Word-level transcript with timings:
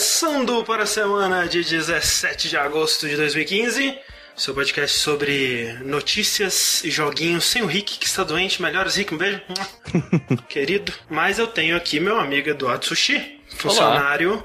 Começando 0.00 0.64
para 0.64 0.84
a 0.84 0.86
semana 0.86 1.46
de 1.46 1.62
17 1.62 2.48
de 2.48 2.56
agosto 2.56 3.06
de 3.06 3.16
2015. 3.16 3.98
Seu 4.34 4.54
podcast 4.54 4.96
sobre 4.96 5.74
notícias 5.84 6.82
e 6.82 6.90
joguinhos 6.90 7.44
sem 7.44 7.60
o 7.60 7.66
Rick, 7.66 7.98
que 7.98 8.06
está 8.06 8.24
doente. 8.24 8.62
Melhoras, 8.62 8.96
Rick, 8.96 9.12
um 9.14 9.18
beijo. 9.18 9.42
Querido. 10.48 10.90
Mas 11.10 11.38
eu 11.38 11.46
tenho 11.46 11.76
aqui 11.76 12.00
meu 12.00 12.18
amigo 12.18 12.48
Eduardo 12.48 12.86
Sushi, 12.86 13.42
funcionário 13.58 14.42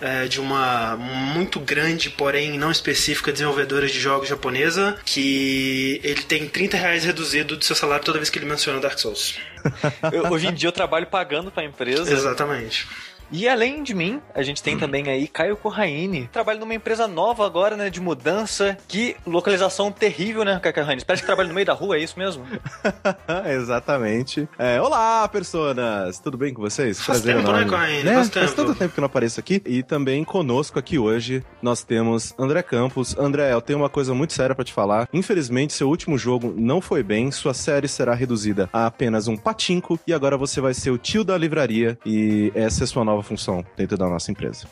é, 0.00 0.26
de 0.28 0.40
uma 0.40 0.96
muito 0.96 1.60
grande, 1.60 2.08
porém 2.08 2.58
não 2.58 2.70
específica 2.70 3.30
desenvolvedora 3.30 3.86
de 3.86 4.00
jogos 4.00 4.30
japonesa, 4.30 4.96
que 5.04 6.00
ele 6.02 6.22
tem 6.22 6.48
30 6.48 6.74
reais 6.74 7.04
reduzido 7.04 7.54
do 7.54 7.62
seu 7.62 7.76
salário 7.76 8.02
toda 8.02 8.16
vez 8.16 8.30
que 8.30 8.38
ele 8.38 8.46
menciona 8.46 8.80
Dark 8.80 8.98
Souls. 8.98 9.34
Eu- 10.10 10.32
hoje 10.32 10.46
em 10.46 10.54
dia 10.54 10.68
eu 10.68 10.72
trabalho 10.72 11.06
pagando 11.06 11.50
pra 11.50 11.62
empresa. 11.64 12.10
Exatamente. 12.10 12.88
E 13.30 13.48
além 13.48 13.82
de 13.82 13.94
mim, 13.94 14.20
a 14.34 14.42
gente 14.42 14.62
tem 14.62 14.78
também 14.78 15.08
aí 15.08 15.26
Caio 15.26 15.56
Corraine. 15.56 16.28
Trabalha 16.32 16.58
numa 16.60 16.74
empresa 16.74 17.06
nova 17.08 17.44
agora, 17.44 17.76
né, 17.76 17.90
de 17.90 18.00
mudança. 18.00 18.76
Que 18.86 19.16
localização 19.26 19.90
terrível, 19.90 20.44
né, 20.44 20.58
Caio 20.60 20.74
Corraine? 20.74 21.04
Parece 21.04 21.22
que 21.22 21.26
trabalha 21.26 21.48
no 21.48 21.54
meio 21.54 21.66
da 21.66 21.72
rua, 21.72 21.96
é 21.96 22.00
isso 22.00 22.18
mesmo? 22.18 22.44
Exatamente. 23.46 24.48
É, 24.58 24.80
olá, 24.80 25.26
personas! 25.28 26.18
Tudo 26.18 26.36
bem 26.38 26.52
com 26.54 26.62
vocês? 26.62 27.00
Faz 27.00 27.20
tempo, 27.22 27.38
né, 27.38 27.44
enorme. 27.44 27.70
Corraine? 27.70 28.02
Né? 28.04 28.14
Faz 28.14 28.28
Faz, 28.28 28.50
tempo. 28.50 28.54
tanto 28.68 28.78
tempo 28.78 28.94
que 28.94 29.00
eu 29.00 29.02
não 29.02 29.06
apareço 29.06 29.40
aqui. 29.40 29.62
E 29.66 29.82
também 29.82 30.22
conosco 30.24 30.78
aqui 30.78 30.98
hoje 30.98 31.42
nós 31.62 31.82
temos 31.82 32.34
André 32.38 32.62
Campos. 32.62 33.16
André, 33.18 33.52
eu 33.52 33.60
tenho 33.60 33.78
uma 33.78 33.88
coisa 33.88 34.14
muito 34.14 34.32
séria 34.32 34.54
pra 34.54 34.64
te 34.64 34.72
falar. 34.72 35.08
Infelizmente, 35.12 35.72
seu 35.72 35.88
último 35.88 36.16
jogo 36.18 36.54
não 36.56 36.80
foi 36.80 37.02
bem. 37.02 37.30
Sua 37.30 37.54
série 37.54 37.88
será 37.88 38.14
reduzida 38.14 38.68
a 38.72 38.86
apenas 38.86 39.28
um 39.28 39.36
patinco. 39.36 39.98
E 40.06 40.12
agora 40.12 40.36
você 40.36 40.60
vai 40.60 40.74
ser 40.74 40.90
o 40.90 40.98
tio 40.98 41.24
da 41.24 41.36
livraria. 41.36 41.98
E 42.04 42.52
essa 42.54 42.84
é 42.84 42.86
sua 42.86 43.04
nova 43.04 43.15
função 43.22 43.64
dentro 43.76 43.96
da 43.96 44.08
nossa 44.08 44.30
empresa. 44.30 44.66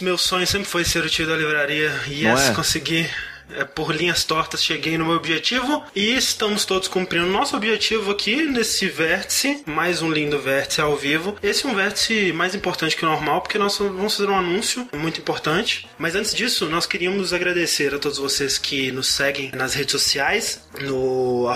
Meu 0.00 0.16
sonho 0.16 0.46
sempre 0.46 0.68
foi 0.68 0.84
ser 0.84 1.04
o 1.04 1.08
tio 1.08 1.26
da 1.26 1.36
livraria. 1.36 1.92
E 2.06 2.24
yes, 2.24 2.50
é? 2.50 2.54
consegui. 2.54 3.08
É, 3.50 3.64
por 3.64 3.94
linhas 3.94 4.24
tortas, 4.24 4.62
cheguei 4.62 4.98
no 4.98 5.06
meu 5.06 5.16
objetivo 5.16 5.82
e 5.94 6.14
estamos 6.14 6.64
todos 6.64 6.88
cumprindo 6.88 7.26
nosso 7.26 7.56
objetivo 7.56 8.10
aqui 8.10 8.42
nesse 8.42 8.88
vértice. 8.88 9.62
Mais 9.66 10.02
um 10.02 10.10
lindo 10.10 10.38
vértice 10.38 10.80
ao 10.80 10.96
vivo. 10.96 11.36
Esse 11.42 11.66
é 11.66 11.68
um 11.68 11.74
vértice 11.74 12.32
mais 12.32 12.54
importante 12.54 12.96
que 12.96 13.04
o 13.04 13.08
normal, 13.08 13.40
porque 13.40 13.58
nós 13.58 13.78
vamos 13.78 14.16
fazer 14.16 14.28
um 14.28 14.36
anúncio 14.36 14.88
muito 14.94 15.20
importante. 15.20 15.88
Mas 15.98 16.14
antes 16.14 16.34
disso, 16.34 16.66
nós 16.66 16.86
queríamos 16.86 17.32
agradecer 17.32 17.94
a 17.94 17.98
todos 17.98 18.18
vocês 18.18 18.58
que 18.58 18.92
nos 18.92 19.08
seguem 19.08 19.50
nas 19.54 19.74
redes 19.74 19.92
sociais, 19.92 20.62
no 20.80 21.48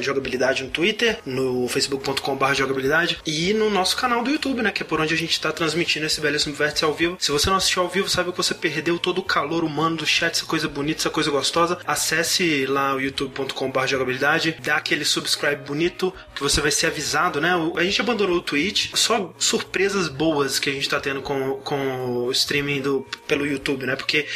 jogabilidade 0.00 0.62
no 0.62 0.70
Twitter, 0.70 1.18
no 1.24 1.66
facebook.com.br 1.68 2.54
jogabilidade 2.54 3.18
e 3.26 3.52
no 3.54 3.70
nosso 3.70 3.96
canal 3.96 4.22
do 4.22 4.30
YouTube, 4.30 4.62
né? 4.62 4.70
Que 4.70 4.82
é 4.82 4.86
por 4.86 5.00
onde 5.00 5.14
a 5.14 5.16
gente 5.16 5.32
está 5.32 5.50
transmitindo 5.52 6.06
esse 6.06 6.20
belíssimo 6.20 6.54
vértice 6.54 6.84
ao 6.84 6.92
vivo. 6.92 7.16
Se 7.18 7.32
você 7.32 7.48
não 7.48 7.56
assistiu 7.56 7.82
ao 7.82 7.88
vivo, 7.88 8.08
sabe 8.08 8.30
que 8.30 8.36
você 8.36 8.54
perdeu 8.54 8.98
todo 8.98 9.18
o 9.18 9.24
calor 9.24 9.64
humano 9.64 9.96
do 9.96 10.06
chat, 10.06 10.32
essa 10.32 10.44
coisa 10.44 10.68
bonita, 10.68 11.00
essa 11.00 11.10
coisa 11.10 11.29
gostosa. 11.30 11.78
Acesse 11.86 12.66
lá 12.66 12.94
o 12.94 13.00
youtube.com.br 13.00 13.86
jogabilidade, 13.86 14.56
dá 14.62 14.76
aquele 14.76 15.04
subscribe 15.04 15.64
bonito 15.64 16.12
que 16.34 16.42
você 16.42 16.60
vai 16.60 16.70
ser 16.70 16.86
avisado, 16.86 17.40
né? 17.40 17.52
A 17.76 17.82
gente 17.82 18.00
abandonou 18.00 18.36
o 18.36 18.42
Twitch, 18.42 18.90
só 18.94 19.32
surpresas 19.38 20.08
boas 20.08 20.58
que 20.58 20.70
a 20.70 20.72
gente 20.72 20.88
tá 20.88 21.00
tendo 21.00 21.22
com, 21.22 21.54
com 21.60 22.26
o 22.26 22.32
streaming 22.32 22.80
do, 22.80 23.06
pelo 23.26 23.46
YouTube, 23.46 23.86
né? 23.86 23.96
Porque 23.96 24.26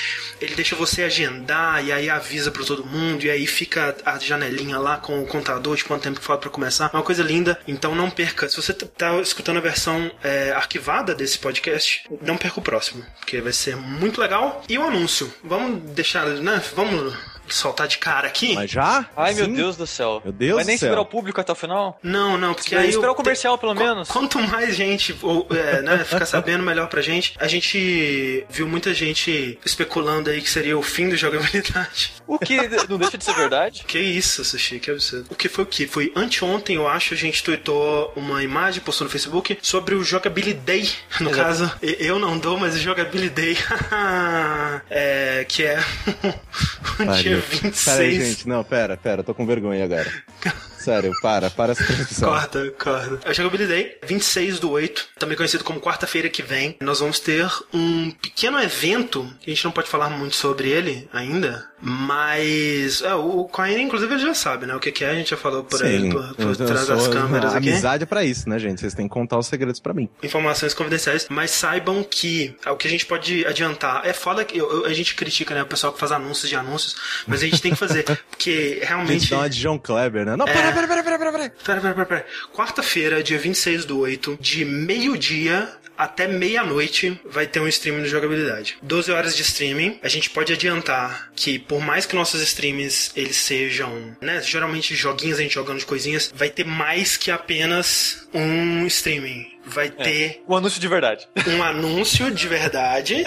ele 0.40 0.54
deixa 0.54 0.76
você 0.76 1.02
agendar 1.02 1.84
e 1.84 1.92
aí 1.92 2.10
avisa 2.10 2.50
pra 2.50 2.64
todo 2.64 2.84
mundo 2.84 3.24
e 3.24 3.30
aí 3.30 3.46
fica 3.46 3.96
a 4.04 4.18
janelinha 4.18 4.78
lá 4.78 4.96
com 4.96 5.22
o 5.22 5.26
contador 5.26 5.76
de 5.76 5.84
quanto 5.84 6.02
tempo 6.02 6.20
falta 6.20 6.42
pra 6.42 6.50
começar. 6.50 6.90
É 6.92 6.96
uma 6.96 7.02
coisa 7.02 7.22
linda, 7.22 7.58
então 7.66 7.94
não 7.94 8.10
perca. 8.10 8.48
Se 8.48 8.56
você 8.56 8.72
tá 8.72 9.20
escutando 9.20 9.58
a 9.58 9.60
versão 9.60 10.10
é, 10.22 10.52
arquivada 10.52 11.14
desse 11.14 11.38
podcast, 11.38 12.04
não 12.22 12.36
perca 12.36 12.60
o 12.60 12.62
próximo, 12.62 13.04
porque 13.18 13.40
vai 13.40 13.52
ser 13.52 13.76
muito 13.76 14.20
legal. 14.20 14.62
E 14.68 14.78
o 14.78 14.82
anúncio, 14.82 15.32
vamos 15.42 15.80
deixar, 15.92 16.26
né? 16.26 16.62
Vamos 16.74 16.83
cómodo. 16.84 17.33
Soltar 17.48 17.86
de 17.88 17.98
cara 17.98 18.26
aqui? 18.26 18.54
Mas 18.54 18.70
já? 18.70 19.06
Ai, 19.16 19.34
meu 19.34 19.44
Sim? 19.46 19.54
Deus 19.54 19.76
do 19.76 19.86
céu. 19.86 20.20
Meu 20.24 20.32
Deus 20.32 20.56
Vai 20.56 20.64
nem 20.64 20.76
do 20.76 20.78
céu. 20.78 20.86
segurar 20.88 21.02
o 21.02 21.06
público 21.06 21.40
até 21.40 21.52
o 21.52 21.54
final? 21.54 21.98
Não, 22.02 22.36
não, 22.38 22.54
porque 22.54 22.74
Vai 22.74 22.84
aí. 22.84 22.90
esperar 22.90 23.12
o 23.12 23.14
comercial, 23.14 23.58
pelo 23.58 23.74
Qu- 23.74 23.78
menos. 23.80 24.08
Quanto 24.08 24.38
mais 24.40 24.74
gente 24.76 25.16
ou, 25.22 25.46
é, 25.50 25.82
né, 25.82 26.04
ficar 26.04 26.26
sabendo, 26.26 26.62
melhor 26.62 26.88
pra 26.88 27.00
gente. 27.02 27.34
A 27.38 27.46
gente 27.48 28.44
viu 28.48 28.66
muita 28.68 28.92
gente 28.94 29.58
especulando 29.64 30.30
aí 30.30 30.40
que 30.40 30.48
seria 30.50 30.76
o 30.78 30.82
fim 30.82 31.08
do 31.08 31.16
jogabilidade. 31.16 32.12
O 32.26 32.38
que 32.38 32.56
não 32.88 32.98
deixa 32.98 33.18
de 33.18 33.24
ser 33.24 33.34
verdade. 33.34 33.84
Que 33.86 33.98
isso, 33.98 34.44
Sushi, 34.44 34.78
que 34.78 34.90
absurdo. 34.90 35.26
O 35.30 35.34
que 35.34 35.48
foi 35.48 35.64
o 35.64 35.66
que? 35.66 35.86
Foi 35.86 36.12
anteontem, 36.16 36.76
eu 36.76 36.88
acho, 36.88 37.14
a 37.14 37.16
gente 37.16 37.42
tweetou 37.42 38.12
uma 38.16 38.42
imagem, 38.42 38.80
postou 38.82 39.04
no 39.04 39.10
Facebook, 39.10 39.58
sobre 39.62 39.94
o 39.94 40.02
Jogabilidade. 40.02 40.98
No 41.20 41.30
Exato. 41.30 41.44
caso, 41.46 41.72
eu 41.82 42.18
não 42.18 42.38
dou, 42.38 42.56
mas 42.58 42.74
o 42.74 42.78
Jogabilidade. 42.78 43.64
é, 44.90 45.44
que 45.48 45.62
é 45.64 45.78
o 46.98 47.10
Ai, 47.10 47.22
dia 47.40 47.48
meu- 47.50 47.60
26. 47.72 47.84
Pera 47.84 48.02
aí, 48.02 48.24
gente. 48.24 48.48
Não, 48.48 48.64
pera, 48.64 48.96
pera. 48.96 49.22
Tô 49.22 49.34
com 49.34 49.46
vergonha 49.46 49.84
agora. 49.84 50.10
Sério, 50.78 51.12
para. 51.22 51.48
Para 51.50 51.72
essa 51.72 51.82
transmissão. 51.84 52.28
Corta, 52.28 52.70
corta. 52.78 53.28
A 53.28 53.32
Jogabilidade, 53.32 53.96
26 54.06 54.60
do 54.60 54.70
8, 54.70 55.08
também 55.18 55.36
conhecido 55.36 55.64
como 55.64 55.80
quarta-feira 55.80 56.28
que 56.28 56.42
vem, 56.42 56.76
nós 56.80 57.00
vamos 57.00 57.18
ter 57.20 57.48
um 57.72 58.10
pequeno 58.10 58.60
evento, 58.60 59.22
que 59.40 59.50
a 59.50 59.54
gente 59.54 59.64
não 59.64 59.72
pode 59.72 59.88
falar 59.88 60.10
muito 60.10 60.36
sobre 60.36 60.68
ele 60.68 61.08
ainda, 61.12 61.66
mas 61.86 63.02
é, 63.02 63.14
o 63.14 63.44
Coin, 63.44 63.80
inclusive, 63.82 64.12
ele 64.14 64.22
já 64.22 64.34
sabe, 64.34 64.66
né? 64.66 64.74
O 64.74 64.80
que, 64.80 64.90
que 64.90 65.04
é, 65.04 65.10
a 65.10 65.14
gente 65.14 65.30
já 65.30 65.36
falou 65.36 65.62
por 65.64 65.82
aí, 65.84 66.10
por, 66.10 66.34
por 66.34 66.56
trás 66.56 66.86
das 66.86 67.08
câmeras 67.08 67.54
a 67.54 67.58
aqui. 67.58 67.68
Amizade 67.70 68.02
é 68.02 68.06
pra 68.06 68.24
isso, 68.24 68.48
né, 68.48 68.58
gente? 68.58 68.80
Vocês 68.80 68.94
têm 68.94 69.06
que 69.06 69.12
contar 69.14 69.38
os 69.38 69.46
segredos 69.46 69.80
pra 69.80 69.92
mim. 69.94 70.08
Informações 70.22 70.72
confidenciais, 70.74 71.26
mas 71.28 71.50
saibam 71.50 72.02
que 72.02 72.56
é, 72.64 72.70
o 72.70 72.76
que 72.76 72.86
a 72.86 72.90
gente 72.90 73.06
pode 73.06 73.46
adiantar 73.46 74.02
é 74.04 74.12
foda 74.12 74.44
que 74.44 74.56
eu- 74.58 74.70
eu- 74.70 74.86
a 74.86 74.92
gente 74.92 75.14
critica, 75.14 75.54
né, 75.54 75.62
o 75.62 75.66
pessoal 75.66 75.92
que 75.92 75.98
faz 76.00 76.10
anúncios 76.12 76.48
de 76.48 76.56
anúncios, 76.56 76.96
mas 77.26 77.42
a 77.42 77.46
gente 77.46 77.60
tem 77.60 77.72
que 77.72 77.78
fazer, 77.78 78.04
porque 78.30 78.80
A 78.82 78.86
realmente. 78.86 79.20
gente 79.20 79.30
dá 79.30 79.38
uma 79.38 79.50
de 79.50 79.60
João 79.60 79.78
Kleber, 79.78 80.24
né? 80.26 80.36
Não, 80.36 80.46
É. 80.46 80.52
para, 80.52 80.72
para, 80.72 80.86
para, 80.88 81.02
para, 81.02 81.18
para, 81.18 81.32
para. 81.32 81.50
Pera, 81.50 81.80
pera, 81.80 81.94
pera, 81.94 82.06
pera. 82.06 82.26
Quarta-feira, 82.54 83.22
dia 83.22 83.38
26 83.38 83.84
do 83.84 83.98
8, 84.00 84.38
de 84.40 84.64
meio-dia 84.64 85.68
até 85.96 86.26
meia-noite, 86.26 87.18
vai 87.24 87.46
ter 87.46 87.60
um 87.60 87.68
streaming 87.68 88.02
de 88.02 88.08
jogabilidade. 88.08 88.76
12 88.82 89.12
horas 89.12 89.36
de 89.36 89.42
streaming. 89.42 89.98
A 90.02 90.08
gente 90.08 90.30
pode 90.30 90.52
adiantar 90.52 91.30
que, 91.34 91.58
por 91.58 91.80
mais 91.80 92.06
que 92.06 92.14
nossos 92.14 92.40
streams 92.42 93.12
eles 93.16 93.36
sejam, 93.36 94.16
né, 94.20 94.40
geralmente 94.42 94.94
joguinhos, 94.94 95.38
a 95.38 95.42
gente 95.42 95.54
jogando 95.54 95.78
de 95.78 95.86
coisinhas, 95.86 96.32
vai 96.34 96.50
ter 96.50 96.64
mais 96.64 97.16
que 97.16 97.30
apenas 97.30 98.28
um 98.32 98.86
streaming. 98.86 99.53
Vai 99.66 99.90
ter 99.90 100.42
O 100.46 100.56
anúncio 100.56 100.80
de 100.80 100.88
verdade. 100.88 101.28
um 101.46 101.62
anúncio 101.62 102.30
de 102.30 102.48
verdade, 102.48 103.24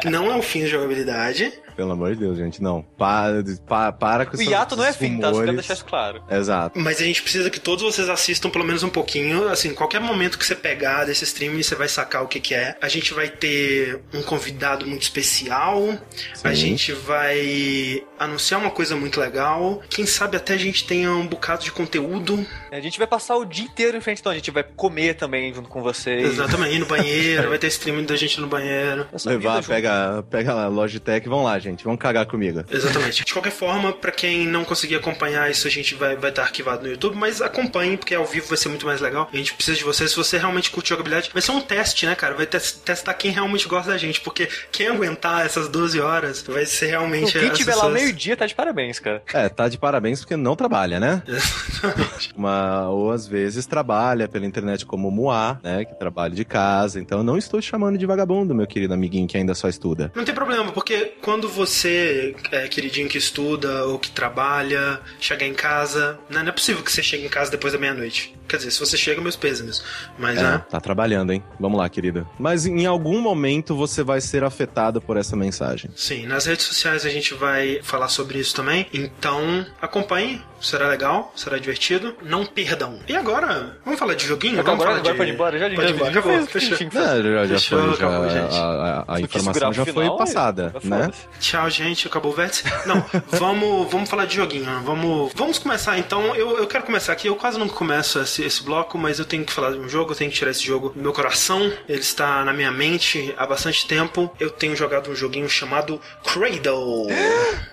que 0.00 0.08
não 0.08 0.30
é 0.30 0.36
o 0.36 0.42
fim 0.42 0.62
da 0.62 0.68
jogabilidade. 0.68 1.52
Pelo 1.76 1.92
amor 1.92 2.14
de 2.14 2.20
Deus, 2.20 2.36
gente, 2.36 2.62
não. 2.62 2.82
Para, 2.82 3.42
para, 3.66 3.92
para 3.92 4.26
com 4.26 4.32
O 4.32 4.34
esses 4.34 4.46
hiato 4.46 4.76
não 4.76 4.84
é 4.84 4.92
fim, 4.92 5.18
tá? 5.18 5.32
Só 5.32 5.40
quero 5.40 5.52
deixar 5.54 5.74
isso 5.74 5.84
claro. 5.84 6.22
Exato. 6.30 6.78
Mas 6.78 7.00
a 7.00 7.04
gente 7.04 7.22
precisa 7.22 7.48
que 7.48 7.58
todos 7.58 7.82
vocês 7.82 8.08
assistam 8.08 8.50
pelo 8.50 8.64
menos 8.64 8.82
um 8.82 8.90
pouquinho. 8.90 9.48
Assim, 9.48 9.74
qualquer 9.74 10.00
momento 10.00 10.38
que 10.38 10.44
você 10.44 10.54
pegar 10.54 11.04
desse 11.04 11.24
stream, 11.24 11.56
você 11.56 11.74
vai 11.74 11.88
sacar 11.88 12.22
o 12.22 12.28
que, 12.28 12.40
que 12.40 12.54
é. 12.54 12.76
A 12.80 12.88
gente 12.88 13.14
vai 13.14 13.28
ter 13.28 14.02
um 14.12 14.22
convidado 14.22 14.86
muito 14.86 15.02
especial. 15.02 15.98
A 16.44 16.50
Sim. 16.50 16.54
gente 16.54 16.92
vai 16.92 18.04
anunciar 18.18 18.60
uma 18.60 18.70
coisa 18.70 18.94
muito 18.94 19.18
legal. 19.18 19.82
Quem 19.88 20.06
sabe 20.06 20.36
até 20.36 20.54
a 20.54 20.58
gente 20.58 20.86
tenha 20.86 21.10
um 21.12 21.26
bocado 21.26 21.64
de 21.64 21.72
conteúdo. 21.72 22.46
A 22.70 22.80
gente 22.80 22.98
vai 22.98 23.06
passar 23.06 23.36
o 23.36 23.44
dia 23.44 23.64
inteiro 23.64 23.96
em 23.96 24.00
frente, 24.00 24.20
então 24.20 24.32
a 24.32 24.34
gente 24.34 24.50
vai 24.50 24.62
comer 24.62 25.14
também 25.14 25.52
junto 25.52 25.68
com 25.72 25.82
vocês. 25.82 26.24
Exatamente, 26.32 26.74
ir 26.76 26.78
no 26.78 26.86
banheiro. 26.86 27.48
vai 27.50 27.58
ter 27.58 27.66
streaming 27.68 28.04
da 28.04 28.16
gente 28.16 28.40
no 28.40 28.46
banheiro. 28.46 29.06
Levar, 29.24 29.62
pega, 29.64 30.22
pega 30.30 30.52
a 30.52 30.68
Logitech, 30.68 31.28
vão 31.28 31.42
lá, 31.44 31.58
gente. 31.58 31.84
Vão 31.84 31.96
cagar 31.96 32.26
comigo. 32.26 32.62
Exatamente. 32.70 33.24
De 33.24 33.32
qualquer 33.32 33.50
forma, 33.52 33.92
pra 33.92 34.12
quem 34.12 34.46
não 34.46 34.64
conseguir 34.64 34.96
acompanhar 34.96 35.50
isso, 35.50 35.66
a 35.66 35.70
gente 35.70 35.94
vai 35.94 36.16
vai 36.16 36.30
estar 36.30 36.42
arquivado 36.42 36.82
no 36.82 36.88
YouTube, 36.90 37.16
mas 37.16 37.40
acompanhe, 37.40 37.96
porque 37.96 38.14
ao 38.14 38.24
vivo 38.26 38.46
vai 38.48 38.56
ser 38.56 38.68
muito 38.68 38.86
mais 38.86 39.00
legal. 39.00 39.28
A 39.32 39.36
gente 39.36 39.54
precisa 39.54 39.76
de 39.76 39.84
você. 39.84 40.06
Se 40.06 40.14
você 40.16 40.38
realmente 40.38 40.70
curte 40.70 40.90
jogabilidade, 40.90 41.30
vai 41.32 41.40
ser 41.42 41.52
um 41.52 41.60
teste, 41.60 42.06
né, 42.06 42.14
cara? 42.14 42.34
Vai 42.34 42.46
tes- 42.46 42.72
testar 42.72 43.14
quem 43.14 43.30
realmente 43.30 43.66
gosta 43.66 43.90
da 43.90 43.98
gente, 43.98 44.20
porque 44.20 44.48
quem 44.70 44.88
aguentar 44.88 45.44
essas 45.46 45.68
12 45.68 46.00
horas 46.00 46.42
vai 46.42 46.66
ser 46.66 46.86
realmente. 46.86 47.38
Quem 47.38 47.50
tiver 47.50 47.74
lá 47.74 47.88
meio-dia 47.88 48.36
tá 48.36 48.46
de 48.46 48.54
parabéns, 48.54 48.98
cara. 48.98 49.22
É, 49.32 49.48
tá 49.48 49.68
de 49.68 49.78
parabéns 49.78 50.20
porque 50.20 50.36
não 50.36 50.54
trabalha, 50.54 51.00
né? 51.00 51.22
Exatamente. 51.26 52.32
Uma, 52.36 52.88
ou 52.88 53.10
às 53.10 53.26
vezes 53.26 53.66
trabalha 53.66 54.28
pela 54.28 54.46
internet 54.46 54.84
como 54.84 55.10
Moá, 55.10 55.58
né? 55.62 55.84
Que 55.84 55.94
trabalha 55.94 56.34
de 56.34 56.44
casa. 56.44 57.00
Então 57.00 57.18
eu 57.18 57.24
não 57.24 57.38
estou 57.38 57.60
te 57.60 57.68
chamando 57.68 57.96
de 57.98 58.06
vagabundo, 58.06 58.54
meu 58.54 58.66
querido 58.66 58.94
amiguinho 58.94 59.26
que 59.26 59.36
ainda 59.36 59.54
só 59.54 59.68
estuda. 59.68 60.10
Não 60.14 60.24
tem 60.24 60.34
problema, 60.34 60.72
porque 60.72 61.14
quando 61.22 61.48
você, 61.48 62.34
é, 62.50 62.68
queridinho 62.68 63.08
que 63.08 63.18
estuda 63.18 63.84
ou 63.86 63.98
que 63.98 64.10
trabalha, 64.10 65.00
chegar 65.20 65.46
em 65.46 65.54
casa, 65.54 66.18
né, 66.28 66.42
não 66.42 66.48
é 66.48 66.52
possível 66.52 66.82
que 66.82 66.90
você 66.92 67.02
chegue 67.02 67.24
em 67.24 67.28
casa 67.28 67.50
depois 67.50 67.72
da 67.72 67.78
meia-noite. 67.78 68.34
Quer 68.48 68.56
dizer, 68.58 68.70
se 68.72 68.80
você 68.80 68.96
chega, 68.96 69.20
meus 69.20 69.36
pêsames. 69.36 69.82
Mas, 70.18 70.38
É, 70.38 70.42
né? 70.42 70.64
tá 70.68 70.80
trabalhando, 70.80 71.32
hein? 71.32 71.42
Vamos 71.58 71.78
lá, 71.78 71.88
querida. 71.88 72.26
Mas 72.38 72.66
em 72.66 72.84
algum 72.84 73.20
momento 73.20 73.74
você 73.74 74.02
vai 74.02 74.20
ser 74.20 74.44
afetado 74.44 75.00
por 75.00 75.16
essa 75.16 75.36
mensagem. 75.36 75.90
Sim, 75.96 76.26
nas 76.26 76.44
redes 76.44 76.66
sociais 76.66 77.06
a 77.06 77.08
gente 77.08 77.32
vai 77.34 77.80
falar 77.82 78.08
sobre 78.08 78.38
isso 78.38 78.54
também. 78.54 78.86
Então, 78.92 79.64
acompanhe, 79.80 80.42
será 80.60 80.88
legal, 80.88 81.32
será 81.34 81.56
divertido. 81.58 82.14
Não 82.22 82.44
perdam. 82.44 82.98
E 83.08 83.16
agora, 83.16 83.78
vamos 83.84 83.98
falar 83.98 84.14
de 84.14 84.26
joguinho? 84.26 84.62
Vamos 84.62 84.82
falar 84.84 84.96
agora 84.98 85.12
de... 85.12 85.18
pode 85.18 85.30
ir 85.30 85.36
embora, 85.56 85.70
já 85.70 85.76
Pode 85.76 85.92
embora, 85.92 86.12
já 86.12 86.22
fez, 86.22 86.48
fechou. 86.50 86.78
já, 86.90 87.46
já 87.46 87.54
Fechou, 87.58 87.78
foi, 87.80 87.88
já, 87.88 87.94
acabou, 87.94 88.30
gente. 88.30 88.54
a, 88.54 88.58
a- 88.62 89.04
a 89.06 89.12
Não 89.18 89.20
informação 89.20 89.72
já 89.72 89.84
pro 89.84 89.92
foi 89.94 90.02
final, 90.04 90.18
passada, 90.18 90.74
aí, 90.82 90.88
né? 90.90 91.10
Tchau, 91.40 91.70
gente. 91.70 92.06
Acabou 92.06 92.32
o 92.32 92.34
vértice. 92.34 92.64
Não, 92.86 93.04
vamos, 93.28 93.90
vamos 93.90 94.08
falar 94.10 94.26
de 94.26 94.36
joguinho. 94.36 94.64
né? 94.64 94.80
Vamos, 94.84 95.32
vamos 95.34 95.58
começar 95.58 95.98
então. 95.98 96.34
Eu, 96.34 96.58
eu 96.58 96.66
quero 96.66 96.84
começar 96.84 97.12
aqui. 97.12 97.26
Eu 97.28 97.36
quase 97.36 97.58
nunca 97.58 97.74
começo 97.74 98.18
esse, 98.20 98.42
esse 98.44 98.62
bloco, 98.62 98.96
mas 98.98 99.18
eu 99.18 99.24
tenho 99.24 99.44
que 99.44 99.52
falar 99.52 99.72
de 99.72 99.78
um 99.78 99.88
jogo. 99.88 100.12
Eu 100.12 100.16
tenho 100.16 100.30
que 100.30 100.36
tirar 100.36 100.50
esse 100.50 100.64
jogo 100.64 100.90
do 100.90 101.00
meu 101.00 101.12
coração. 101.12 101.72
Ele 101.88 102.00
está 102.00 102.44
na 102.44 102.52
minha 102.52 102.70
mente 102.70 103.34
há 103.36 103.46
bastante 103.46 103.86
tempo. 103.86 104.30
Eu 104.40 104.50
tenho 104.50 104.74
jogado 104.76 105.10
um 105.10 105.14
joguinho 105.14 105.48
chamado 105.48 106.00
Cradle. 106.24 107.06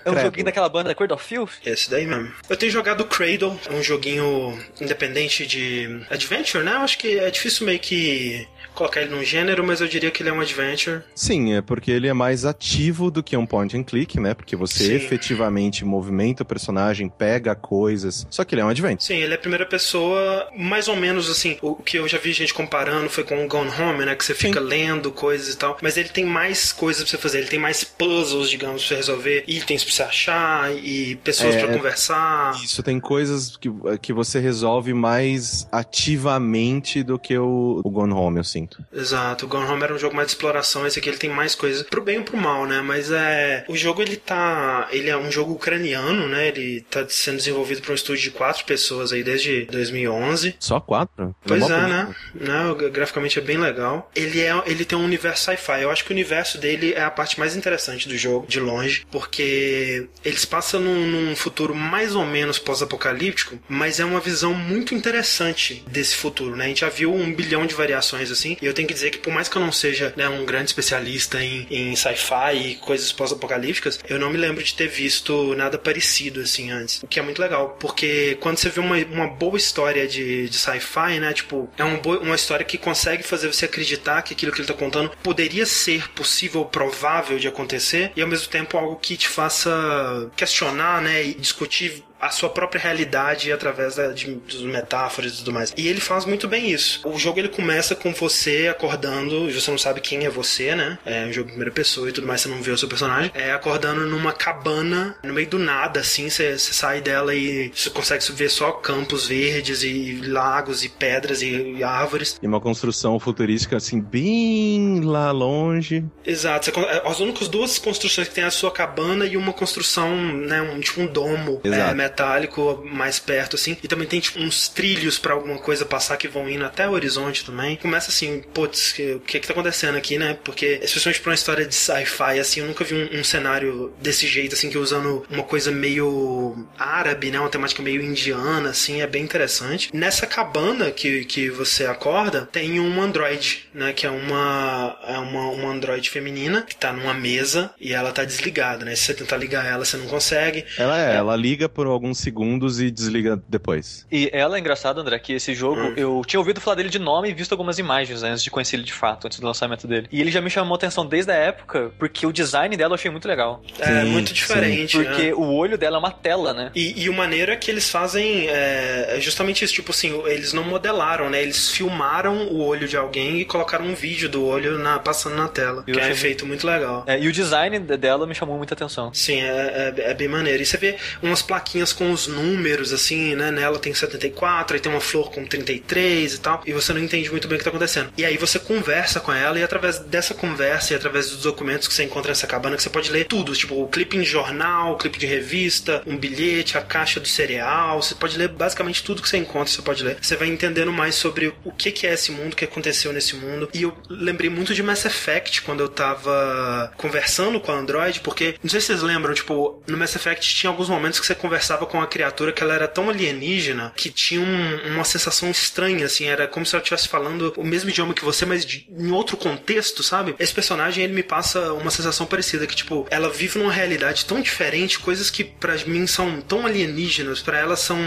É 0.02 0.08
um 0.08 0.14
Credo. 0.14 0.24
joguinho 0.26 0.44
daquela 0.46 0.68
banda 0.68 0.94
Cradle 0.94 1.16
of 1.16 1.24
Filth? 1.26 1.50
Esse 1.64 1.90
daí 1.90 2.06
mesmo. 2.06 2.32
Eu 2.48 2.56
tenho 2.56 2.72
jogado 2.72 3.04
Cradle, 3.04 3.58
é 3.68 3.74
um 3.74 3.82
joguinho 3.82 4.58
independente 4.80 5.46
de 5.46 6.00
adventure, 6.10 6.64
né? 6.64 6.72
Eu 6.72 6.78
acho 6.78 6.96
que 6.98 7.18
é 7.18 7.30
difícil 7.30 7.66
meio 7.70 7.80
que 7.80 8.48
colocar 8.74 9.00
ele 9.02 9.14
num 9.14 9.22
gênero, 9.24 9.64
mas 9.64 9.80
eu 9.80 9.88
diria 9.88 10.10
que 10.10 10.22
ele 10.22 10.30
é 10.30 10.32
um 10.32 10.40
adventure. 10.40 11.02
Sim, 11.14 11.54
é 11.54 11.60
porque 11.62 11.90
ele 11.90 12.08
é 12.08 12.12
mais 12.12 12.44
ativo 12.44 13.10
do 13.10 13.22
que 13.22 13.36
um 13.36 13.46
point 13.46 13.76
and 13.76 13.82
click, 13.84 14.18
né? 14.18 14.34
Porque 14.34 14.56
você 14.56 14.84
Sim. 14.84 14.94
efetivamente 14.94 15.84
movimenta 15.84 16.42
o 16.42 16.46
personagem, 16.46 17.08
pega 17.08 17.54
coisas. 17.54 18.26
Só 18.30 18.44
que 18.44 18.54
ele 18.54 18.62
é 18.62 18.64
um 18.64 18.68
adventure. 18.68 19.04
Sim, 19.04 19.16
ele 19.22 19.32
é 19.32 19.36
a 19.36 19.38
primeira 19.38 19.66
pessoa, 19.66 20.48
mais 20.56 20.88
ou 20.88 20.96
menos 20.96 21.30
assim. 21.30 21.56
O 21.62 21.74
que 21.76 21.98
eu 21.98 22.08
já 22.08 22.18
vi 22.18 22.32
gente 22.32 22.54
comparando 22.54 23.08
foi 23.08 23.24
com 23.24 23.44
o 23.44 23.48
Gone 23.48 23.70
Home, 23.78 24.04
né? 24.04 24.14
Que 24.14 24.24
você 24.24 24.34
fica 24.34 24.60
lendo 24.60 25.10
coisas 25.10 25.54
e 25.54 25.56
tal. 25.56 25.76
Mas 25.82 25.96
ele 25.96 26.08
tem 26.08 26.24
mais 26.24 26.72
coisas 26.72 27.02
pra 27.02 27.10
você 27.10 27.18
fazer. 27.18 27.38
Ele 27.38 27.48
tem 27.48 27.58
mais 27.58 27.84
puzzles, 27.84 28.50
digamos, 28.50 28.80
pra 28.82 28.88
você 28.88 28.94
resolver. 28.96 29.44
Itens 29.46 29.84
pra 29.84 29.92
você 29.92 30.02
achar 30.02 30.76
e 30.76 31.16
pessoas 31.16 31.54
É, 31.54 31.64
pra 31.64 31.76
conversar. 31.76 32.58
Isso, 32.62 32.82
tem 32.82 32.98
coisas 33.00 33.56
que, 33.56 33.70
que 34.00 34.12
você 34.12 34.38
resolve 34.40 34.92
mais 34.94 35.66
ativamente 35.72 37.02
do 37.02 37.18
que 37.18 37.36
o, 37.36 37.80
o 37.84 37.90
Gone 37.90 38.12
Home, 38.12 38.38
eu 38.38 38.44
sinto. 38.70 38.84
Exato, 38.92 39.46
o 39.46 39.48
Gone 39.48 39.66
Home 39.66 39.82
era 39.82 39.94
um 39.94 39.98
jogo 39.98 40.14
mais 40.14 40.28
de 40.28 40.34
exploração, 40.34 40.86
esse 40.86 40.98
aqui 40.98 41.08
ele 41.08 41.18
tem 41.18 41.30
mais 41.30 41.54
coisas 41.54 41.82
pro 41.82 42.02
bem 42.02 42.20
e 42.20 42.22
pro 42.22 42.36
mal, 42.36 42.66
né? 42.66 42.80
Mas 42.80 43.10
é, 43.10 43.64
o 43.68 43.76
jogo 43.76 44.02
ele 44.02 44.16
tá, 44.16 44.88
ele 44.90 45.08
é 45.08 45.16
um 45.16 45.30
jogo 45.30 45.52
ucraniano, 45.52 46.28
né? 46.28 46.48
Ele 46.48 46.80
tá 46.82 47.06
sendo 47.08 47.36
desenvolvido 47.36 47.82
por 47.82 47.92
um 47.92 47.94
estúdio 47.94 48.22
de 48.22 48.30
quatro 48.30 48.64
pessoas 48.64 49.12
aí 49.12 49.22
desde 49.22 49.66
2011. 49.66 50.56
Só 50.58 50.80
quatro? 50.80 51.34
Pois 51.44 51.60
mó 51.60 51.70
é, 51.70 51.80
bonito. 51.80 51.88
né? 51.88 52.14
Não, 52.34 52.74
graficamente 52.90 53.38
é 53.38 53.42
bem 53.42 53.58
legal. 53.58 54.10
Ele 54.14 54.40
é, 54.40 54.62
ele 54.66 54.84
tem 54.84 54.98
um 54.98 55.04
universo 55.04 55.44
sci-fi. 55.44 55.82
Eu 55.82 55.90
acho 55.90 56.04
que 56.04 56.10
o 56.10 56.14
universo 56.14 56.58
dele 56.58 56.92
é 56.92 57.02
a 57.02 57.10
parte 57.10 57.38
mais 57.38 57.56
interessante 57.56 58.08
do 58.08 58.16
jogo, 58.16 58.46
de 58.46 58.60
longe, 58.60 59.06
porque 59.10 60.08
eles 60.24 60.44
passam 60.44 60.80
num, 60.80 61.06
num 61.06 61.36
futuro 61.36 61.74
mais 61.74 62.14
ou 62.14 62.24
menos 62.24 62.58
pós-apocalíptico, 62.58 63.58
mas 63.68 64.00
é 64.00 64.04
uma 64.04 64.20
visão 64.20 64.54
muito 64.54 64.94
interessante 64.94 65.84
desse 65.86 66.16
futuro, 66.16 66.56
né? 66.56 66.64
A 66.64 66.68
gente 66.68 66.80
já 66.80 66.88
viu 66.88 67.12
um 67.14 67.32
bilhão 67.32 67.66
de 67.66 67.74
variações 67.74 68.30
assim, 68.30 68.49
e 68.60 68.66
eu 68.66 68.72
tenho 68.74 68.88
que 68.88 68.94
dizer 68.94 69.10
que 69.10 69.18
por 69.18 69.32
mais 69.32 69.48
que 69.48 69.56
eu 69.56 69.62
não 69.62 69.72
seja 69.72 70.12
né, 70.16 70.28
um 70.28 70.44
grande 70.44 70.66
especialista 70.70 71.42
em, 71.42 71.66
em 71.70 71.96
sci-fi 71.96 72.54
e 72.54 72.74
coisas 72.76 73.12
pós-apocalípticas, 73.12 73.98
eu 74.08 74.18
não 74.18 74.30
me 74.30 74.36
lembro 74.36 74.62
de 74.62 74.74
ter 74.74 74.88
visto 74.88 75.54
nada 75.54 75.78
parecido 75.78 76.40
assim 76.40 76.70
antes. 76.70 77.02
O 77.02 77.06
que 77.06 77.18
é 77.18 77.22
muito 77.22 77.40
legal, 77.40 77.76
porque 77.80 78.36
quando 78.40 78.58
você 78.58 78.68
vê 78.68 78.80
uma, 78.80 78.96
uma 78.96 79.26
boa 79.28 79.56
história 79.56 80.06
de, 80.06 80.48
de 80.48 80.56
sci-fi, 80.58 81.18
né? 81.20 81.32
Tipo, 81.32 81.68
é 81.76 81.84
um 81.84 81.98
bo- 81.98 82.18
uma 82.18 82.34
história 82.34 82.64
que 82.64 82.78
consegue 82.78 83.22
fazer 83.22 83.46
você 83.52 83.64
acreditar 83.64 84.22
que 84.22 84.34
aquilo 84.34 84.52
que 84.52 84.60
ele 84.60 84.68
tá 84.68 84.74
contando 84.74 85.10
poderia 85.22 85.66
ser 85.66 86.08
possível, 86.10 86.64
provável 86.64 87.38
de 87.38 87.48
acontecer, 87.48 88.12
e 88.16 88.22
ao 88.22 88.28
mesmo 88.28 88.48
tempo 88.48 88.76
algo 88.76 88.96
que 88.96 89.16
te 89.16 89.28
faça 89.28 90.30
questionar, 90.36 91.00
né? 91.02 91.24
E 91.24 91.34
discutir 91.34 92.02
a 92.20 92.30
sua 92.30 92.50
própria 92.50 92.80
realidade 92.80 93.52
através 93.52 93.96
da, 93.96 94.08
de, 94.08 94.34
dos 94.34 94.62
metáforas 94.62 95.34
e 95.34 95.36
tudo 95.38 95.52
mais. 95.52 95.72
E 95.76 95.88
ele 95.88 96.00
faz 96.00 96.24
muito 96.24 96.46
bem 96.46 96.70
isso. 96.70 97.00
O 97.08 97.18
jogo 97.18 97.38
ele 97.38 97.48
começa 97.48 97.94
com 97.94 98.12
você 98.12 98.68
acordando, 98.70 99.48
e 99.48 99.52
você 99.52 99.70
não 99.70 99.78
sabe 99.78 100.00
quem 100.00 100.24
é 100.24 100.30
você, 100.30 100.74
né? 100.74 100.98
É 101.04 101.26
um 101.26 101.32
jogo 101.32 101.48
em 101.48 101.52
primeira 101.52 101.72
pessoa 101.72 102.08
e 102.08 102.12
tudo 102.12 102.26
mais, 102.26 102.40
você 102.40 102.48
não 102.48 102.62
vê 102.62 102.70
o 102.70 102.78
seu 102.78 102.88
personagem. 102.88 103.30
É 103.34 103.52
acordando 103.52 104.06
numa 104.06 104.32
cabana, 104.32 105.16
no 105.22 105.32
meio 105.32 105.48
do 105.48 105.58
nada, 105.58 106.00
assim, 106.00 106.28
você, 106.28 106.58
você 106.58 106.72
sai 106.72 107.00
dela 107.00 107.34
e 107.34 107.72
você 107.74 107.90
consegue 107.90 108.20
ver 108.32 108.50
só 108.50 108.72
campos 108.72 109.26
verdes 109.26 109.82
e 109.82 110.20
lagos 110.26 110.84
e 110.84 110.88
pedras 110.88 111.42
e, 111.42 111.76
e 111.76 111.84
árvores. 111.84 112.38
E 112.42 112.46
uma 112.46 112.60
construção 112.60 113.18
futurística, 113.18 113.76
assim, 113.76 114.00
bem 114.00 115.00
lá 115.00 115.30
longe. 115.30 116.04
Exato. 116.24 116.66
Você 116.66 116.80
é, 116.80 117.02
as 117.04 117.20
únicas 117.20 117.48
duas 117.48 117.78
construções 117.78 118.28
que 118.28 118.34
tem 118.34 118.44
é 118.44 118.46
a 118.46 118.50
sua 118.50 118.70
cabana 118.70 119.24
e 119.26 119.36
uma 119.36 119.52
construção, 119.52 120.14
né, 120.16 120.60
um, 120.60 120.80
tipo 120.80 121.00
um 121.00 121.06
domo 121.06 121.60
Exato. 121.64 121.90
é, 121.90 121.94
metálico 122.10 122.82
mais 122.84 123.18
perto, 123.18 123.56
assim. 123.56 123.76
E 123.82 123.88
também 123.88 124.06
tem 124.06 124.20
tipo 124.20 124.40
uns 124.40 124.68
trilhos 124.68 125.18
pra 125.18 125.34
alguma 125.34 125.58
coisa 125.58 125.84
passar 125.84 126.16
que 126.16 126.28
vão 126.28 126.48
indo 126.48 126.64
até 126.64 126.88
o 126.88 126.92
horizonte 126.92 127.44
também. 127.44 127.76
Começa 127.76 128.10
assim, 128.10 128.42
putz, 128.52 128.94
o 129.16 129.20
que 129.20 129.40
que 129.40 129.46
tá 129.46 129.52
acontecendo 129.52 129.96
aqui, 129.96 130.18
né? 130.18 130.36
Porque, 130.44 130.80
especialmente 130.82 131.20
pra 131.20 131.30
uma 131.30 131.34
história 131.34 131.64
de 131.64 131.74
sci-fi, 131.74 132.38
assim, 132.38 132.60
eu 132.60 132.66
nunca 132.66 132.84
vi 132.84 132.94
um, 132.94 133.20
um 133.20 133.24
cenário 133.24 133.92
desse 134.00 134.26
jeito, 134.26 134.54
assim, 134.54 134.68
que 134.68 134.76
usando 134.76 135.24
uma 135.30 135.44
coisa 135.44 135.70
meio 135.70 136.66
árabe, 136.78 137.30
né? 137.30 137.38
Uma 137.38 137.48
temática 137.48 137.82
meio 137.82 138.02
indiana, 138.02 138.70
assim, 138.70 139.00
é 139.00 139.06
bem 139.06 139.22
interessante. 139.22 139.90
Nessa 139.94 140.26
cabana 140.26 140.90
que, 140.90 141.24
que 141.24 141.48
você 141.48 141.86
acorda, 141.86 142.48
tem 142.50 142.80
um 142.80 143.00
android, 143.00 143.68
né? 143.72 143.92
Que 143.92 144.06
é 144.06 144.10
uma, 144.10 144.98
é 145.06 145.18
uma, 145.18 145.50
uma 145.50 145.72
android 145.72 146.10
feminina 146.10 146.62
que 146.62 146.74
tá 146.74 146.92
numa 146.92 147.14
mesa 147.14 147.70
e 147.80 147.92
ela 147.92 148.12
tá 148.12 148.24
desligada, 148.24 148.84
né? 148.84 148.94
Se 148.94 149.04
você 149.04 149.14
tentar 149.14 149.36
ligar 149.36 149.64
ela, 149.64 149.84
você 149.84 149.96
não 149.96 150.06
consegue. 150.06 150.64
Ela 150.76 151.00
é, 151.00 151.16
ela 151.16 151.36
liga 151.36 151.68
por 151.68 151.86
alguns 152.00 152.18
segundos 152.18 152.80
e 152.80 152.90
desliga 152.90 153.40
depois. 153.48 154.06
E 154.10 154.30
ela 154.32 154.56
é 154.56 154.60
engraçada, 154.60 155.00
André, 155.00 155.18
que 155.18 155.34
esse 155.34 155.54
jogo, 155.54 155.80
eu 155.96 156.22
tinha 156.26 156.40
ouvido 156.40 156.60
falar 156.60 156.76
dele 156.76 156.88
de 156.88 156.98
nome 156.98 157.28
e 157.28 157.34
visto 157.34 157.52
algumas 157.52 157.78
imagens 157.78 158.22
né, 158.22 158.30
antes 158.30 158.42
de 158.42 158.50
conhecer 158.50 158.76
ele 158.76 158.82
de 158.84 158.92
fato, 158.92 159.26
antes 159.26 159.38
do 159.38 159.46
lançamento 159.46 159.86
dele. 159.86 160.08
E 160.10 160.20
ele 160.20 160.30
já 160.30 160.40
me 160.40 160.48
chamou 160.48 160.72
a 160.74 160.76
atenção 160.76 161.04
desde 161.06 161.30
a 161.30 161.34
época, 161.34 161.92
porque 161.98 162.26
o 162.26 162.32
design 162.32 162.74
dela 162.76 162.92
eu 162.92 162.94
achei 162.94 163.10
muito 163.10 163.28
legal. 163.28 163.62
é 163.78 164.02
Sim, 164.02 164.10
muito 164.10 164.32
diferente. 164.32 164.96
né? 164.98 165.04
Porque 165.04 165.32
o 165.34 165.52
olho 165.54 165.76
dela 165.76 165.96
é 165.96 165.98
uma 165.98 166.10
tela, 166.10 166.54
né? 166.54 166.70
E, 166.74 167.02
e 167.02 167.08
o 167.10 167.12
maneiro 167.14 167.52
é 167.52 167.56
que 167.56 167.70
eles 167.70 167.90
fazem 167.90 168.48
é, 168.48 169.16
é 169.16 169.20
justamente 169.20 169.64
isso, 169.64 169.74
tipo 169.74 169.90
assim, 169.90 170.22
eles 170.26 170.52
não 170.52 170.64
modelaram, 170.64 171.28
né? 171.28 171.42
Eles 171.42 171.70
filmaram 171.70 172.46
o 172.48 172.60
olho 172.64 172.88
de 172.88 172.96
alguém 172.96 173.40
e 173.40 173.44
colocaram 173.44 173.84
um 173.84 173.94
vídeo 173.94 174.28
do 174.28 174.44
olho 174.44 174.78
na, 174.78 174.98
passando 174.98 175.36
na 175.36 175.48
tela. 175.48 175.84
Eu 175.86 175.94
que 175.94 176.00
é 176.00 176.04
um 176.04 176.10
efeito 176.10 176.46
muito 176.46 176.66
legal. 176.66 177.04
É, 177.06 177.18
e 177.20 177.28
o 177.28 177.32
design 177.32 177.78
de- 177.78 177.96
dela 177.96 178.26
me 178.26 178.34
chamou 178.34 178.56
muita 178.56 178.74
atenção. 178.74 179.12
Sim, 179.12 179.40
é, 179.42 179.92
é, 179.96 180.10
é 180.10 180.14
bem 180.14 180.28
maneiro. 180.28 180.62
E 180.62 180.66
você 180.66 180.76
vê 180.76 180.96
umas 181.22 181.42
plaquinhas 181.42 181.89
com 181.92 182.10
os 182.10 182.26
números, 182.26 182.92
assim, 182.92 183.34
né? 183.34 183.50
Nela 183.50 183.78
tem 183.78 183.92
74, 183.94 184.74
aí 184.74 184.80
tem 184.80 184.90
uma 184.90 185.00
flor 185.00 185.30
com 185.30 185.44
33 185.44 186.34
e 186.34 186.40
tal. 186.40 186.62
E 186.66 186.72
você 186.72 186.92
não 186.92 187.00
entende 187.00 187.30
muito 187.30 187.48
bem 187.48 187.56
o 187.56 187.58
que 187.58 187.64
tá 187.64 187.70
acontecendo. 187.70 188.12
E 188.16 188.24
aí 188.24 188.36
você 188.36 188.58
conversa 188.58 189.20
com 189.20 189.32
ela, 189.32 189.58
e 189.58 189.62
através 189.62 189.98
dessa 189.98 190.34
conversa 190.34 190.92
e 190.92 190.96
através 190.96 191.30
dos 191.30 191.42
documentos 191.42 191.88
que 191.88 191.94
você 191.94 192.04
encontra 192.04 192.30
nessa 192.30 192.46
cabana, 192.46 192.76
que 192.76 192.82
você 192.82 192.90
pode 192.90 193.10
ler 193.10 193.24
tudo. 193.26 193.52
Tipo, 193.52 193.82
o 193.82 193.88
clipe 193.88 194.16
em 194.16 194.24
jornal, 194.24 194.92
o 194.92 194.96
clipe 194.96 195.18
de 195.18 195.26
revista, 195.26 196.02
um 196.06 196.16
bilhete, 196.16 196.76
a 196.76 196.82
caixa 196.82 197.20
do 197.20 197.28
cereal. 197.28 198.02
Você 198.02 198.14
pode 198.14 198.36
ler 198.36 198.48
basicamente 198.48 199.02
tudo 199.02 199.22
que 199.22 199.28
você 199.28 199.38
encontra, 199.38 199.72
você 199.72 199.82
pode 199.82 200.02
ler. 200.02 200.18
Você 200.20 200.36
vai 200.36 200.48
entendendo 200.48 200.92
mais 200.92 201.14
sobre 201.14 201.52
o 201.64 201.72
que, 201.72 201.90
que 201.90 202.06
é 202.06 202.14
esse 202.14 202.32
mundo, 202.32 202.52
o 202.52 202.56
que 202.56 202.64
aconteceu 202.64 203.12
nesse 203.12 203.36
mundo. 203.36 203.68
E 203.72 203.82
eu 203.82 203.96
lembrei 204.08 204.50
muito 204.50 204.74
de 204.74 204.82
Mass 204.82 205.04
Effect 205.04 205.62
quando 205.62 205.80
eu 205.80 205.88
tava 205.88 206.92
conversando 206.96 207.60
com 207.60 207.72
a 207.72 207.76
Android, 207.76 208.20
porque, 208.20 208.56
não 208.62 208.70
sei 208.70 208.80
se 208.80 208.88
vocês 208.88 209.02
lembram, 209.02 209.34
tipo, 209.34 209.82
no 209.86 209.96
Mass 209.96 210.14
Effect 210.16 210.54
tinha 210.54 210.70
alguns 210.70 210.88
momentos 210.88 211.20
que 211.20 211.26
você 211.26 211.34
conversava 211.34 211.79
com 211.86 212.00
a 212.00 212.06
criatura 212.06 212.52
que 212.52 212.62
ela 212.62 212.74
era 212.74 212.88
tão 212.88 213.08
alienígena 213.10 213.92
que 213.96 214.10
tinha 214.10 214.40
um- 214.40 214.92
uma 214.94 215.04
sensação 215.04 215.50
estranha, 215.50 216.06
assim, 216.06 216.26
era 216.26 216.46
como 216.46 216.64
se 216.66 216.74
ela 216.74 216.82
estivesse 216.82 217.08
falando 217.08 217.52
o 217.56 217.64
mesmo 217.64 217.90
idioma 217.90 218.14
que 218.14 218.24
você, 218.24 218.44
mas 218.46 218.64
de- 218.64 218.86
em 218.90 219.10
outro 219.10 219.36
contexto, 219.36 220.02
sabe? 220.02 220.34
Esse 220.38 220.52
personagem, 220.52 221.04
ele 221.04 221.12
me 221.12 221.22
passa 221.22 221.72
uma 221.72 221.90
sensação 221.90 222.26
parecida, 222.26 222.66
que, 222.66 222.74
tipo, 222.76 223.06
ela 223.10 223.30
vive 223.30 223.58
numa 223.58 223.72
realidade 223.72 224.24
tão 224.24 224.40
diferente, 224.40 224.98
coisas 224.98 225.30
que 225.30 225.44
pra 225.44 225.76
mim 225.86 226.06
são 226.06 226.40
tão 226.40 226.66
alienígenas, 226.66 227.40
pra 227.40 227.58
ela 227.58 227.76
são 227.76 227.98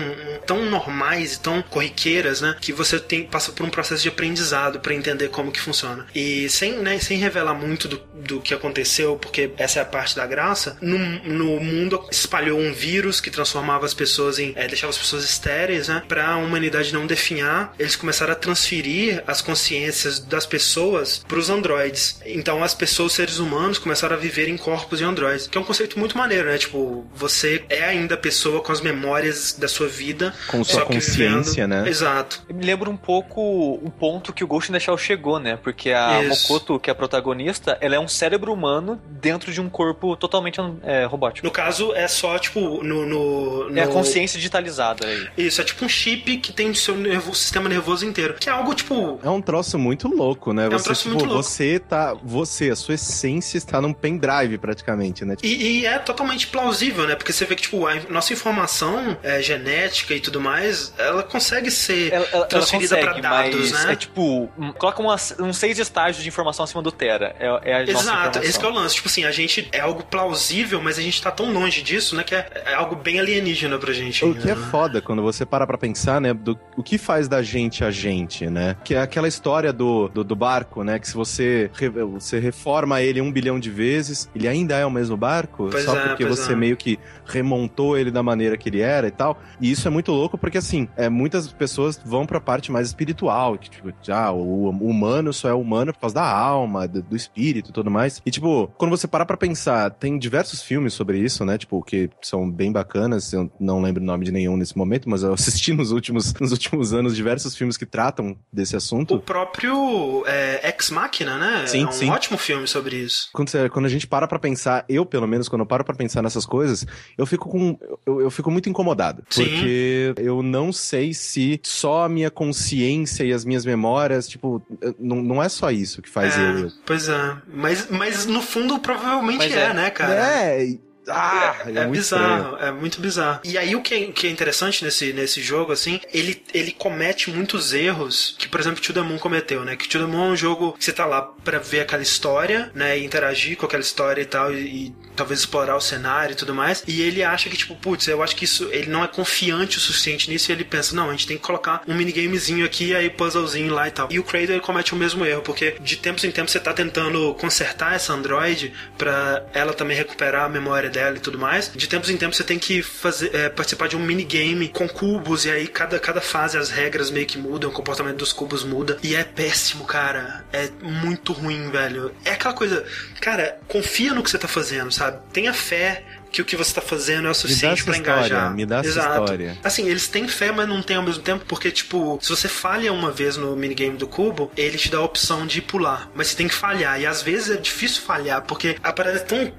tão 0.45 0.65
normais 0.65 1.35
e 1.35 1.39
tão 1.39 1.61
corriqueiras, 1.61 2.41
né? 2.41 2.55
Que 2.59 2.73
você 2.73 2.99
tem, 2.99 3.23
passa 3.23 3.51
por 3.51 3.65
um 3.65 3.69
processo 3.69 4.01
de 4.03 4.09
aprendizado 4.09 4.79
pra 4.79 4.93
entender 4.93 5.29
como 5.29 5.51
que 5.51 5.59
funciona. 5.59 6.05
E 6.13 6.49
sem, 6.49 6.73
né, 6.79 6.99
sem 6.99 7.17
revelar 7.17 7.53
muito 7.53 7.87
do, 7.87 7.97
do 8.15 8.41
que 8.41 8.53
aconteceu, 8.53 9.15
porque 9.17 9.51
essa 9.57 9.79
é 9.79 9.81
a 9.81 9.85
parte 9.85 10.15
da 10.15 10.25
graça, 10.25 10.77
no, 10.81 10.97
no 10.97 11.59
mundo 11.59 12.05
espalhou 12.11 12.59
um 12.59 12.73
vírus 12.73 13.21
que 13.21 13.29
transforma 13.31 13.62
transformava 13.63 13.85
as 13.85 13.93
pessoas 13.93 14.39
em. 14.39 14.53
É, 14.55 14.67
deixava 14.67 14.91
as 14.91 14.97
pessoas 14.97 15.23
estéreis, 15.23 15.87
né? 15.87 16.03
Pra 16.07 16.35
humanidade 16.37 16.93
não 16.93 17.07
definhar, 17.07 17.73
eles 17.79 17.95
começaram 17.95 18.33
a 18.33 18.35
transferir 18.35 19.23
as 19.25 19.41
consciências 19.41 20.19
das 20.19 20.45
pessoas 20.45 21.23
pros 21.27 21.49
androides. 21.49 22.19
Então 22.25 22.63
as 22.63 22.73
pessoas, 22.73 23.13
seres 23.13 23.39
humanos, 23.39 23.77
começaram 23.77 24.15
a 24.15 24.19
viver 24.19 24.49
em 24.49 24.57
corpos 24.57 24.99
de 24.99 25.05
androides. 25.05 25.47
Que 25.47 25.57
é 25.57 25.61
um 25.61 25.63
conceito 25.63 25.97
muito 25.97 26.17
maneiro, 26.17 26.49
né? 26.49 26.57
Tipo, 26.57 27.05
você 27.15 27.63
é 27.69 27.83
ainda 27.85 28.15
a 28.15 28.17
pessoa 28.17 28.61
com 28.61 28.71
as 28.71 28.81
memórias 28.81 29.53
da 29.53 29.67
sua 29.67 29.87
vida. 29.87 30.33
Com 30.47 30.63
sua 30.63 30.85
consciência, 30.85 31.65
vivendo... 31.65 31.83
né? 31.83 31.89
Exato. 31.89 32.43
Me 32.53 32.65
lembra 32.65 32.89
um 32.89 32.97
pouco 32.97 33.41
o 33.41 33.91
ponto 33.91 34.33
que 34.33 34.43
o 34.43 34.47
Ghost 34.47 34.69
in 34.69 34.73
the 34.73 34.79
Shell 34.79 34.97
chegou, 34.97 35.39
né? 35.39 35.57
Porque 35.61 35.91
a 35.91 36.21
Isso. 36.23 36.51
Mokoto, 36.51 36.79
que 36.79 36.89
é 36.89 36.93
a 36.93 36.95
protagonista, 36.95 37.77
ela 37.79 37.95
é 37.95 37.99
um 37.99 38.07
cérebro 38.07 38.51
humano 38.51 39.01
dentro 39.07 39.51
de 39.51 39.61
um 39.61 39.69
corpo 39.69 40.15
totalmente 40.15 40.59
é, 40.83 41.05
robótico. 41.05 41.45
No 41.45 41.51
caso, 41.51 41.93
é 41.93 42.07
só, 42.07 42.37
tipo, 42.37 42.83
no, 42.83 43.05
no, 43.05 43.42
no... 43.69 43.77
É 43.77 43.83
a 43.83 43.87
consciência 43.87 44.37
digitalizada 44.37 45.05
aí. 45.05 45.27
Isso, 45.37 45.61
é 45.61 45.63
tipo 45.63 45.85
um 45.85 45.89
chip 45.89 46.37
que 46.37 46.51
tem 46.51 46.69
o 46.69 46.75
seu 46.75 46.95
nervo, 46.95 47.33
sistema 47.33 47.69
nervoso 47.69 48.05
inteiro. 48.05 48.35
Que 48.35 48.49
é 48.49 48.51
algo, 48.51 48.73
tipo... 48.73 49.19
É 49.23 49.29
um 49.29 49.41
troço 49.41 49.77
muito 49.77 50.07
louco, 50.07 50.53
né? 50.53 50.65
É 50.65 50.67
um 50.67 50.71
você, 50.71 50.85
troço 50.85 51.03
tipo, 51.03 51.15
muito 51.15 51.25
louco. 51.25 51.43
Você 51.43 51.79
tá... 51.79 52.13
Você, 52.23 52.69
a 52.69 52.75
sua 52.75 52.95
essência 52.95 53.57
está 53.57 53.81
num 53.81 53.93
pendrive, 53.93 54.57
praticamente, 54.57 55.25
né? 55.25 55.35
E, 55.43 55.81
e, 55.81 55.85
é 55.85 55.99
totalmente 55.99 56.47
plausível, 56.47 57.07
né? 57.07 57.15
Porque 57.15 57.33
você 57.33 57.45
vê 57.45 57.55
que, 57.55 57.63
tipo, 57.63 57.87
a 57.87 57.95
nossa 58.09 58.33
informação 58.33 59.17
é, 59.23 59.41
genética 59.41 60.13
e 60.13 60.19
tudo 60.19 60.39
mais, 60.39 60.93
ela 60.97 61.23
consegue 61.23 61.71
ser 61.71 62.13
ela, 62.13 62.27
ela, 62.31 62.45
transferida 62.45 62.97
para 62.97 63.13
dados, 63.19 63.71
né? 63.71 63.93
É 63.93 63.95
tipo, 63.95 64.49
coloca 64.77 65.01
umas, 65.01 65.35
uns 65.39 65.57
seis 65.57 65.79
estágios 65.79 66.23
de 66.23 66.29
informação 66.29 66.63
acima 66.63 66.81
do 66.81 66.91
Tera. 66.91 67.35
É, 67.39 67.71
é 67.71 67.73
a 67.75 67.83
Exato, 67.83 68.39
esse 68.39 68.63
é 68.63 68.67
o 68.67 68.71
lance. 68.71 68.95
Tipo 68.95 69.07
assim, 69.07 69.25
a 69.25 69.31
gente 69.31 69.67
é 69.71 69.79
algo 69.79 70.03
plausível, 70.03 70.81
mas 70.81 70.97
a 70.97 71.01
gente 71.01 71.21
tá 71.21 71.31
tão 71.31 71.51
longe 71.51 71.81
disso, 71.81 72.15
né? 72.15 72.23
Que 72.23 72.35
é, 72.35 72.63
é 72.65 72.73
algo 72.73 72.95
bem 72.95 73.19
alienígena 73.33 73.77
pra 73.77 73.93
gente. 73.93 74.23
O 74.25 74.33
que 74.33 74.49
é 74.49 74.55
foda 74.55 75.01
quando 75.01 75.21
você 75.21 75.45
para 75.45 75.65
pra 75.65 75.77
pensar, 75.77 76.21
né? 76.21 76.33
Do, 76.33 76.59
o 76.77 76.83
que 76.83 76.97
faz 76.97 77.27
da 77.27 77.41
gente 77.41 77.83
a 77.83 77.91
gente, 77.91 78.47
né? 78.47 78.75
Que 78.83 78.95
é 78.95 79.01
aquela 79.01 79.27
história 79.27 79.73
do, 79.73 80.07
do, 80.07 80.23
do 80.23 80.35
barco, 80.35 80.83
né? 80.83 80.99
Que 80.99 81.07
se 81.07 81.15
você, 81.15 81.69
você 82.11 82.39
reforma 82.39 83.01
ele 83.01 83.21
um 83.21 83.31
bilhão 83.31 83.59
de 83.59 83.69
vezes, 83.69 84.29
ele 84.35 84.47
ainda 84.47 84.75
é 84.75 84.85
o 84.85 84.91
mesmo 84.91 85.17
barco, 85.17 85.69
pois 85.71 85.83
só 85.83 85.97
é, 85.97 86.07
porque 86.07 86.25
você 86.25 86.53
é. 86.53 86.55
meio 86.55 86.77
que 86.77 86.99
remontou 87.25 87.97
ele 87.97 88.11
da 88.11 88.21
maneira 88.21 88.57
que 88.57 88.69
ele 88.69 88.81
era 88.81 89.07
e 89.07 89.11
tal. 89.11 89.41
E 89.59 89.71
isso 89.71 89.87
é 89.87 89.91
muito 89.91 90.11
louco 90.11 90.37
porque, 90.37 90.57
assim, 90.57 90.87
é, 90.95 91.09
muitas 91.09 91.51
pessoas 91.51 91.99
vão 92.03 92.25
pra 92.25 92.39
parte 92.39 92.71
mais 92.71 92.87
espiritual, 92.87 93.57
que, 93.57 93.69
tipo, 93.69 93.91
já, 94.01 94.31
o, 94.31 94.69
o 94.69 94.87
humano 94.87 95.33
só 95.33 95.49
é 95.49 95.53
humano 95.53 95.93
por 95.93 95.99
causa 95.99 96.15
da 96.15 96.27
alma, 96.27 96.87
do, 96.87 97.01
do 97.01 97.15
espírito 97.15 97.69
e 97.69 97.73
tudo 97.73 97.89
mais. 97.89 98.21
E, 98.25 98.31
tipo, 98.31 98.71
quando 98.77 98.91
você 98.91 99.07
parar 99.07 99.25
pra 99.25 99.37
pensar, 99.37 99.89
tem 99.91 100.17
diversos 100.17 100.61
filmes 100.61 100.93
sobre 100.93 101.19
isso, 101.19 101.45
né? 101.45 101.57
Tipo, 101.57 101.81
que 101.81 102.09
são 102.21 102.49
bem 102.49 102.71
bacanas. 102.71 103.22
Eu 103.31 103.51
não 103.59 103.81
lembro 103.81 104.01
o 104.01 104.05
nome 104.05 104.25
de 104.25 104.31
nenhum 104.31 104.57
nesse 104.57 104.77
momento, 104.77 105.09
mas 105.09 105.23
eu 105.23 105.33
assisti 105.33 105.73
nos 105.73 105.91
últimos, 105.91 106.33
nos 106.39 106.51
últimos 106.51 106.93
anos 106.93 107.15
diversos 107.15 107.55
filmes 107.55 107.77
que 107.77 107.85
tratam 107.85 108.35
desse 108.51 108.75
assunto. 108.75 109.15
O 109.15 109.19
próprio 109.19 110.23
é, 110.25 110.69
Ex 110.69 110.89
Machina, 110.89 111.37
né? 111.37 111.67
Sim, 111.67 111.83
é 111.83 111.87
um 111.87 111.91
sim. 111.91 112.09
ótimo 112.09 112.37
filme 112.37 112.67
sobre 112.67 112.97
isso. 112.97 113.29
Quando, 113.31 113.49
você, 113.49 113.69
quando 113.69 113.85
a 113.85 113.89
gente 113.89 114.07
para 114.07 114.27
pra 114.27 114.39
pensar, 114.39 114.85
eu, 114.89 115.05
pelo 115.05 115.27
menos, 115.27 115.47
quando 115.47 115.61
eu 115.61 115.65
paro 115.65 115.83
pra 115.83 115.95
pensar 115.95 116.21
nessas 116.21 116.45
coisas, 116.45 116.85
eu 117.17 117.25
fico 117.25 117.49
com. 117.49 117.77
Eu, 118.05 118.21
eu 118.21 118.31
fico 118.31 118.49
muito 118.49 118.69
incomodado. 118.69 119.23
Sim. 119.29 119.43
Porque 119.45 120.13
eu 120.17 120.41
não 120.41 120.73
sei 120.73 121.13
se 121.13 121.59
só 121.63 122.03
a 122.05 122.09
minha 122.09 122.31
consciência 122.31 123.23
e 123.23 123.31
as 123.31 123.45
minhas 123.45 123.65
memórias, 123.65 124.27
tipo, 124.27 124.61
não, 124.99 125.17
não 125.21 125.43
é 125.43 125.49
só 125.49 125.71
isso 125.71 126.01
que 126.01 126.09
faz 126.09 126.37
é, 126.37 126.51
eu. 126.51 126.71
Pois 126.85 127.07
é. 127.09 127.37
Mas, 127.47 127.89
mas 127.89 128.25
no 128.25 128.41
fundo 128.41 128.79
provavelmente 128.79 129.53
é, 129.53 129.59
é, 129.59 129.73
né, 129.73 129.89
cara? 129.89 130.13
É. 130.13 130.77
Ah, 131.07 131.55
é, 131.65 131.71
é, 131.71 131.77
é 131.83 131.87
bizarro, 131.87 132.53
estranho. 132.53 132.57
é 132.65 132.71
muito 132.71 133.01
bizarro. 133.01 133.41
E 133.43 133.57
aí 133.57 133.75
o 133.75 133.81
que 133.81 133.93
é, 133.93 134.11
que 134.11 134.27
é, 134.27 134.29
interessante 134.29 134.83
nesse, 134.83 135.13
nesse 135.13 135.41
jogo, 135.41 135.71
assim, 135.71 135.99
ele, 136.13 136.41
ele 136.53 136.71
comete 136.71 137.29
muitos 137.29 137.73
erros 137.73 138.35
que, 138.37 138.47
por 138.47 138.59
exemplo, 138.59 138.79
Tio 138.79 138.93
The 138.93 139.01
Moon 139.01 139.17
cometeu, 139.17 139.63
né? 139.65 139.75
Que 139.75 139.87
Tio 139.87 140.01
The 140.01 140.07
Moon 140.07 140.29
é 140.29 140.31
um 140.31 140.35
jogo 140.35 140.73
que 140.73 140.83
você 140.83 140.93
tá 140.93 141.05
lá 141.05 141.21
pra 141.21 141.59
ver 141.59 141.81
aquela 141.81 142.01
história, 142.01 142.71
né? 142.73 142.97
E 142.97 143.05
interagir 143.05 143.57
com 143.57 143.65
aquela 143.65 143.81
história 143.81 144.21
e 144.21 144.25
tal, 144.25 144.53
e, 144.53 144.87
e 144.87 144.95
talvez 145.15 145.39
explorar 145.39 145.75
o 145.75 145.81
cenário 145.81 146.33
e 146.33 146.35
tudo 146.35 146.53
mais. 146.53 146.83
E 146.87 147.01
ele 147.01 147.23
acha 147.23 147.49
que, 147.49 147.57
tipo, 147.57 147.75
putz, 147.75 148.07
eu 148.07 148.21
acho 148.21 148.35
que 148.35 148.45
isso, 148.45 148.69
ele 148.71 148.89
não 148.89 149.03
é 149.03 149.07
confiante 149.07 149.77
o 149.77 149.81
suficiente 149.81 150.29
nisso 150.29 150.51
e 150.51 150.53
ele 150.53 150.63
pensa, 150.63 150.95
não, 150.95 151.09
a 151.09 151.11
gente 151.11 151.27
tem 151.27 151.37
que 151.37 151.43
colocar 151.43 151.81
um 151.87 151.93
minigamezinho 151.93 152.65
aqui, 152.65 152.95
aí 152.95 153.09
puzzlezinho 153.09 153.73
lá 153.73 153.87
e 153.87 153.91
tal. 153.91 154.07
E 154.11 154.19
o 154.19 154.23
Cradle 154.23 154.59
comete 154.61 154.93
o 154.93 154.97
mesmo 154.97 155.25
erro, 155.25 155.41
porque 155.41 155.77
de 155.79 155.97
tempos 155.97 156.23
em 156.23 156.31
tempos 156.31 156.51
você 156.51 156.59
tá 156.59 156.73
tentando 156.73 157.33
consertar 157.35 157.95
essa 157.95 158.13
Android 158.13 158.73
pra 158.97 159.45
ela 159.53 159.73
também 159.73 159.95
recuperar 159.95 160.45
a 160.45 160.49
memória 160.49 160.89
dela 160.89 161.17
e 161.17 161.19
tudo 161.19 161.37
mais. 161.37 161.71
De 161.73 161.87
tempos 161.87 162.09
em 162.09 162.17
tempos 162.17 162.37
você 162.37 162.43
tem 162.43 162.59
que 162.59 162.81
fazer, 162.81 163.33
é, 163.33 163.49
participar 163.49 163.87
de 163.87 163.95
um 163.95 163.99
minigame 163.99 164.69
com 164.69 164.87
cubos, 164.87 165.45
e 165.45 165.51
aí 165.51 165.67
cada, 165.67 165.99
cada 165.99 166.21
fase 166.21 166.57
as 166.57 166.69
regras 166.69 167.09
meio 167.11 167.25
que 167.25 167.37
mudam, 167.37 167.69
o 167.69 167.73
comportamento 167.73 168.17
dos 168.17 168.33
cubos 168.33 168.63
muda. 168.63 168.97
E 169.03 169.15
é 169.15 169.23
péssimo, 169.23 169.85
cara. 169.85 170.45
É 170.51 170.69
muito 170.81 171.33
ruim, 171.33 171.69
velho. 171.69 172.13
É 172.25 172.31
aquela 172.31 172.53
coisa, 172.53 172.85
cara, 173.21 173.59
confia 173.67 174.13
no 174.13 174.23
que 174.23 174.29
você 174.29 174.37
tá 174.37 174.47
fazendo, 174.47 174.91
sabe? 174.91 175.02
Tenha 175.11 175.53
fé 175.53 176.03
que 176.31 176.41
o 176.41 176.45
que 176.45 176.55
você 176.55 176.71
está 176.71 176.81
fazendo 176.81 177.27
é 177.27 177.31
o 177.31 177.33
suficiente 177.33 177.83
para 177.83 177.95
engajar. 177.95 178.53
Me 178.55 178.65
dá 178.65 178.79
essa 178.79 178.87
Exato. 178.87 179.21
história. 179.21 179.57
Assim, 179.63 179.87
eles 179.87 180.07
têm 180.07 180.27
fé, 180.27 180.51
mas 180.51 180.67
não 180.67 180.81
têm 180.81 180.97
ao 180.97 181.03
mesmo 181.03 181.21
tempo, 181.21 181.45
porque, 181.47 181.71
tipo, 181.71 182.17
se 182.21 182.29
você 182.29 182.47
falha 182.47 182.91
uma 182.91 183.11
vez 183.11 183.37
no 183.37 183.55
minigame 183.55 183.97
do 183.97 184.07
cubo, 184.07 184.51
ele 184.57 184.77
te 184.77 184.89
dá 184.89 184.97
a 184.97 185.01
opção 185.01 185.45
de 185.45 185.61
pular. 185.61 186.09
Mas 186.15 186.27
você 186.27 186.35
tem 186.35 186.47
que 186.47 186.55
falhar. 186.55 186.99
E 186.99 187.05
às 187.05 187.21
vezes 187.21 187.55
é 187.55 187.57
difícil 187.59 188.01
falhar, 188.01 188.41
porque 188.41 188.77
a 188.81 188.91
parada 188.91 189.17
é 189.17 189.21
tão 189.21 189.53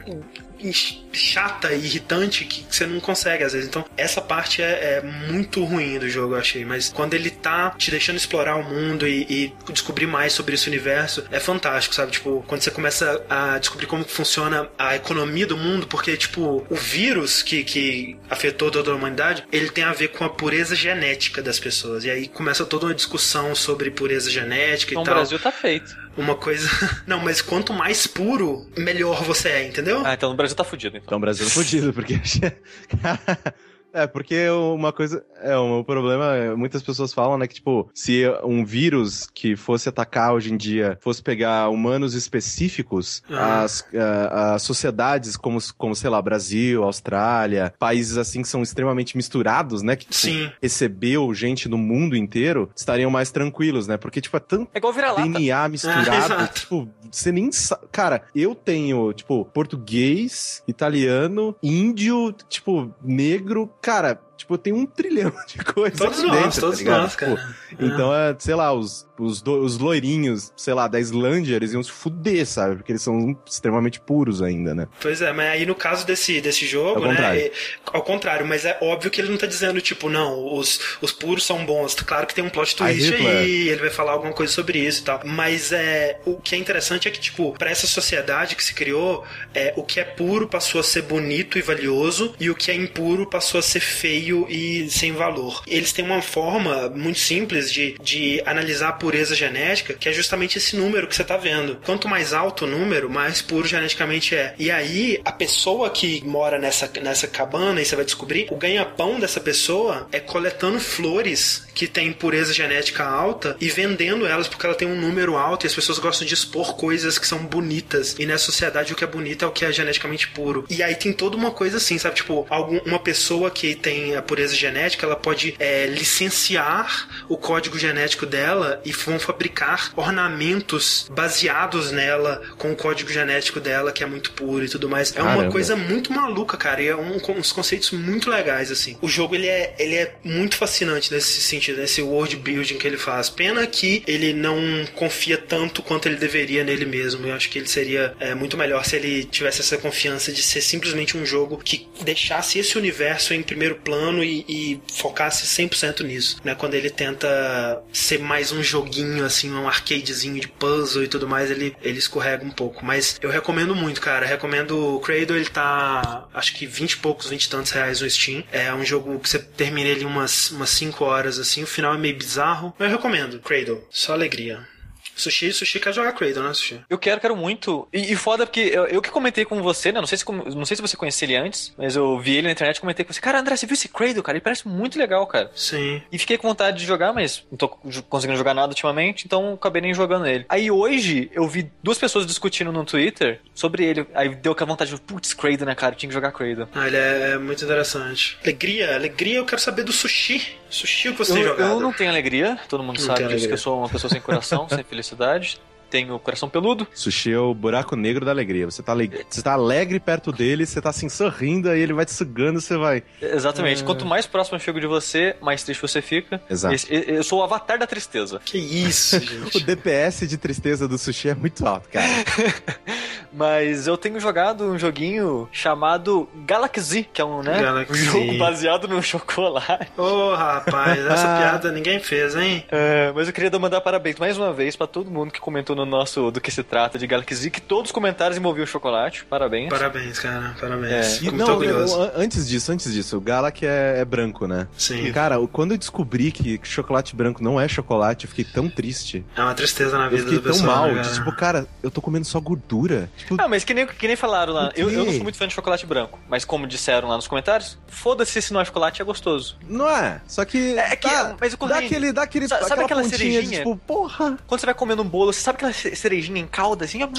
chata 0.73 1.73
e 1.73 1.85
irritante 1.85 2.45
que 2.45 2.65
você 2.69 2.87
não 2.87 3.01
consegue 3.01 3.45
às 3.45 3.53
vezes. 3.53 3.69
Então, 3.69 3.85
essa 3.97 4.21
parte 4.21 4.63
é, 4.63 4.99
é, 4.99 5.03
muito 5.03 5.65
ruim 5.65 5.99
do 5.99 6.09
jogo, 6.09 6.35
eu 6.35 6.39
achei. 6.39 6.65
Mas 6.65 6.89
quando 6.89 7.15
ele 7.15 7.31
tá 7.31 7.71
te 7.71 7.91
deixando 7.91 8.17
explorar 8.17 8.57
o 8.57 8.63
mundo 8.63 9.07
e, 9.07 9.23
e, 9.29 9.73
descobrir 9.73 10.07
mais 10.07 10.33
sobre 10.33 10.55
esse 10.55 10.69
universo, 10.69 11.25
é 11.31 11.41
fantástico, 11.41 11.95
sabe? 11.95 12.13
Tipo, 12.13 12.45
quando 12.47 12.63
você 12.63 12.71
começa 12.71 13.25
a 13.29 13.59
descobrir 13.59 13.87
como 13.87 14.05
funciona 14.05 14.69
a 14.79 14.97
economia 14.97 15.47
do 15.47 15.57
mundo, 15.57 15.87
porque, 15.87 16.17
tipo, 16.17 16.67
o 16.69 16.75
vírus 16.75 17.43
que, 17.43 17.65
que 17.65 18.17
afetou 18.29 18.71
toda 18.71 18.91
a 18.91 18.95
humanidade, 18.95 19.45
ele 19.53 19.71
tem 19.71 19.85
a 19.85 19.93
ver 19.93 20.09
com 20.09 20.25
a 20.25 20.31
pureza 20.31 20.75
genética 20.75 21.43
das 21.43 21.59
pessoas. 21.59 22.05
E 22.05 22.11
aí 22.11 22.29
começa 22.29 22.65
toda 22.65 22.87
uma 22.87 22.95
discussão 22.95 23.55
sobre 23.55 23.91
pureza 23.91 24.31
genética 24.31 24.93
então, 24.93 25.03
e 25.03 25.07
tal. 25.07 25.15
O 25.15 25.19
Brasil 25.19 25.39
tá 25.39 25.53
feito 25.53 26.04
uma 26.17 26.35
coisa. 26.35 26.69
Não, 27.07 27.21
mas 27.21 27.43
quanto 27.43 27.73
mais 27.73 28.07
puro, 28.07 28.67
melhor 28.77 29.23
você 29.23 29.49
é, 29.49 29.67
entendeu? 29.67 30.03
Ah, 30.05 30.15
então 30.15 30.31
o 30.31 30.35
Brasil 30.35 30.57
tá 30.57 30.65
fudido. 30.65 30.97
Então, 30.97 31.07
então 31.07 31.19
o 31.19 31.21
Brasil 31.21 31.45
tá 31.45 31.53
fudido, 31.53 31.93
porque. 31.93 32.21
É, 33.95 34.09
porque 34.09 34.51
uma 34.51 34.93
coisa. 34.93 35.25
É, 35.41 35.57
um 35.57 35.85
problema. 35.85 36.35
É, 36.35 36.55
muitas 36.55 36.83
pessoas 36.83 37.15
falam, 37.15 37.39
né, 37.39 37.47
que, 37.47 37.55
tipo, 37.55 37.89
se 37.95 38.25
um 38.43 38.65
vírus 38.65 39.29
que 39.33 39.55
fosse 39.55 39.89
atacar 39.89 40.35
hoje 40.35 40.53
em 40.53 40.57
dia 40.57 40.99
fosse 41.01 41.23
pegar 41.23 41.69
humanos 41.69 42.15
específicos, 42.15 43.23
ah. 43.31 43.63
as, 43.63 43.87
as 44.31 44.63
sociedades 44.63 45.37
como, 45.37 45.59
como, 45.79 45.95
sei 45.95 46.11
lá, 46.11 46.21
Brasil, 46.21 46.83
Austrália, 46.83 47.73
países 47.79 48.19
assim 48.19 48.43
que 48.43 48.49
são 48.49 48.63
extremamente 48.63 49.17
misturados, 49.17 49.83
né, 49.83 49.95
que 49.95 50.07
tipo, 50.07 50.53
recebeu 50.61 51.33
gente 51.33 51.69
do 51.69 51.79
mundo 51.79 52.17
inteiro, 52.17 52.69
estariam 52.75 53.11
mais 53.11 53.31
tranquilos, 53.31 53.87
né? 53.87 53.97
Porque, 53.97 54.21
tipo, 54.21 54.37
é 54.37 54.41
tanto 54.41 54.71
é 54.75 54.79
igual 54.79 54.93
DNA 54.93 55.69
misturado, 55.69 56.35
ah, 56.35 56.49
tipo, 56.49 56.89
você 57.11 57.31
nem 57.31 57.53
sabe. 57.53 57.87
Cara, 57.93 58.23
eu 58.35 58.57
tenho, 58.57 59.13
tipo, 59.13 59.45
português, 59.45 60.65
italiano, 60.67 61.55
índio, 61.63 62.35
tipo, 62.49 62.93
negro 63.01 63.71
cara, 63.85 64.19
tipo, 64.37 64.59
tem 64.59 64.73
um 64.73 64.87
trilhão 64.87 65.33
de 65.47 65.59
coisas 65.59 65.99
todos 65.99 66.19
aqui 66.19 66.29
nós, 66.29 66.43
dentro, 66.43 66.61
todos 66.61 66.83
tá 66.83 66.99
nós, 66.99 67.17
cara. 67.17 67.37
Tipo, 67.69 67.85
então, 67.85 68.15
é, 68.15 68.35
sei 68.39 68.55
lá, 68.55 68.73
os, 68.73 69.07
os, 69.19 69.43
do, 69.43 69.61
os 69.61 69.79
loirinhos, 69.79 70.53
sei 70.57 70.75
lá, 70.75 70.89
da 70.89 71.01
Islândia, 71.01 71.57
eles 71.57 71.73
iam 71.73 71.83
se 71.83 71.91
fuder, 71.91 72.47
sabe? 72.47 72.77
Porque 72.77 72.93
eles 72.93 73.03
são 73.03 73.37
extremamente 73.47 74.01
puros 74.01 74.43
ainda, 74.43 74.75
né? 74.75 74.89
Pois 75.01 75.23
é, 75.23 75.33
mas 75.33 75.51
aí 75.51 75.67
no 75.67 75.75
caso 75.75 76.07
desse, 76.07 76.41
desse 76.41 76.67
jogo, 76.67 77.01
ao 77.01 77.03
né? 77.03 77.09
Contrário. 77.09 77.41
É, 77.41 77.53
ao 77.87 78.03
contrário, 78.03 78.47
mas 78.47 78.65
é 78.65 78.79
óbvio 78.81 79.11
que 79.11 79.21
ele 79.21 79.31
não 79.31 79.37
tá 79.37 79.47
dizendo, 79.47 79.81
tipo, 79.81 80.09
não, 80.09 80.55
os, 80.55 80.99
os 81.01 81.13
puros 81.13 81.45
são 81.45 81.65
bons. 81.65 81.95
Claro 81.95 82.27
que 82.27 82.35
tem 82.35 82.45
um 82.45 82.51
plot 82.51 82.77
twist 82.77 83.15
aí, 83.15 83.69
ele 83.69 83.81
vai 83.81 83.91
falar 83.91 84.13
alguma 84.13 84.33
coisa 84.33 84.53
sobre 84.53 84.79
isso 84.79 85.03
e 85.03 85.05
tal. 85.05 85.21
Mas 85.25 85.73
é, 85.73 86.21
o 86.25 86.37
que 86.37 86.55
é 86.55 86.59
interessante 86.59 87.09
é 87.09 87.11
que, 87.11 87.21
tipo, 87.21 87.53
pra 87.59 87.71
essa 87.71 87.87
sociedade 87.87 88.57
que 88.57 88.65
se 88.65 88.75
criou, 88.75 89.25
é, 89.55 89.73
o 89.77 89.83
que 89.83 90.01
é 90.01 90.05
puro 90.05 90.49
passou 90.49 90.81
a 90.81 90.85
ser 90.85 91.03
bonito 91.03 91.59
e 91.59 91.63
valioso, 91.63 92.35
e 92.39 92.51
o 92.51 92.55
que 92.55 92.71
é 92.71 92.75
impuro 92.75 93.27
passou 93.27 93.59
a 93.59 93.63
ser 93.63 93.81
feio 93.81 94.24
e 94.49 94.89
sem 94.91 95.13
valor. 95.13 95.63
Eles 95.67 95.93
têm 95.93 96.05
uma 96.05 96.23
forma 96.23 96.89
muito 96.89 97.19
simples 97.19 97.73
de, 97.73 97.97
de 98.03 98.43
analisar 98.47 98.89
a 98.89 98.93
pureza 98.93 99.35
genética, 99.35 99.95
que 99.95 100.09
é 100.09 100.13
justamente 100.13 100.59
esse 100.59 100.77
número 100.77 101.07
que 101.07 101.15
você 101.15 101.23
está 101.23 101.37
vendo. 101.37 101.79
Quanto 101.85 102.09
mais 102.09 102.33
alto 102.33 102.65
o 102.65 102.69
número, 102.69 103.11
mais 103.11 103.43
puro 103.43 103.67
geneticamente 103.67 104.35
é. 104.35 104.55
E 104.59 104.71
aí, 104.71 105.21
a 105.25 105.33
pessoa 105.33 105.91
que 105.91 106.23
mora 106.25 106.59
nessa, 106.59 106.91
nessa 107.03 107.27
cabana, 107.27 107.81
e 107.81 107.85
você 107.85 107.97
vai 107.97 108.05
descobrir, 108.05 108.47
o 108.51 108.57
ganha-pão 108.57 109.19
dessa 109.19 109.41
pessoa 109.41 110.09
é 110.13 110.21
coletando 110.21 110.81
flores 110.81 111.67
que 111.75 111.87
têm 111.87 112.13
pureza 112.13 112.53
genética 112.53 113.05
alta 113.05 113.57
e 113.61 113.69
vendendo 113.69 114.27
elas 114.27 114.49
porque 114.49 114.65
ela 114.65 114.75
tem 114.75 114.87
um 114.87 115.01
número 115.01 115.37
alto 115.37 115.67
e 115.67 115.69
as 115.69 115.75
pessoas 115.75 115.99
gostam 115.99 116.27
de 116.27 116.35
expor 116.35 116.77
coisas 116.77 117.19
que 117.19 117.27
são 117.27 117.39
bonitas. 117.39 118.15
E 118.19 118.27
nessa 118.27 118.45
sociedade 118.47 118.93
o 118.93 118.97
que 118.97 119.05
é 119.05 119.07
bonito 119.07 119.45
é 119.45 119.49
o 119.49 119.51
que 119.51 119.65
é 119.65 119.73
geneticamente 119.73 120.29
puro. 120.29 120.65
E 120.71 120.83
aí 120.83 120.95
tem 120.95 121.13
toda 121.13 121.37
uma 121.37 121.51
coisa 121.51 121.79
assim, 121.79 121.99
sabe? 121.99 122.17
Tipo, 122.17 122.47
algum, 122.49 122.79
uma 122.87 122.99
pessoa 122.99 123.51
que 123.51 123.75
tem 123.75 124.14
a 124.17 124.23
pureza 124.23 124.55
genética, 124.55 125.07
ela 125.07 125.17
pode 125.17 125.55
é, 125.59 125.87
licenciar 125.87 127.25
o 127.29 127.37
código 127.37 127.79
genético 127.79 128.27
dela 128.27 128.81
e 128.85 128.93
vão 128.93 129.19
fabricar 129.19 129.93
ornamentos 129.97 131.09
baseados 131.11 131.91
nela 131.91 132.43
com 132.59 132.73
o 132.73 132.77
código 132.77 133.11
genético 133.11 133.61
dela, 133.61 133.93
que 133.93 134.03
é 134.03 134.07
muito 134.07 134.33
puro 134.33 134.65
e 134.65 134.69
tudo 134.69 134.89
mais. 134.89 135.11
É 135.13 135.15
Caramba. 135.17 135.43
uma 135.43 135.51
coisa 135.51 135.77
muito 135.77 136.13
maluca, 136.13 136.57
cara. 136.57 136.83
E 136.83 136.89
é 136.89 136.97
um, 136.97 137.17
uns 137.37 137.53
conceitos 137.53 137.91
muito 137.93 138.31
legais, 138.31 138.71
assim. 138.71 138.97
O 139.01 139.09
jogo, 139.09 139.35
ele 139.35 139.49
é, 139.49 139.75
ele 139.79 139.95
é 139.95 140.15
muito 140.23 140.57
fascinante 140.57 141.13
nesse 141.13 141.41
sentido, 141.41 141.81
nesse 141.81 142.03
world 142.03 142.37
building 142.37 142.79
que 142.79 142.87
ele 142.87 142.99
faz. 142.99 143.29
Pena 143.29 143.67
que 143.67 144.03
ele 144.07 144.33
não 144.33 144.57
confia 144.95 145.39
tanto 145.39 145.83
quanto 145.83 146.07
ele 146.07 146.17
deveria 146.17 146.65
nele 146.65 146.85
mesmo. 146.85 147.27
Eu 147.27 147.35
acho 147.35 147.49
que 147.51 147.59
ele 147.59 147.69
seria 147.69 148.15
é, 148.21 148.35
muito 148.35 148.57
melhor 148.57 148.85
se 148.85 148.97
ele 148.97 149.25
tivesse 149.25 149.61
essa 149.61 149.79
confiança 149.79 150.33
de 150.33 150.43
ser 150.43 150.61
simplesmente 150.61 151.17
um 151.17 151.25
jogo 151.25 151.59
que 151.59 151.89
deixasse 152.03 152.59
esse 152.59 152.77
universo 152.77 153.35
em 153.35 153.43
primeiro 153.43 153.77
plano 153.77 154.04
e, 154.23 154.45
e 154.49 154.83
focasse 154.93 155.47
100% 155.47 156.03
nisso, 156.03 156.41
né? 156.45 156.55
Quando 156.55 156.75
ele 156.75 156.91
tenta 156.91 157.83
ser 157.93 158.19
mais 158.19 158.53
um 158.53 158.63
joguinho, 158.63 159.25
assim, 159.25 159.53
um 159.53 159.69
arcadezinho 159.69 160.41
de 160.41 160.49
puzzle 160.49 161.05
e 161.05 161.09
tudo 161.09 161.29
mais, 161.29 161.51
ele, 161.51 161.77
ele 161.83 161.99
escorrega 161.99 162.45
um 162.45 162.51
pouco. 162.51 162.85
Mas 162.85 163.19
eu 163.23 163.31
recomendo 163.31 163.75
muito, 163.75 164.01
cara. 164.01 164.27
Recomendo 164.27 164.97
o 164.97 165.01
Cradle, 165.01 165.37
ele 165.37 165.49
tá, 165.49 166.29
acho 166.35 166.55
que 166.55 166.67
20 166.67 166.93
e 166.93 166.97
poucos, 166.99 167.29
20 167.29 167.45
e 167.45 167.49
tantos 167.49 167.73
reais 167.73 168.01
no 168.01 168.11
Steam. 168.11 168.45
É 168.53 168.73
um 168.73 168.85
jogo 168.85 169.19
que 169.19 169.29
você 169.29 169.39
termina 169.39 169.89
ele 169.89 170.05
umas, 170.05 170.51
umas 170.51 170.71
5 170.71 171.05
horas, 171.05 171.39
assim. 171.39 171.63
O 171.63 171.67
final 171.67 171.95
é 171.95 171.99
meio 171.99 172.17
bizarro. 172.17 172.75
Mas 172.79 172.91
eu 172.91 172.97
recomendo, 172.97 173.41
Cradle. 173.41 173.87
Só 173.91 174.13
alegria. 174.13 174.74
Sushi, 175.17 175.53
Sushi 175.53 175.81
quer 175.81 175.93
jogar 175.93 176.13
Cradle, 176.13 176.43
né, 176.43 176.55
Sushi? 176.55 176.81
Eu 176.89 176.99
quero, 176.99 177.21
quero 177.21 177.37
muito. 177.37 177.87
E, 177.93 178.13
e 178.13 178.17
foda 178.17 178.45
porque 178.47 178.61
eu, 178.61 178.85
eu 178.87 179.01
que 179.03 179.11
comentei 179.11 179.45
com 179.45 179.63
você, 179.63 179.93
né? 179.93 180.01
Não 180.01 180.07
sei, 180.07 180.19
se, 180.19 180.25
com- 180.25 180.33
não 180.33 180.65
sei 180.65 180.77
se 180.77 180.83
você 180.83 180.97
conhecia 180.97 181.27
ele 181.27 181.37
antes, 181.37 181.73
mas 181.79 181.97
eu 181.97 182.19
vi 182.19 182.37
ele 182.37 182.47
na 182.49 182.53
internet 182.53 182.77
e 182.77 182.81
comentei 182.81 183.05
com 183.05 183.13
você. 183.13 183.21
Cara, 183.21 183.39
André, 183.41 183.57
você 183.57 183.67
viu 183.67 183.75
esse 183.75 183.89
Cradle, 183.89 184.23
cara? 184.23 184.37
Ele 184.37 184.43
parece 184.43 184.67
muito 184.67 184.99
legal, 184.99 185.27
cara. 185.27 185.51
Sim. 185.55 186.03
E 186.11 186.19
fiquei 186.19 186.37
com 186.37 186.49
vontade 186.49 186.79
de 186.79 186.85
jogar, 186.85 187.13
mas 187.13 187.45
não 187.51 187.57
tô 187.59 187.69
conseguindo 187.69 188.37
jogar 188.39 188.55
nada 188.55 188.69
ultimamente, 188.69 189.25
então 189.27 189.55
acabei 189.55 189.81
nem 189.83 189.95
jogando 189.95 190.27
ele. 190.27 190.45
Aí 190.49 190.71
hoje 190.71 191.31
eu 191.33 191.47
vi 191.49 191.71
duas 191.83 191.99
pessoas 191.99 192.27
discutindo 192.27 192.73
no 192.73 192.85
Twitter 192.85 193.41
sobre 193.55 193.85
ele. 193.85 194.07
Aí 194.15 194.35
deu 194.35 194.53
aquela 194.53 194.69
vontade 194.69 194.91
de, 194.91 195.01
putz, 195.01 195.33
Cradle, 195.33 195.67
né, 195.67 195.75
cara? 195.75 195.95
Eu 195.95 195.99
tinha 195.99 196.09
que 196.09 196.15
jogar 196.15 196.33
Cradle. 196.33 196.69
Ah, 196.75 196.87
ele 196.87 196.97
é 196.97 197.39
muito 197.39 197.65
interessante. 197.65 198.37
Alegria, 198.43 198.95
alegria, 198.95 199.37
eu 199.39 199.45
quero 199.47 199.61
saber 199.61 199.85
do 199.85 199.93
Sushi. 199.93 200.57
Sushi, 200.75 201.11
o 201.11 201.13
que 201.13 201.19
você 201.19 201.39
Eu, 201.39 201.57
eu 201.57 201.81
não 201.81 201.93
tenho 201.93 202.11
alegria, 202.11 202.59
todo 202.69 202.83
mundo 202.83 202.99
Não 202.99 203.07
sabe 203.07 203.27
disso, 203.29 203.47
que 203.47 203.53
eu 203.53 203.59
sou 203.59 203.79
uma 203.79 203.89
pessoa 203.89 204.11
sem 204.11 204.21
coração, 204.21 204.69
sem 204.69 204.83
felicidade. 204.83 205.61
Tenho 205.95 206.19
coração 206.19 206.49
peludo. 206.49 206.89
Sushi 206.93 207.33
é 207.33 207.39
o 207.39 207.55
buraco 207.55 207.95
negro 207.95 208.25
da 208.25 208.33
alegria. 208.33 208.65
Você 208.69 208.83
tá, 208.83 208.91
ale- 208.91 209.25
você 209.31 209.41
tá 209.41 209.53
alegre 209.53 210.01
perto 210.01 210.33
dele, 210.33 210.67
você 210.67 210.83
tá 210.83 210.91
assim 210.91 211.09
sorrindo, 211.09 211.71
aí 211.71 211.79
ele 211.81 211.93
vai 211.93 212.05
te 212.05 212.11
sugando, 212.13 212.61
você 212.61 212.77
vai. 212.77 213.05
Exatamente. 213.23 213.85
Quanto 213.85 214.05
mais 214.05 214.27
próximo 214.27 214.57
eu 214.57 214.61
chego 214.61 214.81
de 214.81 214.89
você, 214.89 215.37
mais 215.41 215.63
triste 215.63 215.81
você 215.81 216.03
fica. 216.03 216.41
Exato. 216.51 216.75
Esse- 216.75 216.89
eu 216.93 217.23
sou 217.23 217.39
o 217.39 217.43
avatar 217.45 217.79
da 217.79 217.87
tristeza. 217.87 218.41
Que 218.45 218.59
isso, 218.59 219.19
O 219.47 219.51
gente. 219.53 219.61
DPS 219.63 220.27
de 220.27 220.37
tristeza 220.37 220.89
do 220.89 220.99
sushi 220.99 221.29
é 221.29 221.35
muito 221.37 221.65
alto, 221.65 221.89
cara. 221.89 222.05
Mas 223.33 223.87
eu 223.89 223.97
tenho 223.97 224.21
jogado 224.21 224.65
um 224.65 224.79
joguinho 224.79 225.49
chamado 225.51 226.29
Galaxy, 226.47 227.09
que 227.13 227.21
é 227.21 227.25
um, 227.25 227.43
né, 227.43 227.61
Galaxy. 227.61 227.93
um 227.93 227.97
jogo 227.97 228.39
baseado 228.39 228.87
no 228.87 229.03
chocolate. 229.03 229.89
Ô, 229.97 230.33
rapaz, 230.35 230.99
essa 231.05 231.27
piada 231.39 231.73
ninguém 231.73 231.99
fez, 231.99 232.37
hein? 232.37 232.65
É, 232.71 233.11
mas 233.13 233.27
eu 233.27 233.33
queria 233.33 233.51
mandar 233.59 233.81
parabéns 233.81 234.19
mais 234.19 234.39
uma 234.39 234.53
vez 234.53 234.77
pra 234.77 234.87
todo 234.87 235.11
mundo 235.11 235.33
que 235.33 235.41
comentou 235.41 235.75
no 235.75 235.84
nosso 235.87 236.31
Do 236.31 236.41
Que 236.41 236.51
Se 236.51 236.63
Trata 236.63 236.99
de 236.99 237.07
Galaxy, 237.07 237.51
que 237.51 237.61
todos 237.61 237.91
os 237.91 237.93
comentários 237.93 238.37
envolviam 238.39 238.67
chocolate. 238.67 239.25
Parabéns. 239.25 239.69
Parabéns, 239.71 240.19
cara, 240.19 240.55
parabéns. 240.61 240.93
É. 240.93 241.01
E, 241.01 241.19
Fico 241.21 241.35
muito 241.37 241.47
não, 241.47 241.55
orgulhoso. 241.55 241.97
eu- 242.03 242.13
antes 242.17 242.47
disso, 242.49 242.73
antes 242.73 242.93
disso, 242.93 243.17
o 243.17 243.21
Galak 243.21 243.65
é, 243.67 244.01
é 244.01 244.05
branco, 244.05 244.47
né? 244.47 244.67
Sim, 244.77 245.13
Cara, 245.13 245.39
o- 245.39 245.47
quando 245.49 245.73
eu 245.73 245.79
descobri 245.79 246.31
que 246.33 246.61
chocolate 246.65 247.15
branco 247.15 247.43
não 247.43 247.61
é 247.61 247.69
chocolate, 247.69 248.25
eu 248.25 248.29
fiquei 248.31 248.45
tão 248.45 248.69
triste. 248.69 249.25
é 249.37 249.41
uma 249.41 249.55
tristeza 249.55 249.97
na 249.99 250.05
Eu 250.07 250.11
vida 250.11 250.23
fiquei 250.25 250.39
do 250.39 250.43
tão 250.45 250.53
pessoal. 250.53 250.77
mal. 250.77 250.87
né, 250.95 251.03
de, 251.03 251.09
cara? 251.09 251.15
tipo, 251.15 251.37
cara, 251.37 251.67
eu 251.83 251.91
tô 251.91 252.01
comendo 252.01 252.25
só 252.27 252.41
gordura. 252.41 253.11
Tipo, 253.17 253.37
Ah, 253.39 253.49
mas 253.49 253.65
que 253.65 253.73
nem, 253.75 253.87
que 253.87 254.07
nem 254.07 254.17
falaram 254.17 254.53
lá. 254.53 254.71
Eu, 254.77 254.91
eu 254.91 255.05
não 255.05 255.13
sou 255.13 255.23
muito 255.23 255.37
fã 255.39 255.47
de 255.47 255.55
chocolate 255.55 255.87
branco. 255.87 256.19
Mas 256.29 256.45
como 256.45 256.67
disseram 256.67 257.09
lá 257.09 257.17
nos 257.17 257.27
comentários, 257.29 257.79
foda-se 257.87 258.41
se 258.43 258.53
não 258.53 258.61
é 258.61 258.65
chocolate, 258.65 259.01
é 259.01 259.05
gostoso. 259.05 259.57
não 259.69 259.89
é. 259.89 260.21
Só 260.27 260.45
que. 260.45 260.77
É 260.79 260.97
que- 260.97 261.09
dá, 261.09 261.37
mas 261.41 261.53
o 261.55 261.57
dá 261.57 261.67
corrente- 261.67 261.87
aquele, 261.87 262.13
dá 262.13 262.23
aquele. 262.23 262.49
Sabe 262.49 262.65
aquela 262.65 262.83
aquela 262.85 263.05
cerejinha? 263.05 263.43
De, 263.43 263.51
tipo, 263.59 263.77
porra. 263.77 264.37
Quando 264.47 264.61
você 264.61 264.67
vai 264.67 264.75
comendo 264.75 265.03
um 265.03 265.09
bolo, 265.09 265.33
você 265.33 265.41
sabe 265.41 265.57
aquela 265.57 265.73
ce- 265.75 265.95
cerejinha 265.97 266.41
em 266.41 266.47
calda, 266.47 266.85
assim, 266.85 267.03
ó, 267.03 267.07
hum, 267.07 267.11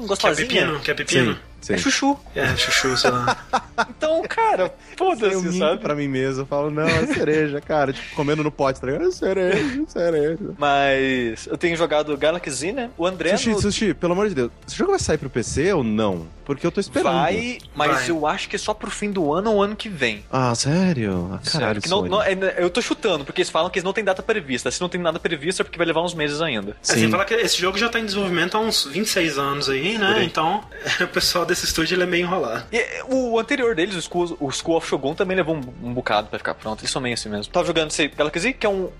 Quer 0.00 0.06
gostosinha? 0.06 0.48
pepino? 0.48 0.80
Quer 0.80 0.94
pepino? 0.94 1.34
Sim. 1.34 1.38
É 1.68 1.76
chuchu. 1.76 2.16
É, 2.34 2.56
chuchu, 2.56 2.96
sei 2.96 3.10
lá. 3.10 3.36
Então, 3.96 4.22
cara, 4.28 4.64
Eu 4.64 4.72
foda-se, 4.96 5.36
minto 5.36 5.58
sabe? 5.58 5.78
pra 5.80 5.94
mim 5.94 6.08
mesmo. 6.08 6.42
Eu 6.42 6.46
falo, 6.46 6.68
não, 6.70 6.82
é 6.84 7.06
cereja, 7.06 7.60
cara. 7.60 7.92
Tipo, 7.92 8.14
comendo 8.16 8.42
no 8.42 8.50
pote, 8.50 8.80
tá 8.80 8.86
ligado? 8.88 9.06
É 9.06 9.10
cereja, 9.12 9.82
cereja. 9.86 10.38
Mas 10.58 11.46
eu 11.46 11.56
tenho 11.56 11.76
jogado 11.76 12.16
Galaxy, 12.16 12.72
né? 12.72 12.90
O 12.98 13.06
André 13.06 13.36
Sushi, 13.36 13.50
no- 13.50 13.60
sushi, 13.60 13.94
pelo 13.94 14.12
amor 14.14 14.28
de 14.28 14.34
Deus. 14.34 14.50
Esse 14.66 14.76
jogo 14.76 14.90
vai 14.92 15.00
sair 15.00 15.18
pro 15.18 15.30
PC 15.30 15.72
ou 15.72 15.84
não? 15.84 16.26
Porque 16.44 16.66
eu 16.66 16.72
tô 16.72 16.80
esperando. 16.80 17.12
vai, 17.12 17.58
mas 17.74 17.92
Vai. 17.92 18.10
eu 18.10 18.26
acho 18.26 18.48
que 18.48 18.56
é 18.56 18.58
só 18.58 18.72
pro 18.72 18.90
fim 18.90 19.10
do 19.12 19.32
ano 19.34 19.52
ou 19.52 19.62
ano 19.62 19.76
que 19.76 19.88
vem. 19.88 20.24
Ah, 20.32 20.54
sério? 20.54 21.30
Ah, 21.34 21.38
Sério, 21.42 21.60
caralho, 21.60 21.82
que 21.82 21.88
não, 21.90 22.02
não- 22.06 22.22
é- 22.22 22.54
eu 22.58 22.70
tô 22.70 22.80
chutando, 22.80 23.22
porque 23.24 23.42
eles 23.42 23.50
falam 23.50 23.68
que 23.70 23.78
eles 23.78 23.84
não 23.84 23.92
têm 23.92 24.02
data 24.02 24.22
prevista. 24.22 24.70
Se 24.70 24.80
não 24.80 24.88
tem 24.88 24.98
nada 25.00 25.18
previsto 25.18 25.60
é 25.60 25.64
porque 25.64 25.76
vai 25.76 25.86
levar 25.86 26.02
uns 26.02 26.14
meses 26.14 26.40
ainda. 26.40 26.74
Sim. 26.82 27.10
falar 27.10 27.26
que 27.26 27.34
esse 27.34 27.60
jogo 27.60 27.76
já 27.76 27.88
tá 27.90 28.00
em 28.00 28.04
desenvolvimento 28.06 28.56
há 28.56 28.60
uns 28.60 28.84
26 28.86 29.36
anos 29.38 29.68
aí, 29.68 29.98
né? 29.98 30.14
aí. 30.18 30.24
Então, 30.26 30.64
o 31.02 31.06
pessoal 31.08 31.44
desse 31.48 31.64
estúdio 31.64 31.94
ele 31.96 32.02
é 32.04 32.06
meio 32.06 32.24
enrolado. 32.26 32.64
E 32.72 33.02
o 33.08 33.38
anterior 33.38 33.74
deles, 33.74 33.94
o 33.96 34.02
School, 34.02 34.36
o 34.40 34.50
School 34.52 34.76
of 34.76 34.86
Shogun, 34.86 35.14
também 35.14 35.36
levou 35.36 35.56
um, 35.56 35.88
um 35.88 35.92
bocado 35.92 36.28
pra 36.28 36.38
ficar 36.38 36.54
pronto. 36.54 36.80
Eles 36.80 36.90
são 36.90 37.02
meio 37.02 37.14
assim 37.14 37.28
mesmo. 37.28 37.52
Tava 37.52 37.66
jogando 37.66 37.90
esse 37.90 38.08
Galaxy, 38.08 38.52
que 38.52 38.66
é 38.66 38.70
um 38.70 38.90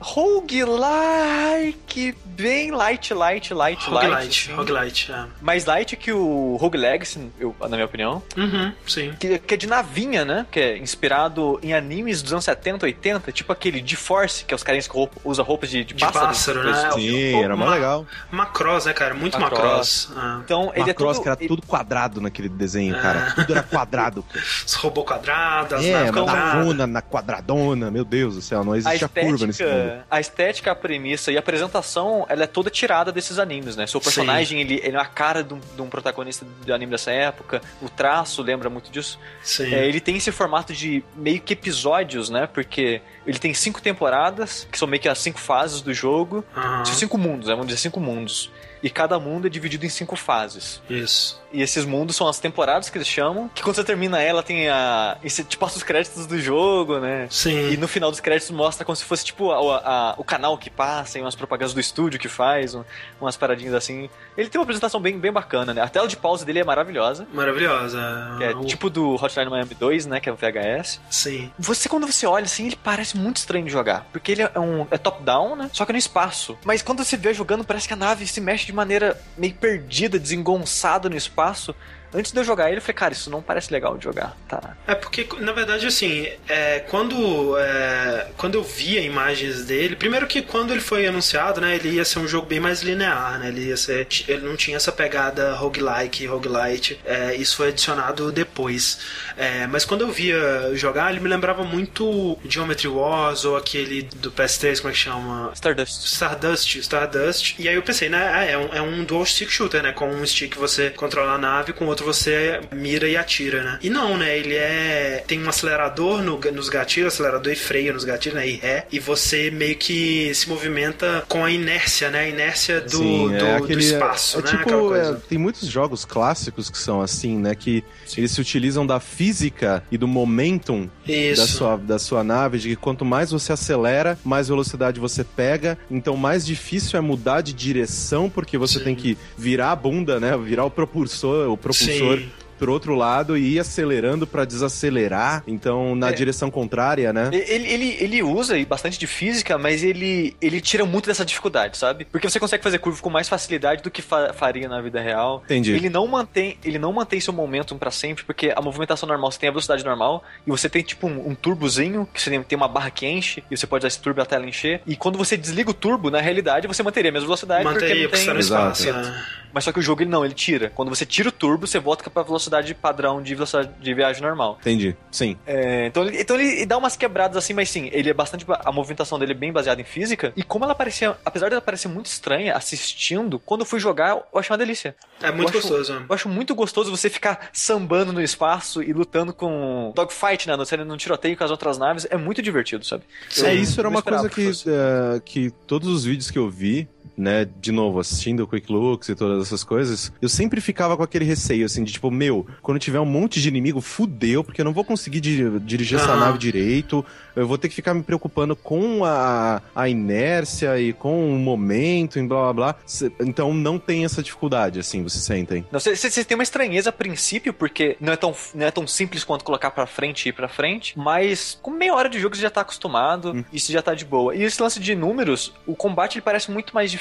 roguelike 0.89 2.15
bem 2.25 2.71
light, 2.71 3.13
light, 3.13 3.53
light, 3.53 3.91
light. 3.91 3.91
Roguelite, 3.91 4.51
assim. 4.51 4.57
roguelite, 4.57 5.13
é. 5.13 5.25
Mais 5.41 5.65
light 5.65 5.97
que 5.97 6.13
o 6.13 6.57
Rogue 6.57 6.79
Legacy, 6.79 7.31
eu, 7.39 7.55
na 7.61 7.69
minha 7.71 7.85
opinião. 7.85 8.23
Uhum, 8.37 8.73
sim. 8.87 9.13
Que, 9.19 9.39
que 9.39 9.55
é 9.55 9.57
de 9.57 9.67
navinha, 9.67 10.25
né? 10.25 10.47
Que 10.51 10.61
é 10.61 10.79
inspirado 10.79 11.59
em 11.63 11.75
animes 11.75 12.23
dos 12.23 12.33
anos 12.33 12.45
70, 12.45 12.87
80, 12.87 13.33
tipo 13.33 13.53
aquele 13.53 13.81
de 13.81 13.97
Force, 13.97 14.45
que 14.45 14.55
é 14.55 14.57
os 14.57 14.63
carinhas 14.63 14.87
que 14.87 14.95
roupa, 14.95 15.21
usa 15.25 15.43
roupas 15.43 15.69
de, 15.71 15.85
de, 15.85 15.95
De 15.95 16.05
pássaro. 16.05 16.27
pássaro, 16.27 16.63
né? 16.65 16.87
assim. 16.87 17.01
Sim, 17.01 17.43
era 17.43 17.57
mó 17.57 17.67
Ma- 17.67 17.75
legal. 17.75 18.07
Macross, 18.31 18.87
né, 18.87 18.93
cara? 18.93 19.15
Muito 19.15 19.39
Macross. 19.41 20.09
Macross. 20.09 20.13
Ah. 20.17 20.41
Então, 20.45 20.71
ele 20.75 20.83
é 20.85 20.87
Macross, 20.87 21.17
todo... 21.17 21.23
que 21.25 21.29
era 21.29 21.37
tudo 21.37 21.63
quadrado 21.67 22.21
naquele 22.21 22.38
desenho, 22.46 22.94
cara. 23.01 23.33
Tudo 23.35 23.53
era 23.53 23.62
quadrado. 23.62 24.22
Os 24.66 24.74
robôs 24.74 25.07
quadrados, 25.07 25.83
é, 25.83 25.92
naves 25.92 26.12
na 26.12 26.22
quadradas. 26.22 26.64
runa, 26.66 26.87
na 26.87 27.03
quadradona. 27.03 27.90
Meu 27.90 28.05
Deus 28.05 28.35
do 28.35 28.42
céu, 28.42 28.62
não 28.62 28.74
a 28.74 28.79
existia 28.79 29.09
curva 29.09 29.46
nesse 29.46 29.62
mundo. 29.62 29.72
estética, 29.72 30.07
a 30.11 30.20
estética, 30.20 30.72
a 30.72 30.74
premissa 30.74 31.33
e 31.33 31.37
a 31.37 31.40
apresentação, 31.40 32.27
ela 32.29 32.44
é 32.44 32.46
toda 32.46 32.68
tirada 32.70 33.11
desses 33.11 33.38
animes, 33.38 33.77
né? 33.77 33.87
Seu 33.87 34.01
personagem, 34.01 34.61
ele, 34.61 34.81
ele 34.85 34.96
é 34.96 35.01
a 35.01 35.07
cara 35.07 35.42
de 35.42 35.55
um, 35.55 35.61
de 35.74 35.83
um 35.83 35.88
protagonista 35.88 36.46
de 36.64 36.72
anime 36.72 36.92
dessa 36.92 37.11
época, 37.11 37.62
o 37.81 37.88
traço 37.88 38.42
lembra 38.42 38.68
muito 38.68 38.90
disso. 38.90 39.18
Sim. 39.42 39.74
É, 39.74 39.87
ele 39.87 40.01
tem 40.01 40.16
esse 40.16 40.31
formato 40.31 40.72
de 40.72 41.03
meio 41.16 41.40
que 41.40 41.55
episódios, 41.55 42.29
né? 42.29 42.46
Porque 42.46 43.01
ele 43.27 43.38
tem 43.38 43.55
cinco 43.55 43.81
temporadas, 43.81 44.66
que 44.70 44.79
são 44.79 44.87
meio 44.87 45.01
que 45.01 45.09
as 45.09 45.18
cinco 45.18 45.38
fases 45.38 45.81
do 45.81 45.92
jogo. 45.94 46.44
São 46.85 46.94
cinco 46.94 47.16
mundos, 47.16 47.48
né? 47.48 47.55
Vamos 47.55 47.68
dizer 47.68 47.81
cinco 47.81 48.01
mundos. 48.01 48.51
E 48.83 48.88
cada 48.91 49.19
mundo 49.19 49.47
é 49.47 49.51
dividido 49.51 49.85
em 49.85 49.88
cinco 49.88 50.14
fases. 50.17 50.81
Isso. 50.88 51.41
E 51.53 51.62
esses 51.62 51.85
mundos 51.85 52.14
são 52.14 52.29
as 52.29 52.38
temporadas 52.38 52.91
que 52.91 52.99
eles 52.99 53.09
chamam, 53.09 53.49
que 53.55 53.62
quando 53.62 53.75
você 53.77 53.83
termina 53.85 54.21
ela 54.21 54.43
tem 54.43 54.69
a. 54.69 55.17
Esse, 55.25 55.43
tipo, 55.43 55.64
passa 55.64 55.77
os 55.79 55.83
créditos 55.83 56.27
do 56.27 56.38
jogo, 56.38 56.99
né? 56.99 57.27
Sim. 57.31 57.71
E 57.71 57.77
no 57.77 57.88
final 57.88 58.11
dos 58.11 58.21
créditos 58.21 58.51
mostra 58.51 58.85
como 58.85 58.95
se 58.95 59.05
fosse 59.05 59.25
tipo 59.25 59.51
a- 59.51 59.77
a- 59.79 60.14
o 60.19 60.25
canal 60.25 60.57
que 60.59 60.69
passa, 60.69 61.19
e 61.19 61.23
umas 61.23 61.35
propagandas 61.35 61.73
do 61.75 61.81
estúdio 61.81 62.21
que 62.21 62.29
faz, 62.29 62.75
um- 62.75 62.85
umas 63.21 63.37
paradinhas 63.37 63.73
assim. 63.75 64.11
Ele 64.37 64.49
tem 64.51 64.59
uma 64.59 64.64
apresentação 64.64 65.01
bem, 65.01 65.19
bem 65.19 65.33
bacana, 65.33 65.73
né? 65.73 65.81
A 65.81 65.88
tela 65.88 66.07
de 66.07 66.17
pausa 66.17 66.45
dele 66.45 66.59
é 66.61 66.64
maravilhosa. 66.64 67.27
Maravilhosa. 67.33 67.99
É 68.41 68.51
O- 68.51 68.64
tipo 68.64 68.88
do 68.91 69.14
Hotline 69.14 69.51
Miami 69.51 69.75
2, 69.75 70.07
né? 70.07 70.21
Que 70.21 70.29
é 70.29 70.33
o 70.33 70.37
VHS. 70.37 71.01
Sim. 71.11 71.51
Você, 71.59 71.88
quando 71.88 72.07
você 72.07 72.27
olha 72.27 72.45
assim, 72.45 72.67
ele 72.67 72.77
parece 72.77 73.17
muito 73.17 73.38
estranho 73.38 73.64
de 73.64 73.71
jogar. 73.73 74.07
Porque 74.12 74.33
ele 74.33 74.43
é 74.43 74.59
um 74.59 74.87
é 74.91 74.99
top-down, 74.99 75.57
né? 75.57 75.71
Só 75.73 75.85
que 75.85 75.93
no 75.93 75.99
espaço. 75.99 76.57
Mas 76.64 76.83
quando 76.83 77.03
você 77.03 77.17
vê 77.17 77.33
jogando, 77.35 77.64
parece 77.64 77.88
que 77.88 77.95
a 77.95 77.97
nave 77.97 78.27
se 78.27 78.41
mexe 78.41 78.67
de 78.68 78.72
maneira 78.74 79.18
meio 79.37 79.54
perdida, 79.54 80.18
desengonçada 80.18 81.09
no 81.09 81.16
espaço. 81.16 81.74
Antes 82.12 82.33
de 82.33 82.40
eu 82.40 82.44
jogar 82.44 82.68
ele, 82.68 82.79
eu 82.79 82.83
falei, 82.83 82.94
cara, 82.94 83.12
isso 83.12 83.31
não 83.31 83.42
parece 83.42 83.73
legal 83.73 83.97
de 83.99 84.05
jogar. 84.05 84.37
Tá. 84.49 84.77
É 84.87 84.94
porque, 84.94 85.27
na 85.40 85.53
verdade, 85.53 85.87
assim, 85.87 86.27
é, 86.49 86.81
quando, 86.81 87.57
é, 87.59 88.29
quando 88.37 88.55
eu 88.55 88.62
via 88.62 89.01
imagens 89.01 89.64
dele, 89.64 89.94
primeiro 89.94 90.27
que 90.27 90.40
quando 90.40 90.73
ele 90.73 90.81
foi 90.81 91.07
anunciado, 91.07 91.61
né, 91.61 91.75
ele 91.75 91.90
ia 91.90 92.05
ser 92.05 92.18
um 92.18 92.27
jogo 92.27 92.47
bem 92.47 92.61
mais 92.61 92.83
linear, 92.83 93.38
né? 93.38 93.49
Ele 93.49 93.66
ia 93.66 93.77
ser. 93.77 94.07
Ele 94.27 94.47
não 94.47 94.57
tinha 94.57 94.77
essa 94.77 94.90
pegada 94.90 95.55
roguelike, 95.55 96.27
roguelite. 96.27 96.99
É, 97.05 97.35
isso 97.35 97.57
foi 97.57 97.68
adicionado 97.68 98.33
depois. 98.33 98.99
É, 99.37 99.66
mas 99.66 99.85
quando 99.85 100.03
eu 100.03 100.11
via 100.11 100.71
jogar, 100.75 101.11
ele 101.11 101.21
me 101.21 101.29
lembrava 101.29 101.62
muito 101.64 102.38
Geometry 102.44 102.88
Wars 102.88 103.44
ou 103.44 103.57
aquele 103.57 104.03
do 104.03 104.33
PS3, 104.33 104.79
como 104.79 104.90
é 104.90 104.92
que 104.92 104.99
chama? 104.99 105.51
Stardust. 105.55 106.05
Stardust, 106.05 106.77
Stardust. 106.77 107.55
E 107.59 107.68
aí 107.68 107.75
eu 107.75 107.83
pensei, 107.83 108.09
né, 108.09 108.31
ah, 108.33 108.44
é 108.44 108.57
um, 108.57 108.75
é 108.75 108.83
um 108.83 109.05
dual 109.05 109.27
stick 109.27 109.51
shooter, 109.51 109.83
né? 109.83 109.92
Com 109.92 110.09
um 110.09 110.27
stick 110.27 110.57
você 110.57 110.90
controla 110.90 111.33
a 111.33 111.38
nave, 111.38 111.73
com 111.73 111.85
o 111.85 111.88
outro 111.99 112.05
você 112.07 112.61
mira 112.73 113.09
e 113.09 113.17
atira, 113.17 113.63
né? 113.63 113.79
E 113.83 113.91
não, 113.91 114.17
né? 114.17 114.37
Ele 114.39 114.55
é. 114.55 115.25
Tem 115.27 115.43
um 115.43 115.49
acelerador 115.49 116.23
no, 116.23 116.39
nos 116.53 116.69
gatilhos, 116.69 117.15
acelerador 117.15 117.53
e 117.53 117.57
freio 117.57 117.93
nos 117.95 118.05
gatilhos, 118.05 118.37
né? 118.37 118.49
E 118.49 118.57
ré. 118.57 118.87
E 118.91 118.99
você 118.99 119.51
meio 119.51 119.77
que 119.77 120.33
se 120.35 120.49
movimenta 120.49 121.25
com 121.29 121.45
a 121.45 121.51
inércia, 121.51 122.11
né? 122.11 122.21
A 122.21 122.29
inércia 122.29 122.81
do, 122.81 122.99
Sim, 122.99 123.35
é 123.35 123.39
do, 123.39 123.47
aquele- 123.65 123.75
do 123.75 123.81
espaço, 123.81 124.39
é 124.39 124.43
né? 124.43 124.49
tipo, 124.51 124.95
é, 124.95 125.15
tem 125.29 125.39
muitos 125.39 125.69
jogos 125.69 126.05
clássicos 126.05 126.71
que 126.71 126.79
são 126.79 127.01
assim, 127.01 127.39
né? 127.39 127.55
Que 127.55 127.83
eles 128.17 128.31
se 128.31 128.41
utilizam 128.41 128.87
da 128.87 129.01
física 129.01 129.83
e 129.91 129.99
do 129.99 130.07
momentum 130.09 130.89
Isso. 131.07 131.41
da 131.41 131.47
sua, 131.47 131.77
da 131.77 131.99
sua 131.99 132.25
nave, 132.25 132.59
de 132.59 132.69
que 132.71 132.77
quanto 132.77 133.05
mais 133.05 133.31
você 133.31 133.53
acelera, 133.53 134.19
mais 134.25 134.49
velocidade 134.49 135.01
você 135.01 135.25
pega. 135.25 135.79
Então, 135.91 136.17
mais 136.17 136.45
difícil 136.45 136.99
é 136.99 137.01
mudar 137.01 137.41
de 137.41 137.53
direção, 137.53 138.29
porque 138.31 138.57
você 138.59 138.79
Sim. 138.79 138.85
tem 138.85 138.95
que 138.95 139.19
virar 139.37 139.73
a 139.73 139.77
bunda, 139.77 140.19
né? 140.21 140.37
Virar 140.37 140.65
o 140.65 140.71
propulsor, 140.71 141.51
o 141.51 141.57
propulsor 141.57 141.88
Sim. 141.92 142.48
Pro 142.59 142.73
outro 142.73 142.94
lado 142.94 143.37
e 143.37 143.55
ir 143.55 143.59
acelerando 143.61 144.27
pra 144.27 144.44
desacelerar. 144.44 145.42
Então, 145.47 145.94
na 145.94 146.09
É. 146.11 146.12
direção 146.12 146.51
contrária, 146.51 147.12
né? 147.12 147.31
Ele, 147.33 147.66
ele, 147.68 147.97
ele 148.01 148.23
usa 148.23 148.55
bastante 148.66 148.99
de 148.99 149.07
física, 149.07 149.57
mas 149.59 149.83
ele, 149.83 150.37
ele 150.40 150.61
tira 150.61 150.85
muito 150.85 151.07
dessa 151.07 151.25
dificuldade, 151.25 151.77
sabe? 151.79 152.05
Porque 152.05 152.29
você 152.29 152.38
consegue 152.40 152.62
fazer 152.62 152.79
curva 152.79 153.01
com 153.01 153.11
mais 153.11 153.29
facilidade 153.29 153.83
do 153.83 153.90
que 153.90 154.03
fa- 154.03 154.33
faria 154.33 154.68
na 154.68 154.81
vida 154.81 155.01
real. 155.01 155.42
Entendi. 155.44 155.73
Ele 155.73 155.88
não 155.88 156.07
mantém, 156.07 156.59
ele 156.64 156.79
não 156.79 156.92
mantém 156.92 157.21
seu 157.21 157.33
momentum 157.33 157.79
pra 157.79 157.90
sempre, 157.90 158.25
porque 158.25 158.53
a 158.55 158.61
movimentação 158.61 159.09
normal, 159.09 159.31
você 159.31 159.38
tem 159.38 159.49
a 159.49 159.53
velocidade 159.53 159.85
normal, 159.85 160.23
e 160.47 160.51
você 160.51 160.68
tem 160.68 160.83
tipo 160.83 161.07
um, 161.07 161.31
um 161.31 161.35
turbozinho, 161.35 162.09
que 162.12 162.21
você 162.21 162.31
tem, 162.31 162.42
tem 162.42 162.57
uma 162.57 162.68
barra 162.68 162.90
que 162.90 163.07
enche, 163.07 163.42
e 163.51 163.57
você 163.57 163.66
pode 163.66 163.83
usar 163.83 163.88
esse 163.88 164.01
turbo 164.01 164.21
até 164.21 164.37
ela 164.37 164.47
encher. 164.47 164.81
E 164.87 164.97
quando 164.97 165.16
você 165.18 165.37
desliga 165.37 165.71
o 165.71 165.75
turbo, 165.75 166.11
na 166.11 166.21
realidade, 166.21 166.66
você 166.66 166.83
manteria 166.83 167.11
a 167.11 167.12
mesma 167.12 167.27
velocidade, 167.27 167.64
Manteria, 167.64 168.09
porque 168.09 168.25
não 168.25 168.33
tem... 168.33 168.38
Exato. 168.38 168.81
espaço. 168.81 168.92
né? 169.09 169.25
Mas 169.53 169.64
só 169.64 169.73
que 169.73 169.79
o 169.79 169.83
jogo 169.83 170.03
ele 170.03 170.11
não, 170.11 170.25
ele 170.25 170.35
tira. 170.35 170.71
Quando 170.75 170.90
você 170.90 171.07
tira 171.07 171.29
o 171.31 171.33
turbo, 171.33 171.66
você 171.66 171.79
volta 171.79 172.09
pra 172.11 172.23
velocidade 172.23 172.48
padrão 172.75 173.23
de 173.23 173.35
velocidade 173.35 173.71
de 173.81 173.95
viagem 173.95 174.23
normal. 174.23 174.59
Entendi. 174.61 174.97
Sim. 175.11 175.37
É, 175.47 175.87
então, 175.87 176.05
ele, 176.05 176.21
então 176.21 176.39
ele 176.39 176.65
dá 176.67 176.77
umas 176.79 176.97
quebradas 176.97 177.37
assim, 177.37 177.53
mas 177.55 177.69
sim, 177.71 177.89
ele 177.93 178.11
é 178.11 178.15
bastante. 178.15 178.45
A 178.49 178.73
movimentação 178.73 179.19
dele 179.19 179.33
é 179.33 179.35
bem 179.35 179.53
baseada 179.53 179.81
em 179.81 179.85
física. 179.85 180.33
E 180.37 180.43
como 180.43 180.65
ela 180.65 180.75
parecia. 180.75 181.17
Apesar 181.25 181.49
dela 181.51 181.61
parecer 181.61 181.89
muito 181.89 182.07
estranha 182.07 182.55
assistindo, 182.55 183.39
quando 183.39 183.61
eu 183.61 183.67
fui 183.67 183.81
jogar, 183.81 184.11
eu 184.33 184.39
achei 184.39 184.53
uma 184.53 184.59
delícia. 184.59 184.95
É 185.21 185.31
muito 185.31 185.53
Eu 185.55 185.59
acho- 185.61 185.69
gostoso. 185.69 185.95
né? 185.95 186.07
Eu 186.09 186.15
acho 186.15 186.29
muito 186.29 186.55
gostoso 186.55 186.91
você 186.91 187.11
ficar 187.11 187.49
sambando 187.53 188.13
no 188.13 188.23
espaço 188.23 188.83
e 188.83 188.93
lutando 188.93 189.33
com 189.33 189.93
dogfight, 189.95 190.47
né? 190.49 190.57
No 190.57 190.97
tiroteio 190.97 191.37
com 191.37 191.45
as 191.45 191.51
outras 191.51 191.79
naves. 191.79 192.07
É 192.11 192.17
muito 192.17 192.41
divertido, 192.41 192.85
sabe? 192.85 193.03
Sim. 193.29 193.47
É, 193.47 193.55
isso 193.55 193.81
era 193.81 193.89
uma 193.89 194.03
coisa 194.03 194.29
que 194.29 194.39
que, 194.39 194.71
eh, 194.71 195.21
que 195.25 195.51
todos 195.67 195.89
os 195.89 196.05
vídeos 196.05 196.31
que 196.31 196.39
eu 196.39 196.49
vi, 196.49 196.89
né, 197.16 197.47
de 197.61 197.73
novo, 197.73 198.01
assistindo 198.01 198.40
o 198.42 198.47
Quick 198.47 198.71
Looks 198.73 199.09
e 199.09 199.14
todas 199.14 199.47
essas 199.47 199.62
coisas, 199.64 200.12
eu 200.21 200.29
sempre 200.29 200.61
ficava 200.61 200.97
com 200.97 201.03
aquele 201.03 201.25
receio, 201.25 201.66
assim, 201.66 201.85
de 201.85 201.92
tipo, 201.92 202.11
meu, 202.11 202.47
quando 202.62 202.79
tiver 202.79 203.01
um 203.01 203.05
monte 203.07 203.40
de 203.40 203.49
inimigo, 203.49 203.81
fudeu, 203.81 204.42
porque 204.44 204.61
eu 204.61 204.64
não 204.64 204.73
vou 204.73 204.85
conseguir 204.85 205.21
di- 205.21 205.59
dirigir 205.61 205.99
essa 205.99 206.12
Aham. 206.12 206.21
nave 206.21 206.38
direito, 206.38 207.05
eu 207.37 207.47
vou 207.47 207.57
ter 207.59 207.68
que 207.68 207.75
ficar 207.75 207.94
me 207.94 208.03
preocupando 208.03 208.55
com 208.57 209.05
a, 209.05 209.62
a 209.75 209.88
inércia 209.88 210.79
e 210.81 210.92
com 210.92 211.35
o 211.35 211.38
momento 211.38 212.18
e 212.18 212.23
blá 212.27 212.53
blá 212.53 212.53
blá. 212.53 212.77
Então 213.21 213.53
não 213.55 213.79
tem 213.79 214.05
essa 214.05 214.23
dificuldade, 214.23 214.79
assim, 214.81 215.03
vocês 215.03 215.25
sentem. 215.25 215.64
Não, 215.71 215.79
você, 215.81 215.94
você 215.97 216.25
tem 216.25 216.35
uma 216.37 216.42
estranheza 216.42 216.90
a 216.90 216.92
princípio, 216.92 217.53
porque 217.53 217.97
não 218.01 218.12
é 218.12 218.16
tão, 218.16 218.35
não 218.55 218.66
é 218.66 218.71
tão 218.71 218.87
simples 218.87 219.25
quanto 219.25 219.44
colocar 219.44 219.71
pra 219.71 219.87
frente 219.87 220.27
e 220.27 220.29
ir 220.31 220.33
pra 220.33 220.49
frente, 220.49 220.99
mas 220.99 221.59
com 221.62 221.71
meia 221.71 221.94
hora 221.94 222.09
de 222.09 222.18
jogo 222.18 222.35
você 222.37 222.42
já 222.42 222.51
tá 222.51 222.62
acostumado, 222.62 223.33
Hum. 223.33 223.44
isso 223.53 223.71
já 223.73 223.83
tá 223.83 223.94
de 223.94 224.05
boa. 224.05 224.35
E 224.35 224.42
esse 224.42 224.61
lance 224.62 224.81
de 224.81 224.94
números, 224.94 225.53
o 225.66 225.75
combate 225.77 226.14
ele 226.16 226.23
parece 226.23 226.51
muito 226.51 226.75
mais 226.75 226.90
difícil 226.90 226.98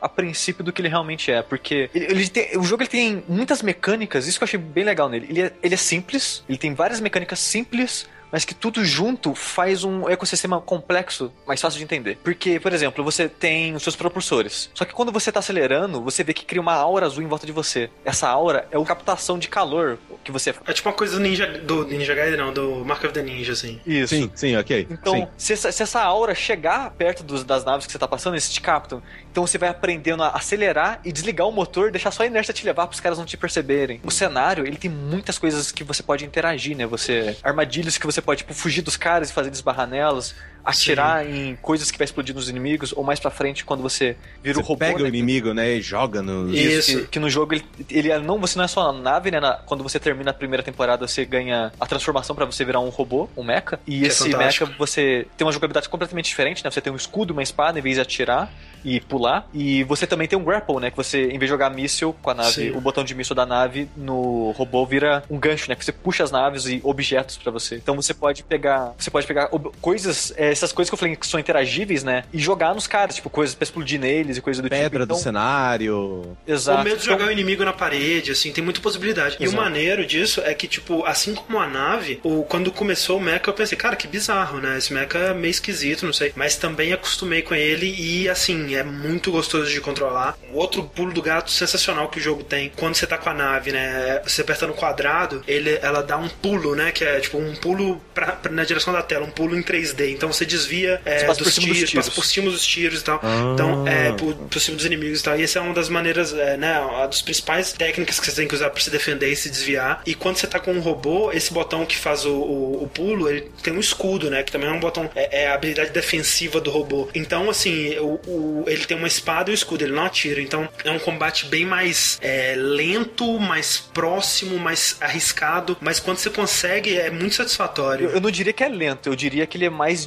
a 0.00 0.08
princípio 0.08 0.64
do 0.64 0.72
que 0.72 0.80
ele 0.80 0.88
realmente 0.88 1.30
é, 1.30 1.42
porque 1.42 1.90
ele, 1.94 2.04
ele 2.06 2.28
tem- 2.28 2.56
o 2.58 2.62
jogo 2.64 2.82
ele 2.82 2.90
tem 2.90 3.22
muitas 3.28 3.62
mecânicas, 3.62 4.26
isso 4.26 4.38
que 4.38 4.42
eu 4.44 4.46
achei 4.46 4.58
bem 4.58 4.84
legal 4.84 5.08
nele. 5.08 5.26
Ele 5.30 5.42
é, 5.42 5.52
ele 5.62 5.74
é 5.74 5.78
simples, 5.78 6.42
ele 6.48 6.58
tem 6.58 6.74
várias 6.74 7.00
mecânicas 7.00 7.38
simples, 7.38 8.08
mas 8.30 8.44
que 8.44 8.54
tudo 8.54 8.84
junto 8.84 9.34
faz 9.34 9.84
um 9.84 10.08
ecossistema 10.08 10.60
complexo, 10.60 11.32
mais 11.46 11.60
fácil 11.60 11.78
de 11.78 11.84
entender. 11.84 12.18
Porque, 12.22 12.58
por 12.60 12.72
exemplo, 12.72 13.02
você 13.04 13.28
tem 13.28 13.74
os 13.74 13.82
seus 13.82 13.96
propulsores. 13.96 14.70
Só 14.74 14.84
que 14.84 14.92
quando 14.92 15.12
você 15.12 15.30
tá 15.32 15.40
acelerando, 15.40 16.02
você 16.02 16.22
vê 16.24 16.32
que 16.34 16.44
cria 16.44 16.60
uma 16.60 16.74
aura 16.74 17.06
azul 17.06 17.22
em 17.22 17.26
volta 17.26 17.46
de 17.46 17.52
você. 17.52 17.90
Essa 18.04 18.28
aura 18.28 18.66
é 18.70 18.76
a 18.76 18.84
captação 18.84 19.38
de 19.38 19.48
calor 19.48 19.98
que 20.24 20.30
você 20.32 20.54
É 20.66 20.72
tipo 20.72 20.88
uma 20.88 20.94
coisa 20.94 21.14
do 21.14 21.20
Ninja, 21.20 21.46
do 21.46 21.84
Ninja 21.86 22.14
Gaiden, 22.14 22.36
não, 22.38 22.52
do 22.52 22.84
Mark 22.84 23.02
of 23.04 23.12
the 23.12 23.22
Ninja, 23.22 23.52
assim. 23.52 23.80
Isso. 23.86 24.14
Sim, 24.14 24.30
sim, 24.34 24.56
ok. 24.56 24.86
Então, 24.90 25.14
sim. 25.14 25.28
se 25.36 25.52
essa, 25.52 25.72
se 25.72 25.82
essa 25.82 26.00
aura 26.02 26.34
chegar 26.34 26.90
perto 26.92 27.22
dos- 27.22 27.44
das 27.44 27.64
naves 27.64 27.86
que 27.86 27.92
você 27.92 27.98
tá 27.98 28.08
passando, 28.08 28.34
eles 28.34 28.50
te 28.50 28.60
captam. 28.60 29.02
Então 29.30 29.46
você 29.46 29.58
vai 29.58 29.68
aprendendo 29.68 30.22
a 30.22 30.30
acelerar 30.30 31.00
e 31.04 31.12
desligar 31.12 31.46
o 31.46 31.52
motor, 31.52 31.90
deixar 31.90 32.10
só 32.10 32.22
a 32.22 32.26
inércia 32.26 32.52
te 32.54 32.64
levar 32.64 32.86
para 32.86 32.94
os 32.94 33.00
caras 33.00 33.18
não 33.18 33.24
te 33.24 33.36
perceberem. 33.36 34.00
O 34.04 34.10
cenário, 34.10 34.66
ele 34.66 34.76
tem 34.76 34.90
muitas 34.90 35.38
coisas 35.38 35.70
que 35.70 35.84
você 35.84 36.02
pode 36.02 36.24
interagir, 36.24 36.76
né? 36.76 36.86
Você 36.86 37.36
armadilhas 37.42 37.98
que 37.98 38.06
você 38.06 38.15
pode 38.22 38.38
tipo, 38.38 38.54
fugir 38.54 38.82
dos 38.82 38.96
caras 38.96 39.30
e 39.30 39.32
fazer 39.32 39.50
desbarrar 39.50 39.86
nelas, 39.86 40.34
atirar 40.66 41.26
em 41.26 41.56
coisas 41.62 41.90
que 41.90 41.96
vai 41.98 42.04
explodir 42.04 42.34
nos 42.34 42.48
inimigos, 42.48 42.92
ou 42.96 43.04
mais 43.04 43.20
pra 43.20 43.30
frente 43.30 43.64
quando 43.64 43.82
você 43.82 44.16
vira 44.42 44.54
Você 44.56 44.60
o 44.60 44.64
robô. 44.64 44.78
pega 44.78 44.98
né? 44.98 45.04
o 45.04 45.08
inimigo, 45.08 45.54
né, 45.54 45.70
e 45.74 45.80
joga 45.80 46.20
no... 46.20 46.52
Isso. 46.54 47.00
Que, 47.02 47.06
que 47.06 47.18
no 47.18 47.30
jogo 47.30 47.54
ele, 47.54 47.64
ele 47.90 48.10
é- 48.10 48.18
não, 48.18 48.38
você 48.40 48.58
não 48.58 48.64
é 48.64 48.68
só 48.68 48.90
a 48.90 48.92
nave, 48.92 49.30
né? 49.30 49.40
na- 49.40 49.54
quando 49.66 49.82
você 49.82 49.98
termina 50.00 50.30
a 50.30 50.34
primeira 50.34 50.62
temporada, 50.62 51.06
você 51.06 51.24
ganha 51.24 51.72
a 51.80 51.86
transformação 51.86 52.34
pra 52.34 52.44
você 52.44 52.64
virar 52.64 52.80
um 52.80 52.88
robô, 52.88 53.28
um 53.36 53.42
mecha. 53.44 53.78
E 53.86 53.98
Que 54.00 54.04
é 54.04 54.08
esse 54.08 54.30
fantástico. 54.30 54.66
mecha 54.66 54.78
você 54.78 55.26
tem 55.36 55.46
uma 55.46 55.52
jogabilidade 55.52 55.88
completamente 55.88 56.26
diferente, 56.26 56.64
né? 56.64 56.70
Você 56.70 56.80
tem 56.80 56.92
um 56.92 56.96
escudo, 56.96 57.32
uma 57.32 57.42
espada, 57.42 57.78
em 57.78 57.82
vez 57.82 57.94
de 57.96 58.00
atirar 58.00 58.52
e 58.84 59.00
pular. 59.00 59.48
E 59.54 59.82
você 59.84 60.06
também 60.06 60.26
tem 60.28 60.38
um 60.38 60.44
grapple, 60.44 60.76
né? 60.76 60.90
Que 60.90 60.96
você, 60.96 61.24
em 61.26 61.38
vez 61.38 61.42
de 61.42 61.46
jogar 61.48 61.70
míssil 61.70 62.14
com 62.22 62.30
a 62.30 62.34
nave, 62.34 62.52
Sim. 62.52 62.70
o 62.70 62.80
botão 62.80 63.02
de 63.04 63.14
míssil 63.14 63.34
da 63.34 63.44
nave 63.46 63.88
no 63.96 64.50
robô 64.52 64.84
vira 64.86 65.22
um 65.30 65.38
gancho, 65.38 65.68
né? 65.68 65.74
Que 65.76 65.84
você 65.84 65.92
puxa 65.92 66.24
as 66.24 66.30
naves 66.30 66.66
e 66.66 66.80
objetos 66.84 67.36
pra 67.36 67.50
você. 67.52 67.76
Então 67.76 67.94
você 67.96 68.12
pode 68.14 68.42
pegar, 68.42 68.92
você 68.98 69.10
pode 69.10 69.26
pegar 69.26 69.48
coisas, 69.80 70.32
é, 70.36 70.54
essas 70.58 70.72
coisas 70.72 70.90
que 70.90 70.94
eu 70.94 70.98
falei 70.98 71.16
que 71.16 71.26
são 71.26 71.38
interagíveis, 71.40 72.02
né? 72.04 72.24
E 72.32 72.38
jogar 72.38 72.74
nos 72.74 72.86
caras, 72.86 73.14
tipo 73.16 73.28
coisas 73.30 73.54
pra 73.54 73.64
explodir 73.64 74.00
neles 74.00 74.36
e 74.36 74.40
coisa 74.40 74.62
do 74.62 74.68
Pedra 74.68 75.02
tipo. 75.04 75.14
do 75.14 75.20
cenário. 75.66 76.36
Exato. 76.46 76.78
Ou 76.78 76.84
mesmo 76.84 76.98
Então- 77.00 77.12
jogar 77.12 77.28
o 77.28 77.32
inimigo 77.32 77.64
na 77.64 77.72
parede, 77.72 78.30
assim, 78.32 78.52
tem 78.52 78.62
muita 78.62 78.80
possibilidade. 78.80 79.36
E 79.38 79.44
o 79.44 79.48
Exato. 79.48 79.62
maneiro 79.62 80.06
disso 80.06 80.40
é 80.44 80.54
que, 80.54 80.66
tipo, 80.66 81.04
assim 81.04 81.34
como 81.34 81.58
a 81.58 81.66
nave, 81.66 82.20
o, 82.22 82.42
quando 82.44 82.70
começou 82.72 83.18
o 83.18 83.20
mecha, 83.20 83.42
eu 83.46 83.52
pensei, 83.52 83.76
cara, 83.76 83.96
que 83.96 84.06
bizarro, 84.08 84.58
né? 84.60 84.78
Esse 84.78 84.92
mecha 84.92 85.18
é 85.18 85.34
meio 85.34 85.50
esquisito, 85.50 86.04
não 86.06 86.12
sei. 86.12 86.32
Mas 86.36 86.56
também 86.56 86.92
acostumei 86.92 87.42
com 87.42 87.54
ele 87.54 87.86
e, 87.98 88.28
assim, 88.28 88.74
é 88.74 88.82
muito 88.82 89.30
gostoso 89.30 89.70
de 89.70 89.80
controlar. 89.80 90.36
O 90.52 90.56
outro 90.58 90.82
pulo 90.84 91.12
do 91.12 91.22
gato 91.22 91.50
sensacional 91.50 92.08
que 92.08 92.18
o 92.18 92.22
jogo 92.22 92.42
tem, 92.44 92.72
quando 92.76 92.94
você 92.94 93.06
tá 93.06 93.18
com 93.18 93.28
a 93.28 93.34
nave, 93.34 93.72
né? 93.72 94.20
Você 94.24 94.40
apertando 94.42 94.70
o 94.70 94.74
quadrado, 94.74 95.42
ele, 95.46 95.78
ela 95.82 96.02
dá 96.02 96.16
um 96.16 96.28
pulo, 96.28 96.74
né? 96.74 96.90
Que 96.92 97.04
é, 97.04 97.20
tipo, 97.20 97.38
um 97.38 97.54
pulo 97.54 98.00
pra, 98.14 98.32
pra- 98.32 98.50
na 98.52 98.64
direção 98.64 98.92
da 98.92 99.02
tela, 99.02 99.24
um 99.26 99.30
pulo 99.30 99.56
em 99.56 99.62
3D. 99.62 100.10
Então 100.12 100.32
você 100.32 100.45
desvia 100.46 101.00
é, 101.04 101.24
dos, 101.24 101.38
por 101.38 101.50
cima 101.50 101.66
dos 101.68 101.76
tiros, 101.78 101.94
passa 101.94 102.10
tiros. 102.10 102.14
por 102.14 102.24
cima 102.24 102.50
dos 102.50 102.66
tiros 102.66 103.00
e 103.00 103.04
tal. 103.04 103.20
Ah. 103.22 103.50
Então, 103.54 103.86
é, 103.88 104.12
por, 104.12 104.34
por 104.34 104.60
cima 104.60 104.76
dos 104.76 104.86
inimigos 104.86 105.20
e 105.20 105.22
tal. 105.22 105.38
E 105.38 105.42
essa 105.42 105.58
é 105.58 105.62
uma 105.62 105.74
das 105.74 105.88
maneiras, 105.88 106.32
é, 106.32 106.56
né? 106.56 106.78
Uma 106.80 107.06
das 107.06 107.22
principais 107.22 107.72
técnicas 107.72 108.18
que 108.20 108.26
você 108.26 108.32
tem 108.36 108.48
que 108.48 108.54
usar 108.54 108.70
pra 108.70 108.80
se 108.80 108.90
defender 108.90 109.30
e 109.30 109.36
se 109.36 109.50
desviar. 109.50 110.02
E 110.06 110.14
quando 110.14 110.36
você 110.36 110.46
tá 110.46 110.58
com 110.58 110.72
um 110.72 110.80
robô, 110.80 111.30
esse 111.32 111.52
botão 111.52 111.84
que 111.84 111.96
faz 111.96 112.24
o, 112.24 112.32
o, 112.32 112.82
o 112.84 112.88
pulo, 112.88 113.28
ele 113.28 113.50
tem 113.62 113.72
um 113.72 113.80
escudo, 113.80 114.30
né? 114.30 114.42
Que 114.42 114.52
também 114.52 114.68
é 114.68 114.72
um 114.72 114.80
botão, 114.80 115.10
é, 115.14 115.42
é 115.44 115.48
a 115.48 115.54
habilidade 115.54 115.90
defensiva 115.90 116.60
do 116.60 116.70
robô. 116.70 117.08
Então, 117.14 117.50
assim, 117.50 117.96
o, 117.98 118.20
o- 118.26 118.64
ele 118.66 118.84
tem 118.84 118.96
uma 118.96 119.06
espada 119.08 119.50
e 119.50 119.52
um 119.52 119.54
escudo, 119.54 119.84
ele 119.84 119.92
não 119.92 120.04
atira. 120.04 120.40
Então, 120.40 120.68
é 120.84 120.90
um 120.90 120.98
combate 120.98 121.46
bem 121.46 121.64
mais 121.64 122.18
é, 122.22 122.54
lento, 122.56 123.38
mais 123.38 123.78
próximo, 123.78 124.58
mais 124.58 124.96
arriscado. 125.00 125.76
Mas 125.80 125.98
quando 126.00 126.18
você 126.18 126.30
consegue, 126.30 126.96
é 126.96 127.10
muito 127.10 127.34
satisfatório. 127.34 128.08
Eu, 128.08 128.14
eu 128.16 128.20
não 128.20 128.30
diria 128.30 128.52
que 128.52 128.62
é 128.62 128.68
lento, 128.68 129.08
eu 129.08 129.16
diria 129.16 129.46
que 129.46 129.56
ele 129.56 129.64
é 129.64 129.70
mais 129.70 130.06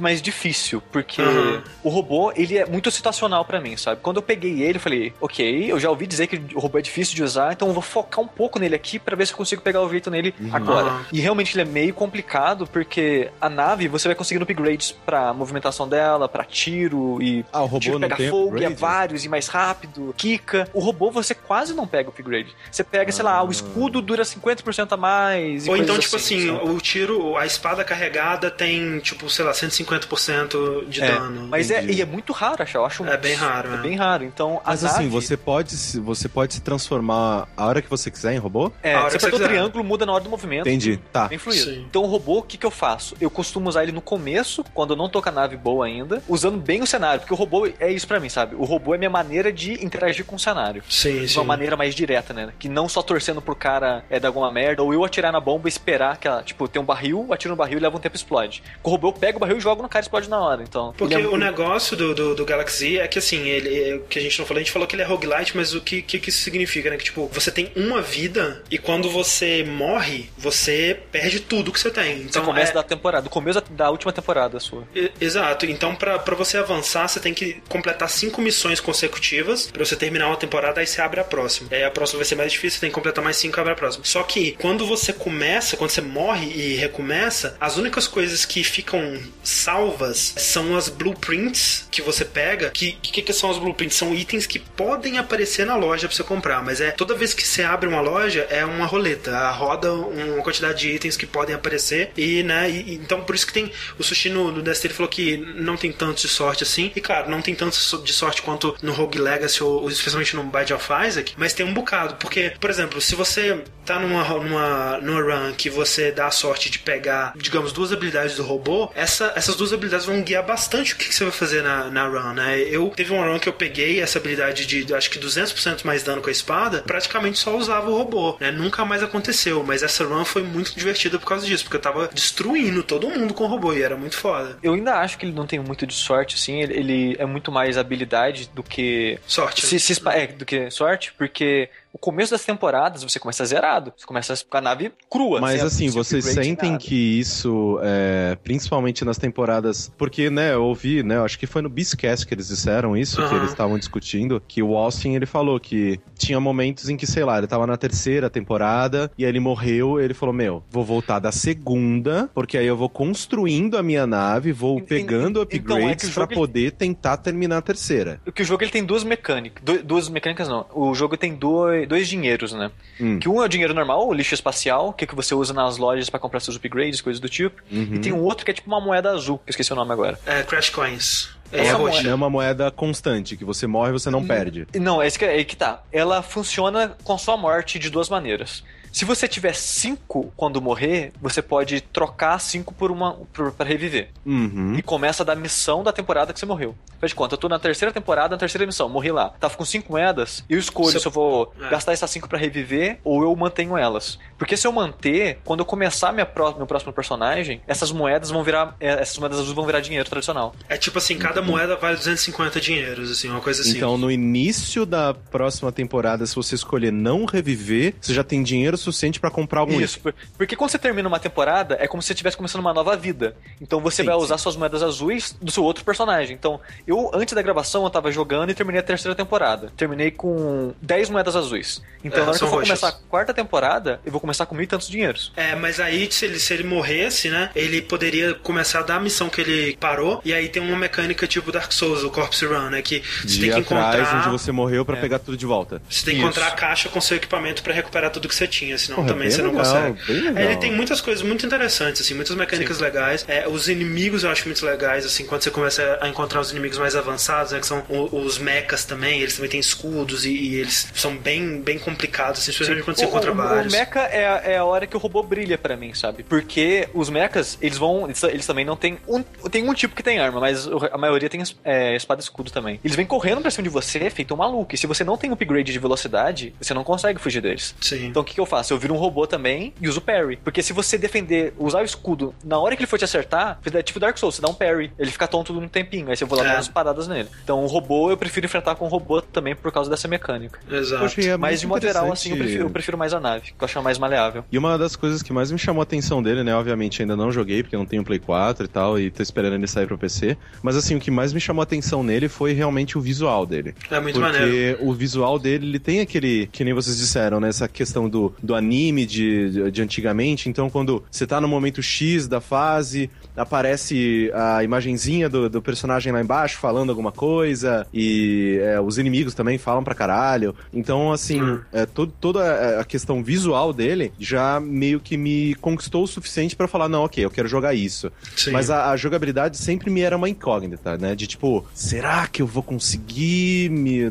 mais 0.00 0.20
difícil, 0.22 0.82
porque 0.92 1.20
Uhum. 1.22 1.62
o 1.84 1.88
robô, 1.88 2.32
ele 2.36 2.56
é 2.58 2.66
muito 2.66 2.90
situacional 2.90 3.44
pra 3.44 3.60
mim, 3.60 3.76
sabe? 3.76 4.00
Quando 4.02 4.16
eu 4.18 4.22
peguei 4.22 4.62
ele, 4.62 4.76
eu 4.78 4.80
falei, 4.80 5.12
ok, 5.20 5.70
eu 5.70 5.78
já 5.78 5.90
ouvi 5.90 6.06
dizer 6.06 6.26
que 6.26 6.40
o 6.54 6.58
robô 6.60 6.78
é 6.78 6.82
difícil 6.82 7.14
de 7.14 7.22
usar, 7.22 7.52
então 7.52 7.68
eu 7.68 7.74
vou 7.74 7.82
focar 7.82 8.20
um 8.24 8.28
pouco 8.28 8.58
nele 8.58 8.74
aqui 8.74 8.98
pra 8.98 9.16
ver 9.16 9.26
se 9.26 9.32
eu 9.32 9.36
consigo 9.36 9.62
pegar 9.62 9.80
o 9.82 9.90
jeito 9.90 10.10
nele 10.10 10.34
agora. 10.52 10.90
Uhum. 10.92 11.04
E 11.12 11.20
realmente 11.20 11.54
ele 11.54 11.62
é 11.62 11.72
meio 11.72 11.94
complicado, 11.94 12.66
porque 12.66 13.30
a 13.40 13.48
nave, 13.48 13.88
você 13.88 14.08
vai 14.08 14.14
conseguindo 14.14 14.44
upgrades 14.44 14.92
pra 14.92 15.32
movimentação 15.32 15.88
dela, 15.88 16.28
pra 16.28 16.44
tiro 16.44 17.20
e 17.22 17.44
Ah, 17.52 17.62
o 17.62 17.66
robô 17.66 17.80
tiro 17.80 18.00
pega 18.00 18.16
fogo, 18.16 18.58
e 18.58 18.64
é 18.64 18.68
upgrade? 18.68 18.74
vários 18.74 19.24
e 19.24 19.28
mais 19.28 19.48
rápido, 19.48 20.14
quica. 20.16 20.68
O 20.72 20.80
robô 20.80 21.10
você 21.10 21.34
quase 21.34 21.74
não 21.74 21.86
pega 21.86 22.08
upgrade. 22.08 22.54
Você 22.70 22.82
pega, 22.84 23.10
sei 23.12 23.24
lá, 23.24 23.42
o 23.42 23.50
escudo 23.50 24.00
dura 24.02 24.24
50% 24.24 24.92
a 24.92 24.96
mais. 24.96 25.66
e 25.66 25.70
Ou 25.70 25.76
então, 25.76 25.98
tipo 25.98 26.16
assim, 26.16 26.46
sabe? 26.48 26.68
o 26.70 26.80
tiro, 26.80 27.36
a 27.36 27.46
espada 27.46 27.84
carregada 27.84 28.50
tem, 28.50 28.98
tipo, 29.00 29.28
sei 29.30 29.44
lá, 29.44 29.52
150% 29.68 30.88
de 30.88 31.02
É, 31.02 31.12
dano. 31.12 31.46
mas 31.48 31.70
é, 31.70 31.84
e 31.84 32.00
é 32.00 32.04
muito 32.04 32.32
raro 32.32 32.62
achar, 32.62 32.78
eu 32.78 32.86
acho. 32.86 33.04
É 33.06 33.16
bem 33.16 33.34
raro, 33.34 33.70
É 33.72 33.74
é. 33.74 33.76
bem 33.78 33.96
raro. 33.96 34.24
Então, 34.24 34.60
Mas 34.64 34.82
nave, 34.82 34.94
assim, 34.94 35.08
você 35.08 35.36
pode, 35.36 35.72
se- 35.76 36.00
você 36.00 36.28
pode 36.28 36.54
se 36.54 36.60
transformar 36.60 37.48
a 37.56 37.66
hora 37.66 37.82
que 37.82 37.88
você 37.88 38.10
quiser 38.10 38.34
em 38.34 38.38
robô? 38.38 38.72
É, 38.82 38.94
a 38.94 39.00
hora 39.02 39.10
você 39.10 39.16
apertou 39.16 39.40
o 39.40 39.42
triângulo, 39.44 39.84
muda 39.84 40.04
na 40.06 40.12
hora 40.12 40.24
do 40.24 40.30
movimento. 40.30 40.68
Entendi, 40.68 40.98
tá. 41.12 41.28
Bem 41.28 41.38
fluido. 41.38 41.64
Sim. 41.64 41.84
Então 41.88 42.02
o 42.02 42.06
robô, 42.06 42.38
o 42.38 42.42
que, 42.42 42.56
que 42.56 42.66
eu 42.66 42.70
faço? 42.70 43.16
Eu 43.20 43.30
costumo 43.30 43.68
usar 43.68 43.82
ele 43.82 43.92
no 43.92 44.00
começo, 44.00 44.64
quando 44.74 44.90
eu 44.92 44.96
não 44.96 45.08
tô 45.08 45.22
com 45.22 45.28
a 45.28 45.32
nave 45.32 45.56
boa 45.56 45.86
ainda, 45.86 46.22
usando 46.28 46.58
bem 46.58 46.82
o 46.82 46.86
cenário, 46.86 47.20
porque 47.20 47.32
o 47.34 47.36
robô 47.36 47.66
é 47.78 47.90
isso 47.90 48.06
pra 48.06 48.20
mim, 48.20 48.28
sabe? 48.28 48.54
O 48.56 48.64
robô 48.64 48.94
é 48.94 48.98
minha 48.98 49.10
maneira 49.10 49.52
de 49.52 49.84
interagir 49.84 50.24
com 50.24 50.36
o 50.36 50.38
cenário. 50.38 50.82
Sim, 50.88 51.20
De 51.20 51.28
sim. 51.28 51.38
uma 51.38 51.44
maneira 51.44 51.76
mais 51.76 51.94
direta, 51.94 52.32
né? 52.32 52.48
Que 52.58 52.68
não 52.68 52.88
só 52.88 53.02
torcendo 53.02 53.40
pro 53.42 53.54
cara 53.54 54.04
é, 54.10 54.18
dar 54.20 54.28
alguma 54.28 54.50
merda, 54.52 54.82
ou 54.82 54.92
eu 54.92 55.04
atirar 55.04 55.32
na 55.32 55.40
bomba 55.40 55.68
e 55.68 55.70
esperar 55.70 56.16
que 56.18 56.26
ela, 56.28 56.42
tipo, 56.42 56.66
tem 56.68 56.80
um 56.80 56.84
barril, 56.84 57.26
atiro 57.32 57.52
no 57.52 57.56
barril 57.56 57.78
e 57.78 57.80
leva 57.80 57.96
um 57.96 58.00
tempo 58.00 58.14
e 58.14 58.18
explode. 58.18 58.62
Com 58.82 58.90
o 58.90 58.92
robô 58.94 59.08
eu 59.08 59.12
pego 59.12 59.36
o 59.38 59.40
barril 59.40 59.47
e 59.56 59.60
jogo 59.60 59.82
no 59.82 59.88
cara 59.88 60.02
explode 60.02 60.28
na 60.28 60.38
hora. 60.40 60.62
Então. 60.62 60.92
Porque 60.96 61.14
é 61.14 61.18
o 61.18 61.36
negócio 61.36 61.96
do, 61.96 62.14
do, 62.14 62.34
do 62.34 62.44
Galaxy 62.44 62.98
é 62.98 63.06
que 63.08 63.18
assim, 63.18 63.46
ele, 63.48 63.90
é, 63.90 63.94
o 63.96 64.00
que 64.00 64.18
a 64.18 64.22
gente 64.22 64.38
não 64.38 64.46
falou, 64.46 64.58
a 64.60 64.62
gente 64.62 64.72
falou 64.72 64.86
que 64.88 64.94
ele 64.94 65.02
é 65.02 65.06
roguelite, 65.06 65.56
mas 65.56 65.74
o 65.74 65.80
que, 65.80 66.02
que, 66.02 66.18
que 66.18 66.30
isso 66.30 66.40
significa, 66.42 66.90
né? 66.90 66.96
Que 66.96 67.04
tipo, 67.04 67.28
você 67.32 67.50
tem 67.50 67.70
uma 67.76 68.00
vida 68.02 68.62
e 68.70 68.78
quando 68.78 69.08
você 69.10 69.64
morre, 69.64 70.30
você 70.36 70.98
perde 71.10 71.40
tudo 71.40 71.72
que 71.72 71.80
você 71.80 71.90
tem. 71.90 72.16
Você 72.18 72.22
Então, 72.28 72.44
começa 72.44 72.72
é- 72.72 72.74
da 72.74 72.82
temporada, 72.82 73.22
do 73.24 73.30
começo 73.30 73.60
da- 73.60 73.66
da 73.84 73.90
última 73.90 74.12
temporada 74.12 74.58
sua. 74.60 74.84
E- 74.94 75.10
Exato, 75.20 75.66
então 75.66 75.94
pra 75.94 76.18
pra 76.18 76.34
você 76.34 76.58
avançar, 76.58 77.08
você 77.08 77.20
tem 77.20 77.32
que 77.34 77.60
completar 77.68 78.08
cinco 78.08 78.40
missões 78.40 78.80
consecutivas 78.80 79.70
pra 79.70 79.84
você 79.84 79.96
terminar 79.96 80.26
uma 80.28 80.36
temporada, 80.36 80.80
aí 80.80 80.86
você 80.86 81.00
abre 81.00 81.20
a 81.20 81.24
próxima. 81.24 81.68
Aí 81.72 81.82
a 81.84 81.90
próxima 81.90 82.18
vai 82.18 82.24
ser 82.26 82.34
mais 82.34 82.52
difícil, 82.52 82.76
você 82.76 82.80
tem 82.80 82.90
que 82.90 82.94
completar 82.94 83.22
mais 83.22 83.36
cinco 83.36 83.58
e 83.58 83.60
abre 83.60 83.72
a 83.72 83.76
próxima. 83.76 84.04
Só 84.04 84.22
que 84.22 84.52
quando 84.52 84.86
você 84.86 85.12
começa, 85.12 85.76
quando 85.76 85.90
você 85.90 86.00
morre 86.00 86.46
e 86.54 86.74
recomeça, 86.76 87.56
as 87.60 87.76
únicas 87.76 88.06
coisas 88.06 88.44
que 88.44 88.62
ficam 88.64 89.18
salvas 89.42 90.34
são 90.36 90.76
as 90.76 90.88
blueprints 90.88 91.86
que 91.90 92.02
você 92.02 92.24
pega. 92.24 92.70
Que 92.70 92.92
que, 92.92 93.22
que 93.22 93.32
são 93.32 93.50
as 93.50 93.58
blueprints? 93.58 93.96
São 93.96 94.14
itens 94.14 94.46
que 94.46 94.58
podem 94.58 95.18
aparecer 95.18 95.66
na 95.66 95.76
loja 95.76 96.06
pra 96.08 96.16
você 96.16 96.22
comprar, 96.22 96.62
mas 96.62 96.80
é 96.80 96.90
toda 96.90 97.14
vez 97.14 97.34
que 97.34 97.46
você 97.46 97.62
abre 97.62 97.88
uma 97.88 98.00
loja 98.00 98.46
é 98.50 98.64
uma 98.64 98.86
roleta, 98.86 99.36
a 99.36 99.50
roda 99.50 99.92
uma 99.92 100.42
quantidade 100.42 100.78
de 100.80 100.90
itens 100.90 101.16
que 101.16 101.26
podem 101.26 101.54
aparecer 101.54 102.10
e, 102.16 102.42
né, 102.42 102.70
e- 102.70 102.94
então 102.94 103.22
por 103.22 103.34
isso 103.34 103.46
que 103.46 103.52
tem 103.52 103.70
o 103.98 104.02
sushi 104.02 104.28
no, 104.30 104.50
no 104.52 104.62
Destiny 104.62 104.92
falou 104.94 105.08
que 105.08 105.36
não 105.36 105.76
tem 105.76 105.92
tanto 105.92 106.20
de 106.22 106.28
sorte 106.28 106.62
assim, 106.62 106.92
e 106.94 107.00
claro, 107.00 107.30
não 107.30 107.42
tem 107.42 107.54
tanto 107.54 107.76
de 108.02 108.12
sorte 108.12 108.42
quanto 108.42 108.76
no 108.82 108.92
Rogue 108.92 109.18
Legacy 109.18 109.62
ou, 109.62 109.82
ou 109.82 109.88
especialmente 109.88 110.34
no 110.36 110.44
Bide 110.44 110.72
of 110.72 110.86
Isaac, 111.06 111.34
mas 111.36 111.52
tem 111.52 111.64
um 111.66 111.74
bocado, 111.74 112.14
porque, 112.16 112.52
por 112.60 112.70
exemplo, 112.70 113.00
se 113.00 113.14
você 113.14 113.62
tá 113.84 113.98
numa, 113.98 114.22
numa, 114.24 114.98
numa 114.98 115.20
run 115.22 115.52
que 115.54 115.70
você 115.70 116.10
dá 116.12 116.26
a 116.26 116.30
sorte 116.30 116.70
de 116.70 116.78
pegar, 116.78 117.32
digamos, 117.36 117.72
duas 117.72 117.92
habilidades 117.92 118.36
do 118.36 118.42
robô, 118.42 118.90
essa, 118.94 119.27
essas 119.36 119.56
duas 119.56 119.72
habilidades 119.72 120.06
vão 120.06 120.22
guiar 120.22 120.44
bastante 120.44 120.94
o 120.94 120.96
que, 120.96 121.08
que 121.08 121.14
você 121.14 121.24
vai 121.24 121.32
fazer 121.32 121.62
na, 121.62 121.90
na 121.90 122.06
run, 122.06 122.34
né? 122.34 122.58
Eu 122.60 122.90
teve 122.94 123.12
uma 123.12 123.26
run 123.26 123.38
que 123.38 123.48
eu 123.48 123.52
peguei 123.52 124.00
essa 124.00 124.18
habilidade 124.18 124.66
de 124.66 124.94
acho 124.94 125.10
que 125.10 125.18
200% 125.18 125.84
mais 125.84 126.02
dano 126.02 126.20
com 126.22 126.28
a 126.28 126.32
espada, 126.32 126.82
praticamente 126.86 127.38
só 127.38 127.56
usava 127.56 127.90
o 127.90 127.96
robô, 127.96 128.36
né? 128.40 128.50
Nunca 128.50 128.84
mais 128.84 129.02
aconteceu, 129.02 129.62
mas 129.62 129.82
essa 129.82 130.04
run 130.04 130.24
foi 130.24 130.42
muito 130.42 130.74
divertida 130.76 131.18
por 131.18 131.26
causa 131.26 131.46
disso, 131.46 131.64
porque 131.64 131.76
eu 131.76 131.80
tava 131.80 132.08
destruindo 132.12 132.82
todo 132.82 133.08
mundo 133.08 133.34
com 133.34 133.44
o 133.44 133.46
robô 133.46 133.72
e 133.72 133.82
era 133.82 133.96
muito 133.96 134.16
foda. 134.16 134.58
Eu 134.62 134.74
ainda 134.74 134.96
acho 134.96 135.18
que 135.18 135.24
ele 135.26 135.32
não 135.34 135.46
tem 135.46 135.58
muito 135.58 135.86
de 135.86 135.94
sorte, 135.94 136.34
assim, 136.36 136.62
ele, 136.62 136.74
ele 136.74 137.16
é 137.18 137.26
muito 137.26 137.50
mais 137.52 137.76
habilidade 137.78 138.50
do 138.54 138.62
que. 138.62 139.18
Sorte. 139.26 139.64
Se, 139.66 139.78
se 139.80 139.92
espa- 139.92 140.14
é, 140.14 140.26
do 140.26 140.44
que 140.44 140.70
sorte, 140.70 141.12
porque 141.16 141.68
o 141.98 142.00
começo 142.00 142.30
das 142.30 142.44
temporadas 142.44 143.02
você 143.02 143.18
começa 143.18 143.44
zerado. 143.44 143.92
Você 143.96 144.06
começa 144.06 144.34
com 144.48 144.56
a 144.56 144.60
nave 144.60 144.92
crua. 145.10 145.40
Mas 145.40 145.62
assim, 145.62 145.88
vocês 145.90 146.24
sentem 146.24 146.72
nada. 146.72 146.82
que 146.84 146.94
isso, 147.18 147.78
é, 147.82 148.36
principalmente 148.42 149.04
nas 149.04 149.18
temporadas, 149.18 149.90
porque, 149.98 150.30
né, 150.30 150.54
eu 150.54 150.64
ouvi, 150.64 151.02
né, 151.02 151.16
eu 151.16 151.24
acho 151.24 151.38
que 151.38 151.46
foi 151.46 151.60
no 151.62 151.68
Beastcast 151.68 152.26
que 152.26 152.34
eles 152.34 152.48
disseram 152.48 152.96
isso, 152.96 153.26
que 153.28 153.34
eles 153.34 153.50
estavam 153.50 153.78
discutindo, 153.78 154.40
que 154.46 154.62
o 154.62 154.76
Austin, 154.76 155.14
ele 155.14 155.26
falou 155.26 155.58
que 155.58 156.00
tinha 156.16 156.38
momentos 156.40 156.88
em 156.88 156.96
que, 156.96 157.06
sei 157.06 157.24
lá, 157.24 157.38
ele 157.38 157.46
tava 157.46 157.66
na 157.66 157.76
terceira 157.76 158.30
temporada, 158.30 159.10
e 159.18 159.24
aí 159.24 159.30
ele 159.30 159.40
morreu, 159.40 160.00
ele 160.00 160.14
falou, 160.14 160.32
meu, 160.34 160.62
vou 160.70 160.84
voltar 160.84 161.18
da 161.18 161.32
segunda, 161.32 162.30
porque 162.34 162.56
aí 162.56 162.66
eu 162.66 162.76
vou 162.76 162.88
construindo 162.88 163.76
a 163.76 163.82
minha 163.82 164.06
nave, 164.06 164.52
vou 164.52 164.80
pegando 164.80 165.42
então, 165.42 165.76
é 165.76 165.80
upgrades 165.80 166.10
o 166.10 166.14
pra 166.14 166.22
jogo, 166.22 166.32
ele- 166.32 166.40
poder 166.40 166.72
tentar 166.72 167.16
terminar 167.16 167.58
a 167.58 167.62
terceira. 167.62 168.20
Que 168.34 168.42
o 168.42 168.44
jogo 168.44 168.62
ele 168.62 168.70
tem 168.70 168.84
duas 168.84 169.02
mecânicas. 169.04 169.62
du- 169.64 169.82
duas 169.82 170.08
mecânicas 170.08 170.48
não. 170.48 170.66
O 170.72 170.94
jogo 170.94 171.16
tem 171.16 171.34
dois, 171.34 171.87
dois 171.88 172.06
dinheiros, 172.08 172.52
né? 172.52 172.70
Hum. 173.00 173.18
Que 173.18 173.28
um 173.28 173.42
é 173.42 173.46
o 173.46 173.48
dinheiro 173.48 173.74
normal, 173.74 174.06
o 174.06 174.12
lixo 174.14 174.34
espacial, 174.34 174.92
que 174.92 175.04
é 175.04 175.06
que 175.06 175.14
você 175.14 175.34
usa 175.34 175.52
nas 175.52 175.76
lojas 175.78 176.08
pra 176.08 176.20
comprar 176.20 176.38
seus 176.40 176.56
upgrades, 176.56 177.00
coisas 177.00 177.18
do 177.18 177.28
tipo. 177.28 177.60
Uhum. 177.72 177.94
E 177.94 177.98
tem 177.98 178.12
um 178.12 178.20
outro 178.22 178.44
que 178.44 178.50
é 178.50 178.54
tipo 178.54 178.68
uma 178.68 178.80
moeda 178.80 179.10
azul, 179.10 179.38
que 179.38 179.48
eu 179.48 179.50
esqueci 179.50 179.72
o 179.72 179.76
nome 179.76 179.92
agora. 179.92 180.18
É, 180.26 180.42
Crash 180.44 180.70
Coins. 180.70 181.30
É, 181.50 181.60
Essa 181.62 181.76
roxa. 181.78 181.94
moeda- 181.94 182.08
É 182.10 182.14
uma 182.14 182.28
moeda 182.30 182.70
constante, 182.70 183.36
que 183.36 183.44
você 183.44 183.66
morre 183.66 183.88
e 183.90 183.92
você 183.94 184.10
não 184.10 184.24
perde. 184.26 184.66
Não, 184.74 185.00
é 185.00 185.06
isso 185.06 185.18
que, 185.18 185.24
é 185.24 185.30
aí 185.30 185.44
que 185.44 185.56
tá. 185.56 185.82
Ela 185.90 186.22
funciona 186.22 186.94
com 187.02 187.16
sua 187.16 187.36
morte 187.38 187.78
de 187.78 187.88
duas 187.88 188.08
maneiras. 188.10 188.62
Se 188.92 189.04
você 189.04 189.28
tiver 189.28 189.54
cinco 189.54 190.32
quando 190.36 190.60
morrer, 190.60 191.12
você 191.20 191.40
pode 191.42 191.80
trocar 191.80 192.38
cinco 192.38 192.72
por 192.74 192.90
uma 192.90 193.14
por, 193.32 193.52
pra 193.52 193.66
reviver. 193.66 194.10
Uhum. 194.24 194.74
E 194.76 194.82
começa 194.82 195.24
da 195.24 195.34
missão 195.34 195.82
da 195.82 195.92
temporada 195.92 196.32
que 196.32 196.38
você 196.40 196.46
morreu. 196.46 196.74
Faz 197.00 197.10
de 197.10 197.14
conta, 197.16 197.34
eu 197.34 197.38
tô 197.38 197.48
na 197.48 197.58
terceira 197.60 197.92
temporada, 197.92 198.30
na 198.34 198.38
terceira 198.38 198.66
missão, 198.66 198.88
morri 198.88 199.12
lá. 199.12 199.30
Tava 199.38 199.56
com 199.56 199.64
cinco 199.64 199.92
moedas, 199.92 200.44
eu 200.48 200.58
escolho 200.58 200.92
Se- 200.92 201.00
se 201.00 201.06
eu 201.06 201.12
vou 201.12 201.52
É. 201.60 201.68
gastar 201.70 201.92
essas 201.92 202.10
cinco 202.10 202.28
pra 202.28 202.38
reviver 202.38 202.98
ou 203.04 203.22
eu 203.22 203.34
mantenho 203.36 203.76
elas. 203.76 204.18
Porque 204.36 204.56
se 204.56 204.66
eu 204.66 204.72
manter, 204.72 205.38
quando 205.44 205.60
eu 205.60 205.66
começar 205.66 206.12
minha 206.12 206.26
pró- 206.26 206.54
meu 206.56 206.66
próximo 206.66 206.92
personagem, 206.92 207.60
essas 207.68 207.92
moedas 207.92 208.30
vão 208.30 208.42
virar. 208.42 208.74
é, 208.80 208.88
Essas 209.00 209.18
moedas 209.18 209.38
azuis 209.38 209.54
vão 209.54 209.64
virar 209.66 209.80
dinheiro 209.80 210.08
tradicional. 210.08 210.54
É 210.68 210.76
tipo 210.76 210.98
assim, 210.98 211.16
cada 211.18 211.40
moeda 211.42 211.76
vale 211.76 211.96
250 211.96 212.60
dinheiros, 212.60 213.10
assim, 213.10 213.28
uma 213.28 213.40
coisa 213.40 213.60
assim. 213.62 213.76
Então, 213.76 213.96
no 213.98 214.10
início 214.10 214.84
da 214.86 215.12
próxima 215.14 215.70
temporada, 215.70 216.26
se 216.26 216.34
você 216.34 216.54
escolher 216.54 216.90
não 216.92 217.24
reviver, 217.26 217.94
você 218.00 218.12
já 218.14 218.24
tem 218.24 218.42
dinheiro 218.42 218.76
suficiente 218.78 219.20
pra 219.20 219.30
comprar 219.30 219.60
algum 219.60 219.80
Isso, 219.80 220.00
por- 220.00 220.14
porque 220.36 220.56
quando 220.56 220.70
você 220.70 220.78
termina 220.78 221.08
uma 221.08 221.18
temporada, 221.20 221.76
é 221.80 221.86
como 221.86 222.02
se 222.02 222.06
você 222.08 222.12
estivesse 222.14 222.36
começando 222.36 222.60
uma 222.60 222.72
nova 222.74 222.96
vida. 222.96 223.36
Então 223.60 223.80
você 223.80 224.02
Sim, 224.02 224.04
vai 224.06 224.14
sim. 224.16 224.22
usar 224.22 224.38
suas 224.38 224.56
moedas 224.56 224.82
azuis 224.82 225.36
do 225.40 225.50
seu 225.50 225.62
outro 225.64 225.84
personagem. 225.84 226.34
Então, 226.34 226.60
eu, 226.86 227.10
antes 227.14 227.34
da 227.34 227.42
gravação, 227.42 227.84
eu 227.84 227.90
tava 227.90 228.10
jogando 228.10 228.50
e 228.50 228.54
terminei 228.54 228.80
a 228.80 228.82
terceira 228.82 229.14
temporada. 229.14 229.70
Terminei 229.76 230.10
com 230.10 230.72
10 230.80 231.10
moedas 231.10 231.36
azuis. 231.36 231.82
Então, 232.04 232.18
É, 232.20 232.22
na 232.24 232.28
hora 232.30 232.38
que 232.38 232.44
eu 232.44 232.48
for 232.48 232.56
roxas. 232.60 232.78
começar 232.80 232.88
a 232.88 233.08
quarta 233.08 233.34
temporada, 233.34 234.00
eu 234.04 234.12
vou 234.12 234.20
começar 234.20 234.46
com 234.46 234.54
mil 234.54 234.64
e 234.64 234.66
tantos 234.66 234.88
dinheiros. 234.88 235.32
É, 235.36 235.54
mas 235.54 235.80
aí 235.80 236.10
se 236.10 236.24
ele, 236.24 236.38
se 236.38 236.52
ele 236.54 236.64
morresse, 236.64 237.28
né? 237.30 237.50
Ele 237.54 237.82
poderia 237.82 238.34
começar 238.34 238.80
a 238.80 238.82
dar 238.82 238.96
a 238.96 239.00
missão 239.00 239.28
que 239.28 239.40
ele 239.40 239.76
parou. 239.78 240.20
E 240.24 240.32
aí 240.32 240.48
tem 240.48 240.62
uma 240.62 240.76
mecânica 240.76 241.26
tipo 241.26 241.50
Dark 241.52 241.72
Souls, 241.72 242.02
o 242.04 242.10
Corpse 242.10 242.44
Run, 242.46 242.70
né? 242.70 242.82
Que 242.82 243.00
você 243.22 243.26
de 243.26 243.40
tem 243.40 243.50
que 243.52 243.60
encontrar. 243.60 244.18
onde 244.18 244.28
você 244.30 244.52
morreu 244.52 244.84
pra 244.84 244.96
É. 244.96 245.00
pegar 245.00 245.18
tudo 245.18 245.36
de 245.36 245.46
volta. 245.46 245.80
Você 245.88 246.04
tem 246.04 246.14
que 246.14 246.20
Isso. 246.20 246.28
encontrar 246.28 246.48
a 246.48 246.50
caixa 246.52 246.88
com 246.88 247.00
seu 247.00 247.16
equipamento 247.16 247.62
pra 247.62 247.72
recuperar 247.72 248.10
tudo 248.10 248.28
que 248.28 248.34
você 248.34 248.46
tinha, 248.46 248.67
senão 248.76 248.96
Porra, 248.96 249.08
também 249.08 249.30
você 249.30 249.40
não 249.42 249.50
legal, 249.52 249.64
consegue. 249.94 250.12
legal. 250.12 250.36
É, 250.38 250.44
Ele 250.46 250.56
tem 250.56 250.72
muitas 250.72 251.00
coisas 251.00 251.22
muito 251.22 251.46
interessantes, 251.46 252.02
assim, 252.02 252.14
muitas 252.14 252.34
mecânicas 252.36 252.78
legais. 252.80 253.24
É, 253.28 253.48
os 253.48 253.68
inimigos 253.68 254.24
eu 254.24 254.30
acho 254.30 254.44
muito 254.46 254.64
legais, 254.66 255.06
assim, 255.06 255.24
quando 255.24 255.42
você 255.42 255.50
começa 255.50 255.98
a 256.00 256.08
encontrar 256.08 256.40
os 256.40 256.50
inimigos 256.50 256.78
mais 256.78 256.94
avançados, 256.96 257.52
né? 257.52 257.60
Que 257.60 257.66
são 257.66 257.84
os 258.12 258.38
mechas 258.38 258.84
também, 258.84 259.20
eles 259.20 259.36
também 259.36 259.50
têm 259.50 259.60
escudos 259.60 260.26
e, 260.26 260.30
e 260.32 260.54
eles 260.56 260.88
são 260.94 261.16
bem, 261.16 261.60
bem 261.60 261.78
complicados, 261.78 262.40
assim, 262.40 262.50
especialmente 262.50 262.84
quando 262.84 262.96
você 262.98 263.04
o, 263.04 263.08
encontra 263.08 263.32
o, 263.32 263.34
vários. 263.34 263.72
o 263.72 263.76
mecha 263.76 264.00
é, 264.00 264.26
a- 264.26 264.42
é 264.44 264.56
a 264.58 264.64
hora 264.64 264.86
que 264.86 264.96
o 264.96 264.98
robô 265.00 265.22
brilha 265.22 265.56
pra 265.56 265.76
mim, 265.76 265.94
sabe? 265.94 266.22
Porque 266.22 266.88
os 266.92 267.08
mechas, 267.08 267.56
eles 267.60 267.78
vão. 267.78 268.04
Eles, 268.06 268.22
eles 268.24 268.46
também 268.46 268.64
não 268.64 268.76
tem 268.76 268.98
um. 269.06 269.22
Tem 269.22 269.68
um 269.68 269.74
tipo 269.74 269.94
que 269.94 270.02
tem 270.02 270.18
arma, 270.18 270.40
mas 270.40 270.66
a 270.90 270.98
maioria 270.98 271.28
tem 271.28 271.42
é, 271.64 271.94
espada 271.96 272.20
e 272.20 272.24
escudo 272.24 272.50
também. 272.50 272.80
Eles 272.84 272.96
vêm 272.96 273.06
correndo 273.06 273.40
pra 273.40 273.50
cima 273.50 273.62
de 273.64 273.68
você, 273.68 274.10
feito 274.10 274.34
um 274.34 274.36
maluco. 274.36 274.74
E 274.74 274.78
se 274.78 274.86
você 274.86 275.04
não 275.04 275.16
tem 275.16 275.30
upgrade 275.30 275.72
de 275.72 275.78
velocidade, 275.78 276.54
você 276.60 276.74
não 276.74 276.82
consegue 276.84 277.20
fugir 277.20 277.40
deles. 277.40 277.74
Sim. 277.80 278.06
Então 278.06 278.22
o 278.22 278.24
que, 278.24 278.34
que 278.34 278.40
eu 278.40 278.46
faço? 278.46 278.57
Faço? 278.58 278.72
Eu 278.72 278.78
viro 278.78 278.94
um 278.94 278.96
robô 278.96 279.26
também 279.26 279.72
e 279.80 279.88
uso 279.88 280.00
parry. 280.00 280.36
Porque 280.42 280.62
se 280.62 280.72
você 280.72 280.98
defender, 280.98 281.54
usar 281.58 281.80
o 281.80 281.84
escudo 281.84 282.34
na 282.44 282.58
hora 282.58 282.74
que 282.76 282.82
ele 282.82 282.86
for 282.88 282.98
te 282.98 283.04
acertar, 283.04 283.58
é 283.72 283.82
tipo 283.82 284.00
Dark 284.00 284.16
Souls, 284.18 284.34
você 284.36 284.42
dá 284.42 284.48
um 284.48 284.54
parry. 284.54 284.92
Ele 284.98 285.10
fica 285.10 285.26
tonto 285.26 285.52
um 285.58 285.68
tempinho, 285.68 286.08
aí 286.10 286.16
você 286.16 286.24
vou 286.24 286.38
lá 286.38 286.44
É. 286.44 286.48
dar 286.48 286.54
umas 286.56 286.68
paradas 286.68 287.06
nele. 287.08 287.28
Então 287.44 287.62
o 287.62 287.66
robô 287.66 288.10
eu 288.10 288.16
prefiro 288.16 288.46
enfrentar 288.46 288.74
com 288.74 288.84
o 288.86 288.88
robô 288.88 289.20
também 289.22 289.54
por 289.54 289.70
causa 289.72 289.88
dessa 289.90 290.08
mecânica. 290.08 290.58
Exato. 290.70 291.02
Poxa, 291.02 291.20
é 291.22 291.36
Mas 291.36 291.60
de 291.60 291.66
modo 291.66 291.82
geral, 291.82 292.10
assim, 292.12 292.30
eu 292.30 292.36
prefiro, 292.36 292.64
eu 292.64 292.70
prefiro 292.70 292.98
mais 292.98 293.12
a 293.14 293.20
nave, 293.20 293.52
que 293.56 293.62
eu 293.62 293.64
acho 293.64 293.82
mais 293.82 293.98
maleável. 293.98 294.44
E 294.50 294.58
uma 294.58 294.76
das 294.76 294.96
coisas 294.96 295.22
que 295.22 295.32
mais 295.32 295.50
me 295.50 295.58
chamou 295.58 295.80
a 295.80 295.84
atenção 295.84 296.22
dele, 296.22 296.42
né? 296.42 296.54
Obviamente 296.54 297.00
ainda 297.02 297.16
não 297.16 297.30
joguei, 297.30 297.62
porque 297.62 297.76
eu 297.76 297.78
não 297.80 297.86
tenho 297.86 298.04
Play 298.04 298.18
4 298.18 298.64
e 298.64 298.68
tal, 298.68 298.98
e 298.98 299.10
tô 299.10 299.22
esperando 299.22 299.54
ele 299.54 299.66
sair 299.66 299.86
pro 299.86 299.96
PC. 299.98 300.36
Mas 300.62 300.76
assim, 300.76 300.96
o 300.96 301.00
que 301.00 301.10
mais 301.10 301.32
me 301.32 301.40
chamou 301.40 301.60
a 301.60 301.64
atenção 301.64 302.02
nele 302.02 302.28
foi 302.28 302.52
realmente 302.52 302.96
o 302.98 303.00
visual 303.00 303.46
dele. 303.46 303.74
É 303.90 304.00
muito 304.00 304.18
porque 304.20 304.38
maneiro. 304.38 304.78
o 304.86 304.92
visual 304.92 305.38
dele, 305.38 305.66
ele 305.66 305.78
tem 305.78 306.00
aquele, 306.00 306.46
que 306.50 306.64
nem 306.64 306.74
vocês 306.74 306.96
disseram, 306.96 307.40
né? 307.40 307.48
Essa 307.48 307.68
questão 307.68 308.08
do, 308.08 308.34
do 308.48 308.54
anime 308.54 309.04
de, 309.04 309.70
de, 309.70 309.82
antigamente. 309.82 310.48
Então, 310.48 310.70
quando 310.70 311.04
você 311.10 311.26
tá 311.26 311.38
no 311.38 311.46
momento 311.46 311.82
X 311.82 312.26
da 312.26 312.40
fase, 312.40 313.10
aparece 313.36 314.30
a 314.34 314.64
imagenzinha 314.64 315.28
do, 315.28 315.50
do 315.50 315.60
personagem 315.60 316.10
lá 316.10 316.20
embaixo 316.22 316.56
falando 316.56 316.88
alguma 316.88 317.12
coisa, 317.12 317.86
e 317.92 318.58
é, 318.62 318.80
os 318.80 318.96
inimigos 318.96 319.34
também 319.34 319.58
falam 319.58 319.84
pra 319.84 319.94
caralho. 319.94 320.54
Então, 320.72 321.12
assim, 321.12 321.42
Hum. 321.42 321.60
é, 321.72 321.84
todo, 321.84 322.10
toda 322.18 322.80
a 322.80 322.84
questão 322.84 323.22
visual 323.22 323.70
dele 323.72 324.12
já 324.18 324.58
meio 324.58 324.98
que 324.98 325.18
me 325.18 325.54
conquistou 325.56 326.02
o 326.04 326.06
suficiente 326.06 326.56
pra 326.56 326.66
falar, 326.66 326.88
não, 326.88 327.04
ok, 327.04 327.22
eu 327.22 327.30
quero 327.30 327.46
jogar 327.48 327.74
isso. 327.74 328.10
Sim. 328.34 328.52
Mas 328.52 328.70
a, 328.70 328.90
a 328.90 328.96
jogabilidade 328.96 329.58
sempre 329.58 329.90
me 329.90 330.00
era 330.00 330.16
uma 330.16 330.28
incógnita, 330.28 330.96
né? 330.96 331.14
De 331.14 331.26
tipo, 331.26 331.66
será 331.74 332.26
que 332.26 332.40
eu 332.40 332.46
vou 332.46 332.62
conseguir 332.62 333.68
me. 333.70 334.10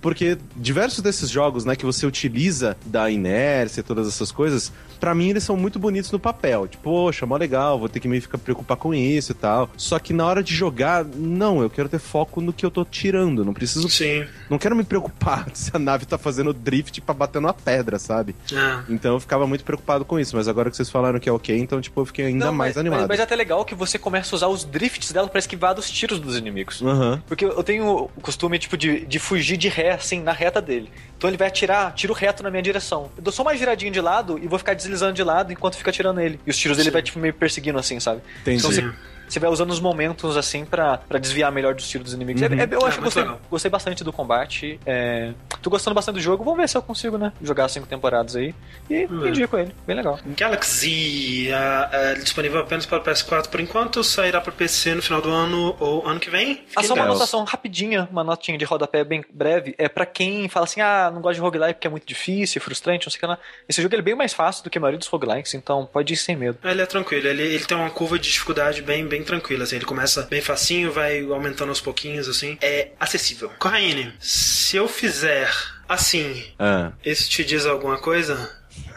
Porque 0.00 0.38
diversos 0.56 1.02
desses 1.02 1.28
jogos, 1.28 1.66
né, 1.66 1.76
que 1.76 1.84
você 1.84 2.06
utiliza 2.06 2.76
da 2.86 3.10
inércia 3.10 3.73
e 3.80 3.82
todas 3.82 4.06
essas 4.06 4.30
coisas, 4.30 4.72
pra 5.00 5.14
mim 5.14 5.30
eles 5.30 5.42
são 5.42 5.56
muito 5.56 5.78
bonitos 5.78 6.10
no 6.10 6.18
papel. 6.18 6.66
Tipo, 6.68 6.84
poxa, 6.84 7.26
mó 7.26 7.36
legal, 7.36 7.78
vou 7.78 7.88
ter 7.88 8.00
que 8.00 8.08
me 8.08 8.20
ficar 8.20 8.38
preocupar 8.38 8.76
com 8.76 8.94
isso 8.94 9.32
e 9.32 9.34
tal. 9.34 9.70
Só 9.76 9.98
que 9.98 10.12
na 10.12 10.26
hora 10.26 10.42
de 10.42 10.54
jogar, 10.54 11.04
não, 11.04 11.62
eu 11.62 11.70
quero 11.70 11.88
ter 11.88 11.98
foco 11.98 12.40
no 12.40 12.52
que 12.52 12.64
eu 12.64 12.70
tô 12.70 12.84
tirando. 12.84 13.44
Não 13.44 13.54
preciso. 13.54 13.88
Sim. 13.88 14.26
Não 14.50 14.58
quero 14.58 14.76
me 14.76 14.84
preocupar 14.84 15.46
se 15.54 15.70
a 15.74 15.78
nave 15.78 16.06
tá 16.06 16.18
fazendo 16.18 16.52
drift 16.52 17.00
pra 17.00 17.14
bater 17.14 17.40
numa 17.40 17.54
pedra, 17.54 17.98
sabe? 17.98 18.34
É. 18.52 18.92
Então 18.92 19.14
eu 19.14 19.20
ficava 19.20 19.46
muito 19.46 19.64
preocupado 19.64 20.04
com 20.04 20.18
isso. 20.18 20.36
Mas 20.36 20.48
agora 20.48 20.70
que 20.70 20.76
vocês 20.76 20.90
falaram 20.90 21.18
que 21.18 21.28
é 21.28 21.32
ok, 21.32 21.56
então, 21.58 21.80
tipo, 21.80 22.00
eu 22.00 22.04
fiquei 22.04 22.26
ainda 22.26 22.46
Não, 22.46 22.52
mais 22.52 22.74
mas, 22.74 22.78
animado. 22.78 23.08
Mas, 23.08 23.20
é 23.20 23.22
até 23.22 23.34
legal 23.36 23.64
que 23.64 23.74
você 23.74 23.98
começa 23.98 24.34
a 24.34 24.36
usar 24.36 24.48
os 24.48 24.64
drifts 24.64 25.12
dela 25.12 25.28
pra 25.28 25.38
esquivar 25.38 25.74
dos 25.74 25.90
tiros 25.90 26.18
dos 26.18 26.36
inimigos. 26.36 26.82
Aham. 26.82 27.22
Porque 27.26 27.44
eu 27.44 27.62
tenho 27.62 28.10
o 28.16 28.20
costume, 28.20 28.58
tipo, 28.58 28.76
de, 28.76 29.04
de 29.06 29.18
fugir 29.18 29.56
de 29.56 29.68
ré, 29.68 29.92
assim, 29.92 30.20
na 30.20 30.32
reta 30.32 30.60
dele. 30.60 30.90
Então 31.16 31.30
ele 31.30 31.36
vai 31.36 31.48
atirar, 31.48 31.92
tiro 31.94 32.12
reto 32.12 32.42
na 32.42 32.50
minha 32.50 32.62
direção. 32.62 33.10
Eu 33.16 33.22
dou 33.22 33.32
só 33.32 33.42
uma 33.42 33.54
giradinha 33.64 33.90
de 33.90 34.00
lado 34.00 34.38
e 34.40 34.46
vou 34.46 34.58
ficar 34.58 34.74
deslizando 34.74 35.12
de 35.14 35.22
lado 35.22 35.52
enquanto 35.52 35.76
fica 35.76 35.90
atirando 35.90 36.20
ele. 36.20 36.38
E 36.46 36.50
os 36.50 36.56
tiros 36.56 36.76
dele 36.76 36.90
Sim. 36.90 36.92
vai, 36.92 37.02
tipo, 37.02 37.18
meio 37.18 37.34
perseguindo, 37.34 37.78
assim, 37.78 37.98
sabe? 37.98 38.20
Entendi. 38.42 38.58
Então 38.58 38.70
você, 38.70 38.92
você 39.34 39.40
vai 39.40 39.50
usando 39.50 39.70
os 39.70 39.80
momentos, 39.80 40.36
assim, 40.36 40.64
pra, 40.64 40.96
pra 40.98 41.18
desviar 41.18 41.50
melhor 41.52 41.74
dos 41.74 41.88
tiros 41.88 42.04
dos 42.06 42.14
inimigos. 42.14 42.40
Uhum. 42.42 42.48
É- 42.54 42.62
é- 42.62 42.68
eu 42.70 42.80
É, 42.80 42.84
acho 42.88 42.98
que 42.98 43.04
gostei, 43.04 43.26
gostei 43.50 43.70
bastante 43.70 44.04
do 44.04 44.12
combate. 44.12 44.78
É, 44.86 45.32
tô 45.60 45.68
gostando 45.70 45.94
bastante 45.94 46.16
do 46.16 46.20
jogo. 46.20 46.44
Vamos 46.44 46.58
ver 46.60 46.68
se 46.68 46.76
eu 46.76 46.82
consigo, 46.82 47.18
né? 47.18 47.32
Jogar 47.42 47.68
cinco 47.68 47.86
temporadas 47.86 48.36
aí. 48.36 48.54
E 48.88 49.04
Uhum. 49.06 49.26
indico 49.28 49.56
ele. 49.58 49.72
Bem 49.86 49.96
legal. 49.96 50.18
Galaxy, 50.24 51.50
ah, 51.52 51.90
ah, 51.92 52.14
disponível 52.14 52.60
apenas 52.60 52.86
para 52.86 52.98
o 52.98 53.02
PS4 53.02 53.48
por 53.48 53.60
enquanto, 53.60 54.02
sairá 54.04 54.40
para 54.40 54.52
PC 54.52 54.94
no 54.94 55.02
final 55.02 55.20
do 55.20 55.30
ano 55.30 55.76
ou 55.80 56.06
ano 56.06 56.18
que 56.20 56.30
vem. 56.30 56.64
Ah, 56.74 56.82
só 56.82 56.94
uma 56.94 57.04
anotação 57.04 57.44
rapidinha, 57.44 58.08
uma 58.10 58.24
notinha 58.24 58.56
de 58.56 58.64
rodapé 58.64 59.04
bem 59.04 59.24
breve. 59.32 59.74
É 59.78 59.88
pra 59.88 60.06
quem 60.06 60.48
fala 60.48 60.64
assim, 60.64 60.80
ah, 60.80 61.10
não 61.12 61.20
gosto 61.20 61.34
de 61.36 61.40
roguelike 61.40 61.74
porque 61.74 61.86
é 61.86 61.90
muito 61.90 62.06
difícil, 62.06 62.60
frustrante, 62.60 63.06
não 63.06 63.10
sei 63.10 63.18
o 63.18 63.20
que 63.20 63.26
lá. 63.26 63.38
Esse 63.68 63.82
jogo 63.82 63.94
ele 63.94 64.00
é 64.00 64.04
bem 64.04 64.14
mais 64.14 64.32
fácil 64.32 64.62
do 64.64 64.70
que 64.70 64.78
a 64.78 64.80
maioria 64.80 64.98
dos 64.98 65.08
roguelikes, 65.08 65.54
então 65.54 65.86
pode 65.92 66.12
ir 66.12 66.16
sem 66.16 66.36
medo. 66.36 66.58
Ele 66.64 66.80
é 66.82 66.86
tranquilo, 66.86 67.26
ele, 67.26 67.42
ele 67.42 67.64
tem 67.64 67.76
uma 67.76 67.90
curva 67.90 68.18
de 68.18 68.30
dificuldade 68.30 68.82
bem, 68.82 69.06
bem 69.06 69.22
tranquila, 69.24 69.64
assim, 69.64 69.76
ele 69.76 69.84
começa 69.84 70.22
bem 70.22 70.40
facinho, 70.40 70.92
vai 70.92 71.22
aumentando 71.24 71.70
aos 71.70 71.80
pouquinhos, 71.80 72.28
assim, 72.28 72.56
é 72.60 72.90
acessível. 73.00 73.50
Corraine, 73.58 74.12
se 74.20 74.76
eu 74.76 74.86
fizer 74.88 75.50
assim, 75.88 76.44
Ah. 76.58 76.92
isso 77.04 77.28
te 77.28 77.44
diz 77.44 77.66
alguma 77.66 77.98
coisa? 77.98 78.50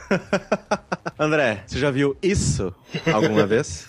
André, 1.19 1.63
você 1.65 1.79
já 1.79 1.89
viu 1.91 2.17
isso 2.21 2.73
alguma 3.11 3.45
vez? 3.47 3.87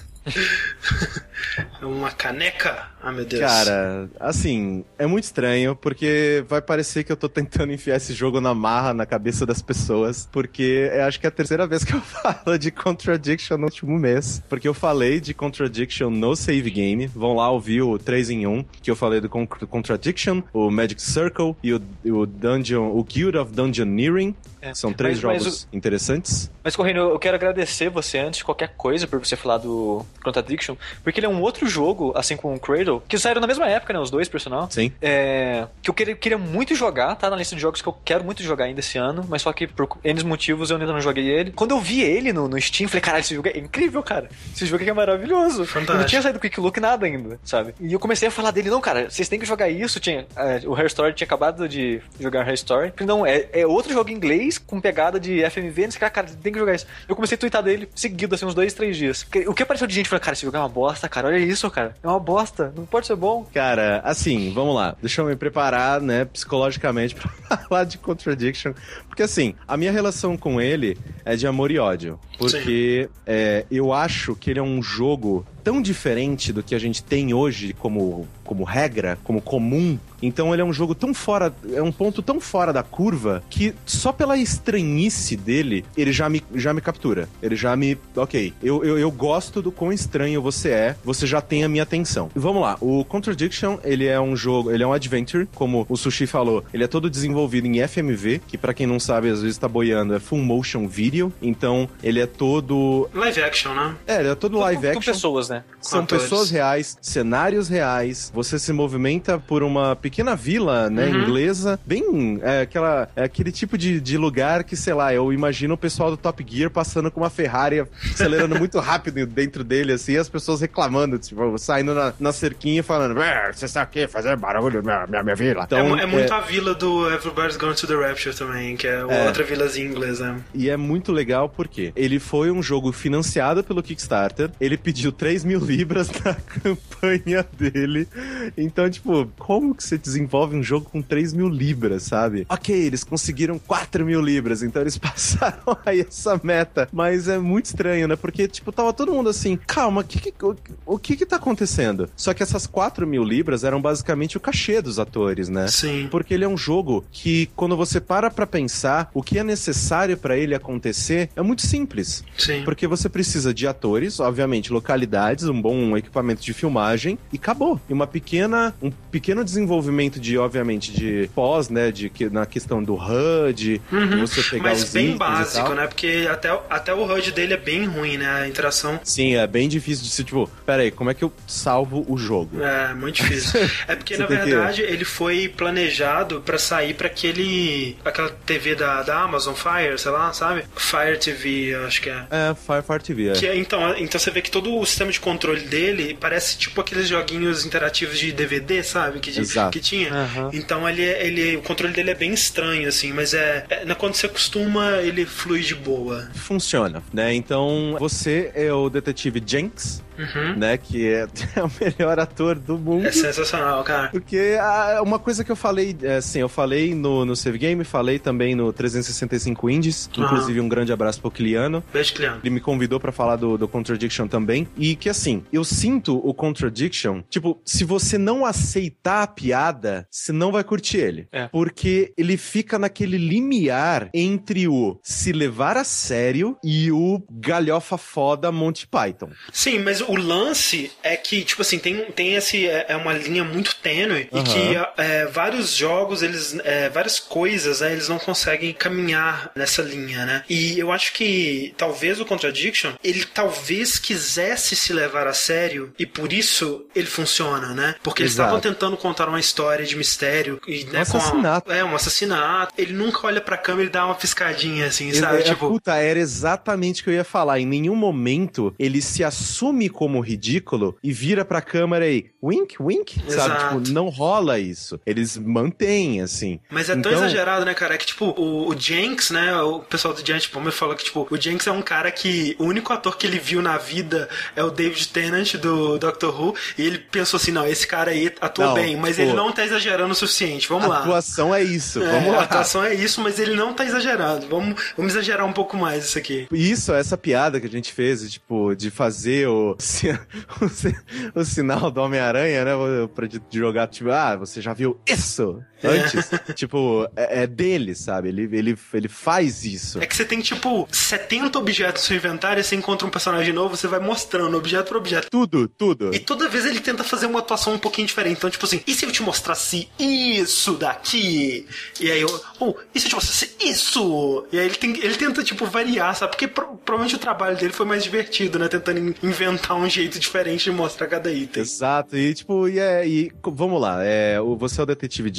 Uma 1.83 2.11
caneca? 2.11 2.87
Ah, 3.09 3.13
meu 3.13 3.25
Deus. 3.25 3.41
Cara, 3.41 4.09
assim, 4.21 4.85
é 4.99 5.07
muito 5.07 5.25
estranho, 5.25 5.75
porque 5.75 6.45
vai 6.49 6.61
parecer 6.61 7.05
que 7.05 7.11
eu 7.13 7.17
tô 7.17 7.29
tentando 7.29 7.73
enfiar 7.73 7.97
esse 7.97 8.13
jogo 8.13 8.41
na 8.41 8.53
marra 8.55 8.93
na 8.93 9.07
cabeça 9.07 9.47
das 9.47 9.63
pessoas, 9.63 10.29
porque 10.31 10.91
eu 10.93 11.05
acho 11.05 11.19
que 11.19 11.27
é 11.27 11.29
a 11.29 11.33
terceira 11.33 11.67
vez 11.67 11.85
que 11.85 11.95
eu 11.95 12.01
falo 12.03 12.59
de 12.59 12.71
Contradiction 12.71 13.57
no 13.57 13.65
último 13.65 13.99
mês. 13.99 14.43
Porque 14.49 14.69
eu 14.69 14.75
falei 14.75 15.21
de 15.21 15.33
Contradiction 15.33 16.11
no 16.11 16.37
Save 16.37 16.71
Game. 16.71 17.07
Vão 17.07 17.35
lá 17.37 17.51
ouvir 17.51 17.83
o 17.83 17.99
3 17.99 18.31
em 18.31 18.47
1, 18.47 18.65
que 18.83 18.91
eu 18.91 18.97
falei 18.97 19.21
do 19.21 19.29
Con- 19.29 19.47
Contradiction, 19.47 20.43
o 20.53 20.71
Magic 20.71 21.01
Circle 21.01 21.57
e 21.63 21.73
o, 21.73 21.81
o 22.07 22.27
Dungeon, 22.27 22.91
o 22.95 23.03
Guild 23.03 23.39
of 23.39 23.53
Dungeoneering. 23.53 24.35
É. 24.61 24.75
São 24.75 24.93
três 24.93 25.23
Mas- 25.23 25.35
mas 25.35 25.43
jogos 25.45 25.69
interessantes. 25.73 26.51
Mas, 26.65 26.75
Corrêa, 26.75 26.97
eu 26.97 27.19
quero 27.19 27.37
agradecer 27.37 27.89
você 27.89 28.19
antes 28.19 28.39
de 28.39 28.45
qualquer 28.45 28.75
coisa 28.77 29.07
por 29.07 29.25
você 29.25 29.37
falar 29.37 29.59
do 29.59 30.05
Contradiction, 30.23 30.75
porque 31.05 31.21
ele 31.21 31.27
é 31.27 31.29
um 31.29 31.41
outro 31.41 31.67
jogo, 31.67 32.13
assim 32.17 32.37
como 32.37 32.57
o 32.57 32.61
Cradle, 32.61 32.98
que 33.07 33.19
saíram 33.19 33.41
na 33.41 33.47
mesma 33.47 33.69
época, 33.69 33.93
né? 33.93 33.99
Os 33.99 34.11
dois, 34.11 34.29
por 34.29 34.41
sinal. 34.41 34.69
Sim. 34.71 34.93
É, 35.01 35.67
que 35.83 35.91
eu 35.91 35.95
queria, 35.95 36.15
queria 36.15 36.39
muito 36.39 36.75
jogar, 36.75 37.15
tá 37.17 37.31
na 37.31 37.37
lista 37.37 37.55
de 37.55 37.63
jogos 37.63 37.83
que 37.83 37.89
eu 37.89 37.97
quero 38.05 38.25
muito 38.25 38.43
jogar 38.43 38.65
ainda 38.65 38.81
esse 38.81 38.99
ano, 38.99 39.25
mas 39.29 39.43
só 39.43 39.53
que 39.53 39.67
por 39.67 39.89
N 40.05 40.25
motivos 40.25 40.71
eu 40.71 40.77
ainda 40.77 40.93
não 40.93 41.01
joguei 41.01 41.29
ele. 41.29 41.53
Quando 41.53 41.73
eu 41.73 41.81
vi 41.81 42.03
ele 42.03 42.33
no, 42.33 42.49
no 42.49 42.61
Steam, 42.61 42.87
eu 42.87 42.89
falei, 42.89 43.01
caralho, 43.01 43.21
esse 43.21 43.35
jogo 43.35 43.49
é 43.49 43.59
incrível, 43.59 44.03
cara. 44.03 44.29
Esse 44.55 44.67
jogo 44.67 44.83
aqui 44.83 44.91
é 44.91 44.95
maravilhoso. 44.95 45.65
Fantástico. 45.65 45.93
Eu 45.93 45.99
não 45.99 46.07
tinha 46.07 46.23
saído 46.23 46.39
do 46.39 46.43
Quick 46.43 46.61
Look 46.61 46.79
nada 46.81 47.07
ainda, 47.07 47.39
sabe? 47.45 47.75
E 47.81 47.93
eu 47.93 47.99
comecei 47.99 48.29
a 48.29 48.31
falar 48.31 48.51
dele, 48.51 48.71
não, 48.71 48.81
cara, 48.81 49.11
vocês 49.11 49.29
têm 49.29 49.39
que 49.39 49.47
jogar 49.47 49.69
isso. 49.69 50.01
Tinha, 50.01 50.27
é, 50.37 50.63
o 50.67 50.75
Hair 50.75 50.87
Story 50.87 51.15
tinha 51.15 51.27
acabado 51.27 51.69
de 51.69 52.01
jogar 52.19 52.43
Hair 52.43 52.55
Story. 52.55 52.93
Falei, 52.97 53.07
não, 53.07 53.27
é, 53.27 53.47
é 53.53 53.67
outro 53.67 53.93
jogo 53.93 54.11
em 54.11 54.15
inglês 54.15 54.59
com 54.59 54.81
pegada 54.81 55.19
de 55.19 55.43
FMV, 55.51 55.85
não 55.85 55.91
sei 55.91 55.99
o 55.99 56.05
que, 56.05 56.11
cara, 56.11 56.27
tem 56.27 56.53
que 56.53 56.59
jogar 56.59 56.75
isso. 56.75 56.87
Eu 57.09 57.15
comecei 57.15 57.37
a 57.37 57.39
twittar 57.39 57.63
dele 57.63 57.89
seguido, 57.95 58.35
assim, 58.35 58.47
uns 58.47 58.55
dois, 58.55 58.73
três 58.73 58.97
dias. 58.97 59.27
O 59.47 59.55
que 59.55 59.63
apareceu 59.63 59.87
de 59.87 59.95
gente 59.95 60.09
falando, 60.09 60.23
cara, 60.23 60.35
esse 60.35 60.45
jogo 60.45 60.57
é 60.57 60.61
uma 60.61 60.69
bosta, 60.69 61.09
cara, 61.09 61.29
olha 61.29 61.39
isso, 61.39 61.71
cara. 61.71 61.95
É 62.03 62.07
uma 62.07 62.21
bosta, 62.21 62.73
pode 62.87 63.07
ser 63.07 63.17
bom. 63.17 63.47
Cara, 63.53 64.01
assim, 64.05 64.53
vamos 64.53 64.75
lá. 64.75 64.97
Deixa 65.01 65.21
eu 65.21 65.27
me 65.27 65.37
preparar, 65.37 66.01
né, 66.01 66.25
psicologicamente 66.25 67.15
pra 67.49 67.57
falar 67.59 67.85
de 67.85 67.99
Contradiction. 67.99 68.73
Porque, 69.19 69.25
assim, 69.25 69.57
a 69.67 69.77
minha 69.77 69.91
relação 69.91 70.37
com 70.37 70.61
ele 70.61 70.97
é 71.25 71.35
de 71.35 71.45
amor 71.45 71.73
e 71.73 71.79
ódio. 71.81 72.21
Porque 72.39 73.11
é, 73.27 73.67
eu 73.69 73.93
acho 73.93 74.37
que 74.37 74.49
ele 74.49 74.61
é 74.61 74.63
um 74.63 74.81
jogo 74.81 75.45
tão 75.69 75.83
diferente 75.83 76.53
do 76.53 76.63
que 76.63 76.75
a 76.75 76.79
gente 76.79 77.03
tem 77.03 77.35
hoje 77.35 77.75
como, 77.79 78.27
como 78.43 78.65
regra, 78.65 79.19
como 79.23 79.43
comum. 79.43 79.99
Então 80.23 80.53
ele 80.55 80.63
é 80.63 80.65
um 80.65 80.73
jogo 80.73 80.95
tão 80.95 81.13
fora, 81.13 81.55
é 81.75 81.83
um 81.83 81.93
ponto 81.93 82.23
tão 82.23 82.41
fora 82.41 82.73
da 82.73 82.83
curva 82.83 83.43
que 83.51 83.75
só 83.85 84.11
pela 84.11 84.39
estranhice 84.39 85.37
dele, 85.37 85.85
ele 85.97 86.11
já 86.11 86.29
me, 86.29 86.43
já 86.55 86.73
me 86.73 86.81
captura. 86.81 87.29
Ele 87.43 87.55
já 87.55 87.77
me. 87.77 87.99
Ok, 88.17 88.55
eu, 88.63 88.83
eu, 88.83 88.99
eu 88.99 89.11
gosto 89.11 89.61
do 89.61 89.71
quão 89.71 89.93
estranho 89.93 90.41
você 90.41 90.71
é, 90.71 90.97
você 91.05 91.27
já 91.27 91.43
tem 91.43 91.65
a 91.65 91.69
minha 91.69 91.83
atenção. 91.83 92.31
Vamos 92.35 92.63
lá, 92.63 92.79
o 92.81 93.05
Contradiction, 93.05 93.79
ele 93.85 94.07
é 94.07 94.19
um 94.19 94.35
jogo, 94.35 94.71
ele 94.71 94.83
é 94.83 94.87
um 94.87 94.93
adventure, 94.93 95.47
como 95.55 95.85
o 95.89 95.97
Sushi 95.97 96.27
falou, 96.27 96.65
ele 96.73 96.85
é 96.85 96.87
todo 96.87 97.11
desenvolvido 97.11 97.67
em 97.67 97.87
FMV, 97.87 98.41
que 98.49 98.57
pra 98.57 98.73
quem 98.73 98.87
não 98.87 98.99
sabe, 99.09 99.29
às 99.31 99.43
vezes 99.43 99.59
tá 99.59 99.67
boiando, 99.67 100.15
é 100.15 100.21
full 100.21 100.39
motion 100.39 100.87
video. 100.87 101.33
Então 101.43 101.89
ele 102.03 102.21
é 102.21 102.27
todo. 102.27 103.09
Live 103.15 103.43
action, 103.43 103.75
né? 103.75 103.95
É, 104.07 104.21
ele 104.21 104.29
é 104.29 104.35
todo 104.35 104.59
live 104.59 104.87
action. 104.89 105.03
pessoas, 105.03 105.49
né? 105.49 105.65
São 105.81 106.01
atores. 106.01 106.25
pessoas 106.25 106.51
reais, 106.51 106.97
cenários 107.01 107.69
reais. 107.69 108.31
Você 108.35 108.59
se 108.59 108.73
movimenta 108.73 109.39
por 109.39 109.63
uma 109.63 109.97
pequena 109.97 110.37
vila, 110.37 110.91
né, 110.91 111.07
Uhum. 111.07 111.23
inglesa. 111.23 111.79
Bem, 111.87 112.39
é, 112.43 112.61
aquela, 112.63 113.09
é 113.17 113.25
aquele 113.25 113.51
tipo 113.51 113.77
de, 113.79 114.01
de 114.01 114.17
lugar 114.19 114.65
que, 114.65 114.77
sei 114.77 114.93
lá, 114.95 115.13
eu 115.15 115.33
imagino 115.33 115.75
o 115.75 115.79
pessoal 115.79 116.11
do 116.11 116.17
Top 116.17 116.45
Gear 116.49 116.71
passando 116.71 117.11
com 117.11 117.21
uma 117.21 117.31
Ferrari 117.31 117.85
acelerando 118.13 118.57
muito 118.59 118.79
rápido 118.79 119.25
dentro 119.27 119.65
dele, 119.65 119.93
assim, 119.93 120.13
e 120.13 120.19
as 120.19 120.29
pessoas 120.29 120.61
reclamando, 120.61 121.19
tipo, 121.19 121.57
saindo 121.59 121.95
na, 121.95 122.13
na 122.21 122.33
cerquinha 122.33 122.81
e 122.81 122.83
falando, 122.83 123.21
"É, 123.23 123.53
você 123.53 123.65
está 123.65 123.83
aqui 123.83 124.07
fazer 124.07 124.37
barulho 124.37 124.83
na 124.83 125.07
minha, 125.07 125.23
minha 125.23 125.35
vila. 125.37 125.63
é, 125.63 125.65
Então, 125.65 125.89
mu- 125.89 125.97
é 125.97 126.07
muito 126.07 126.33
a 126.33 126.41
vila 126.41 126.75
do 126.75 127.11
Everybody's 127.11 127.57
Gone 127.57 127.75
to 127.75 127.87
the 127.87 127.95
Rapture 127.95 128.37
também, 128.37 128.77
que 128.77 128.87
é, 128.87 128.98
É. 129.11 129.27
outra 129.27 129.45
vilazinha 129.45 129.87
inglesa. 129.87 130.37
E 130.55 130.69
é 130.69 130.77
muito 130.77 131.13
legal 131.13 131.49
porque 131.49 131.93
ele 131.95 132.19
foi 132.19 132.51
um 132.51 132.63
jogo 132.63 132.93
financiado 132.93 133.63
pelo 133.65 133.83
Kickstarter. 133.83 134.51
Ele 134.61 134.77
pediu 134.77 135.13
3 135.13 135.39
3 135.39 135.45
mil 135.45 135.61
libras 135.61 136.11
na 136.25 136.35
campanha 136.35 137.47
dele. 137.53 138.09
Então, 138.57 138.89
tipo, 138.91 139.29
como 139.39 139.75
que 139.75 139.85
você 139.85 139.99
desenvolve 139.99 140.57
um 140.57 140.63
jogo 140.63 140.89
com 140.91 141.01
3 141.03 141.33
mil 141.33 141.49
libras, 141.49 142.05
sabe? 142.05 142.47
Ok, 142.49 142.75
eles 142.75 143.05
conseguiram 143.05 143.59
4 143.59 144.05
mil 144.05 144.21
libras, 144.21 144.63
então 144.63 144.83
eles 144.83 144.97
passaram 144.99 145.77
aí 145.85 146.01
essa 146.01 146.41
meta. 146.43 146.89
Mas 146.93 147.29
é 147.29 147.39
muito 147.39 147.67
estranho, 147.67 148.09
né? 148.09 148.17
Porque, 148.17 148.49
tipo, 148.49 148.73
tava 148.73 148.93
todo 148.93 149.13
mundo 149.13 149.29
assim, 149.29 149.59
calma, 149.67 150.03
que 150.03 150.19
que, 150.19 150.33
o, 150.45 150.57
o 150.87 150.99
que 150.99 151.17
que 151.17 151.27
tá 151.27 151.37
acontecendo? 151.37 152.09
Só 152.17 152.33
que 152.35 152.43
essas 152.43 152.67
4 152.67 153.07
mil 153.07 153.23
libras 153.23 153.65
eram 153.65 153.81
basicamente 153.81 154.37
o 154.37 154.41
cachê 154.41 154.81
dos 154.81 154.99
atores, 154.99 155.49
né? 155.49 155.69
Sim. 155.69 156.09
Porque 156.11 156.35
ele 156.35 156.45
é 156.45 156.49
um 156.49 156.57
jogo 156.57 157.05
que, 157.13 157.51
quando 157.55 157.77
você 157.77 158.01
para 158.01 158.31
pra 158.31 158.47
pensar, 158.47 158.78
o 159.15 159.23
que 159.23 159.39
é 159.39 159.45
necessário 159.45 160.17
para 160.17 160.37
ele 160.37 160.55
acontecer 160.55 161.31
é 161.37 161.43
muito 161.43 161.63
simples. 161.63 162.25
Sim. 162.37 162.63
Porque 162.65 162.87
você 162.87 163.09
precisa 163.09 163.53
de 163.53 163.67
atores, 163.67 164.21
obviamente, 164.21 164.73
localidades, 164.73 165.45
um 165.45 165.61
bom 165.61 165.97
equipamento 165.97 166.43
de 166.43 166.53
filmagem 166.53 167.19
e 167.33 167.37
acabou. 167.37 167.81
E 167.89 167.93
uma 167.93 168.07
pequena, 168.07 168.75
um 168.83 168.91
pequeno 168.91 169.45
desenvolvimento 169.45 170.21
de, 170.21 170.37
obviamente, 170.39 170.93
de 170.93 171.29
pós, 171.35 171.69
né, 171.69 171.91
de 171.91 172.09
que 172.11 172.29
na 172.29 172.47
questão 172.47 172.83
do 172.83 172.95
HUD, 172.95 173.81
de 173.91 174.17
você 174.21 174.43
pegar 174.43 174.59
Uhum. 174.59 174.69
Mas 174.75 174.83
os 174.85 174.93
bem 174.93 175.17
básico, 175.17 175.73
né? 175.75 175.87
Porque 175.87 176.29
até, 176.31 176.49
até 176.69 176.93
o 176.95 177.05
HUD 177.05 177.33
dele 177.33 177.55
é 177.55 177.57
bem 177.57 177.85
ruim, 177.87 178.17
né? 178.19 178.27
A 178.43 178.49
interação 178.49 179.01
Sim, 179.03 179.37
é 179.37 179.47
bem 179.47 179.69
difícil 179.69 180.05
de 180.05 180.11
se, 180.11 180.25
tipo, 180.25 180.49
pera 180.67 180.83
aí, 180.83 180.91
como 180.91 181.11
é 181.11 181.15
que 181.15 181.25
eu 181.25 181.33
salvo 181.47 182.05
o 182.09 182.17
jogo? 182.19 182.63
é 182.63 182.95
muito 182.95 183.17
difícil. 183.17 183.59
É 183.89 183.95
porque, 183.97 184.17
na 184.17 184.27
tem 184.27 184.39
que- 184.39 184.45
verdade, 184.45 184.83
ele 184.83 185.05
foi 185.05 185.49
planejado 185.49 186.41
pra 186.43 186.59
sair 186.59 186.95
pra 186.95 187.07
aquele. 187.07 187.97
aquela 188.05 188.29
TV 188.31 188.68
da, 188.75 189.03
da 189.03 189.21
Amazon 189.23 189.55
Fire, 189.55 189.99
sei 189.99 190.11
lá, 190.11 190.33
sabe? 190.33 190.65
Fire 190.77 191.17
TV, 191.19 191.75
acho 191.87 192.01
que 192.03 192.11
é. 192.11 192.25
É, 192.31 192.55
Firefly 192.55 192.99
TV, 193.01 193.29
é. 193.31 193.33
Que 193.33 193.47
é- 193.47 193.57
então, 193.57 193.97
então 193.97 194.19
você 194.21 194.31
vê 194.31 194.41
que 194.43 194.51
todo 194.51 194.77
o 194.79 194.85
sistema 194.87 195.11
de 195.11 195.21
controle 195.21 195.61
dele 195.63 196.17
parece 196.21 196.57
tipo 196.59 196.81
aqueles 196.81 197.09
joguinhos 197.09 197.65
interativos 197.65 198.19
de 198.19 198.33
DVD, 198.33 198.83
sabe? 198.83 199.21
Que, 199.21 199.31
de- 199.31 199.71
que 199.71 199.81
tinha. 199.81 200.13
Aham. 200.13 200.51
Então 200.53 200.89
ele, 200.89 201.03
ele, 201.03 201.57
o 201.57 201.63
controle 201.63 201.93
dele 201.93 202.11
é 202.11 202.15
bem 202.15 202.33
estranho, 202.33 202.89
assim, 202.89 203.13
mas 203.13 203.35
é, 203.35 203.65
é- 203.69 203.85
na- 203.85 203.95
quando 203.95 204.15
você 204.15 204.27
acostuma, 204.27 204.99
ele 205.03 205.25
flui 205.27 205.61
de 205.61 205.75
boa. 205.75 206.29
Funciona, 206.35 207.03
né? 207.13 207.35
Então, 207.35 207.97
você 207.99 208.51
é 208.55 208.73
o 208.73 208.89
detetive 208.89 209.43
Jenks, 209.45 210.03
Uhum. 210.19 210.57
né? 210.57 210.77
Que 210.77 211.09
é, 211.09 211.27
é 211.57 211.63
o 211.63 211.71
melhor 211.81 212.19
ator 212.19 212.57
do 212.57 212.77
mundo. 212.77 213.07
É 213.07 213.13
sensacional, 213.13 213.83
cara. 213.85 214.09
Porque 214.09 214.57
ah, 214.61 215.01
uma 215.03 215.19
coisa 215.19 215.45
que 215.45 215.53
eu 215.53 215.57
falei, 215.57 215.97
assim, 216.17 216.41
eu 216.41 216.49
falei 216.49 216.95
no, 216.95 217.25
no 217.25 217.37
Save 217.37 217.59
Game, 217.59 217.85
falei 217.85 218.19
também 218.19 218.55
no 218.55 218.73
365 218.73 219.71
Indies, 219.71 220.11
Aham. 220.17 220.27
inclusive 220.27 220.61
um 220.61 220.69
grande 220.69 220.93
abraço 220.93 221.21
pro 221.21 221.31
Kiliano. 221.31 221.83
Beijo, 221.93 222.15
Cleano. 222.15 222.41
Ele 222.43 222.51
me 222.51 222.61
convidou 222.61 222.99
pra 222.99 223.13
falar 223.13 223.37
do, 223.37 223.57
do 223.57 223.69
Contradiction 223.69 224.27
também. 224.27 224.67
E 224.77 224.97
que 224.97 225.09
assim, 225.09 225.45
eu 225.53 225.65
sinto 225.65 226.17
o 226.19 226.35
Contradiction, 226.35 227.23
tipo, 227.29 227.61
se 227.65 227.85
você 227.85 228.19
não 228.19 228.45
aceitar 228.45 229.23
a 229.23 229.27
piada, 229.27 230.07
você 230.11 230.33
não 230.33 230.51
vai 230.51 230.65
curtir 230.65 230.99
ele. 230.99 231.29
É. 231.33 231.49
Porque 231.49 232.13
ele 232.17 232.37
fica 232.37 232.79
naquele 232.79 233.17
limiar 233.19 234.11
entre 234.13 234.67
o 234.69 234.99
se 235.03 235.33
levar 235.33 235.77
a 235.77 235.85
sério 235.85 236.57
e 236.65 236.91
o 236.91 237.23
galhofa 237.31 237.97
foda 237.99 238.51
Monty 238.51 238.87
Python. 238.87 239.31
Sim, 239.53 239.81
mas 239.81 240.01
o 240.01 240.08
lance 240.17 240.91
é 241.03 241.17
que, 241.17 241.43
tipo 241.45 241.63
assim, 241.63 241.79
tem, 241.79 241.97
tem 242.13 242.35
esse. 242.35 242.67
É 242.67 242.87
é 242.89 242.97
uma 242.97 243.13
linha 243.13 243.45
muito 243.45 243.75
tênue 243.77 244.29
Aham. 244.33 244.41
e 244.41 244.45
que 244.45 244.77
é, 245.03 245.27
vários 245.27 245.75
jogos, 245.75 246.23
eles. 246.23 246.57
é, 246.65 246.89
várias 246.89 247.19
coisas, 247.21 247.81
né, 247.81 247.93
eles 247.93 248.09
não 248.09 248.19
conseguem 248.19 248.73
caminhar 248.73 249.51
nessa 249.55 249.83
linha, 249.83 250.25
né? 250.25 250.43
E 250.49 250.79
eu 250.79 250.91
acho 250.91 251.13
que 251.13 251.75
talvez 251.77 252.21
o 252.21 252.25
Contradiction, 252.25 252.93
ele 253.05 253.25
talvez 253.25 253.99
quisesse 253.99 254.75
se 254.77 254.93
levar 254.93 255.27
a 255.27 255.33
sério 255.35 255.93
e 255.99 256.07
por 256.07 256.33
isso 256.33 256.87
ele 256.95 257.07
funciona, 257.07 257.75
né? 257.75 257.95
Porque 258.03 258.23
eles 258.23 258.33
estavam 258.33 258.61
tentando 258.61 258.97
contar 258.97 259.29
uma 259.29 259.41
história 259.41 259.85
de 259.85 259.97
mistério 259.97 260.61
e, 260.67 260.85
né, 260.85 261.03
Um 261.03 261.11
com 261.11 261.17
a- 261.17 261.21
assassinato. 261.21 261.73
é, 261.73 261.85
um 261.85 261.95
assassinato. 261.95 262.73
Ele 262.79 262.93
nunca 262.93 263.27
olha 263.27 263.41
pra 263.41 263.57
câmera 263.57 263.89
e 263.89 263.93
dá 263.93 264.07
uma 264.07 264.15
piscadinha 264.15 264.87
assim, 264.87 265.13
sabe? 265.13 265.39
É, 265.39 265.43
tipo. 265.43 265.69
Puta, 265.69 265.95
era 265.97 266.19
exatamente 266.19 267.01
o 267.01 267.05
que 267.05 267.11
eu 267.11 267.15
ia 267.15 267.25
falar. 267.25 267.59
Em 267.61 267.67
nenhum 267.67 267.95
momento 267.95 268.75
ele 268.79 269.01
se 269.03 269.23
assume 269.23 269.89
como 269.99 270.21
ridículo 270.21 270.97
e 271.03 271.13
vira 271.13 271.45
pra 271.45 271.61
câmera 271.61 272.07
e 272.09 272.27
wink, 272.41 272.77
wink, 272.81 273.17
sabe? 273.29 273.33
Exato. 273.33 273.81
Tipo, 273.81 273.93
não 273.93 274.09
rola 274.09 274.57
isso. 274.57 275.01
Eles 275.05 275.37
mantêm, 275.37 276.21
assim. 276.21 276.61
Mas 276.71 276.89
é 276.89 276.93
tão 276.93 277.01
Então- 277.01 277.13
exagerado, 277.15 277.65
né, 277.65 277.75
cara? 277.75 277.95
É 277.97 277.99
que, 277.99 278.07
tipo, 278.07 278.27
o, 278.27 278.69
o 278.69 278.79
Jenks, 278.79 279.33
né? 279.33 279.61
O 279.61 279.81
pessoal 279.81 280.15
do 280.15 280.25
Giant 280.25 280.49
Bomber 280.53 280.73
falou 280.73 280.95
que, 280.95 281.03
tipo, 281.03 281.27
o 281.29 281.37
Jenks 281.37 281.67
é 281.67 281.73
um 281.73 281.83
cara 281.83 282.13
que 282.13 282.55
o 282.61 282.65
único 282.67 282.93
ator 282.93 283.17
que 283.17 283.27
ele 283.27 283.41
viu 283.41 283.61
na 283.61 283.77
vida 283.77 284.29
é 284.55 284.63
o 284.63 284.71
David 284.71 285.09
Tennant 285.09 285.55
do 285.57 285.99
Doctor 285.99 286.41
Who. 286.41 286.55
E 286.79 286.83
ele 286.87 286.99
pensou 286.99 287.37
assim: 287.39 287.51
não, 287.51 287.67
esse 287.67 287.85
cara 287.85 288.13
aí 288.13 288.33
atua 288.41 288.67
Não, 288.67 288.75
bem, 288.75 288.97
mas 288.97 289.17
tipo, 289.17 289.27
ele 289.29 289.37
não 289.37 289.51
tá 289.51 289.65
exagerando 289.65 290.13
o 290.13 290.15
suficiente. 290.15 290.69
Vamos 290.69 290.85
A 290.85 290.89
lá. 290.89 290.99
atuação 291.01 291.53
é 291.53 291.61
isso. 291.65 292.01
É, 292.01 292.09
Vamos 292.13 292.35
A 292.35 292.37
lá. 292.37 292.43
atuação 292.45 292.85
é 292.85 292.95
isso, 292.95 293.21
mas 293.21 293.41
ele 293.41 293.57
não 293.57 293.75
tá 293.75 293.85
exagerando. 293.85 294.47
Vamos, 294.47 294.81
vamos 294.97 295.13
exagerar 295.13 295.45
um 295.45 295.53
pouco 295.53 295.77
mais 295.77 296.05
isso 296.05 296.19
aqui. 296.19 296.47
Isso, 296.53 296.93
essa 296.93 297.19
piada 297.19 297.59
que 297.61 297.67
a 297.67 297.71
gente 297.71 297.93
fez, 297.93 298.31
tipo, 298.31 298.77
de 298.77 298.91
fazer 298.93 299.49
o, 299.49 299.75
o, 300.61 300.69
si- 300.69 300.97
o 301.35 301.45
sinal 301.45 301.91
do 301.91 302.01
Homem-Aranha, 302.01 302.65
né? 302.65 302.73
Pra 303.15 303.27
de 303.27 303.41
jogar, 303.53 303.87
tipo, 303.89 304.11
ah, 304.11 304.37
você 304.37 304.61
já 304.61 304.73
viu 304.75 304.99
isso 305.07 305.63
antes? 305.85 306.29
tipo, 306.55 307.09
é, 307.17 307.43
é 307.43 307.47
dele, 307.47 307.95
sabe? 307.95 308.29
Ele, 308.29 308.49
ele, 308.57 308.79
ele 308.95 309.09
faz 309.09 309.65
isso. 309.65 310.01
É 310.01 310.07
que 310.07 310.17
você 310.17 310.25
tem, 310.25 310.41
tipo, 310.41 310.89
70 310.91 311.59
objetos 311.59 312.03
no 312.03 312.07
seu 312.09 312.17
inventário, 312.17 312.61
e 312.61 312.65
você 312.65 312.75
encontra 312.77 313.07
um 313.07 313.11
personagem 313.11 313.53
novo, 313.53 313.77
você 313.77 313.87
vai 313.87 314.01
mostrando 314.01 314.57
objeto 314.57 314.89
por 314.89 314.97
objeto. 314.97 315.29
Tudo, 315.31 315.69
tudo. 315.69 316.15
E 316.15 316.19
toda 316.19 316.49
vez 316.49 316.65
ele 316.67 316.81
tenta 316.81 317.05
fazer 317.05 317.27
uma 317.27 317.39
atuação 317.41 317.75
um 317.75 317.79
pouquinho 317.79 318.07
diferente. 318.07 318.39
Então, 318.39 318.51
tipo 318.51 318.65
assim, 318.65 318.81
e 318.87 318.95
se 318.95 319.05
eu 319.05 319.13
te 319.13 319.23
mostrasse 319.23 319.89
isso 319.99 320.73
daqui? 320.75 321.67
E 322.01 322.11
aí 322.11 322.21
eu, 322.21 322.45
oh, 322.61 322.75
e 322.95 323.01
se 323.01 323.07
eu 323.07 323.11
te 323.11 323.15
mostrasse 323.15 323.51
isso? 323.61 324.47
E 324.53 324.59
aí 324.59 324.67
ele, 324.67 324.75
tem, 324.77 324.91
ele 324.99 325.15
tenta, 325.17 325.43
tipo, 325.43 325.67
variar, 325.67 326.15
sabe? 326.17 326.33
Porque 326.33 326.49
pro- 326.49 326.77
provavelmente 326.85 327.17
o 327.17 327.19
trabalho 327.19 327.57
dele 327.57 327.73
foi 327.73 327.87
mais 327.87 328.03
divertido, 328.03 328.59
né? 328.59 328.69
Tentando 328.69 328.99
in- 328.99 329.15
inventar 329.23 329.77
um 329.77 329.89
jeito 329.89 330.19
diferente 330.19 330.65
de 330.65 330.71
mostrar 330.71 331.07
cada 331.07 331.31
item. 331.33 331.63
Exato, 331.63 332.17
e 332.17 332.35
tipo, 332.35 332.69
e, 332.69 332.79
é, 332.79 333.07
e 333.07 333.33
vamos 333.43 333.81
lá, 333.81 334.05
é, 334.05 334.39
você 334.59 334.81
é 334.81 334.83
o 334.83 334.87
detetive 334.87 335.31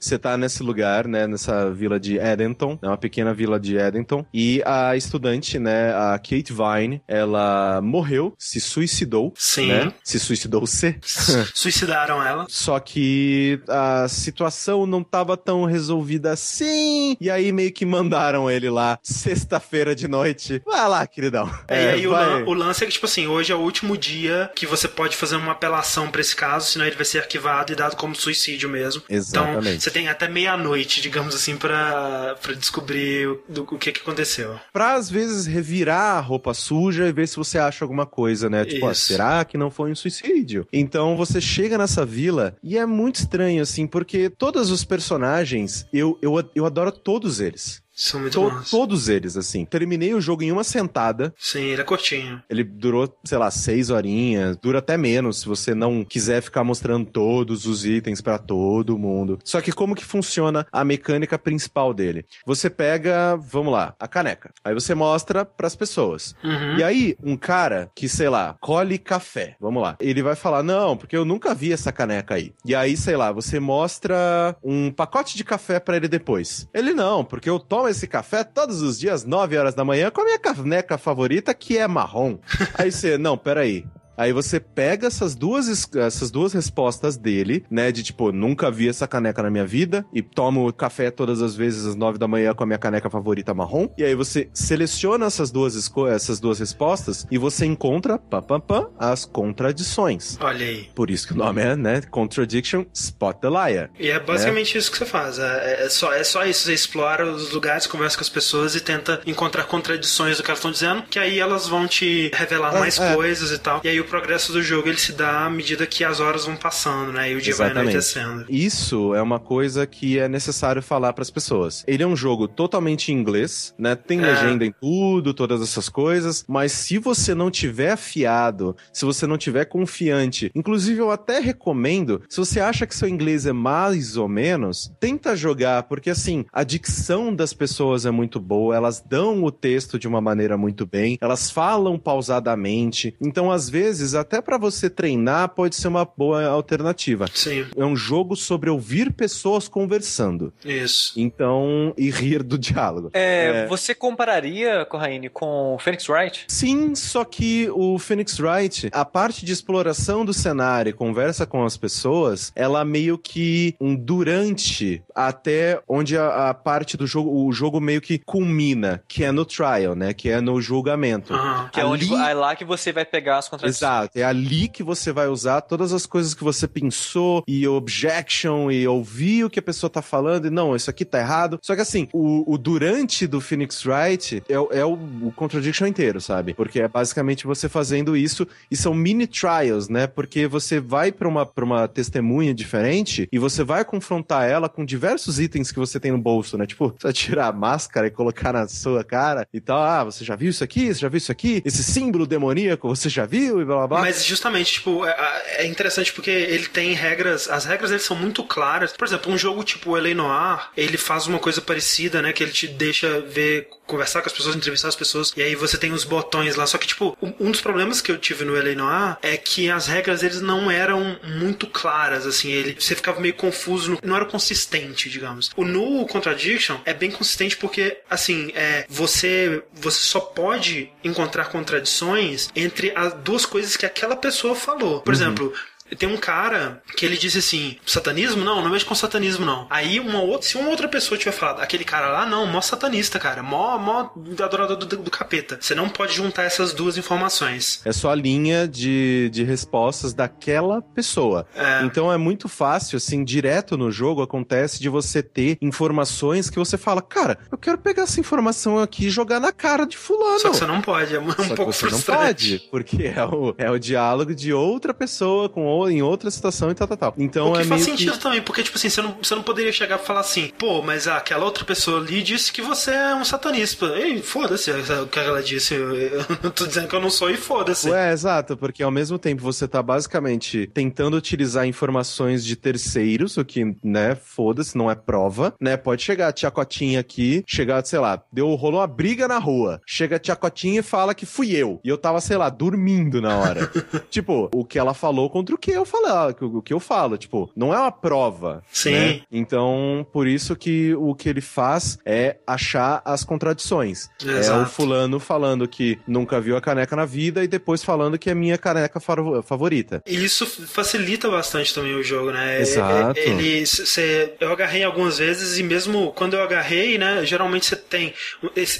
Você 0.00 0.18
tá 0.18 0.36
nesse 0.36 0.62
lugar, 0.62 1.06
né, 1.08 1.26
nessa 1.26 1.70
vila 1.70 1.98
de 1.98 2.16
Edenton, 2.18 2.78
é 2.82 2.86
uma 2.86 2.96
pequena 2.96 3.34
vila 3.34 3.58
de 3.58 3.76
Edenton, 3.76 4.24
e 4.32 4.62
a 4.64 4.96
estudante, 4.96 5.58
né, 5.58 5.92
a 5.94 6.18
Kate 6.18 6.52
Vine, 6.52 7.02
ela 7.08 7.80
morreu, 7.82 8.34
se 8.38 8.60
suicidou, 8.60 9.32
Sim. 9.36 9.68
né, 9.68 9.92
se 10.04 10.18
suicidou-se, 10.18 10.96
Su- 11.02 11.32
Suicidaram 11.54 12.22
ela. 12.24 12.46
só 12.48 12.78
que 12.78 13.60
a 13.68 14.06
situação 14.08 14.86
não 14.86 15.02
tava 15.02 15.36
tão 15.36 15.64
resolvida 15.64 16.32
assim, 16.32 17.16
e 17.20 17.30
aí 17.30 17.50
meio 17.52 17.72
que 17.72 17.84
mandaram 17.84 18.50
ele 18.50 18.70
lá, 18.70 18.98
sexta-feira 19.02 19.94
de 19.94 20.06
noite, 20.08 20.62
vai 20.66 20.88
lá, 20.88 21.06
queridão. 21.06 21.50
É, 21.68 21.84
e 21.84 21.88
aí 21.94 22.06
o, 22.06 22.10
lan- 22.12 22.44
o 22.46 22.52
lance 22.54 22.82
é 22.84 22.86
que, 22.86 22.92
tipo 22.92 23.06
assim, 23.06 23.26
hoje 23.26 23.52
é 23.52 23.54
o 23.54 23.60
último 23.60 23.96
dia 23.96 24.50
que 24.54 24.66
você 24.66 24.86
pode 24.88 25.16
fazer 25.16 25.36
uma 25.36 25.52
apelação 25.52 26.10
pra 26.10 26.20
esse 26.20 26.34
caso, 26.36 26.70
senão 26.70 26.86
ele 26.86 26.96
vai 26.96 27.04
ser 27.04 27.18
arquivado 27.18 27.72
e 27.72 27.76
dado 27.76 27.96
como 27.96 28.14
suicídio 28.14 28.68
mesmo. 28.68 29.02
Então, 29.08 29.60
Exatamente. 29.72 29.82
você 29.84 29.90
tem 29.90 30.08
até 30.08 30.28
meia-noite, 30.28 31.00
digamos 31.00 31.34
assim, 31.34 31.56
pra, 31.56 32.36
pra 32.40 32.52
descobrir 32.54 33.28
o, 33.28 33.42
do- 33.48 33.62
o 33.62 33.78
que 33.78 33.92
que 33.92 34.00
aconteceu. 34.00 34.58
pra 34.72 34.94
às 34.94 35.10
vezes 35.10 35.46
revirar 35.46 36.16
a 36.16 36.20
roupa 36.20 36.54
suja 36.54 37.06
e 37.08 37.12
ver 37.12 37.26
se 37.28 37.36
você 37.36 37.58
acha 37.58 37.84
alguma 37.84 38.06
coisa, 38.06 38.48
né? 38.48 38.64
Tipo, 38.64 38.86
ah, 38.86 38.94
será 38.94 39.44
que 39.44 39.58
não 39.58 39.70
foi 39.70 39.90
um 39.90 39.94
suicídio? 39.94 40.66
Então 40.72 41.16
você 41.16 41.40
chega 41.40 41.76
nessa 41.78 42.04
vila 42.06 42.56
e 42.62 42.76
é 42.78 42.86
muito 42.86 43.16
estranho, 43.16 43.62
assim, 43.62 43.86
porque 43.86 44.30
todos 44.30 44.70
os 44.70 44.84
personagens, 44.84 45.86
eu, 45.92 46.18
eu, 46.22 46.42
eu 46.54 46.64
adoro 46.66 46.90
todos 46.92 47.40
eles. 47.40 47.81
São 47.94 48.20
muito 48.20 48.32
To- 48.32 48.50
bons. 48.50 48.70
todos 48.70 49.08
eles, 49.08 49.36
assim. 49.36 49.64
Terminei 49.64 50.14
o 50.14 50.20
jogo 50.20 50.42
em 50.42 50.50
uma 50.52 50.64
sentada. 50.64 51.34
Sim, 51.38 51.64
ele 51.64 51.80
é 51.82 51.84
curtinho. 51.84 52.42
Ele 52.48 52.64
durou, 52.64 53.14
sei 53.24 53.38
lá, 53.38 53.50
seis 53.50 53.90
horinhas. 53.90 54.56
Dura 54.56 54.78
até 54.78 54.96
menos 54.96 55.40
se 55.40 55.46
você 55.46 55.74
não 55.74 56.04
quiser 56.04 56.40
ficar 56.42 56.64
mostrando 56.64 57.04
todos 57.06 57.66
os 57.66 57.84
itens 57.84 58.20
pra 58.20 58.38
todo 58.38 58.98
mundo. 58.98 59.38
Só 59.44 59.60
que 59.60 59.72
como 59.72 59.94
que 59.94 60.04
funciona 60.04 60.66
a 60.72 60.84
mecânica 60.84 61.38
principal 61.38 61.92
dele? 61.92 62.24
Você 62.46 62.70
pega, 62.70 63.36
vamos 63.36 63.72
lá, 63.72 63.94
a 64.00 64.08
caneca. 64.08 64.50
Aí 64.64 64.72
você 64.74 64.94
mostra 64.94 65.44
pras 65.44 65.76
pessoas. 65.76 66.34
Uhum. 66.42 66.78
E 66.78 66.82
aí, 66.82 67.16
um 67.22 67.36
cara 67.36 67.90
que, 67.94 68.08
sei 68.08 68.28
lá, 68.28 68.56
colhe 68.60 68.98
café, 68.98 69.56
vamos 69.60 69.82
lá, 69.82 69.96
ele 70.00 70.22
vai 70.22 70.34
falar: 70.34 70.62
Não, 70.62 70.96
porque 70.96 71.16
eu 71.16 71.24
nunca 71.24 71.54
vi 71.54 71.72
essa 71.72 71.92
caneca 71.92 72.34
aí. 72.36 72.52
E 72.64 72.74
aí, 72.74 72.96
sei 72.96 73.16
lá, 73.16 73.30
você 73.32 73.60
mostra 73.60 74.56
um 74.62 74.90
pacote 74.90 75.36
de 75.36 75.44
café 75.44 75.78
pra 75.78 75.96
ele 75.96 76.08
depois. 76.08 76.68
Ele 76.72 76.94
não, 76.94 77.24
porque 77.24 77.50
eu 77.50 77.58
tomo 77.58 77.82
esse 77.92 78.06
café 78.06 78.42
todos 78.42 78.82
os 78.82 78.98
dias, 78.98 79.24
9 79.24 79.56
horas 79.56 79.74
da 79.74 79.84
manhã, 79.84 80.10
com 80.10 80.20
a 80.20 80.24
minha 80.24 80.38
caneca 80.38 80.98
favorita, 80.98 81.54
que 81.54 81.78
é 81.78 81.86
marrom. 81.86 82.38
aí 82.74 82.90
você, 82.90 83.16
não, 83.16 83.38
peraí. 83.38 83.86
Aí 84.16 84.32
você 84.32 84.60
pega 84.60 85.06
essas 85.06 85.34
duas, 85.34 85.88
essas 85.96 86.30
duas 86.30 86.52
respostas 86.52 87.16
dele, 87.16 87.64
né? 87.70 87.90
De 87.90 88.02
tipo, 88.02 88.30
nunca 88.30 88.70
vi 88.70 88.88
essa 88.88 89.06
caneca 89.06 89.42
na 89.42 89.50
minha 89.50 89.66
vida 89.66 90.04
e 90.12 90.22
tomo 90.22 90.72
café 90.72 91.10
todas 91.10 91.42
as 91.42 91.54
vezes 91.54 91.86
às 91.86 91.94
nove 91.94 92.18
da 92.18 92.28
manhã 92.28 92.54
com 92.54 92.62
a 92.62 92.66
minha 92.66 92.78
caneca 92.78 93.08
favorita 93.08 93.54
marrom. 93.54 93.88
E 93.96 94.04
aí 94.04 94.14
você 94.14 94.48
seleciona 94.52 95.26
essas 95.26 95.50
duas, 95.50 95.90
essas 96.10 96.40
duas 96.40 96.58
respostas 96.58 97.26
e 97.30 97.38
você 97.38 97.66
encontra, 97.66 98.18
pam, 98.18 98.42
pam, 98.42 98.60
pam, 98.60 98.90
as 98.98 99.24
contradições. 99.24 100.38
Olha 100.40 100.66
aí. 100.66 100.90
Por 100.94 101.10
isso 101.10 101.26
que 101.26 101.32
o 101.32 101.36
nome 101.36 101.62
é, 101.62 101.74
né? 101.74 102.02
Contradiction 102.02 102.84
Spot 102.92 103.36
the 103.38 103.48
Liar. 103.48 103.90
E 103.98 104.10
é 104.10 104.20
basicamente 104.20 104.74
né? 104.74 104.78
isso 104.78 104.90
que 104.90 104.98
você 104.98 105.06
faz. 105.06 105.38
É, 105.38 105.84
é, 105.84 105.88
só, 105.88 106.12
é 106.12 106.22
só 106.22 106.44
isso. 106.44 106.64
Você 106.64 106.74
explora 106.74 107.26
os 107.30 107.52
lugares, 107.52 107.86
conversa 107.86 108.16
com 108.16 108.22
as 108.22 108.28
pessoas 108.28 108.74
e 108.74 108.80
tenta 108.80 109.20
encontrar 109.26 109.64
contradições 109.64 110.36
do 110.36 110.42
que 110.42 110.50
elas 110.50 110.58
estão 110.58 110.70
dizendo, 110.70 111.02
que 111.02 111.18
aí 111.18 111.38
elas 111.38 111.66
vão 111.66 111.86
te 111.86 112.30
revelar 112.34 112.76
é, 112.76 112.78
mais 112.78 112.98
é. 112.98 113.14
coisas 113.14 113.50
e 113.50 113.58
tal. 113.58 113.80
E 113.82 113.88
aí 113.88 114.01
o 114.02 114.04
progresso 114.04 114.52
do 114.52 114.62
jogo 114.62 114.88
ele 114.88 114.98
se 114.98 115.12
dá 115.12 115.46
à 115.46 115.50
medida 115.50 115.86
que 115.86 116.04
as 116.04 116.20
horas 116.20 116.44
vão 116.44 116.56
passando, 116.56 117.12
né? 117.12 117.32
E 117.32 117.34
o 117.34 117.40
dia 117.40 117.52
Exatamente. 117.52 117.74
vai 117.74 117.82
anoitecendo. 117.82 118.44
Isso 118.48 119.14
é 119.14 119.22
uma 119.22 119.40
coisa 119.40 119.86
que 119.86 120.18
é 120.18 120.28
necessário 120.28 120.82
falar 120.82 121.12
para 121.12 121.22
as 121.22 121.30
pessoas. 121.30 121.84
Ele 121.86 122.02
é 122.02 122.06
um 122.06 122.16
jogo 122.16 122.46
totalmente 122.46 123.12
em 123.12 123.16
inglês, 123.16 123.74
né? 123.78 123.94
Tem 123.94 124.20
é. 124.20 124.26
legenda 124.26 124.64
em 124.64 124.72
tudo, 124.72 125.32
todas 125.32 125.62
essas 125.62 125.88
coisas, 125.88 126.44
mas 126.48 126.72
se 126.72 126.98
você 126.98 127.34
não 127.34 127.50
tiver 127.50 127.92
afiado, 127.92 128.76
se 128.92 129.04
você 129.04 129.26
não 129.26 129.38
tiver 129.38 129.64
confiante, 129.66 130.50
inclusive 130.54 131.00
eu 131.00 131.10
até 131.10 131.38
recomendo, 131.38 132.22
se 132.28 132.38
você 132.38 132.60
acha 132.60 132.86
que 132.86 132.96
seu 132.96 133.08
inglês 133.08 133.46
é 133.46 133.52
mais 133.52 134.16
ou 134.16 134.28
menos, 134.28 134.92
tenta 134.98 135.36
jogar, 135.36 135.84
porque 135.84 136.10
assim, 136.10 136.44
a 136.52 136.64
dicção 136.64 137.34
das 137.34 137.52
pessoas 137.52 138.04
é 138.06 138.10
muito 138.10 138.40
boa, 138.40 138.74
elas 138.74 139.00
dão 139.00 139.44
o 139.44 139.50
texto 139.50 139.98
de 139.98 140.08
uma 140.08 140.20
maneira 140.20 140.56
muito 140.56 140.86
bem, 140.86 141.18
elas 141.20 141.50
falam 141.50 141.98
pausadamente, 141.98 143.14
então 143.20 143.50
às 143.50 143.68
vezes 143.68 143.91
até 144.14 144.40
para 144.40 144.58
você 144.58 144.88
treinar 144.88 145.50
pode 145.50 145.76
ser 145.76 145.88
uma 145.88 146.04
boa 146.04 146.44
alternativa. 146.46 147.26
Sim. 147.32 147.66
É 147.76 147.84
um 147.84 147.96
jogo 147.96 148.36
sobre 148.36 148.70
ouvir 148.70 149.12
pessoas 149.12 149.68
conversando. 149.68 150.52
Isso. 150.64 151.12
Então, 151.16 151.94
e 151.96 152.10
rir 152.10 152.42
do 152.42 152.58
diálogo. 152.58 153.10
É, 153.12 153.64
é... 153.64 153.66
você 153.66 153.94
compararia, 153.94 154.84
Corraine, 154.84 155.28
com 155.28 155.76
Phoenix 155.80 156.08
Wright? 156.08 156.44
Sim, 156.48 156.94
só 156.94 157.24
que 157.24 157.68
o 157.70 157.98
Phoenix 157.98 158.38
Wright, 158.38 158.88
a 158.92 159.04
parte 159.04 159.44
de 159.44 159.52
exploração 159.52 160.24
do 160.24 160.32
cenário, 160.32 160.94
conversa 160.94 161.46
com 161.46 161.64
as 161.64 161.76
pessoas, 161.76 162.52
ela 162.54 162.84
meio 162.84 163.18
que 163.18 163.74
um 163.80 163.94
durante 163.94 165.02
até 165.14 165.80
onde 165.88 166.16
a, 166.16 166.50
a 166.50 166.54
parte 166.54 166.96
do 166.96 167.06
jogo, 167.06 167.46
o 167.46 167.52
jogo 167.52 167.80
meio 167.80 168.00
que 168.00 168.18
culmina, 168.18 169.02
que 169.08 169.24
é 169.24 169.32
no 169.32 169.44
trial, 169.44 169.94
né? 169.94 170.12
Que 170.12 170.30
é 170.30 170.40
no 170.40 170.60
julgamento. 170.60 171.34
Uhum. 171.34 171.68
Que 171.68 171.80
é, 171.80 171.84
onde, 171.84 172.12
é 172.14 172.34
lá 172.34 172.54
que 172.56 172.64
você 172.64 172.92
vai 172.92 173.04
pegar 173.04 173.38
as 173.38 173.48
contradições. 173.48 173.81
Exato, 173.82 174.16
é 174.16 174.22
ali 174.22 174.68
que 174.68 174.80
você 174.80 175.10
vai 175.10 175.26
usar 175.26 175.60
todas 175.62 175.92
as 175.92 176.06
coisas 176.06 176.34
que 176.34 176.44
você 176.44 176.68
pensou 176.68 177.42
e 177.48 177.66
objection 177.66 178.70
e 178.70 178.86
ouvir 178.86 179.44
o 179.44 179.50
que 179.50 179.58
a 179.58 179.62
pessoa 179.62 179.90
tá 179.90 180.00
falando 180.00 180.46
e 180.46 180.50
não, 180.50 180.76
isso 180.76 180.88
aqui 180.88 181.04
tá 181.04 181.18
errado. 181.18 181.58
Só 181.60 181.74
que 181.74 181.80
assim, 181.80 182.06
o, 182.12 182.44
o 182.46 182.56
durante 182.56 183.26
do 183.26 183.40
Phoenix 183.40 183.84
Wright 183.84 184.40
é, 184.48 184.78
é 184.78 184.84
o, 184.84 184.92
o 184.92 185.32
contradiction 185.34 185.88
inteiro, 185.88 186.20
sabe? 186.20 186.54
Porque 186.54 186.80
é 186.80 186.86
basicamente 186.86 187.44
você 187.44 187.68
fazendo 187.68 188.16
isso 188.16 188.46
e 188.70 188.76
são 188.76 188.94
mini 188.94 189.26
trials, 189.26 189.88
né? 189.88 190.06
Porque 190.06 190.46
você 190.46 190.78
vai 190.78 191.10
para 191.10 191.26
uma, 191.26 191.44
pra 191.44 191.64
uma 191.64 191.88
testemunha 191.88 192.54
diferente 192.54 193.28
e 193.32 193.38
você 193.38 193.64
vai 193.64 193.84
confrontar 193.84 194.48
ela 194.48 194.68
com 194.68 194.84
diversos 194.84 195.40
itens 195.40 195.72
que 195.72 195.80
você 195.80 195.98
tem 195.98 196.12
no 196.12 196.18
bolso, 196.18 196.56
né? 196.56 196.66
Tipo, 196.66 196.94
você 196.96 197.12
tirar 197.12 197.48
a 197.48 197.52
máscara 197.52 198.06
e 198.06 198.12
colocar 198.12 198.52
na 198.52 198.68
sua 198.68 199.02
cara 199.02 199.44
e 199.52 199.60
tal. 199.60 199.82
Ah, 199.82 200.04
você 200.04 200.24
já 200.24 200.36
viu 200.36 200.50
isso 200.50 200.62
aqui? 200.62 200.86
Você 200.94 201.00
já 201.00 201.08
viu 201.08 201.18
isso 201.18 201.32
aqui? 201.32 201.60
Esse 201.64 201.82
símbolo 201.82 202.28
demoníaco 202.28 202.88
você 202.88 203.08
já 203.08 203.26
viu? 203.26 203.71
Blá 203.76 203.86
blá. 203.86 204.00
Mas 204.00 204.24
justamente, 204.24 204.72
tipo, 204.74 205.04
é, 205.06 205.42
é 205.58 205.66
interessante 205.66 206.12
porque 206.12 206.30
ele 206.30 206.66
tem 206.66 206.92
regras, 206.92 207.48
as 207.48 207.64
regras 207.64 207.90
dele 207.90 208.02
são 208.02 208.16
muito 208.16 208.42
claras. 208.44 208.92
Por 208.92 209.06
exemplo, 209.06 209.32
um 209.32 209.38
jogo 209.38 209.64
tipo 209.64 209.96
L.A. 209.96 210.14
Noir, 210.14 210.68
ele 210.76 210.96
faz 210.96 211.26
uma 211.26 211.38
coisa 211.38 211.60
parecida, 211.60 212.22
né? 212.22 212.32
Que 212.32 212.42
ele 212.42 212.52
te 212.52 212.66
deixa 212.66 213.20
ver 213.20 213.68
conversar 213.86 214.22
com 214.22 214.28
as 214.28 214.32
pessoas, 214.32 214.56
entrevistar 214.56 214.88
as 214.88 214.96
pessoas, 214.96 215.32
e 215.36 215.42
aí 215.42 215.54
você 215.54 215.76
tem 215.76 215.92
os 215.92 216.04
botões 216.04 216.56
lá. 216.56 216.66
Só 216.66 216.78
que, 216.78 216.86
tipo, 216.86 217.16
um 217.38 217.50
dos 217.50 217.60
problemas 217.60 218.00
que 218.00 218.10
eu 218.10 218.16
tive 218.16 218.44
no 218.44 218.56
L.A. 218.56 218.74
Noir 218.74 219.16
é 219.20 219.36
que 219.36 219.70
as 219.70 219.86
regras 219.86 220.22
eles 220.22 220.40
não 220.40 220.70
eram 220.70 221.18
muito 221.22 221.66
claras, 221.66 222.26
assim, 222.26 222.50
ele, 222.50 222.76
você 222.78 222.94
ficava 222.94 223.20
meio 223.20 223.34
confuso, 223.34 223.98
não 224.02 224.16
era 224.16 224.24
consistente, 224.24 225.10
digamos. 225.10 225.50
O 225.56 225.64
No 225.64 226.06
Contradiction 226.06 226.78
é 226.84 226.94
bem 226.94 227.10
consistente 227.10 227.56
porque, 227.56 227.98
assim, 228.08 228.50
é, 228.54 228.86
você, 228.88 229.62
você 229.74 230.00
só 230.00 230.20
pode 230.20 230.90
encontrar 231.04 231.46
contradições 231.46 232.50
entre 232.56 232.92
as 232.96 233.12
duas 233.14 233.44
coisas 233.44 233.61
que 233.76 233.86
aquela 233.86 234.16
pessoa 234.16 234.54
falou. 234.54 235.00
Por 235.00 235.12
uhum. 235.12 235.20
exemplo, 235.20 235.54
tem 235.96 236.08
um 236.08 236.16
cara 236.16 236.82
que 236.96 237.04
ele 237.04 237.16
disse 237.16 237.38
assim: 237.38 237.76
satanismo? 237.86 238.44
Não, 238.44 238.62
não 238.62 238.70
mexe 238.70 238.84
com 238.84 238.94
satanismo, 238.94 239.44
não. 239.44 239.66
Aí, 239.68 240.00
uma 240.00 240.20
outra, 240.20 240.48
se 240.48 240.56
uma 240.56 240.68
outra 240.68 240.88
pessoa 240.88 241.18
tiver 241.18 241.32
falado, 241.32 241.60
aquele 241.60 241.84
cara 241.84 242.08
lá, 242.08 242.26
não, 242.26 242.46
mó 242.46 242.60
satanista, 242.60 243.18
cara, 243.18 243.42
mó, 243.42 243.78
mó 243.78 244.10
adorador 244.42 244.76
do, 244.76 244.86
do, 244.86 245.10
capeta. 245.10 245.58
Você 245.60 245.74
não 245.74 245.88
pode 245.88 246.14
juntar 246.14 246.44
essas 246.44 246.72
duas 246.72 246.96
informações. 246.96 247.80
É 247.84 247.92
só 247.92 248.10
a 248.10 248.14
linha 248.14 248.66
de, 248.66 249.28
de 249.30 249.44
respostas 249.44 250.14
daquela 250.14 250.80
pessoa. 250.80 251.46
É. 251.54 251.82
Então 251.84 252.12
é 252.12 252.16
muito 252.16 252.48
fácil, 252.48 252.96
assim, 252.96 253.24
direto 253.24 253.76
no 253.76 253.90
jogo 253.90 254.22
acontece 254.22 254.80
de 254.80 254.88
você 254.88 255.22
ter 255.22 255.58
informações 255.60 256.48
que 256.48 256.58
você 256.58 256.78
fala, 256.78 257.02
cara, 257.02 257.38
eu 257.50 257.58
quero 257.58 257.78
pegar 257.78 258.04
essa 258.04 258.20
informação 258.20 258.78
aqui 258.78 259.06
e 259.06 259.10
jogar 259.10 259.40
na 259.40 259.52
cara 259.52 259.84
de 259.84 259.96
fulano. 259.96 260.40
Só 260.40 260.50
que 260.50 260.56
você 260.56 260.66
não 260.66 260.80
pode, 260.80 261.14
é 261.14 261.20
um, 261.20 261.30
Só 261.30 261.54
pouco 261.54 261.72
você 261.72 261.86
frustrante. 261.86 262.10
não 262.10 262.26
pode, 262.26 262.68
porque 262.70 263.04
é 263.14 263.24
o, 263.24 263.54
é 263.58 263.70
o 263.70 263.78
diálogo 263.78 264.34
de 264.34 264.52
outra 264.52 264.94
pessoa 264.94 265.48
com 265.48 265.66
outra 265.66 265.81
em 265.90 266.02
outra 266.02 266.30
situação 266.30 266.70
e 266.70 266.74
tal, 266.74 266.88
tal, 266.88 266.96
tal. 266.96 267.14
Então 267.18 267.50
o 267.50 267.54
que 267.54 267.62
é 267.62 267.64
faz 267.64 267.82
sentido 267.82 268.12
que... 268.12 268.18
também, 268.18 268.42
porque, 268.42 268.62
tipo 268.62 268.76
assim, 268.76 268.88
você 268.88 269.02
não, 269.02 269.16
você 269.22 269.34
não 269.34 269.42
poderia 269.42 269.72
chegar 269.72 269.98
e 269.98 270.04
falar 270.04 270.20
assim, 270.20 270.50
pô, 270.58 270.82
mas 270.82 271.06
aquela 271.06 271.44
outra 271.44 271.64
pessoa 271.64 272.00
ali 272.00 272.22
disse 272.22 272.52
que 272.52 272.62
você 272.62 272.90
é 272.90 273.14
um 273.14 273.24
satanista. 273.24 273.86
Ei, 273.96 274.22
foda-se 274.22 274.70
o 274.70 275.06
que 275.06 275.18
ela 275.18 275.42
disse. 275.42 275.74
Eu, 275.74 275.94
eu 275.94 276.26
não 276.42 276.50
tô 276.50 276.66
dizendo 276.66 276.88
que 276.88 276.94
eu 276.94 277.00
não 277.00 277.10
sou 277.10 277.30
e 277.30 277.36
foda-se. 277.36 277.90
É, 277.92 278.12
exato, 278.12 278.56
porque 278.56 278.82
ao 278.82 278.90
mesmo 278.90 279.18
tempo 279.18 279.42
você 279.42 279.66
tá 279.66 279.82
basicamente 279.82 280.70
tentando 280.72 281.16
utilizar 281.16 281.66
informações 281.66 282.44
de 282.44 282.56
terceiros, 282.56 283.36
o 283.36 283.44
que, 283.44 283.76
né, 283.82 284.14
foda-se, 284.14 284.76
não 284.76 284.90
é 284.90 284.94
prova, 284.94 285.54
né? 285.60 285.76
Pode 285.76 286.02
chegar 286.02 286.28
a 286.28 286.32
tia 286.32 286.50
Cotinha 286.50 287.00
aqui, 287.00 287.42
chegar, 287.46 287.84
sei 287.84 287.98
lá, 287.98 288.22
deu, 288.32 288.54
rolou 288.54 288.80
uma 288.80 288.86
briga 288.86 289.26
na 289.26 289.38
rua. 289.38 289.80
Chega 289.86 290.16
a 290.16 290.18
tia 290.18 290.36
Cotinha 290.36 290.80
e 290.80 290.82
fala 290.82 291.14
que 291.14 291.26
fui 291.26 291.52
eu. 291.52 291.80
E 291.84 291.88
eu 291.88 291.98
tava, 291.98 292.20
sei 292.20 292.36
lá, 292.36 292.48
dormindo 292.48 293.20
na 293.20 293.36
hora. 293.38 293.70
tipo, 294.10 294.48
o 294.54 294.64
que 294.64 294.78
ela 294.78 294.94
falou 294.94 295.28
contra 295.30 295.54
o 295.54 295.58
que 295.58 295.71
eu 295.72 295.84
falei 295.84 296.34
o 296.40 296.62
que 296.62 296.72
eu 296.72 296.80
falo, 296.80 297.16
tipo, 297.16 297.50
não 297.56 297.72
é 297.72 297.78
uma 297.78 297.92
prova. 297.92 298.62
Sim. 298.70 298.92
Né? 298.92 299.20
Então, 299.30 300.06
por 300.12 300.26
isso 300.26 300.56
que 300.56 300.94
o 300.94 301.14
que 301.14 301.28
ele 301.28 301.40
faz 301.40 301.98
é 302.04 302.36
achar 302.46 303.02
as 303.04 303.24
contradições. 303.24 304.08
Exato. 304.24 304.60
É 304.60 304.62
o 304.62 304.66
fulano 304.66 305.20
falando 305.20 305.66
que 305.68 305.98
nunca 306.06 306.40
viu 306.40 306.56
a 306.56 306.60
caneca 306.60 306.96
na 306.96 307.04
vida 307.04 307.42
e 307.44 307.48
depois 307.48 307.82
falando 307.82 308.18
que 308.18 308.30
é 308.30 308.34
minha 308.34 308.58
caneca 308.58 309.00
favorita. 309.00 310.02
E 310.06 310.24
isso 310.24 310.46
facilita 310.46 311.30
bastante 311.30 311.74
também 311.74 311.94
o 311.94 312.02
jogo, 312.02 312.30
né? 312.30 312.60
Exato. 312.60 313.18
Ele, 313.18 313.66
cê, 313.66 314.34
eu 314.40 314.52
agarrei 314.52 314.84
algumas 314.84 315.18
vezes 315.18 315.58
e 315.58 315.62
mesmo 315.62 316.12
quando 316.12 316.34
eu 316.34 316.42
agarrei, 316.42 316.98
né, 316.98 317.24
geralmente 317.24 317.66
você 317.66 317.76
tem, 317.76 318.12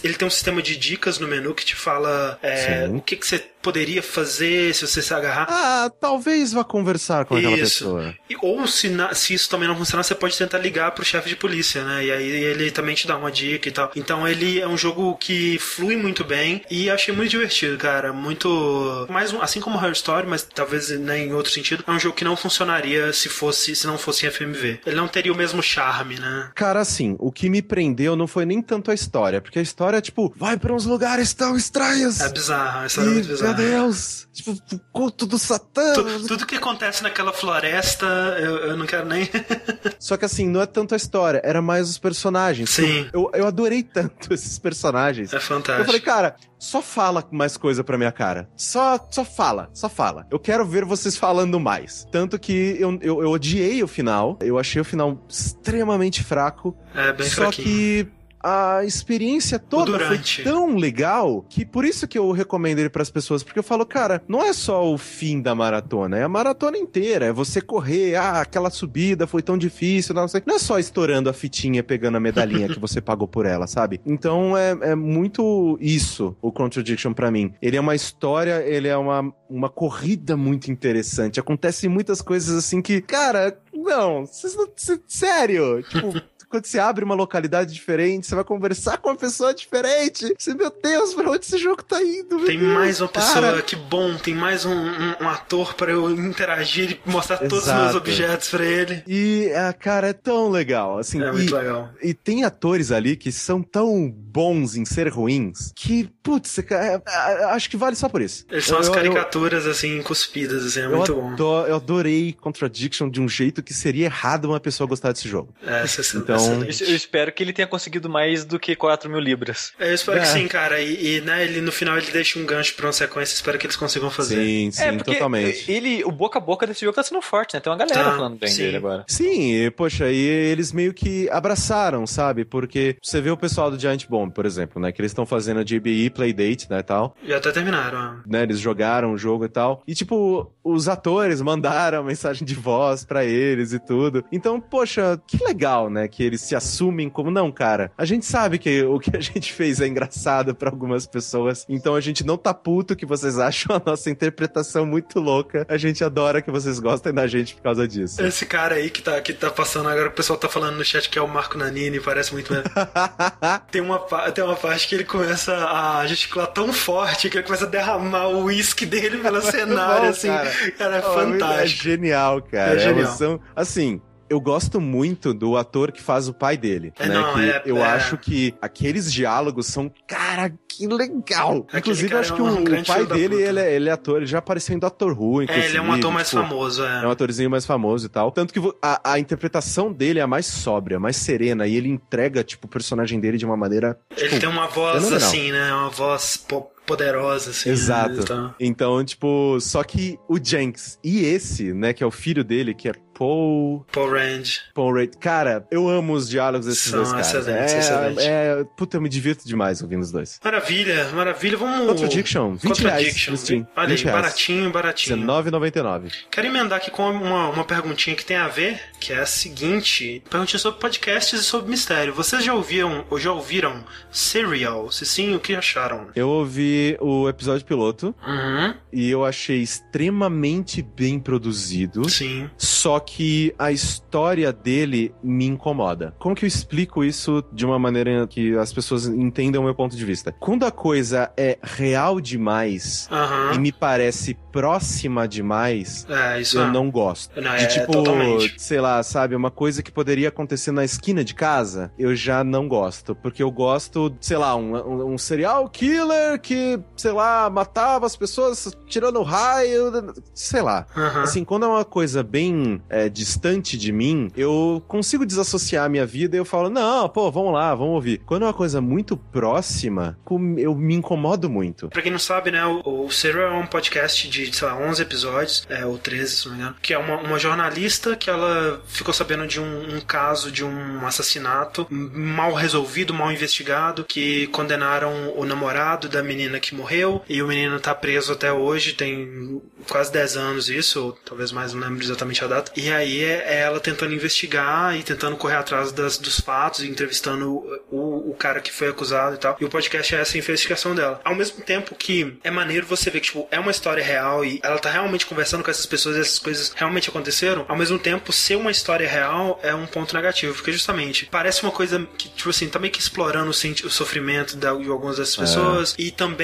ele 0.03 0.15
tem 0.15 0.27
um 0.27 0.31
sistema 0.31 0.63
de 0.63 0.77
dicas 0.77 1.19
no 1.19 1.29
menu 1.29 1.55
que 1.55 1.65
te 1.65 1.75
fala 1.75 2.39
é, 2.43 2.89
o 2.89 3.01
que 3.01 3.17
que 3.17 3.27
você 3.27 3.45
poderia 3.63 4.03
fazer 4.03 4.75
se 4.75 4.87
você 4.87 5.01
se 5.01 5.15
agarrar. 5.15 5.47
Ah, 5.49 5.91
talvez 6.01 6.53
vá 6.53 6.65
conversar 6.65 7.25
com 7.25 7.37
aquela 7.37 7.57
pessoa. 7.57 8.15
E, 8.29 8.37
ou 8.43 8.67
se, 8.67 8.89
na, 8.89 9.15
se 9.15 9.35
isso 9.35 9.49
também 9.49 9.69
não 9.69 9.77
funcionar, 9.77 10.03
você 10.03 10.15
pode 10.15 10.37
tentar 10.37 10.59
ligar 10.59 10.91
pro 10.91 11.05
chefe 11.05 11.29
de 11.29 11.37
polícia, 11.37 11.85
né? 11.85 12.05
E 12.05 12.11
aí 12.11 12.29
ele 12.29 12.71
também 12.71 12.95
te 12.95 13.07
dá 13.07 13.17
uma 13.17 13.31
dica 13.31 13.69
e 13.69 13.73
tal. 13.73 13.91
Então 13.95 14.27
ele 14.27 14.61
é 14.61 14.67
um 14.67 14.77
jogo 14.77 15.17
que 15.17 15.59
flui 15.59 15.97
muito 15.97 16.25
bem 16.25 16.63
e 16.71 16.91
achei 16.91 17.15
muito 17.15 17.31
divertido, 17.31 17.77
cara. 17.79 18.13
Muito. 18.13 19.07
Mais 19.09 19.33
um, 19.33 19.41
assim 19.41 19.61
como 19.61 19.83
Her 19.83 19.93
Story, 19.93 20.27
mas 20.27 20.43
talvez 20.43 20.91
né, 20.91 21.19
em 21.19 21.33
outro 21.33 21.53
sentido, 21.53 21.85
é 21.87 21.91
um 21.91 21.99
jogo 21.99 22.17
que 22.17 22.25
não 22.25 22.37
funcionaria 22.37 23.13
se 23.13 23.29
fosse 23.29 23.77
se 23.77 23.87
não 23.87 23.97
fosse 23.97 24.27
em 24.27 24.31
FMV. 24.31 24.81
Ele 24.85 24.97
não 24.97 25.09
teria 25.09 25.33
o 25.33 25.37
mesmo 25.37 25.63
charme, 25.63 26.19
né? 26.19 26.51
Cara, 26.55 26.81
assim, 26.81 27.17
o 27.19 27.31
que 27.31 27.49
me 27.49 27.63
prendeu 27.63 28.17
não 28.17 28.27
foi 28.27 28.45
nem 28.45 28.61
tanto 28.61 28.91
a 28.91 28.95
história, 28.95 29.41
porque 29.41 29.59
a 29.59 29.63
história, 29.63 30.01
tipo, 30.01 30.33
vai 30.37 30.57
para 30.57 30.75
uns 30.75 30.85
lugares 30.85 31.33
tão 31.33 31.57
estranhos. 31.57 32.21
É 32.21 32.29
bizarro, 32.29 32.81
a 32.81 32.87
história 32.87 33.09
é 33.11 33.13
muito 33.13 33.29
bizarra. 33.29 33.52
Meu 33.57 33.69
Deus! 33.69 34.29
Tipo, 34.33 34.53
o 34.53 34.79
culto 34.93 35.27
do 35.27 35.39
Satã. 35.39 35.93
Tu, 35.93 36.27
tudo 36.27 36.47
que 36.47 36.55
acontece 36.57 37.03
naquela 37.03 37.33
floresta, 37.33 38.07
eu, 38.39 38.57
eu 38.59 38.77
não 38.77 38.87
quero 38.87 39.07
nem. 39.07 39.29
Só 40.01 40.17
que 40.17 40.25
assim, 40.25 40.49
não 40.49 40.63
é 40.63 40.67
tanto 40.67 40.95
a 40.95 40.97
história, 40.97 41.41
era 41.45 41.61
mais 41.61 41.89
os 41.91 41.99
personagens. 41.99 42.71
Sim. 42.71 43.09
Eu, 43.13 43.31
eu 43.35 43.47
adorei 43.47 43.83
tanto 43.83 44.33
esses 44.35 44.59
personagens. 44.59 45.33
É 45.33 45.41
fantástico. 45.41 45.83
Eu 45.83 45.85
falei, 45.87 46.01
cara, 46.01 46.37
só 46.59 46.81
fala 46.81 47.27
mais 47.31 47.57
coisa 47.57 47.85
pra 47.85 47.99
minha 47.99 48.13
cara. 48.13 48.49
Só, 48.57 48.99
só 49.11 49.25
fala, 49.25 49.69
só 49.75 49.89
fala. 49.89 50.27
Eu 50.31 50.39
quero 50.39 50.65
ver 50.65 50.85
vocês 50.85 51.17
falando 51.17 51.61
mais. 51.61 52.07
Tanto 52.11 52.39
que 52.39 52.77
eu, 52.79 52.99
eu, 53.03 53.23
eu 53.23 53.31
odiei 53.31 53.83
o 53.83 53.89
final. 53.89 54.39
Eu 54.41 54.59
achei 54.59 54.81
o 54.81 54.85
final 54.85 55.23
extremamente 55.29 56.23
fraco. 56.25 56.77
É, 56.95 57.13
bem 57.13 57.29
Só 57.29 57.43
fraquinho. 57.43 57.67
que 57.67 58.09
a 58.43 58.85
experiência 58.85 59.59
toda 59.59 59.99
foi 60.01 60.19
tão 60.45 60.77
legal 60.77 61.45
que 61.49 61.65
por 61.65 61.85
isso 61.85 62.09
que 62.09 62.19
eu 62.19 62.31
recomendo 62.33 62.79
ele 62.79 62.89
pras 62.89 63.11
pessoas, 63.11 63.43
porque 63.43 63.59
eu 63.59 63.63
falo, 63.63 63.87
cara, 63.87 64.23
não 64.27 64.43
é 64.43 64.53
só 64.53 64.85
o 64.93 64.99
fim 64.99 65.41
da 65.41 65.55
maratona, 65.55 66.19
é 66.19 66.23
a 66.25 66.29
maratona 66.29 66.77
inteira, 66.77 67.27
é 67.27 67.33
você 67.33 67.61
correr, 67.61 68.17
ah, 68.17 68.41
aquela 68.41 68.71
subida 68.71 69.27
foi 69.27 69.43
tão 69.43 69.57
difícil, 69.57 70.15
não 70.15 70.27
sei. 70.29 70.43
Não 70.47 70.57
é 70.57 70.59
só 70.59 70.79
estourando 70.79 71.29
a 71.31 71.33
fitinha 71.33 71.83
pegando 71.83 72.17
a 72.17 72.21
medalhinha 72.21 72.69
que 72.69 72.79
você 72.81 73.01
pagou 73.03 73.29
por 73.29 73.47
ela, 73.47 73.67
sabe? 73.67 74.01
Então 74.05 74.57
é, 74.57 74.77
é 74.83 74.95
muito 74.95 75.79
isso 75.81 76.37
o 76.43 76.51
Contradiction 76.51 77.13
pra 77.13 77.31
mim. 77.31 77.53
Ele 77.63 77.77
é 77.77 77.81
uma 77.81 77.95
história, 77.95 78.63
ele 78.67 78.89
é 78.89 78.97
uma, 78.97 79.33
uma 79.49 79.69
corrida 79.69 80.37
muito 80.37 80.71
interessante. 80.71 81.39
Acontecem 81.41 81.89
muitas 81.89 82.21
coisas 82.21 82.57
assim 82.57 82.81
que, 82.83 83.01
cara, 83.01 83.57
não, 83.73 84.03
não, 84.03 84.27
cê- 84.27 85.01
sério, 85.07 85.83
tipo, 85.83 86.21
quando 86.53 86.67
você 86.67 86.79
abre 86.79 87.03
uma 87.03 87.15
localidade 87.15 87.73
diferente, 87.73 88.27
você 88.27 88.35
vai 88.35 88.45
conversar 88.45 88.99
com 88.99 89.09
uma 89.09 89.17
pessoa 89.17 89.55
diferente. 89.55 90.35
Você, 90.39 90.53
meu 90.55 90.71
Deus, 90.83 91.15
pra 91.15 91.31
onde 91.31 91.47
esse 91.47 91.57
jogo 91.57 91.83
tá 91.83 92.01
indo? 92.03 92.45
Tem 92.45 92.59
Deus, 92.59 92.75
mais 92.75 93.01
uma 93.01 93.09
para. 93.09 93.23
pessoa, 93.23 93.63
que 93.63 93.75
bom, 93.75 94.17
tem 94.19 94.35
mais 94.35 94.65
um, 94.67 94.71
um- 94.75 95.15
um 95.23 95.29
ator 95.29 95.73
pra 95.75 95.91
eu 95.91 96.11
interagir 96.11 96.99
e 97.07 97.11
mostrar 97.11 97.39
todos 97.39 97.61
os 97.67 97.73
meus 97.73 97.81
Exato. 97.85 97.97
objetos 97.97 98.49
pra 98.51 98.65
ele. 98.65 99.03
E, 99.07 99.51
ah, 99.57 99.73
cara, 99.73 100.09
é 100.09 100.13
tão 100.13 100.51
legal. 100.51 100.99
Assim, 100.99 101.23
É 101.23 101.29
e, 101.29 101.33
muito 101.33 101.55
legal. 101.57 101.91
e 102.03 102.13
tem 102.13 102.45
atores 102.45 102.93
ali 102.93 103.17
que 103.17 103.33
são 103.33 103.63
tão 103.63 104.11
bons 104.11 104.77
em 104.77 104.85
ser 104.85 105.09
ruins 105.09 105.73
que, 105.75 106.09
putz, 106.23 106.59
cara, 106.69 107.03
é, 107.07 107.43
é, 107.43 107.45
acho 107.47 107.71
que 107.71 107.77
vale 107.79 107.97
só 107.97 108.09
por 108.09 108.21
isso. 108.21 108.45
Eles 108.51 108.67
são 108.67 108.77
Eu- 108.77 108.81
as 108.83 108.87
eu- 108.89 108.93
caricaturas, 108.93 109.67
assim, 109.67 110.03
cuspidas, 110.03 110.65
assim, 110.67 110.81
é 110.81 110.85
Eu, 110.85 110.97
muito 110.97 111.15
bom. 111.15 111.35
eu 111.67 111.77
adorei 111.77 112.37
Contradiction 112.41 113.09
de 113.09 113.21
um 113.21 113.29
jeito 113.29 113.63
que 113.63 113.73
seria 113.73 114.05
errado 114.07 114.45
uma 114.47 114.61
pessoa 114.61 114.87
gostar 114.87 115.13
desse 115.13 115.29
jogo. 115.29 115.55
É, 115.67 115.83
essa- 115.83 116.03
Então- 116.19 116.37
excelente. 116.43 116.83
Eu 116.91 116.97
espero 116.97 117.33
que 117.33 117.43
ele 117.43 117.53
tenha 117.53 117.67
conseguido 117.67 118.09
mais 118.09 118.45
do 118.45 118.59
que 118.59 118.75
4 118.77 119.09
mil 119.11 119.21
libras. 119.21 119.73
Eu 119.79 119.95
espero 119.95 120.19
que 120.21 120.25
É. 120.27 120.29
sim, 120.29 120.49
cara. 120.49 120.81
E, 120.81 121.17
e, 121.17 121.21
né, 121.21 121.45
ele 121.45 121.61
no 121.61 121.73
final 121.73 121.97
ele 121.97 122.11
deixa 122.11 122.39
um 122.39 122.45
gancho 122.47 122.75
pra 122.75 122.87
uma 122.87 122.93
sequência. 122.93 123.35
Espero 123.35 123.59
que 123.59 123.67
eles 123.67 123.77
consigam 123.77 124.11
fazer. 124.11 124.37
Sim, 124.37 124.71
sim, 124.71 124.83
é, 124.83 124.97
totalmente. 124.97 125.71
ele, 125.71 126.05
o 126.05 126.11
boca 126.13 126.39
a 126.39 126.41
boca 126.43 126.67
desse 126.67 126.81
jogo 126.85 126.95
tá 126.95 127.03
sendo 127.03 127.21
forte, 127.23 127.55
né? 127.55 127.61
Tem 127.61 127.71
uma 127.73 127.79
galera 127.79 128.03
Tá, 128.03 128.11
falando 128.17 128.39
bem 128.39 128.51
sim. 128.51 128.63
dele 128.63 128.77
agora. 128.79 129.05
Sim, 129.09 129.53
e, 129.55 129.71
poxa, 129.71 130.11
e 130.11 130.17
eles 130.17 130.73
meio 130.73 130.93
que 130.95 131.29
abraçaram, 131.31 132.07
sabe? 132.07 132.45
Porque 132.45 132.97
você 133.03 133.21
vê 133.21 133.31
o 133.31 133.37
pessoal 133.37 133.71
do 133.71 133.79
Giant 133.79 134.07
Bomb, 134.09 134.33
por 134.33 134.47
exemplo, 134.47 134.81
né? 134.81 134.93
Que 134.93 135.01
eles 135.01 135.11
estão 135.13 135.27
fazendo 135.27 135.61
a 135.61 135.65
GBE 135.65 136.11
Playdate, 136.11 136.71
né, 136.71 136.79
e 136.79 136.83
tal. 136.83 137.15
Já 137.27 137.37
até 137.37 137.51
terminaram. 137.53 138.21
Né, 138.27 138.43
eles 138.43 138.59
jogaram 138.59 139.13
o 139.13 139.19
jogo 139.19 139.45
e 139.45 139.49
tal. 139.49 139.83
E, 139.87 139.95
tipo, 139.95 140.53
os 140.65 140.89
atores 140.89 141.41
mandaram 141.41 142.03
mensagem 142.05 142.47
de 142.47 142.55
voz 142.55 143.05
pra 143.05 143.25
eles 143.25 143.73
e 143.73 143.79
tudo. 143.79 144.25
Então, 144.33 144.61
poxa, 144.61 145.21
que 145.27 145.43
legal, 145.45 145.91
né? 145.91 146.09
Que 146.09 146.23
eles 146.33 146.41
se 146.41 146.55
assumem 146.57 147.09
como, 147.11 147.31
não, 147.31 147.53
cara. 147.53 147.93
A 147.97 148.05
gente 148.05 148.25
sabe 148.25 148.59
que 148.59 148.83
o 148.83 148.99
que 148.99 149.15
a 149.17 149.21
gente 149.21 149.53
fez 149.53 149.81
é 149.81 149.87
engraçado 149.87 150.55
pra 150.55 150.71
algumas 150.71 151.07
pessoas. 151.07 151.67
Então 151.69 151.95
a 151.95 152.01
gente 152.01 152.25
não 152.25 152.37
tá 152.39 152.55
puto 152.55 152.97
que 152.97 153.05
vocês 153.05 153.39
acham 153.39 153.77
a 153.77 153.83
nossa 153.85 154.09
interpretação 154.11 154.87
muito 154.87 155.21
louca. 155.21 155.67
A 155.69 155.77
gente 155.77 156.03
adora 156.03 156.41
que 156.41 156.51
vocês 156.51 156.79
gostem 156.81 157.13
da 157.13 157.27
gente 157.27 157.55
por 157.55 157.63
causa 157.63 157.87
disso. 157.87 158.23
Esse 158.23 158.47
cara 158.47 158.77
aí 158.77 158.89
que 158.89 159.03
tá, 159.03 159.21
que 159.21 159.33
tá 159.33 159.51
passando 159.51 159.89
agora, 159.89 160.09
o 160.09 160.13
pessoal 160.13 160.39
tá 160.39 160.49
falando 160.49 160.77
no 160.77 160.85
chat 160.85 161.09
que 161.11 161.19
é 161.19 161.23
o 161.23 161.29
Marco 161.29 161.59
Nanini, 161.59 162.01
parece 162.01 162.33
muito 162.33 162.53
mesmo. 162.53 162.65
tem, 163.71 163.81
uma, 163.83 163.99
tem 164.33 164.43
uma 164.45 164.57
parte 164.57 164.89
que 164.89 164.95
ele 164.95 165.05
começa 165.05 165.55
a 165.69 166.07
gesticular 166.07 166.47
tão 166.49 166.73
forte 166.73 167.29
que 167.29 167.37
ele 167.37 167.45
começa 167.45 167.65
a 167.65 167.69
derramar 167.69 168.29
o 168.29 168.45
uísque 168.45 168.87
dele 168.87 169.19
pelo 169.19 169.41
cenário, 169.43 170.05
bom, 170.05 170.09
assim. 170.11 170.29
cara. 170.29 170.51
Cara, 170.79 170.97
é 170.97 171.03
Oh, 171.05 171.21
É 171.21 171.25
fantástico. 171.25 171.83
genial, 171.83 172.43
cara. 172.43 172.73
É 172.73 172.77
É 172.77 172.79
genial. 172.79 173.09
ação- 173.11 173.41
Assim, 173.55 174.01
eu 174.33 174.41
gosto 174.41 174.81
muito 174.81 175.35
do 175.35 175.57
ator 175.57 175.93
que 175.93 176.01
faz 176.03 176.27
o 176.29 176.33
pai 176.33 176.57
dele. 176.57 176.93
É, 176.99 177.07
né? 177.07 177.15
não, 177.15 177.39
é- 177.39 177.63
eu 177.67 177.77
é. 177.79 177.83
acho 177.85 178.17
que 178.17 178.55
aqueles 178.63 179.13
diálogos 179.13 179.67
são, 179.67 179.93
cara, 180.07 180.53
que 180.69 180.87
legal. 180.87 181.67
Aquele 181.69 181.79
Inclusive, 181.81 182.15
acho 182.17 182.33
é 182.33 182.37
que 182.37 182.43
um 182.43 182.47
o, 182.47 182.63
o 182.81 182.85
pai 182.87 183.05
dele, 183.07 183.37
ele 183.43 183.61
é, 183.61 183.75
ele 183.75 183.89
é 183.89 183.93
ator, 183.93 184.17
ele 184.19 184.27
já 184.27 184.39
apareceu 184.39 184.75
em 184.75 184.79
Doctor 184.79 185.13
Who, 185.13 185.43
É, 185.43 185.45
inclusive. 185.45 185.67
ele 185.69 185.77
é 185.77 185.83
um 185.83 185.93
ator 185.93 186.11
mais 186.13 186.31
tipo, 186.31 186.43
famoso, 186.43 186.83
é. 186.85 187.05
É 187.05 187.07
um 187.07 187.11
atorzinho 187.11 187.51
mais 187.51 187.67
famoso 187.67 188.07
e 188.07 188.09
tal. 188.09 188.33
Tanto 188.33 188.55
que 188.55 188.61
a, 188.81 189.13
a 189.13 189.19
interpretação 189.19 189.93
dele 189.93 190.19
é 190.19 190.23
a 190.23 190.27
mais 190.27 190.47
sóbria, 190.47 190.99
mais 190.99 191.17
serena, 191.17 191.67
e 191.67 191.77
ele 191.77 191.89
entrega, 191.89 192.43
tipo, 192.43 192.67
o 192.67 192.71
personagem 192.71 193.21
dele 193.21 193.37
de 193.37 193.45
uma 193.45 193.57
maneira. 193.57 193.99
Ele 194.17 194.29
tipo, 194.29 194.41
tem 194.41 194.49
uma 194.49 194.67
voz 194.67 195.13
assim, 195.13 195.53
né? 195.53 195.73
Uma 195.75 195.91
voz 195.91 196.37
po- 196.39 196.71
poderosa, 196.87 197.51
assim. 197.51 197.71
Exato. 197.71 198.15
né? 198.15 198.21
Então, 198.23 198.55
Então, 198.61 199.05
tipo, 199.05 199.59
só 199.61 199.83
que 199.85 200.19
o 200.29 200.39
Jenks 200.43 200.99
e 201.03 201.25
esse, 201.25 201.73
né, 201.73 201.93
que 201.93 202.03
é 202.03 202.07
o 202.07 202.11
filho 202.11 202.43
dele, 202.45 202.75
que 202.75 202.89
é 202.89 202.93
Paul. 203.15 203.85
Paul 203.93 204.11
Rand. 204.11 204.43
Paul 204.75 204.95
Ray. 204.95 205.09
Cara, 205.21 205.67
eu 205.71 205.87
amo 205.89 206.15
os 206.15 206.29
diálogos 206.29 206.67
desses 206.67 206.91
São 206.91 207.01
dois 207.01 207.11
caras. 207.13 207.27
excelentes, 207.29 207.73
é, 207.75 207.79
excelentes. 207.79 208.25
é, 208.25 208.65
puta, 208.77 208.97
eu 208.97 209.03
me 209.03 209.09
divirto 209.09 209.47
demais 209.47 209.83
ouvindo 209.83 210.01
os 210.03 210.11
dois. 210.11 210.41
Maravilha, 210.43 211.09
maravilha. 211.13 211.57
Vamos. 211.59 211.87
Contradiction, 211.89 212.55
20 212.55 212.63
reais 212.65 212.79
Contradiction. 212.79 213.37
Steam. 213.37 213.67
Olha 213.77 213.87
aí, 213.89 213.95
20 213.97 214.05
reais. 214.05 214.21
baratinho, 214.23 214.71
baratinho. 214.73 215.17
R$19,99. 215.19 216.13
Quero 216.31 216.47
emendar 216.47 216.79
aqui 216.79 216.91
com 216.91 217.09
uma, 217.11 217.51
uma 217.51 217.65
perguntinha 217.65 218.17
que 218.17 218.25
tem 218.25 218.37
a 218.39 218.49
ver, 218.49 218.81
que 218.99 219.13
é 219.13 219.19
a 219.21 219.27
seguinte: 219.27 220.23
perguntinha 220.29 220.59
sobre 220.59 220.81
podcasts 220.81 221.39
e 221.39 221.45
sobre 221.45 221.71
mistério. 221.71 222.15
Vocês 222.15 222.43
já 222.43 222.55
ouviram 222.55 223.05
ou 223.11 223.21
já 223.21 223.31
ouviram 223.31 223.85
Serial? 224.11 224.91
Se 224.91 225.05
sim, 225.05 225.35
o 225.35 225.39
que 225.39 225.55
acharam? 225.55 226.09
Eu 226.17 226.29
ouvi 226.29 226.72
o 227.01 227.29
episódio 227.29 227.65
piloto 227.67 228.15
Uhum, 228.27 228.75
e 228.93 229.11
eu 229.11 229.25
achei 229.25 229.63
extremamente 229.63 230.83
bem 230.83 231.19
produzido. 231.19 232.09
sim. 232.09 232.49
Só 232.57 232.99
que 232.99 233.55
a 233.59 233.71
história 233.71 234.53
dele 234.53 235.15
me 235.23 235.47
incomoda. 235.47 236.15
Como 236.19 236.35
que 236.35 236.45
eu 236.45 236.49
explico 236.49 237.05
isso 237.05 237.45
de 237.53 237.65
uma 237.65 237.79
maneira 237.79 238.27
que 238.27 238.57
as 238.57 238.73
pessoas 238.73 239.07
entendam 239.07 239.63
o 239.63 239.65
meu 239.65 239.75
ponto 239.75 239.97
de 239.97 240.05
vista? 240.05 240.33
Quando 240.41 240.65
a 240.67 240.71
coisa 240.73 241.31
é 241.37 241.59
real 241.63 242.21
demais 242.21 243.09
e 243.11 243.15
Aham. 243.15 243.59
me 243.61 243.71
parece 243.71 244.37
próxima 244.51 245.27
demais, 245.29 246.07
É, 246.11 246.43
eu 246.55 246.63
é. 246.63 246.71
não 246.71 246.91
gosto. 246.91 247.41
Não, 247.41 247.57
de 247.57 247.65
é, 247.65 247.67
tipo, 247.67 247.93
totalmente. 247.93 248.61
sei 248.61 248.81
lá, 248.81 249.03
sabe, 249.03 249.35
uma 249.37 249.51
coisa 249.51 249.83
que 249.83 249.91
poderia 249.93 250.29
acontecer 250.29 250.73
na 250.73 250.85
esquina 250.85 251.25
de 251.25 251.35
casa, 251.35 251.93
eu 251.99 252.15
já 252.17 252.43
não 252.45 252.67
gosto. 252.69 253.15
Porque 253.15 253.43
eu 253.43 253.51
gosto, 253.51 254.15
sei 254.21 254.37
lá, 254.37 254.55
um, 254.57 254.75
um, 254.77 255.15
um 255.15 255.19
serial 255.19 255.69
killer 255.69 256.39
que, 256.41 256.55
sei 256.97 257.13
lá, 257.13 257.49
matava 257.51 258.07
as 258.07 258.17
pessoas 258.17 258.77
tirando 258.87 259.23
raio, 259.23 259.93
sei 260.35 260.63
lá. 260.63 260.87
Aham. 260.97 261.23
Assim, 261.23 261.45
quando 261.45 261.65
é 261.65 261.69
uma 261.69 261.85
coisa 261.85 262.23
bem 262.23 262.81
é, 262.89 263.09
distante 263.09 263.77
de 263.77 263.93
mim, 263.93 264.31
eu 264.37 264.83
consigo 264.87 265.27
desassociar 265.27 265.87
a 265.87 265.89
minha 265.89 266.07
vida 266.07 266.37
e 266.37 266.39
eu 266.39 266.45
falo, 266.45 266.69
não, 266.69 267.09
pô, 267.09 267.31
vamos 267.31 267.53
lá, 267.53 267.75
vamos 267.75 267.95
ouvir. 267.95 268.23
Quando 268.27 268.43
é 268.43 268.47
uma 268.47 268.55
coisa 268.55 268.81
muito 268.81 269.17
próxima, 269.17 270.19
eu 270.59 270.75
me 270.75 270.95
incomodo 270.95 271.49
muito. 271.49 271.89
Pra 271.89 272.03
quem 272.03 272.13
não 272.13 272.19
sabe, 272.19 272.51
né, 272.51 272.65
o, 272.65 273.07
o 273.07 273.11
Serial 273.11 273.53
é 273.53 273.55
um 273.55 273.67
podcast 273.67 274.29
de, 274.29 274.55
sei 274.55 274.69
lá, 274.69 274.77
11 274.77 275.03
episódios, 275.03 275.67
é, 275.69 275.85
ou 275.85 275.99
13, 275.99 276.37
se 276.37 276.47
não 276.47 276.55
me 276.55 276.61
engano, 276.61 276.77
que 276.81 276.95
é 276.95 276.99
uma, 276.99 277.17
uma 277.17 277.39
jornalista 277.39 278.17
que 278.17 278.31
ela 278.31 278.81
ficou 278.87 279.13
sabendo 279.13 279.47
de 279.47 279.61
um, 279.61 279.97
um 279.97 280.01
caso 280.01 280.51
de 280.51 280.65
um 280.65 281.07
assassinato 281.07 281.87
mal 281.91 282.53
resolvido, 282.55 283.15
mal 283.15 283.33
investigado, 283.33 284.05
que 284.05 284.47
condenaram 284.49 285.33
o 285.37 285.45
namorado 285.45 286.09
da 286.09 286.23
menina 286.23 286.52
que 286.61 286.75
morreu, 286.75 287.23
e 287.29 287.43
o 287.43 287.47
menino 287.47 287.79
tá 287.81 287.95
preso 287.95 288.33
até 288.33 288.53
hoje, 288.53 288.95
tem 288.95 289.61
quase 289.89 290.13
10 290.13 290.37
anos 290.37 290.69
isso, 290.69 291.05
ou 291.05 291.13
talvez 291.13 291.53
mais, 291.53 291.73
não 291.73 291.81
lembro 291.81 292.03
exatamente 292.03 292.45
a 292.45 292.47
data. 292.47 292.73
E 292.77 292.91
aí 292.91 293.23
é, 293.23 293.45
é 293.47 293.61
ela 293.63 293.81
tentando 293.81 294.15
investigar 294.15 294.97
e 294.97 295.03
tentando 295.03 295.37
correr 295.37 295.57
atrás 295.57 295.93
das, 295.93 296.19
dos 296.19 296.41
fatos, 296.41 296.85
e 296.85 296.89
entrevistando 296.89 297.51
o, 297.91 298.31
o, 298.31 298.35
cara 298.35 298.61
que 298.61 298.73
foi 298.73 298.89
acusado 298.89 299.35
e 299.35 299.39
tal. 299.39 299.57
E 299.61 299.65
o 299.65 299.69
podcast 299.69 300.15
é 300.15 300.21
essa 300.21 300.39
investigação 300.39 300.95
dela. 300.95 301.21
Ao 301.25 301.35
mesmo 301.35 301.63
tempo 301.63 301.95
que 301.95 302.39
é 302.43 302.51
maneiro 302.51 302.87
você 302.87 303.11
ver 303.11 303.21
que, 303.21 303.27
tipo, 303.27 303.47
é 303.51 303.59
uma 303.59 303.71
história 303.71 304.03
real 304.03 304.45
e 304.45 304.61
ela 304.63 304.79
tá 304.79 304.91
realmente 304.91 305.27
conversando 305.27 305.63
com 305.63 305.71
essas 305.71 305.87
pessoas 305.87 306.17
e 306.17 306.21
essas 306.21 306.39
coisas 306.39 306.73
realmente 306.75 307.09
aconteceram, 307.09 307.65
ao 307.69 307.77
mesmo 307.77 307.99
tempo, 307.99 308.33
ser 308.33 308.57
uma 308.57 308.71
história 308.71 309.09
real 309.09 309.59
é 309.63 309.75
um 309.75 309.87
ponto 309.87 310.15
negativo, 310.15 310.55
porque 310.55 310.73
justamente 310.73 311.27
parece 311.31 311.63
uma 311.63 311.73
coisa 311.73 312.07
que, 312.19 312.29
tipo 312.29 312.51
assim, 312.51 312.69
tá 312.69 312.79
meio 312.79 312.93
que 312.93 313.01
explorando 313.01 313.51
o, 313.51 313.87
o 313.87 313.91
sofrimento 313.91 314.57
de 314.57 314.67
algumas 314.67 315.17
dessas 315.17 315.37
pessoas 315.37 315.95
e 315.99 316.11
também 316.11 316.42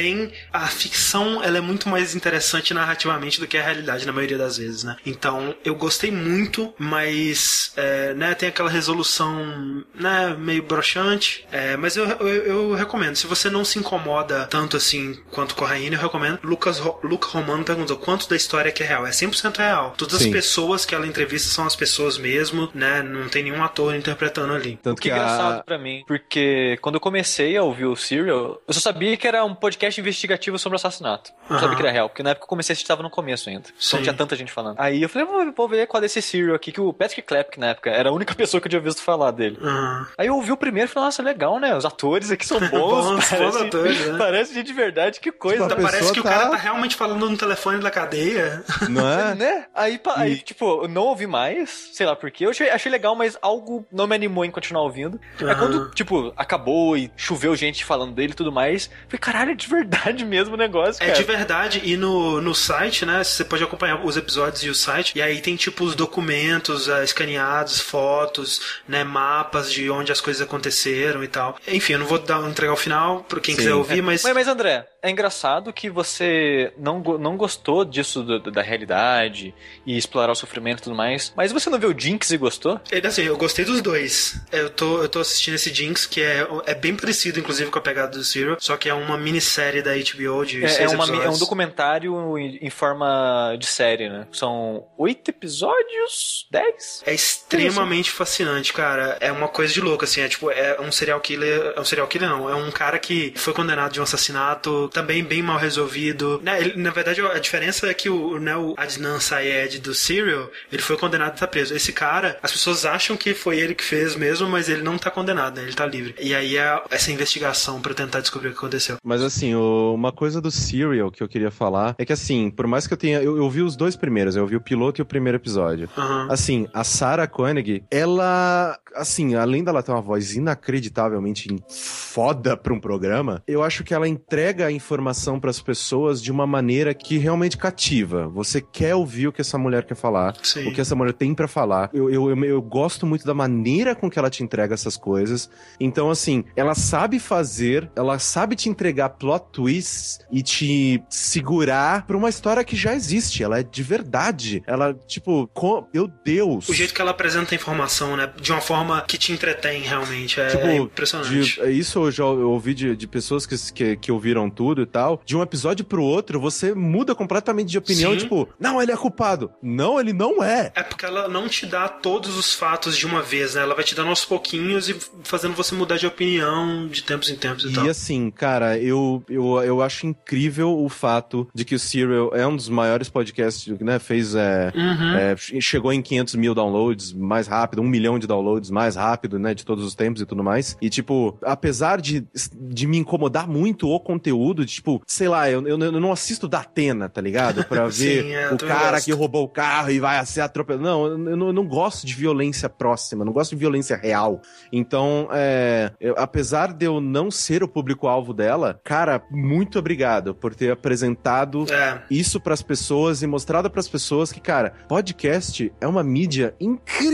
a 0.53 0.67
ficção, 0.69 1.43
ela 1.43 1.59
é 1.59 1.61
muito 1.61 1.89
mais 1.89 2.15
interessante 2.15 2.73
narrativamente 2.73 3.41
do 3.41 3.47
que 3.47 3.57
a 3.57 3.63
realidade 3.63 4.07
na 4.07 4.13
maioria 4.13 4.39
das 4.39 4.57
vezes, 4.59 4.85
né? 4.85 4.97
Então, 5.05 5.55
eu 5.65 5.75
gostei 5.75 6.11
muito, 6.11 6.73
mas, 6.79 7.68
é, 7.79 8.13
né, 8.15 8.35
tem 8.35 8.49
aquela 8.49 8.69
resolução, 8.69 9.85
né, 9.95 10.35
meio 10.39 10.63
broxante, 10.63 11.47
é, 11.53 11.77
mas 11.77 11.97
eu, 11.97 12.05
eu, 12.07 12.29
eu 12.29 12.75
recomendo. 12.75 13.15
Se 13.17 13.27
você 13.27 13.49
não 13.49 13.65
se 13.65 13.79
incomoda 13.79 14.47
tanto 14.51 14.77
assim 14.77 15.15
quanto 15.31 15.55
com 15.55 15.65
a 15.65 15.69
Rainha, 15.69 15.93
eu 15.95 15.99
recomendo. 16.01 16.41
Lucas, 16.43 16.79
Ro- 16.79 16.99
Luca 17.05 17.29
Romano 17.29 17.65
perguntou 17.65 17.97
quanto 17.97 18.29
da 18.29 18.35
história 18.37 18.73
que 18.73 18.83
é 18.83 18.87
real. 18.87 19.07
É 19.07 19.11
100% 19.11 19.57
real. 19.59 19.95
Todas 19.97 20.15
as 20.17 20.23
Sim. 20.23 20.33
pessoas 20.33 20.85
que 20.85 20.95
ela 20.95 21.07
entrevista 21.07 21.49
são 21.51 21.67
as 21.67 21.77
pessoas 21.77 22.19
mesmo, 22.19 22.69
né? 22.75 23.03
Não 23.03 23.29
tem 23.29 23.45
nenhum 23.45 23.63
ator 23.63 23.95
interpretando 23.95 24.53
ali. 24.53 24.79
Tanto 24.83 24.99
O 24.99 25.01
que 25.01 25.09
que 25.09 25.15
é 25.15 25.17
engraçado 25.17 25.61
a... 25.61 25.63
pra 25.63 25.79
mim, 25.79 26.03
porque 26.07 26.79
quando 26.83 26.97
eu 26.97 27.01
comecei 27.01 27.57
a 27.57 27.63
ouvir 27.63 27.87
o 27.87 27.95
Serial, 27.97 28.61
eu 28.67 28.75
só 28.75 28.81
sabia 28.81 29.17
que 29.17 29.27
era 29.29 29.45
um 29.45 29.55
podcast 29.55 30.01
investigativo 30.01 30.59
sobre 30.59 30.77
assassinato. 30.77 31.31
Não 31.49 31.57
Aham. 31.57 31.61
sabia 31.61 31.77
que 31.77 31.83
era 31.83 31.93
real, 31.93 32.09
porque 32.09 32.23
na 32.23 32.31
época 32.31 32.41
que 32.43 32.45
eu 32.45 32.49
comecei 32.49 32.73
a 32.73 32.75
assistir 32.75 32.89
tava 32.89 33.03
no 33.03 33.11
começo 33.11 33.49
ainda. 33.49 33.69
Sim. 33.79 33.97
Não 33.97 34.03
tinha 34.03 34.15
tanta 34.15 34.35
gente 34.37 34.51
falando. 34.53 34.77
Aí 34.81 35.03
eu 35.03 35.09
falei, 35.09 35.27
vou, 35.27 35.53
vou 35.53 35.69
ver 35.69 35.87
qual 35.87 35.99
é 36.01 36.03
desse 36.03 36.21
Serial 36.21 36.57
aqui, 36.57 36.73
que 36.73 36.81
o 36.81 36.93
Patrick 36.93 37.23
Klepke 37.23 37.61
na 37.69 37.73
época 37.73 37.91
era 37.91 38.09
a 38.09 38.13
única 38.13 38.35
pessoa 38.37 38.61
que 38.61 38.67
eu 38.67 38.71
tinha 38.71 38.81
visto 38.81 39.03
falar 39.03 39.31
dele. 39.31 39.59
Aham. 39.63 40.07
Aí 40.17 40.27
eu 40.27 40.35
ouvi 40.37 40.51
o 40.53 40.57
primeiro 40.57 40.89
e 40.89 40.93
falei, 40.93 41.07
nossa, 41.07 41.23
legal, 41.23 41.59
né? 41.59 41.77
Os 41.77 41.85
atores 41.85 42.31
aqui 42.31 42.47
são 42.47 42.59
bons. 42.69 43.05
Bons, 43.05 43.29
parece, 43.29 43.59
atores, 43.65 44.07
né? 44.07 44.19
Parece 44.19 44.55
gente 44.55 44.67
de 44.67 44.73
verdade, 44.73 45.21
que 45.21 45.31
coisa. 45.33 45.69
Tipo, 45.69 45.81
a 45.81 45.83
Parece 45.91 46.13
que 46.13 46.21
o 46.21 46.23
tá- 46.23 46.31
cara 46.31 46.51
tá 46.51 46.57
realmente 46.57 46.97
falando 46.97 47.29
no 47.29 47.37
telefone 47.37 47.81
da 47.81 47.91
cadeia. 47.91 48.63
Não 48.89 49.09
é? 49.09 49.35
Né? 49.35 49.67
Aí, 49.75 50.01
aí, 50.17 50.33
E- 50.35 50.39
tipo, 50.39 50.83
eu 50.85 50.89
não 50.89 51.03
ouvi 51.03 51.27
mais, 51.27 51.91
sei 51.93 52.07
lá 52.07 52.15
porquê. 52.17 52.47
Eu 52.47 52.51
achei, 52.51 52.71
achei 52.71 52.91
legal, 52.91 53.15
mas 53.15 53.37
algo 53.43 53.87
não 53.93 54.07
me 54.07 54.15
animou 54.15 54.45
em 54.45 54.51
continuar 54.51 54.83
ouvindo. 54.83 55.21
É 55.41 55.45
Aham. 55.45 55.55
quando, 55.59 55.91
tipo, 55.91 56.33
acabou 56.37 56.97
e 56.97 57.11
choveu 57.17 57.55
gente 57.57 57.85
falando 57.85 58.13
dele 58.13 58.33
e 58.33 58.37
tudo 58.37 58.51
mais. 58.53 58.87
Falei, 59.09 59.19
caralho, 59.19 59.51
é 59.53 59.55
de 59.55 59.67
verdade 59.69 60.25
mesmo 60.25 60.55
o 60.55 60.59
negócio, 60.59 61.03
É 61.03 61.07
cara. 61.07 61.19
de 61.19 61.25
verdade, 61.25 61.81
e 61.85 61.97
no, 61.97 62.41
no 62.41 62.55
site, 62.55 63.05
né, 63.05 63.23
você 63.25 63.45
pode 63.45 63.63
acompanhar 63.63 64.05
os 64.05 64.17
episódios 64.17 64.63
e 64.63 64.69
o 64.71 64.75
site, 64.75 65.13
e 65.17 65.23
aí 65.23 65.41
tem 65.41 65.57
tipo 65.57 65.85
os 65.85 65.95
documentos 65.95 66.89
eh, 66.89 67.05
escaneados, 67.05 67.48
fotos, 67.81 68.81
né, 68.87 69.05
mapas 69.05 69.73
de 69.73 69.91
onde 69.91 70.13
as 70.13 70.21
coisas 70.21 70.43
aconteceram 70.43 71.23
e 71.25 71.29
tal. 71.29 71.57
Enfim, 71.67 71.95
eu 71.95 71.99
não 72.01 72.07
vou 72.07 72.19
dar, 72.19 72.41
entregar 72.49 72.73
o 72.73 72.77
final 72.77 73.21
pra 73.25 73.41
quem 73.41 73.55
Sim. 73.55 73.59
quiser 73.61 73.75
ouvir, 73.75 74.03
mas... 74.03 74.23
Mas, 74.23 74.35
mas, 74.35 74.49
André, 74.49 74.87
é 75.03 75.11
engraçado 75.11 75.73
que 75.73 75.89
você 75.91 76.73
não, 76.79 77.01
não 77.01 77.37
gostou 77.37 77.85
disso 77.85 78.23
do- 78.23 78.51
da 78.51 78.63
realidade 78.63 79.55
e 79.87 79.97
explorar 79.97 80.33
o 80.33 80.37
sofrimento 80.37 80.81
e 80.81 80.83
tudo 80.83 80.97
mais. 80.97 81.33
Mas 81.37 81.53
você 81.53 81.71
não 81.71 81.79
viu 81.79 81.91
o 81.91 81.99
Jinx 81.99 82.31
e 82.31 82.37
gostou? 82.37 82.81
Ele, 82.91 83.07
assim, 83.07 83.23
eu 83.23 83.37
gostei 83.37 83.65
dos 83.65 83.81
dois. 83.81 84.41
Eu 84.53 84.71
tô, 84.71 85.03
eu 85.03 85.09
tô 85.09 85.21
assistindo 85.21 85.55
esse 85.55 85.73
Jinx, 85.73 86.07
que 86.07 86.21
é, 86.21 86.47
é 86.67 86.75
bem 86.75 86.95
parecido, 86.97 87.39
inclusive, 87.39 87.71
com 87.71 87.79
a 87.79 87.83
pegada 87.83 88.13
do 88.17 88.23
Zero, 88.23 88.57
só 88.61 88.77
que 88.77 88.89
é 88.89 88.95
uma 88.95 89.17
minissérie 89.17 89.83
da 89.83 89.93
HBO 89.95 90.45
de 90.45 90.65
É, 90.65 90.83
é, 90.83 90.89
uma 90.89 91.05
é 91.25 91.29
um 91.29 91.39
documentário 91.39 92.37
em, 92.39 92.57
em 92.63 92.71
forma 92.71 93.55
de 93.59 93.67
série, 93.67 94.09
né? 94.09 94.27
São 94.33 94.87
oito 94.97 95.31
episódios? 95.31 96.47
Dez? 96.51 97.03
É 97.07 97.15
extremamente 97.57 98.11
fascinante, 98.11 98.73
cara. 98.73 99.17
É 99.21 99.31
uma 99.33 99.49
coisa 99.49 99.73
de 99.73 99.81
louco, 99.81 100.05
assim. 100.05 100.21
É 100.21 100.29
tipo, 100.29 100.51
é 100.51 100.81
um 100.81 100.93
serial 100.93 101.21
killer. 101.21 101.73
É 101.77 101.81
um 101.81 101.85
serial 101.85 102.07
killer, 102.07 102.29
não. 102.29 102.49
É 102.49 102.55
um 102.55 102.71
cara 102.71 102.99
que 102.99 103.33
foi 103.37 103.53
condenado 103.55 103.93
de 103.93 104.01
um 104.01 104.03
assassinato, 104.03 104.89
também 104.93 105.23
bem 105.25 105.43
mal 105.43 105.59
resolvido. 105.59 106.41
Né, 106.43 106.61
ele- 106.61 106.77
na 106.83 106.91
verdade, 106.91 107.21
a 107.21 107.39
diferença 107.39 107.87
é 107.89 107.95
que 107.95 108.09
o, 108.11 108.39
né, 108.39 108.57
o 108.57 108.75
Adnan 108.77 109.19
Syed 109.21 109.79
do 109.81 109.95
Serial, 109.95 110.51
ele 110.73 110.83
foi 110.83 110.97
condenado 110.97 111.37
e 111.37 111.41
tá 111.41 111.47
preso. 111.47 111.75
Esse 111.75 111.93
cara, 111.93 112.39
as 112.43 112.53
pessoas 112.53 112.85
acham 112.85 113.17
que 113.17 113.35
foi 113.35 113.59
ele 113.59 113.75
que 113.75 113.85
fez 113.85 114.15
mesmo, 114.17 114.49
mas 114.49 114.69
ele 114.69 114.83
não 114.83 114.99
tá 114.99 115.11
condenado, 115.11 115.57
né? 115.57 115.63
Ele 115.63 115.73
tá 115.75 115.87
livre. 115.87 116.15
E 116.21 116.35
aí 116.35 116.57
é 116.57 116.81
essa 116.91 117.11
investigação 117.11 117.81
pra 117.81 117.95
tentar 117.95 118.21
descobrir 118.21 118.49
o 118.49 118.53
que 118.53 118.59
aconteceu. 118.59 118.97
Mas 119.05 119.23
assim, 119.23 119.55
o- 119.55 119.93
uma 119.95 120.13
coisa 120.13 120.41
do 120.41 120.51
Serial 120.51 121.11
que 121.11 121.23
eu 121.23 121.29
queria 121.29 121.51
falar 121.51 121.95
é 121.99 122.05
que 122.05 122.13
assim, 122.13 122.51
por 122.51 122.67
mais 122.67 122.87
que 122.87 122.93
eu 122.93 122.97
tenha. 122.99 123.21
Eu, 123.23 123.37
eu 123.37 123.49
vi 123.51 123.63
os 123.63 123.77
dois 123.77 123.97
primeiros, 123.97 124.37
eu 124.37 124.47
vi 124.47 124.57
o 124.57 124.61
piloto 124.61 125.01
e 125.01 125.03
o 125.03 125.07
primeiro 125.07 125.37
episódio. 125.37 125.89
Aham. 125.97 126.29
Assim, 126.31 126.69
a 126.73 126.85
Sarah 126.85 127.27
Koenig, 127.39 127.85
ela. 127.89 128.77
Assim, 128.97 129.37
além 129.37 129.63
dela 129.63 129.81
ter 129.81 129.93
uma 129.93 130.01
voz 130.01 130.35
inacreditavelmente 130.35 131.49
foda 131.69 132.57
pra 132.57 132.75
um 132.75 132.81
programa, 132.81 133.41
eu 133.47 133.63
acho 133.63 133.85
que 133.85 133.95
ela 133.95 134.09
entrega 134.09 134.67
a 134.67 134.73
informação 134.73 135.39
pras 135.39 135.61
pessoas 135.61 136.21
de 136.21 136.33
uma 136.33 136.49
maneira 136.49 136.93
que 136.93 137.17
realmente 137.17 137.57
cativa. 137.57 138.27
Você 138.27 138.61
quer 138.61 138.97
ouvir 138.97 139.29
o 139.29 139.33
que 139.33 139.41
essa 139.41 139.57
mulher 139.57 139.85
quer 139.85 139.95
falar, 139.95 140.35
Sim. 140.43 140.67
o 140.67 140.75
que 140.75 140.81
essa 140.81 140.97
mulher 140.97 141.13
tem 141.13 141.33
pra 141.33 141.47
falar. 141.47 141.91
Eu, 141.93 142.11
eu, 142.11 142.29
eu, 142.29 142.45
eu 142.45 142.61
gosto 142.61 143.07
muito 143.07 143.25
da 143.25 143.35
maneira 143.35 143.95
com 143.95 144.11
que 144.11 144.19
ela 144.19 144.31
te 144.31 144.43
entrega 144.43 144.75
essas 144.75 144.97
coisas. 144.97 145.49
Então, 145.79 146.11
assim, 146.11 146.43
ela 146.57 146.75
sabe 146.75 147.21
fazer, 147.21 147.89
ela 147.95 148.19
sabe 148.19 148.57
te 148.57 148.69
entregar 148.69 149.11
plot 149.11 149.45
twists 149.53 150.19
e 150.33 150.43
te 150.43 151.01
segurar 151.09 152.05
pra 152.05 152.17
uma 152.17 152.31
história 152.31 152.65
que 152.65 152.75
já 152.75 152.97
existe. 152.97 153.45
Ela 153.45 153.61
é 153.61 153.63
de 153.63 153.83
verdade. 153.85 154.61
Ela, 154.67 154.93
tipo, 155.07 155.49
com... 155.55 155.87
meu 155.95 156.09
Deus. 156.25 156.69
O 156.69 156.75
jeito 156.75 156.93
que 156.93 157.01
ela 157.01 157.13
apresenta 157.13 157.28
a 157.37 157.55
informação, 157.55 158.17
né? 158.17 158.31
De 158.41 158.53
uma 158.53 158.61
forma 158.61 159.01
que 159.03 159.19
te 159.19 159.33
entretém, 159.33 159.83
realmente. 159.83 160.41
É, 160.41 160.49
Tipo, 160.49 160.67
é 160.67 160.77
impressionante. 160.77 161.31
de- 161.55 161.61
é 161.61 161.71
isso 161.71 161.99
eu 162.07 162.11
já 162.11 162.25
ouvi 162.25 162.75
de, 162.75 162.97
de 162.97 163.07
pessoas 163.07 163.47
que, 163.47 163.57
que, 163.73 163.97
que 163.97 164.13
ouviram 164.13 164.49
tudo 164.51 164.83
e 164.83 164.87
tal. 164.87 165.21
De 165.25 165.37
um 165.37 165.43
episódio 165.43 165.85
pro 165.85 166.03
outro, 166.03 166.41
você 166.41 166.75
muda 166.75 167.15
completamente 167.15 167.69
de 167.69 167.79
opinião. 167.79 168.13
Sim. 168.13 168.19
Tipo, 168.19 168.49
não, 168.59 168.81
ele 168.83 168.93
é 168.93 168.97
culpado. 168.97 169.51
Não, 169.63 169.99
ele 170.01 170.13
não 170.13 170.43
é. 170.43 170.73
É 170.75 170.83
porque 170.83 171.05
ela 171.05 171.29
não 171.29 171.49
te 171.49 171.67
dá 171.67 171.89
todos 171.89 172.37
os 172.37 172.53
fatos 172.55 172.97
de 172.97 173.07
uma 173.07 173.23
vez, 173.23 173.55
né? 173.55 173.63
Ela 173.63 173.75
vai 173.75 173.85
te 173.85 173.95
dando 173.95 174.09
aos 174.11 174.25
pouquinhos 174.25 174.89
e 174.89 174.97
fazendo 175.25 175.55
você 175.55 175.75
mudar 175.75 175.97
de 175.97 176.07
opinião 176.07 176.87
de 176.89 177.03
tempos 177.03 177.31
em 177.31 177.37
tempos 177.37 177.65
e, 177.65 177.73
tal. 177.73 177.87
E 177.87 177.89
assim, 177.91 178.31
cara, 178.31 178.79
eu, 178.79 179.23
eu, 179.29 179.63
eu 179.63 179.83
acho 179.83 180.07
incrível 180.07 180.79
o 180.79 180.89
fato 180.89 181.49
de 181.55 181.65
que 181.65 181.75
o 181.75 181.79
Serial 181.79 182.31
é 182.35 182.47
um 182.47 182.55
dos 182.57 182.69
maiores 182.69 183.09
podcasts, 183.09 183.67
né? 183.81 183.99
Fez. 183.99 184.35
É, 184.35 184.73
Uhum. 184.75 185.15
é, 185.17 185.37
chegou 185.61 185.93
em 185.93 186.01
500 186.03 186.35
mil 186.37 186.55
downloads 186.55 187.13
mais 187.19 187.47
rápido, 187.47 187.83
um 187.83 187.89
milhão 187.89 188.19
de 188.19 188.27
downloads 188.27 188.71
mais 188.71 188.97
rápido, 188.97 189.39
né? 189.39 189.55
De 189.55 189.65
todos 189.65 189.85
os 189.85 189.95
tempos 189.95 190.23
e 190.23 190.27
tudo 190.27 190.43
mais. 190.45 190.77
E, 190.81 190.89
tipo, 190.89 191.37
apesar 191.43 192.01
de, 192.01 192.27
de 192.55 192.87
me 192.87 192.99
incomodar 192.99 193.49
muito 193.49 193.89
o 193.89 194.01
conteúdo, 194.01 194.65
de, 194.65 194.75
tipo, 194.75 195.03
sei 195.07 195.29
lá, 195.29 195.51
eu, 195.51 195.67
eu, 195.67 195.79
eu 195.79 195.93
não 196.01 196.13
assisto 196.13 196.47
da 196.49 196.61
Atena, 196.61 197.09
tá 197.09 197.21
ligado? 197.21 197.65
Pra 197.65 197.87
ver 197.89 198.23
Sim, 198.25 198.33
é, 198.33 198.53
o 198.53 198.57
cara 198.59 198.93
gosto. 198.93 199.05
que 199.05 199.13
roubou 199.13 199.45
o 199.45 199.49
carro 199.49 199.91
e 199.91 199.99
vai 200.01 200.25
ser 200.27 200.41
atropelado. 200.43 200.85
Não, 200.85 201.07
eu, 201.07 201.31
eu 201.31 201.53
não, 201.53 201.67
gosto 201.67 202.07
de 202.07 202.15
violência 202.15 202.69
próxima, 202.69 203.25
não 203.25 203.33
gosto 203.33 203.51
de 203.51 203.57
violência 203.57 203.97
real. 203.97 204.41
Então, 204.73 205.29
é, 205.33 205.93
eu- 206.01 206.15
apesar 206.17 206.73
de 206.73 206.87
eu 206.87 207.01
não 207.01 207.31
ser 207.31 207.63
o 207.63 207.69
público-alvo 207.69 208.33
dela, 208.33 208.81
cara, 208.85 209.23
muito 209.31 209.79
obrigado 209.79 210.35
por 210.35 210.55
ter 210.55 210.71
apresentado 210.73 211.65
É. 211.73 212.03
isso 212.11 212.41
pras 212.41 212.63
pessoas 212.63 213.23
e 213.23 213.27
mostrado 213.27 213.71
pras 213.71 213.89
pessoas 213.89 214.33
que, 214.33 214.41
cara, 214.41 214.73
podcast 214.89 215.73
é 215.81 215.87
uma 215.87 216.03
mídia 216.03 216.55
incrível. 216.61 217.08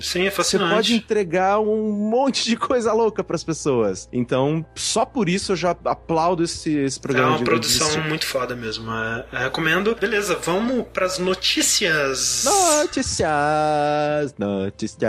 Sim, 0.00 0.22
é 0.26 0.30
Você 0.30 0.36
fascinante. 0.36 0.74
pode 0.74 0.94
entregar 0.94 1.58
um 1.60 1.90
monte 1.92 2.44
de 2.44 2.56
coisa 2.56 2.92
louca 2.92 3.22
pras 3.24 3.42
pessoas. 3.44 4.08
Então, 4.12 4.64
só 4.74 5.04
por 5.04 5.28
isso 5.28 5.52
eu 5.52 5.56
já 5.56 5.76
aplaudo 5.84 6.42
esse, 6.44 6.74
esse 6.76 6.98
É 6.98 7.02
programa 7.02 7.30
uma 7.30 7.38
de 7.38 7.44
produção 7.44 7.90
de- 7.90 8.08
muito 8.08 8.26
foda 8.26 8.54
mesmo. 8.56 8.90
É, 8.92 9.24
é, 9.32 9.38
recomendo. 9.44 9.94
Beleza, 9.94 10.38
vamos 10.42 10.86
pras 10.92 11.18
notícias. 11.18 12.44
Notícias, 12.44 14.34
notícias. 14.38 15.00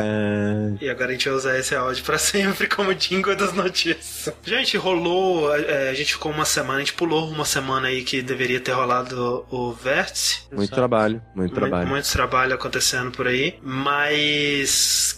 E 0.82 0.90
agora 0.90 1.10
a 1.10 1.12
gente 1.12 1.28
vai 1.28 1.38
usar 1.38 1.58
esse 1.60 1.76
áudio 1.76 2.04
pra 2.04 2.18
sempre 2.20 2.68
como 2.68 2.94
jingle 2.94 3.36
das 3.36 3.54
notícias. 3.54 4.34
Gente, 4.44 4.78
rolou. 4.78 5.54
é, 5.56 5.90
a 5.90 5.94
gente 5.94 6.14
ficou 6.14 6.32
uma 6.32 6.46
semana, 6.46 6.78
a 6.78 6.80
gente 6.80 6.94
pulou 6.94 7.30
uma 7.30 7.46
semana 7.46 7.88
aí 7.88 8.04
que 8.04 8.22
deveria 8.22 8.60
ter 8.60 8.72
rolado 8.72 9.46
o 9.50 9.72
Vértice. 9.74 10.42
Muito 10.52 10.74
trabalho, 10.74 11.22
muito 11.36 11.54
trabalho. 11.54 11.88
Muito, 11.88 11.92
muito 11.92 12.12
trabalho 12.12 12.54
acontecendo 12.54 13.12
por 13.12 13.28
aí. 13.28 13.58
Mas 13.62 14.18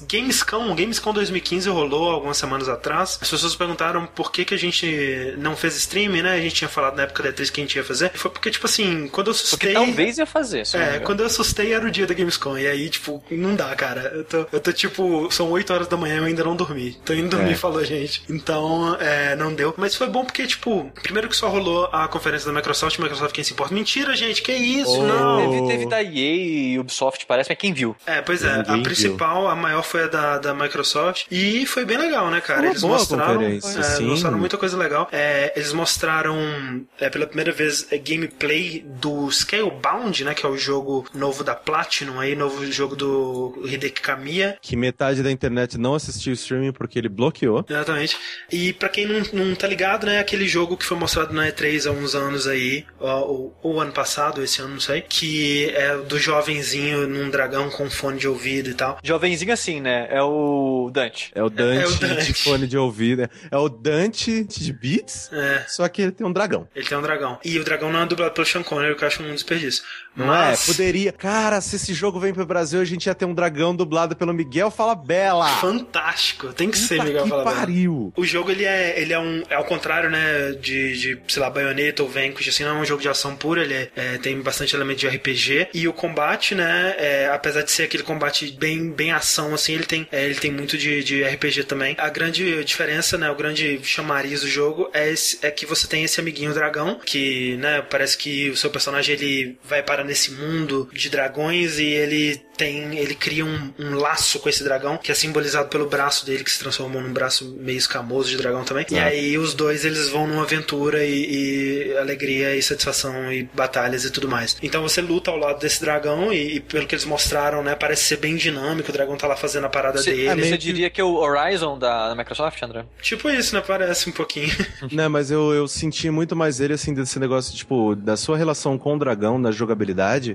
Gamescom, 0.08 0.74
Gamescom 0.76 1.14
2015 1.14 1.70
rolou 1.70 2.10
algumas 2.12 2.38
semanas 2.38 2.68
atrás. 2.68 3.18
As 3.22 3.30
pessoas 3.30 3.56
perguntaram 3.56 4.06
por 4.08 4.32
que, 4.32 4.44
que 4.46 4.54
a 4.54 4.58
gente 4.58 5.34
não 5.38 5.56
fez 5.56 5.76
streaming, 5.78 6.22
né? 6.22 6.34
A 6.34 6.42
gente 6.42 6.56
tinha 6.56 6.68
falado 6.70 6.96
na 6.96 7.04
época 7.04 7.24
da 7.24 7.32
E3 7.32 7.52
que 7.52 7.62
a 7.62 7.64
gente 7.64 7.76
ia 7.76 7.84
fazer. 7.84 8.12
Foi 8.14 8.32
porque, 8.32 8.50
tipo 8.50 8.66
assim, 8.66 9.08
quando 9.12 9.28
eu 9.28 9.34
Porque 9.34 9.46
assustei. 9.46 9.74
talvez 9.74 10.18
ia 10.18 10.26
fazer, 10.26 10.64
É, 10.74 11.00
quando 11.00 11.22
eu 11.22 11.26
assustei 11.28 11.74
era 11.74 11.86
o 11.86 11.92
dia 11.92 12.06
da 12.08 12.14
Gamescom. 12.14 12.58
E 12.58 12.68
aí, 12.68 12.90
tipo, 12.90 13.24
não 13.32 13.56
dá, 13.56 13.74
cara. 13.76 14.12
Eu 14.16 14.24
tô, 14.24 14.46
eu 14.52 14.60
tô 14.60 14.72
tipo, 14.74 15.30
são 15.32 15.50
8 15.52 15.74
horas 15.74 15.88
da 15.88 15.98
manhã 15.98 16.18
eu 16.18 16.26
ainda 16.26 16.44
não 16.44 16.56
dormi. 16.56 16.94
Tô 17.06 17.14
indo 17.14 17.30
dormir, 17.30 17.52
É. 17.54 17.56
falou, 17.62 17.84
gente. 17.86 18.24
Então, 18.30 18.96
é, 19.00 19.36
não 19.36 19.54
deu. 19.54 19.74
Mas 19.78 19.96
foi 19.96 20.08
bom 20.08 20.26
porque, 20.26 20.46
tipo, 20.48 20.92
primeiro 21.02 21.30
que 21.30 21.36
só 21.36 21.48
rolou 21.50 21.86
a 21.92 22.08
conferência 22.08 22.48
da 22.52 22.54
Microsoft, 22.54 22.98
Microsoft 23.00 23.34
quem 23.34 23.44
se 23.44 23.54
importa. 23.54 23.74
Mentira, 23.74 24.16
gente, 24.16 24.42
que 24.42 24.52
isso? 24.52 24.92
Oh. 25.00 25.04
Não. 25.04 25.52
Teve, 25.52 25.68
teve 25.68 25.86
da 25.90 26.02
EA 26.04 26.10
e 26.36 26.80
Ubisoft, 26.80 27.26
parece, 27.26 27.50
mas 27.50 27.58
quem 27.58 27.74
viu? 27.74 27.96
É, 28.06 28.22
pois 28.22 28.44
é, 28.44 28.58
Ninguém 28.58 28.84
principal, 28.96 29.48
a 29.48 29.56
maior 29.56 29.84
foi 29.84 30.04
a 30.04 30.08
da, 30.08 30.38
da 30.38 30.54
Microsoft. 30.54 31.26
E 31.32 31.66
foi 31.66 31.86
bem 31.86 31.98
legal, 31.98 32.30
né, 32.30 32.42
cara? 32.42 32.62
Uma 32.62 32.70
Eles 32.70 32.84
mostraram. 32.84 33.42
é, 33.42 33.60
sim. 33.60 34.06
mostraram 34.06 34.38
muita 34.38 34.58
coisa 34.58 34.78
legal. 34.78 35.08
É, 35.12 35.54
eles 35.56 35.74
mostraram 35.74 36.86
é, 37.00 37.10
pela 37.10 37.26
primeira 37.26 37.52
vez 37.52 37.88
é, 37.92 37.98
gameplay 37.98 38.84
do 38.86 39.30
Scalebound, 39.32 40.24
né? 40.24 40.34
Que 40.34 40.46
é 40.46 40.50
o 40.50 40.58
jogo 40.58 41.06
novo 41.14 41.44
da 41.44 41.56
Platinum 41.56 42.20
aí, 42.20 42.36
novo 42.36 42.66
jogo 42.72 42.96
do 42.96 43.62
Hideki 43.66 44.02
Kamiya. 44.02 44.58
Que 44.62 44.76
metade 44.76 45.24
da 45.24 45.32
internet 45.32 45.78
não 45.78 45.96
assistiu 45.96 46.32
o 46.32 46.36
streaming 46.36 46.72
porque 46.72 46.98
ele 46.98 47.10
bloqueou. 47.10 47.66
Exatamente. 47.68 48.18
E 48.52 48.74
pra 48.74 48.90
quem 48.90 49.06
não, 49.06 49.22
não 49.34 49.56
tá 49.56 49.68
ligado, 49.68 50.06
né, 50.06 50.20
aquele 50.20 50.48
jogo 50.48 50.78
que 50.78 50.86
foi 50.86 50.98
mostrado 50.98 51.34
na 51.34 51.48
E3 51.48 51.88
há 51.88 51.92
uns 51.92 52.16
anos 52.16 52.48
aí, 52.48 52.86
ou, 53.00 53.58
ou 53.62 53.80
ano 53.80 53.92
passado, 53.92 54.44
esse 54.44 54.62
ano, 54.62 54.74
não 54.74 54.80
sei, 54.80 55.02
que 55.02 55.70
é 55.70 55.98
do 55.98 56.20
jovenzinho 56.20 57.08
num 57.08 57.30
dragão 57.30 57.70
com 57.70 57.90
fone 57.90 58.20
de 58.20 58.28
ouvido 58.28 58.71
e 58.72 58.76
tal. 58.76 58.98
Jovenzinho 59.04 59.54
assim, 59.54 59.80
né? 59.82 60.08
É 60.10 60.22
o 60.22 60.90
Dante. 60.94 61.32
É 61.36 61.44
o 61.44 61.50
Dante, 61.50 61.84
É 61.84 61.88
o 61.88 61.96
Dante. 61.96 62.26
de 62.28 62.34
fone 62.44 62.68
de 62.68 62.78
ouvido. 62.78 63.30
É 63.50 63.58
o 63.58 63.70
Dante 63.70 64.44
de 64.44 64.74
Beats, 64.74 65.30
É. 65.34 65.66
só 65.68 65.88
que 65.88 66.02
ele 66.02 66.12
tem 66.12 66.26
um 66.26 66.32
dragão. 66.34 66.68
Ele 66.76 66.86
tem 66.86 66.98
um 66.98 67.02
dragão. 67.02 67.40
E 67.44 67.58
o 67.60 67.64
dragão 67.64 67.92
não 67.92 68.02
é 68.02 68.06
dublado 68.06 68.34
pelo 68.34 68.46
Sean 68.48 68.64
Connery, 68.64 68.94
o 68.94 68.96
que 68.96 69.04
eu 69.04 69.08
acho 69.08 69.22
um 69.24 69.32
desperdício. 69.34 69.84
Não 70.16 70.28
Mas, 70.28 70.68
é? 70.68 70.72
Poderia. 70.74 71.12
Cara, 71.12 71.62
se 71.62 71.76
esse 71.76 71.94
jogo 71.94 72.20
vem 72.20 72.34
pro 72.34 72.46
Brasil, 72.46 72.82
a 72.82 72.86
gente 72.86 73.06
ia 73.06 73.16
ter 73.16 73.26
um 73.26 73.34
dragão 73.34 73.76
dublado 73.76 74.16
pelo 74.16 74.34
Miguel 74.34 74.72
Falabella. 74.72 75.48
fantástico. 75.58 76.52
Tem 76.54 76.70
que 76.70 76.78
ser, 76.78 77.04
Miguel 77.04 77.24
que 77.24 77.30
Falabella. 77.30 77.56
pariu. 77.56 78.14
O 78.16 78.26
jogo, 78.26 78.52
ele 78.52 78.66
é, 78.66 79.00
ele 79.00 79.14
é 79.14 79.20
um. 79.20 79.44
É 79.50 79.56
ao 79.56 79.64
contrário, 79.64 80.10
né? 80.10 80.52
De, 80.60 80.98
de 80.98 81.20
sei 81.28 81.42
lá, 81.42 81.50
Bayonetta 81.50 82.04
ou 82.04 82.10
Vanquish, 82.10 82.50
assim, 82.50 82.64
não 82.64 82.78
é 82.78 82.82
um 82.82 82.86
jogo 82.86 83.02
de 83.02 83.10
ação 83.10 83.36
pura, 83.36 83.62
ele 83.62 83.74
é, 83.74 83.90
é, 83.96 84.18
tem 84.18 84.40
bastante 84.42 84.76
elemento 84.76 85.00
de 85.00 85.08
RPG. 85.08 85.70
E 85.74 85.88
o 85.88 85.94
combate, 85.94 86.56
né? 86.56 86.96
é, 86.98 87.30
apesar 87.34 87.62
de 87.62 87.72
ser 87.72 87.84
aquele 87.84 88.04
combate 88.04 88.52
bem, 88.52 88.90
bem 88.92 89.12
ação, 89.12 89.54
assim, 89.54 89.74
ele 89.74 89.86
tem, 89.86 90.08
é, 90.12 90.26
ele 90.26 90.36
tem 90.36 90.52
muito 90.52 90.78
de, 90.78 91.04
de 91.04 91.24
RPG 91.24 91.64
também. 91.64 91.96
A 91.98 92.10
grande 92.10 92.32
grande 92.32 92.64
diferença, 92.64 93.18
né, 93.18 93.30
o 93.30 93.36
grande 93.36 93.80
chamariz 93.84 94.42
do 94.42 94.48
jogo 94.48 94.90
é, 94.94 95.10
esse, 95.10 95.38
é 95.42 95.52
que 95.52 95.66
você 95.66 95.88
tem 95.88 96.04
esse 96.04 96.20
amiguinho 96.20 96.54
dragão, 96.54 97.00
que, 97.06 97.58
né, 97.58 97.82
parece 97.82 98.18
que 98.18 98.50
o 98.50 98.58
seu 98.58 98.70
personagem 98.70 99.16
ele 99.16 99.58
vai 99.64 99.84
para 99.84 100.01
nesse 100.04 100.32
mundo 100.32 100.90
de 100.94 101.10
dragões 101.10 101.80
e 101.80 101.86
ele 101.86 102.42
tem, 102.62 102.98
ele 102.98 103.16
cria 103.16 103.44
um, 103.44 103.74
um, 103.80 103.96
laço 103.96 104.40
com 104.40 104.48
esse 104.48 104.64
dragão, 104.64 104.98
que 104.98 105.12
é 105.12 105.16
simbolizado 105.16 105.68
pelo 105.68 105.88
braço 105.88 106.26
dele, 106.26 106.44
que 106.44 106.52
se 106.52 106.60
transformou 106.60 107.02
num 107.02 107.12
braço 107.12 107.58
meio 107.60 107.78
escamoso 107.78 108.30
de 108.30 108.38
dragão 108.38 108.64
também. 108.64 108.86
E 108.92 109.00
aí 109.00 109.38
os 109.38 109.56
dois 109.56 109.84
eles 109.84 110.10
vão 110.10 110.28
numa 110.28 110.44
aventura 110.44 111.04
e, 111.04 111.88
e, 111.90 111.98
alegria 111.98 112.56
e 112.56 112.62
satisfação 112.62 113.34
e 113.34 113.50
batalhas 113.52 114.06
e 114.06 114.12
tudo 114.12 114.28
mais. 114.28 114.58
Então 114.62 114.84
você 114.84 115.02
luta 115.02 115.32
ao 115.32 115.38
lado 115.38 115.60
desse 115.60 115.82
dragão 115.82 116.32
e, 116.32 116.58
e, 116.58 116.60
pelo 116.60 116.86
que 116.86 116.94
eles 116.94 117.06
mostraram, 117.06 117.64
né, 117.64 117.74
parece 117.74 118.04
ser 118.04 118.18
bem 118.18 118.36
dinâmico, 118.36 118.90
o 118.90 118.94
dragão 118.94 119.18
tá 119.18 119.26
lá 119.26 119.36
fazendo 119.36 119.66
a 119.66 119.70
parada 119.70 119.98
você, 119.98 120.12
dele. 120.12 120.28
É, 120.28 120.36
você 120.36 120.58
diria 120.58 120.90
que 120.90 121.02
é 121.02 121.04
o 121.04 121.16
Horizon 121.16 121.80
da, 121.80 122.10
da, 122.10 122.16
Microsoft, 122.16 122.62
André? 122.62 122.86
Tipo 123.02 123.28
isso, 123.30 123.56
né? 123.56 123.64
Parece 123.66 124.08
um 124.08 124.14
pouquinho. 124.14 124.52
Não, 124.92 125.10
mas 125.10 125.32
eu, 125.32 125.52
eu 125.52 125.68
senti 125.68 126.12
muito 126.12 126.36
mais 126.36 126.60
ele, 126.60 126.74
assim, 126.74 126.94
desse 126.94 127.18
negócio, 127.18 127.56
tipo, 127.56 127.96
da 127.96 128.16
sua 128.16 128.38
relação 128.38 128.78
com 128.78 128.96
o 128.96 129.00
dragão, 129.00 129.40
na 129.40 129.50
jogabilidade, 129.50 129.91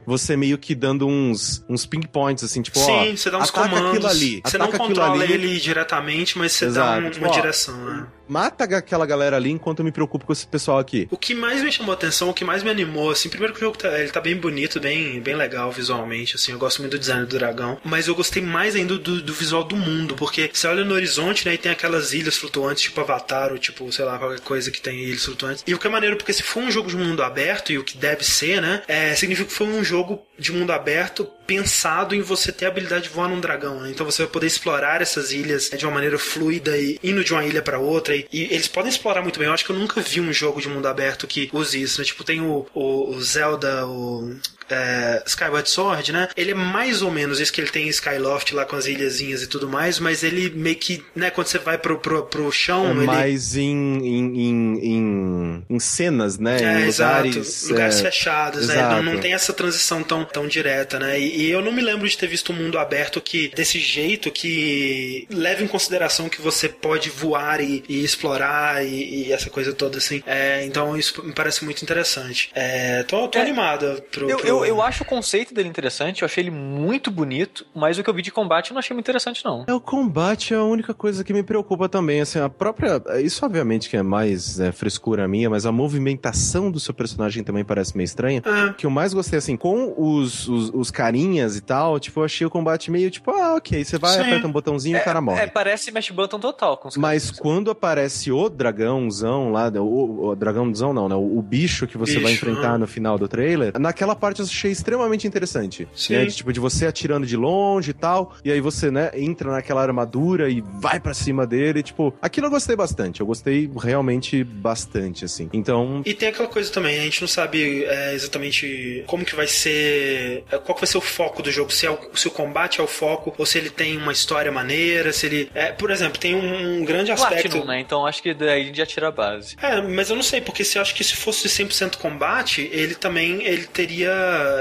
você 0.07 0.37
meio 0.37 0.59
que 0.59 0.75
dando 0.75 1.07
uns, 1.07 1.65
uns 1.69 1.87
ping 1.87 2.03
points, 2.07 2.45
assim, 2.45 2.63
tipo, 2.63 2.79
Sim, 2.79 3.13
ó, 3.13 3.17
você 3.17 3.31
dá 3.31 3.39
uns 3.39 3.49
ataca 3.49 3.69
comandos. 3.69 3.91
aquilo 3.91 4.09
ali. 4.09 4.41
Você 4.45 4.59
não 4.59 4.73
controla 4.73 5.25
ele 5.25 5.59
diretamente, 5.59 6.39
mas 6.39 6.53
você 6.53 6.67
Exato. 6.67 7.03
dá 7.03 7.07
um, 7.07 7.11
tipo, 7.11 7.25
uma 7.25 7.31
ó, 7.31 7.35
direção, 7.35 7.77
né? 7.77 8.07
Mata 8.29 8.65
aquela 8.65 9.07
galera 9.07 9.37
ali 9.37 9.51
enquanto 9.51 9.81
eu 9.81 9.85
me 9.85 9.93
preocupo 9.93 10.27
com 10.27 10.33
esse 10.33 10.47
pessoal 10.47 10.79
aqui. 10.79 11.07
O 11.11 11.17
que 11.17 11.35
mais 11.35 11.63
me 11.63 11.71
chamou 11.71 11.93
atenção, 11.93 12.31
o 12.31 12.35
que 12.35 12.45
mais 12.45 12.63
me 12.63 12.71
animou, 12.71 13.11
assim, 13.11 13.29
primeiro 13.29 13.55
que 13.55 13.61
o 13.61 13.65
jogo 13.65 13.79
tá, 13.79 13.99
ele 13.99 14.11
tá 14.11 14.21
bem 14.21 14.37
bonito, 14.37 14.81
bem, 14.81 15.21
bem 15.21 15.37
legal 15.37 15.71
visualmente, 15.71 16.37
assim, 16.37 16.53
eu 16.53 16.59
gosto 16.59 16.81
muito 16.81 16.93
do 16.93 16.99
design 16.99 17.27
do 17.27 17.39
dragão, 17.39 17.79
mas 17.85 18.09
eu 18.09 18.15
gostei 18.15 18.43
mais 18.43 18.75
ainda 18.75 18.99
do, 18.99 19.23
do 19.23 19.33
visual 19.33 19.65
do 19.65 19.77
mundo, 19.77 20.15
porque 20.15 20.51
você 20.53 20.67
olha 20.67 20.85
no 20.85 20.95
horizonte, 20.95 21.47
né, 21.47 21.55
e 21.55 21.59
tem 21.59 21.73
aquelas 21.73 22.13
ilhas 22.13 22.37
flutuantes, 22.37 22.85
tipo 22.85 23.01
Avatar, 23.01 23.53
ou 23.53 23.59
tipo, 23.59 23.91
sei 23.93 24.05
lá, 24.05 24.19
qualquer 24.19 24.41
coisa 24.41 24.71
que 24.71 24.81
tem 24.81 24.99
ilhas 25.05 25.25
flutuantes. 25.25 25.65
E 25.67 25.75
o 25.75 25.79
que 25.79 25.87
é 25.87 25.91
maneiro, 25.91 26.17
porque 26.17 26.33
se 26.33 26.43
for 26.43 26.61
um 26.63 26.71
jogo 26.71 26.89
de 26.89 26.97
mundo 26.97 27.23
aberto, 27.23 27.73
e 27.73 27.79
o 27.79 27.85
que 27.85 27.97
deve 27.97 28.25
ser, 28.25 28.61
né, 28.61 28.83
é, 28.89 29.15
significa 29.15 29.49
que 29.49 29.55
foi 29.55 29.67
um 29.67 29.85
jogo 29.85 30.23
de 30.39 30.53
mundo 30.53 30.73
aberto 30.73 31.29
pensado 31.47 32.15
em 32.15 32.21
você 32.21 32.51
ter 32.51 32.67
a 32.67 32.69
habilidade 32.69 33.05
de 33.05 33.11
voar 33.11 33.29
num 33.29 33.41
dragão, 33.41 33.81
né? 33.81 33.91
Então 33.91 34.05
você 34.05 34.25
vai 34.25 34.33
poder 34.33 34.47
explorar 34.47 35.01
essas 35.01 35.31
ilhas 35.31 35.71
de 35.71 35.87
uma 35.87 35.95
maneira 35.95 36.19
fluida 36.19 36.77
e 36.77 36.99
indo 37.03 37.23
de 37.23 37.33
uma 37.33 37.45
ilha 37.45 37.63
para 37.63 37.79
outra. 37.79 38.16
E, 38.33 38.45
eles 38.45 38.69
podem 38.69 38.91
explorar 38.91 39.23
muito 39.23 39.39
bem. 39.39 39.49
Eu 39.49 39.55
acho 39.55 39.65
que 39.65 39.71
eu 39.71 39.79
nunca 39.79 40.01
vi 40.01 40.21
um 40.21 40.33
jogo 40.33 40.61
de 40.61 40.69
mundo 40.69 40.87
aberto 40.87 41.27
que 41.27 41.51
use 41.53 41.81
isso, 41.81 42.01
né? 42.01 42.05
Tipo, 42.05 42.25
tem 42.25 42.41
o, 42.41 42.67
o 42.75 43.21
Zelda, 43.21 43.87
o 43.87 44.35
é, 44.71 45.23
Skyward 45.27 45.69
Sword, 45.69 46.13
né? 46.13 46.29
Ele 46.37 46.53
é 46.53 46.55
mais 46.55 47.03
ou 47.03 47.11
menos 47.11 47.41
isso 47.41 47.53
que 47.53 47.61
ele 47.61 47.71
tem 47.71 47.87
em 47.87 47.91
Skyloft 47.91 48.55
lá 48.55 48.65
com 48.65 48.77
as 48.77 48.87
ilhazinhas 48.87 49.43
e 49.43 49.47
tudo 49.47 49.69
mais, 49.69 49.99
mas 49.99 50.23
ele 50.23 50.51
meio 50.51 50.77
que, 50.77 51.05
né, 51.15 51.31
quando 51.31 51.47
você 51.47 51.59
vai 51.59 51.79
pro, 51.79 51.99
pro, 51.99 52.25
pro 52.25 52.51
chão. 52.53 52.87
É 52.87 52.91
ele... 52.91 53.07
mais 53.07 53.57
em, 53.57 53.99
em, 53.99 54.41
em, 54.41 54.79
em, 54.83 55.65
em 55.69 55.79
cenas, 55.81 56.39
né? 56.39 56.57
É, 56.61 56.81
em 56.81 56.87
exato. 56.87 57.27
lugares, 57.29 57.69
Lugares 57.69 58.01
é, 58.01 58.03
fechados, 58.03 58.69
né? 58.69 58.75
exato. 58.75 59.03
Não, 59.03 59.13
não 59.15 59.21
tem 59.21 59.35
essa 59.35 59.53
transição 59.53 60.03
tão, 60.03 60.25
tão 60.25 60.47
direta, 60.47 60.99
né? 60.99 61.19
E, 61.19 61.43
e, 61.43 61.51
eu 61.51 61.63
não 61.63 61.73
me 61.73 61.83
lembro 61.83 62.09
de 62.09 62.17
ter 62.17 62.27
visto 62.27 62.53
um 62.53 62.57
mundo 62.57 62.79
aberto 62.79 63.21
que, 63.21 63.49
desse 63.49 63.79
jeito, 63.79 64.31
que 64.31 65.27
leva 65.31 65.63
em 65.63 65.67
consideração 65.67 66.29
que 66.29 66.41
você 66.41 66.69
pode 66.69 67.11
voar 67.11 67.61
e, 67.61 67.85
e 67.89 68.05
explorar 68.05 68.85
e, 68.85 69.27
e, 69.27 69.33
essa 69.33 69.51
coisa 69.51 69.73
toda, 69.73 69.99
assim. 69.99 70.23
É, 70.27 70.65
então 70.65 70.97
isso 70.97 71.23
me 71.25 71.33
parece 71.33 71.65
muito 71.65 71.83
interessante. 71.83 72.51
É, 72.55 73.03
tô, 73.05 73.29
tô 73.29 73.39
É, 73.39 73.43
animado 73.43 74.03
pro, 74.11 74.29
Eu, 74.31 74.39
pro- 74.39 74.49
eu, 74.59 74.65
eu 74.65 74.83
acho 74.83 75.03
o 75.03 75.07
conceito 75.07 75.55
dele 75.55 75.69
interessante, 75.69 76.23
eu 76.23 76.27
achei 76.27 76.43
ele 76.43 76.51
muito 76.51 77.11
bonito, 77.11 77.67
mas 77.75 77.99
o 77.99 78.03
que 78.03 78.11
eu 78.11 78.15
vi 78.15 78.23
de 78.23 78.31
combate 78.31 78.71
eu 78.71 78.75
não 78.75 78.79
achei 78.79 78.95
muito 78.95 79.05
interessante, 79.07 79.45
não. 79.45 79.65
É, 79.67 79.73
o 79.75 79.81
combate 79.81 80.55
é 80.55 80.57
a 80.57 80.65
única 80.65 80.95
coisa 80.95 81.23
que 81.25 81.33
me 81.33 81.43
preocupa 81.43 81.89
também, 81.89 82.21
assim, 82.21 82.39
a 82.39 82.49
própria... 82.49 83.03
Isso 83.21 83.45
obviamente 83.45 83.89
que 83.89 83.97
é 83.97 84.03
mais 84.03 84.59
é, 84.61 84.73
frescura 84.73 85.27
minha, 85.29 85.49
mas 85.51 85.67
a 85.67 85.73
movimentação 85.73 86.71
do 86.71 86.81
seu 86.81 86.95
personagem 86.95 87.43
também 87.43 87.65
parece 87.65 87.97
meio 87.97 88.05
estranha. 88.05 88.43
Ah, 88.45 88.71
O 88.71 88.75
que 88.75 88.87
eu 88.87 88.91
mais 88.91 89.13
gostei, 89.15 89.39
assim, 89.39 89.57
com 89.57 89.95
os, 89.97 90.49
os, 90.49 90.71
os 90.75 90.91
carinhas 90.91 91.57
e 91.57 91.61
tal, 91.61 91.99
tipo, 91.99 92.21
eu 92.21 92.25
achei 92.25 92.47
o 92.47 92.51
combate 92.51 92.91
meio, 92.91 93.11
tipo, 93.11 93.31
ah, 93.31 93.57
ok, 93.57 93.85
você 93.85 93.99
vai, 93.99 94.15
Sim. 94.15 94.21
aperta 94.23 94.47
um 94.47 94.53
botãozinho 94.53 94.97
e 94.97 95.01
o 95.01 95.05
cara 95.05 95.21
morre. 95.21 95.43
É, 95.43 95.47
parece 95.47 95.91
Mesh 95.91 96.11
Button 96.11 96.39
total. 96.39 96.77
Com 96.77 96.89
os 96.89 96.97
Mas 96.97 97.25
caras. 97.25 97.41
quando 97.41 97.71
aparece 97.71 98.33
o 98.33 98.49
dragãozão 98.49 99.53
lá, 99.53 99.69
o, 99.69 100.29
o 100.29 100.37
dragãozão 100.37 100.93
não, 100.93 101.09
né? 101.09 101.15
O, 101.15 101.39
o 101.39 101.43
bicho 101.43 101.87
que 101.87 101.97
você 101.99 102.15
Bicho, 102.15 102.25
vai 102.25 102.33
enfrentar 102.33 102.73
ah. 102.75 102.79
no 102.79 102.87
final 102.87 103.19
do 103.19 103.29
trailer, 103.29 103.73
naquela 103.79 104.15
parte 104.15 104.41
eu 104.41 104.46
achei 104.51 104.71
extremamente 104.71 105.27
interessante. 105.27 105.89
Sim. 105.95 106.15
Né? 106.15 106.25
De, 106.27 106.35
tipo, 106.37 106.53
de 106.53 106.61
você 106.61 106.87
atirando 106.87 107.27
de 107.27 107.37
longe 107.37 107.91
e 107.91 107.95
tal, 107.95 108.35
e 108.45 108.51
aí 108.51 108.61
você, 108.61 108.91
né, 108.91 109.11
entra 109.15 109.51
naquela 109.51 109.83
armadura 109.83 110.49
e 110.49 110.61
vai 110.61 110.99
pra 111.01 111.15
cima 111.15 111.47
dele, 111.47 111.83
tipo, 111.83 112.15
aquilo 112.21 112.47
eu 112.47 112.51
gostei 112.51 112.77
bastante, 112.77 113.21
eu 113.21 113.27
gostei 113.27 113.71
realmente 113.77 114.43
bastante, 114.45 115.25
assim. 115.25 115.49
Então, 115.53 116.03
E 116.05 116.15
tem 116.15 116.29
aquela 116.29 116.49
coisa 116.49 116.71
também, 116.73 116.99
a 116.99 117.03
gente 117.03 117.21
não 117.21 117.29
sabe 117.29 117.85
é, 117.85 118.15
exatamente 118.15 119.05
como 119.07 119.25
que 119.25 119.35
vai 119.35 119.47
ser. 119.47 120.45
é, 120.51 120.59
Qual 120.59 120.75
que 120.75 120.81
vai 120.81 120.87
ser 120.89 120.99
o 120.99 121.01
foco 121.01 121.43
do 121.43 121.51
jogo, 121.51 121.73
se, 121.73 121.87
é 121.87 121.91
o, 121.91 121.99
se 122.15 122.29
o 122.29 122.31
combate 122.31 122.81
é 122.81 122.83
o 122.85 122.87
foco, 122.87 123.35
ou 123.37 123.47
se 123.47 123.59
ele 123.59 123.71
tem 123.71 123.97
uma 123.97 124.13
história 124.13 124.51
maneira, 124.53 125.13
se 125.13 125.27
ele. 125.27 125.51
é, 125.55 125.73
por 125.73 125.91
exemplo, 125.91 126.19
tem 126.19 126.35
um, 126.35 126.81
um 126.81 126.85
grande 126.85 127.11
aspecto. 127.11 127.49
Platinum, 127.49 127.65
né? 127.67 127.81
Então 127.81 128.07
acho 128.07 128.23
que 128.23 128.35
daí 128.35 128.63
a 128.63 128.65
gente 128.65 128.77
já 128.77 128.87
tira 128.87 129.09
a 129.09 129.11
base. 129.11 129.57
É, 129.61 129.81
mas 129.81 130.11
eu 130.11 130.17
não 130.17 130.23
sei, 130.23 130.41
porque 130.41 130.65
se 130.65 130.79
eu 130.79 130.83
acho 130.83 130.95
que 130.95 131.05
se 131.05 131.17
fosse 131.17 131.49
100% 131.49 131.97
combate, 131.97 132.69
ele 132.73 132.95
também 132.95 133.45
ele 133.45 133.67
teria, 133.67 134.13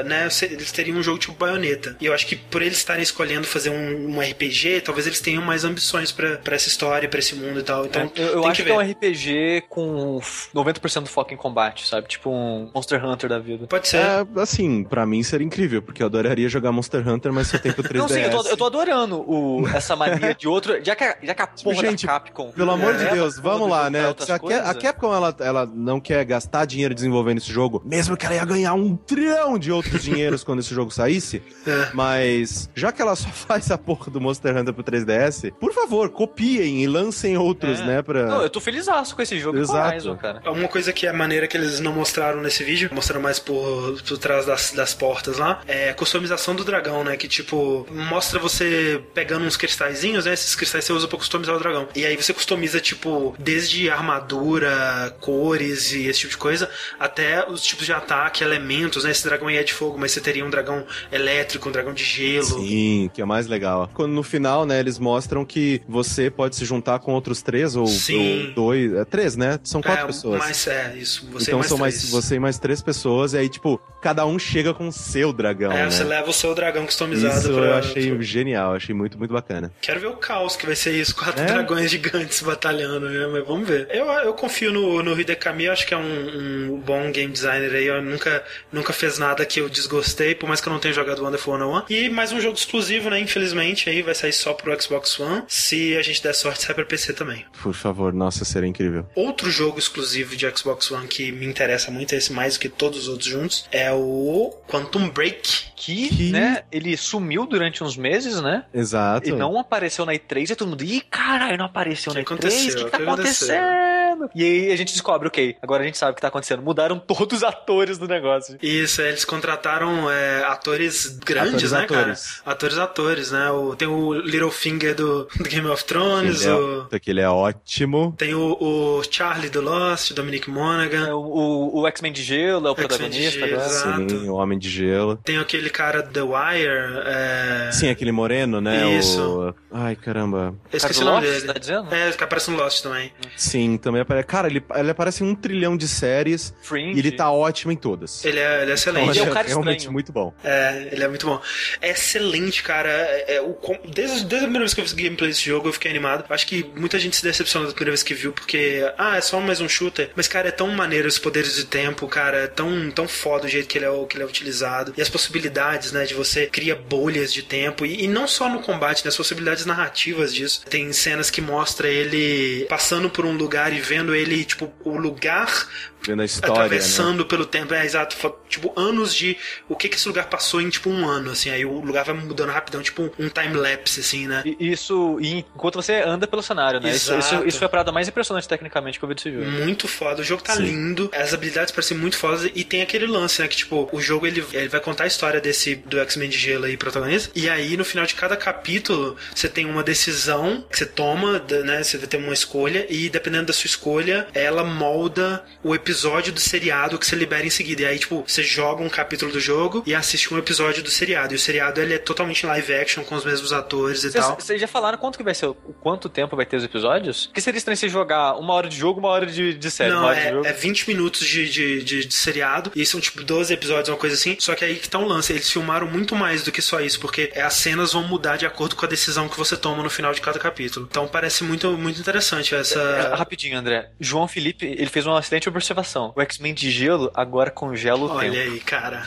né, 0.04 0.28
eles 0.44 0.72
teriam 0.72 0.98
um 0.98 1.04
jogo 1.04 1.18
tipo 1.18 1.34
Bayonetta. 1.34 1.96
E 2.00 2.06
eu 2.06 2.14
acho 2.14 2.28
que 2.28 2.36
por 2.36 2.62
eles 2.62 2.78
estarem 2.78 3.04
escolhendo 3.04 3.48
fazer 3.48 3.70
um, 3.70 4.16
um 4.16 4.20
RPG, 4.20 4.82
talvez 4.82 5.08
eles 5.08 5.20
tenham 5.20 5.44
mais 5.44 5.64
ambições 5.64 6.12
pra 6.12 6.38
pra 6.38 6.56
essa 6.56 6.68
história, 6.68 7.08
pra 7.10 7.20
esse 7.20 7.36
mundo 7.36 7.60
e 7.60 7.64
tal. 7.64 7.86
Então, 7.86 8.12
eu 8.16 8.26
eu 8.36 8.42
tem 8.42 8.52
acho 8.52 8.64
que, 8.64 8.70
ver. 8.70 8.76
é 8.76 8.78
um 8.78 8.92
RPG 8.92 9.64
com 9.70 10.20
90% 10.54 11.04
do 11.04 11.10
foco 11.10 11.34
em 11.34 11.38
combate, 11.38 11.88
sabe? 11.88 12.08
Tipo 12.08 12.30
um 12.30 12.70
Monster 12.74 13.04
Hunter 13.04 13.30
da 13.30 13.40
vida. 13.40 13.68
Pode 13.68 13.88
ser. 13.88 13.98
é, 13.98 14.26
assim, 14.38 14.84
pra 14.84 15.06
mim 15.06 15.24
seria 15.24 15.46
incrível, 15.46 15.82
porque 15.82 16.02
eu 16.02 16.08
adoraria 16.08 16.48
jogar 16.50 16.72
Monster 16.72 17.08
Hunter, 17.08 17.32
mas 17.34 17.48
só 17.48 17.58
tem 17.58 17.72
pro 17.72 17.84
3DS. 17.84 17.98
Não, 17.98 18.08
sim, 18.08 18.22
eu 18.22 18.30
tô, 18.30 18.42
eu 18.50 18.58
tô 18.58 18.66
adorando 18.66 19.20
o, 19.28 19.68
essa 19.70 19.96
mania 19.96 20.34
de 20.34 20.48
outro. 20.48 20.84
Já 20.84 20.96
que 20.96 21.04
a, 21.04 21.18
já 21.22 21.34
que 21.34 21.42
a 21.42 21.48
porra 21.48 21.76
Gente, 21.76 22.06
da 22.06 22.14
Capcom. 22.14 22.52
Pelo 22.52 22.72
amor 22.72 22.94
de 22.94 23.04
leva 23.04 23.16
Deus, 23.16 23.40
vamos 23.40 23.70
lá, 23.70 23.90
né? 23.90 24.10
a, 24.10 24.40
coisas, 24.40 24.68
a 24.68 24.74
Capcom 24.74 25.14
ela, 25.14 25.36
ela 25.40 25.66
não 25.66 26.00
quer 26.00 26.24
gastar 26.26 26.66
dinheiro 26.66 26.94
desenvolvendo 26.94 27.38
esse 27.38 27.52
jogo, 27.52 27.82
mesmo 27.86 28.18
que 28.18 28.26
ela 28.26 28.36
ia 28.36 28.46
ganhar 28.46 28.74
um 28.74 28.96
trilhão 28.96 29.58
de 29.58 29.65
outros 29.72 30.04
dinheiros 30.04 30.44
quando 30.44 30.60
esse 30.60 30.74
jogo 30.74 30.92
saísse. 30.92 31.42
É. 31.66 31.90
Mas 31.96 32.70
já 32.76 32.92
que 32.92 33.02
ela 33.02 33.16
só 33.16 33.28
faz 33.34 33.72
a 33.72 33.78
porra 33.78 34.12
do 34.12 34.22
Monster 34.22 34.56
Hunter 34.56 34.72
pro 34.72 34.84
3DS, 34.84 35.52
por 35.54 35.74
favor, 35.74 36.10
copiem 36.10 36.84
e 36.84 36.88
lancem 36.88 37.36
outros, 37.38 37.80
É. 37.80 37.86
né? 37.86 38.02
Pra... 38.04 38.28
Não, 38.28 38.44
eu 38.44 38.50
tô 38.52 38.62
feliz 38.62 38.86
com 39.16 39.22
esse 39.22 39.40
jogo 39.40 39.58
Exato. 39.58 39.80
com 39.80 39.88
Horizon, 39.88 40.16
cara. 40.16 40.52
Uma 40.52 40.68
coisa 40.68 40.94
que 40.94 41.08
é 41.08 41.12
maneira 41.12 41.48
que 41.48 41.58
eles 41.58 41.80
não 41.80 41.92
mostraram 41.92 42.40
nesse 42.42 42.64
vídeo, 42.64 42.90
mostraram 42.94 43.22
mais 43.22 43.40
por, 43.40 44.00
por 44.08 44.18
trás 44.20 44.46
das, 44.46 44.72
das 44.74 44.94
portas 44.94 45.38
lá, 45.40 45.62
é 45.68 45.90
a 45.90 45.94
customização 45.96 46.54
do 46.56 46.64
dragão, 46.64 47.04
né? 47.04 47.18
Que 47.18 47.28
tipo, 47.28 47.88
mostra 47.92 48.40
você 48.40 49.02
pegando 49.14 49.46
uns 49.46 49.58
cristalzinhos, 49.58 50.26
né? 50.26 50.34
Esses 50.34 50.56
cristais 50.56 50.86
você 50.86 50.94
usa 50.94 51.08
pra 51.08 51.18
customizar 51.18 51.56
o 51.56 51.60
dragão. 51.60 51.88
E 51.96 52.06
aí 52.06 52.16
você 52.16 52.34
customiza, 52.34 52.80
tipo, 52.80 53.36
desde 53.40 53.90
armadura, 53.90 55.16
cores 55.20 55.92
e 55.94 56.08
esse 56.08 56.20
tipo 56.20 56.32
de 56.32 56.38
coisa, 56.38 56.70
até 57.00 57.50
os 57.50 57.62
tipos 57.64 57.86
de 57.86 57.94
ataque, 57.94 58.44
elementos, 58.44 59.04
né? 59.04 59.12
Esse 59.12 59.24
dragão 59.24 59.50
é 59.58 59.64
de 59.64 59.74
fogo, 59.74 59.98
mas 59.98 60.12
você 60.12 60.22
teria 60.22 60.46
um 60.46 60.50
dragão 60.50 60.86
elétrico, 61.12 61.70
um 61.70 61.72
dragão 61.72 61.94
de 61.94 62.04
gelo. 62.04 62.46
Sim, 62.46 63.10
que 63.14 63.22
é 63.22 63.26
mais 63.26 63.48
legal. 63.48 63.90
Quando 63.94 64.12
no 64.12 64.24
final, 64.24 64.66
né, 64.66 64.80
eles 64.80 65.00
mostram 65.00 65.46
que 65.46 65.82
você 65.88 66.30
pode 66.30 66.56
se 66.56 66.66
juntar 66.66 67.00
com 67.00 67.14
outros 67.14 67.42
três 67.42 67.76
ou, 67.76 67.88
Sim. 67.88 68.48
ou 68.48 68.54
dois. 68.54 68.94
É 68.94 69.06
três, 69.06 69.36
né? 69.36 69.60
São 69.64 69.82
quatro 69.82 70.04
é, 70.04 70.08
pessoas. 70.08 70.40
Mas 70.40 70.68
é, 70.68 70.96
isso. 70.98 71.28
Você 71.32 71.52
então 71.52 71.60
mais 71.60 71.70
são 71.70 71.78
mais 71.78 71.98
três. 71.98 72.12
você 72.12 72.36
e 72.36 72.40
mais 72.40 72.60
três 72.60 72.82
pessoas, 72.82 73.34
e 73.34 73.38
aí, 73.38 73.50
tipo, 73.50 73.80
cada 74.02 74.26
um 74.26 74.38
chega 74.38 74.74
com 74.74 74.88
o 74.88 74.92
seu 74.92 75.32
dragão. 75.34 75.72
É, 75.72 75.84
né? 75.84 75.90
você 75.90 76.04
leva 76.04 76.30
o 76.30 76.34
seu 76.34 76.54
dragão 76.54 76.86
customizado 76.86 77.40
Isso 77.40 77.54
pra. 77.54 77.66
eu 77.66 77.74
achei 77.76 78.22
genial, 78.22 78.74
achei 78.74 78.94
muito, 78.96 79.18
muito 79.18 79.34
bacana. 79.34 79.72
Quero 79.82 80.00
ver 80.00 80.08
o 80.08 80.18
caos 80.18 80.56
que 80.56 80.66
vai 80.66 80.76
ser 80.76 80.92
isso, 80.94 81.16
quatro 81.16 81.42
É? 81.42 81.46
dragões 81.46 81.90
gigantes 81.92 82.42
batalhando, 82.42 83.10
né? 83.10 83.28
Mas 83.28 83.46
vamos 83.48 83.68
ver. 83.68 83.88
Eu, 83.92 84.06
eu 84.06 84.34
confio 84.34 84.72
no, 84.72 85.02
no 85.04 85.20
Hidekami, 85.20 85.66
eu 85.66 85.74
acho 85.74 85.86
que 85.86 85.94
é 85.94 85.98
um, 85.98 86.74
um 86.74 86.80
bom 86.80 87.12
game 87.12 87.32
designer 87.32 87.74
aí. 87.74 87.86
Eu 87.88 88.02
nunca, 88.02 88.44
nunca 88.72 88.94
fez 88.94 89.18
nada 89.20 89.45
que 89.46 89.60
eu 89.60 89.70
desgostei, 89.70 90.34
por 90.36 90.48
mais 90.48 90.60
que 90.62 90.68
eu 90.68 90.74
não 90.74 90.80
tenha 90.80 90.94
jogado 90.94 91.24
Wonderful 91.24 91.58
101. 91.58 91.84
E 91.90 92.10
mais 92.10 92.32
um 92.32 92.40
jogo 92.40 92.58
exclusivo, 92.58 93.10
né? 93.10 93.20
Infelizmente, 93.20 93.90
aí 93.90 94.02
vai 94.02 94.16
sair 94.16 94.34
só 94.34 94.54
pro 94.54 94.80
Xbox 94.82 95.20
One. 95.20 95.44
Se 95.48 95.96
a 95.98 96.02
gente 96.02 96.22
der 96.24 96.34
sorte, 96.34 96.64
sai 96.64 96.74
pra 96.76 96.86
PC 96.86 97.14
também. 97.14 97.46
Por 97.62 97.74
favor, 97.74 98.14
nossa, 98.14 98.44
seria 98.46 98.68
incrível. 98.70 99.06
Outro 99.16 99.50
jogo 99.50 99.80
exclusivo 99.80 100.36
de 100.36 100.50
Xbox 100.58 100.90
One 100.92 101.08
que 101.08 101.32
me 101.32 101.46
interessa 101.46 101.92
muito, 101.92 102.14
esse 102.14 102.32
mais 102.34 102.56
do 102.56 102.60
que 102.60 102.70
todos 102.70 103.04
os 103.04 103.08
outros 103.08 103.30
juntos, 103.30 103.66
é 103.72 103.92
o 103.92 104.54
Quantum 104.68 105.10
Break. 105.10 105.66
Que, 105.76 106.10
Que- 106.10 106.32
né, 106.32 106.64
ele 106.72 106.96
sumiu 106.98 107.46
durante 107.46 107.84
uns 107.84 107.96
meses, 107.98 108.42
né? 108.42 108.64
Exato. 108.74 109.28
E 109.30 109.32
não 109.32 109.60
apareceu 109.60 110.06
na 110.06 110.14
E3 110.14 110.52
e 110.52 110.56
todo 110.56 110.70
mundo, 110.70 110.84
ih, 110.84 111.02
caralho, 111.02 111.58
não 111.58 111.66
apareceu 111.66 112.12
que 112.14 112.20
na 112.20 112.24
E3, 112.26 112.32
o 112.32 112.34
aconteceu? 112.34 112.76
que, 112.76 112.82
O 112.82 112.90
tá 112.90 112.98
que 112.98 113.04
aconteceu?" 113.04 113.56
acontecendo? 113.56 114.05
E 114.34 114.44
aí 114.44 114.72
a 114.72 114.76
gente 114.76 114.92
descobre, 114.94 115.28
ok, 115.28 115.56
agora 115.62 115.84
a 115.84 115.86
gente 115.86 115.98
sabe 115.98 116.14
o 116.14 116.16
que 116.16 116.22
tá 116.22 116.28
acontecendo. 116.30 116.62
Mudaram 116.62 116.98
todos 117.00 117.38
os 117.40 117.44
atores 117.44 117.98
do 117.98 118.08
negócio. 118.08 118.58
Isso, 118.62 119.02
é, 119.02 119.10
eles 119.10 119.26
contrataram 119.26 120.10
é, 120.10 120.44
atores 120.46 121.18
grandes, 121.24 121.72
Atores, 121.72 121.72
né, 121.72 121.84
atores. 121.84 122.32
cara? 122.38 122.52
Atores, 122.56 122.78
atores, 122.78 123.32
né? 123.32 123.50
O, 123.52 123.76
tem 123.76 123.88
o 123.88 124.14
Littlefinger 124.14 124.96
do, 124.96 125.26
do 125.36 125.44
Game 125.50 125.68
of 125.68 125.84
Thrones, 125.86 126.42
Ele 126.44 126.52
é, 126.52 126.56
o, 126.56 126.88
aquele 126.92 127.22
é 127.22 127.30
ótimo. 127.30 128.14
tem 128.18 128.34
o, 128.34 128.58
o 128.60 129.02
Charlie 129.10 129.50
do 129.50 129.62
Lost, 129.62 130.12
Dominic 130.14 130.50
Monaghan. 130.50 131.08
É, 131.10 131.14
O, 131.14 131.20
o- 131.20 131.82
o 131.82 131.88
X-Men 131.88 132.12
de 132.12 132.24
Gelo 132.24 132.68
é 132.68 132.72
o 132.72 132.74
X-Men 132.74 132.88
de 132.88 132.88
protagonista 132.88 133.40
Gelo, 133.40 133.54
agora. 133.54 133.66
exato. 133.70 134.10
Sim, 134.10 134.30
o 134.30 134.36
Homem 134.36 134.58
de 134.60 134.70
Gelo. 134.70 135.18
Tem 135.24 135.38
aquele 135.38 135.70
cara 135.70 136.02
do 136.02 136.12
The 136.12 136.22
Wire. 136.22 137.02
É... 137.06 137.70
Sim, 137.72 137.90
aquele 137.90 138.12
moreno, 138.12 138.62
né? 138.62 138.98
Isso. 138.98 139.22
O... 139.22 139.54
Ai, 139.72 139.96
caramba. 139.96 140.56
Eu 140.72 140.78
esqueci 140.78 141.00
Cara 141.00 141.12
o 141.12 141.14
nome 141.16 141.28
Lost, 141.28 141.40
dele. 141.42 141.54
tá 141.54 141.60
dizendo? 141.60 141.94
É, 141.94 142.12
que 142.12 142.24
aparece 142.24 142.52
no 142.52 142.58
Lost 142.58 142.82
também. 142.84 143.12
Sim, 143.36 143.78
também 143.78 144.02
aparece. 144.02 144.15
Cara, 144.24 144.48
ele, 144.48 144.64
ele 144.76 144.92
aparece 144.92 145.24
em 145.24 145.28
um 145.28 145.36
trilhão 145.36 145.76
de 145.78 145.88
séries 145.88 146.54
Fringe. 146.62 146.96
e 146.96 147.00
ele 147.00 147.12
tá 147.12 147.32
ótimo 147.32 147.72
em 147.72 147.76
todas. 147.76 148.24
Ele 148.26 148.40
é, 148.40 148.62
ele 148.64 148.72
é 148.72 148.74
excelente. 148.74 149.10
Ele 149.10 149.20
é 149.20 149.22
um 149.22 149.24
Então, 149.26 149.34
cara 149.34 149.48
realmente 149.48 149.78
estranho. 149.80 149.94
muito 149.94 150.12
bom. 150.12 150.34
É, 150.44 150.90
ele 150.92 151.04
é 151.04 151.08
muito 151.08 151.26
bom. 151.26 151.42
É 151.82 151.92
excelente, 151.92 152.64
cara. 152.64 152.90
É, 152.90 153.36
é, 153.36 153.42
o, 153.42 153.58
desde, 153.86 154.20
desde 154.26 154.36
a 154.38 154.40
primeira 154.42 154.60
vez 154.60 154.74
que 154.74 154.82
eu 154.82 154.86
vi 154.86 155.04
gameplay 155.04 155.30
desse 155.30 155.44
jogo, 155.46 155.68
eu 155.70 155.74
fiquei 155.74 155.90
animado. 155.92 156.26
Acho 156.30 156.48
que 156.48 156.64
muita 156.76 157.00
gente 157.00 157.16
se 157.16 157.24
decepcionou 157.24 157.68
da 157.68 157.74
primeira 157.74 157.92
vez 157.92 158.04
que 158.04 158.14
viu, 158.14 158.32
porque, 158.32 158.82
ah, 158.98 159.18
é 159.18 159.22
só 159.22 159.40
mais 159.40 159.62
um 159.62 159.68
shooter. 159.70 160.10
Mas, 160.16 160.28
cara, 160.28 160.48
é 160.48 160.52
tão 160.52 160.68
maneiro 160.70 161.08
os 161.08 161.18
poderes 161.20 161.56
de 161.56 161.66
tempo, 161.66 162.08
cara. 162.08 162.38
É 162.44 162.48
tão, 162.48 162.90
tão 162.92 163.08
foda 163.08 163.46
o 163.46 163.50
jeito 163.50 163.68
que 163.68 163.78
ele, 163.78 163.86
é, 163.86 164.06
que 164.08 164.16
ele 164.18 164.24
é 164.24 164.28
utilizado. 164.28 164.94
E 164.98 165.02
as 165.02 165.10
possibilidades, 165.10 165.92
né, 165.92 166.06
de 166.06 166.14
você 166.14 166.46
cria 166.48 166.76
bolhas 166.76 167.32
de 167.34 167.44
tempo. 167.44 167.86
E, 167.86 168.04
e 168.04 168.08
não 168.08 168.28
só 168.28 168.50
no 168.50 168.62
combate, 168.62 169.04
né, 169.04 169.10
as 169.10 169.18
possibilidades 169.18 169.66
narrativas 169.66 170.34
disso. 170.34 170.62
Tem 170.70 170.92
cenas 170.94 171.30
que 171.30 171.42
mostra 171.42 171.88
ele 171.88 172.66
passando 172.70 173.10
por 173.10 173.26
um 173.26 173.34
lugar 173.36 173.74
e 173.74 173.80
vendo 173.80 174.05
ele, 174.14 174.44
tipo, 174.44 174.72
o 174.84 174.98
lugar 174.98 175.68
Vendo 176.06 176.22
a 176.22 176.26
história, 176.26 176.56
né? 176.56 176.66
atravessando 176.66 177.26
pelo 177.26 177.46
tempo, 177.46 177.74
é 177.74 177.86
exato, 177.86 178.16
tipo 178.48 178.74
anos 178.80 179.14
de 179.14 179.38
o 179.68 179.76
que 179.76 179.90
que 179.90 179.96
esse 179.96 180.08
lugar 180.08 180.30
passou 180.30 180.62
em 180.62 180.70
tipo 180.70 180.90
um 180.90 181.08
ano, 181.08 181.32
assim, 181.32 181.50
aí 181.50 181.66
o 181.66 181.80
lugar 181.80 182.06
vai 182.06 182.16
mudando 182.16 182.50
rapidão, 182.50 182.82
tipo 182.82 183.12
um 183.18 183.30
time 183.30 183.56
lapse, 183.56 184.00
assim, 184.00 184.28
né? 184.28 184.44
E 184.46 184.72
Isso, 184.72 185.18
e 185.22 185.46
enquanto 185.56 185.76
você 185.76 186.02
anda 186.02 186.28
pelo 186.28 186.42
cenário, 186.42 186.80
né? 186.80 186.92
Isso, 186.92 187.14
Exato. 187.14 187.36
isso, 187.36 187.48
isso 187.48 187.58
foi 187.58 187.66
a 187.66 187.70
parada 187.70 187.92
mais 187.92 188.08
impressionante 188.08 188.48
tecnicamente 188.48 189.00
que 189.00 189.06
eu 189.06 189.10
vi 189.10 189.16
desse 189.16 189.32
jogo. 189.32 189.46
Muito 189.46 189.88
foda, 189.88 190.22
o 190.22 190.24
jogo 190.24 190.44
tá 190.44 190.56
Sim. 190.56 190.64
lindo, 190.64 191.10
as 191.14 191.34
habilidades 191.34 191.72
parecem 191.72 191.98
muito 191.98 192.18
fodas 192.18 192.50
e 192.54 192.64
tem 192.64 192.82
aquele 192.82 193.08
lance, 193.08 193.42
né, 193.42 193.48
que 193.48 193.58
tipo, 193.58 193.90
o 193.92 194.02
jogo 194.02 194.28
ele, 194.28 194.44
ele 194.54 194.70
vai 194.70 194.80
contar 194.80 195.06
a 195.06 195.08
história 195.08 195.42
desse 195.42 195.76
do 195.76 196.00
X-Men 196.00 196.30
de 196.30 196.38
gelo 196.38 196.66
aí, 196.66 196.78
protagonista, 196.78 197.32
e 197.36 197.50
aí 197.50 197.76
no 197.76 197.86
final 197.86 198.06
de 198.06 198.16
cada 198.16 198.36
capítulo 198.36 199.16
você 199.34 199.50
tem 199.50 199.66
uma 199.66 199.84
decisão 199.84 200.66
que 200.70 200.78
você 200.78 200.86
toma, 200.86 201.42
né, 201.64 201.84
você 201.84 201.98
vai 201.98 202.08
ter 202.08 202.18
uma 202.18 202.34
escolha 202.34 202.86
e 202.90 203.10
dependendo 203.10 203.48
da 203.48 203.54
sua 203.54 203.68
escolha, 203.68 204.28
ela 204.34 204.64
molda 204.64 205.44
o 205.64 205.74
episódio 205.74 205.95
do 206.32 206.40
seriado 206.40 206.98
que 206.98 207.06
você 207.06 207.16
libera 207.16 207.46
em 207.46 207.50
seguida. 207.50 207.84
E 207.84 207.86
aí, 207.86 208.00
tipo, 208.00 208.24
você 208.28 208.44
joga 208.44 208.84
um 208.84 208.90
capítulo 208.90 209.32
do 209.32 209.40
jogo 209.40 209.84
e 209.86 209.94
assiste 209.96 210.34
um 210.34 210.38
episódio 210.38 210.84
do 210.84 210.90
seriado. 210.90 211.34
E 211.34 211.36
o 211.36 211.40
seriado 211.40 211.80
ele 211.82 211.94
é 211.94 211.98
totalmente 211.98 212.46
live 212.46 212.74
action 212.74 213.04
com 213.04 213.16
os 213.16 213.26
mesmos 213.26 213.52
atores 213.54 214.04
e 214.04 214.12
tal. 214.12 214.36
vocês 214.40 214.60
já 214.60 214.68
falaram 214.68 214.98
quanto 214.98 215.18
que 215.18 215.24
vai 215.24 215.34
ser, 215.34 215.48
o 215.48 215.54
quanto 215.82 216.10
tempo 216.10 216.36
vai 216.36 216.46
ter 216.46 216.58
os 216.58 216.64
episódios? 216.64 217.28
Porque 217.28 217.42
seria 217.42 217.58
estranho 217.58 217.78
você 217.78 217.90
jogar 217.90 218.36
uma 218.36 218.54
hora 218.54 218.68
de 218.68 218.78
jogo, 218.78 219.00
uma 219.00 219.10
hora 219.10 219.26
de, 219.26 219.54
de 219.54 219.72
série, 219.72 219.92
Não, 219.92 220.04
hora 220.06 220.42
de 220.42 220.48
é, 220.48 220.52
é 220.52 220.54
20 220.54 220.88
minutos 220.88 221.26
de, 221.26 221.50
de, 221.50 221.84
de, 221.84 222.06
de 222.06 222.14
seriado 222.14 222.72
e 222.76 222.86
são 222.86 223.00
tipo 223.00 223.24
12 223.24 223.54
episódios, 223.54 223.90
uma 223.90 223.98
coisa 223.98 224.16
assim. 224.16 224.36
Só 224.40 224.56
que 224.56 224.64
aí 224.66 224.76
que 224.76 224.90
tá 224.90 224.98
um 225.00 225.06
lance. 225.06 225.32
Eles 225.34 225.50
filmaram 225.50 225.88
muito 225.88 226.16
mais 226.16 226.44
do 226.44 226.52
que 226.52 226.62
só 226.62 226.80
isso, 226.82 227.00
porque 227.00 227.32
é, 227.34 227.42
as 227.42 227.54
cenas 227.54 227.94
vão 227.94 228.04
mudar 228.04 228.38
de 228.38 228.46
acordo 228.46 228.76
com 228.76 228.86
a 228.86 228.90
decisão 228.90 229.28
que 229.30 229.38
você 229.38 229.56
toma 229.58 229.84
no 229.84 229.90
final 229.90 230.14
de 230.14 230.22
cada 230.22 230.40
capítulo. 230.40 230.88
Então 230.90 231.08
parece 231.08 231.44
muito, 231.44 231.72
muito 231.78 232.00
interessante 232.00 232.54
É, 232.56 232.60
essa. 232.60 233.16
rapidinho, 233.16 233.58
André. 233.58 233.90
João 234.00 234.28
Felipe, 234.28 234.66
ele 234.66 234.88
fez 234.88 235.06
uma 235.06 235.20
excelente 235.20 235.48
observação. 235.50 235.85
O 236.16 236.22
X-Men 236.22 236.54
de 236.54 236.70
gelo 236.72 237.12
agora 237.14 237.50
congela 237.52 238.00
o 238.00 238.10
Olha 238.12 238.32
tempo. 238.32 238.52
aí, 238.54 238.60
cara. 238.60 239.04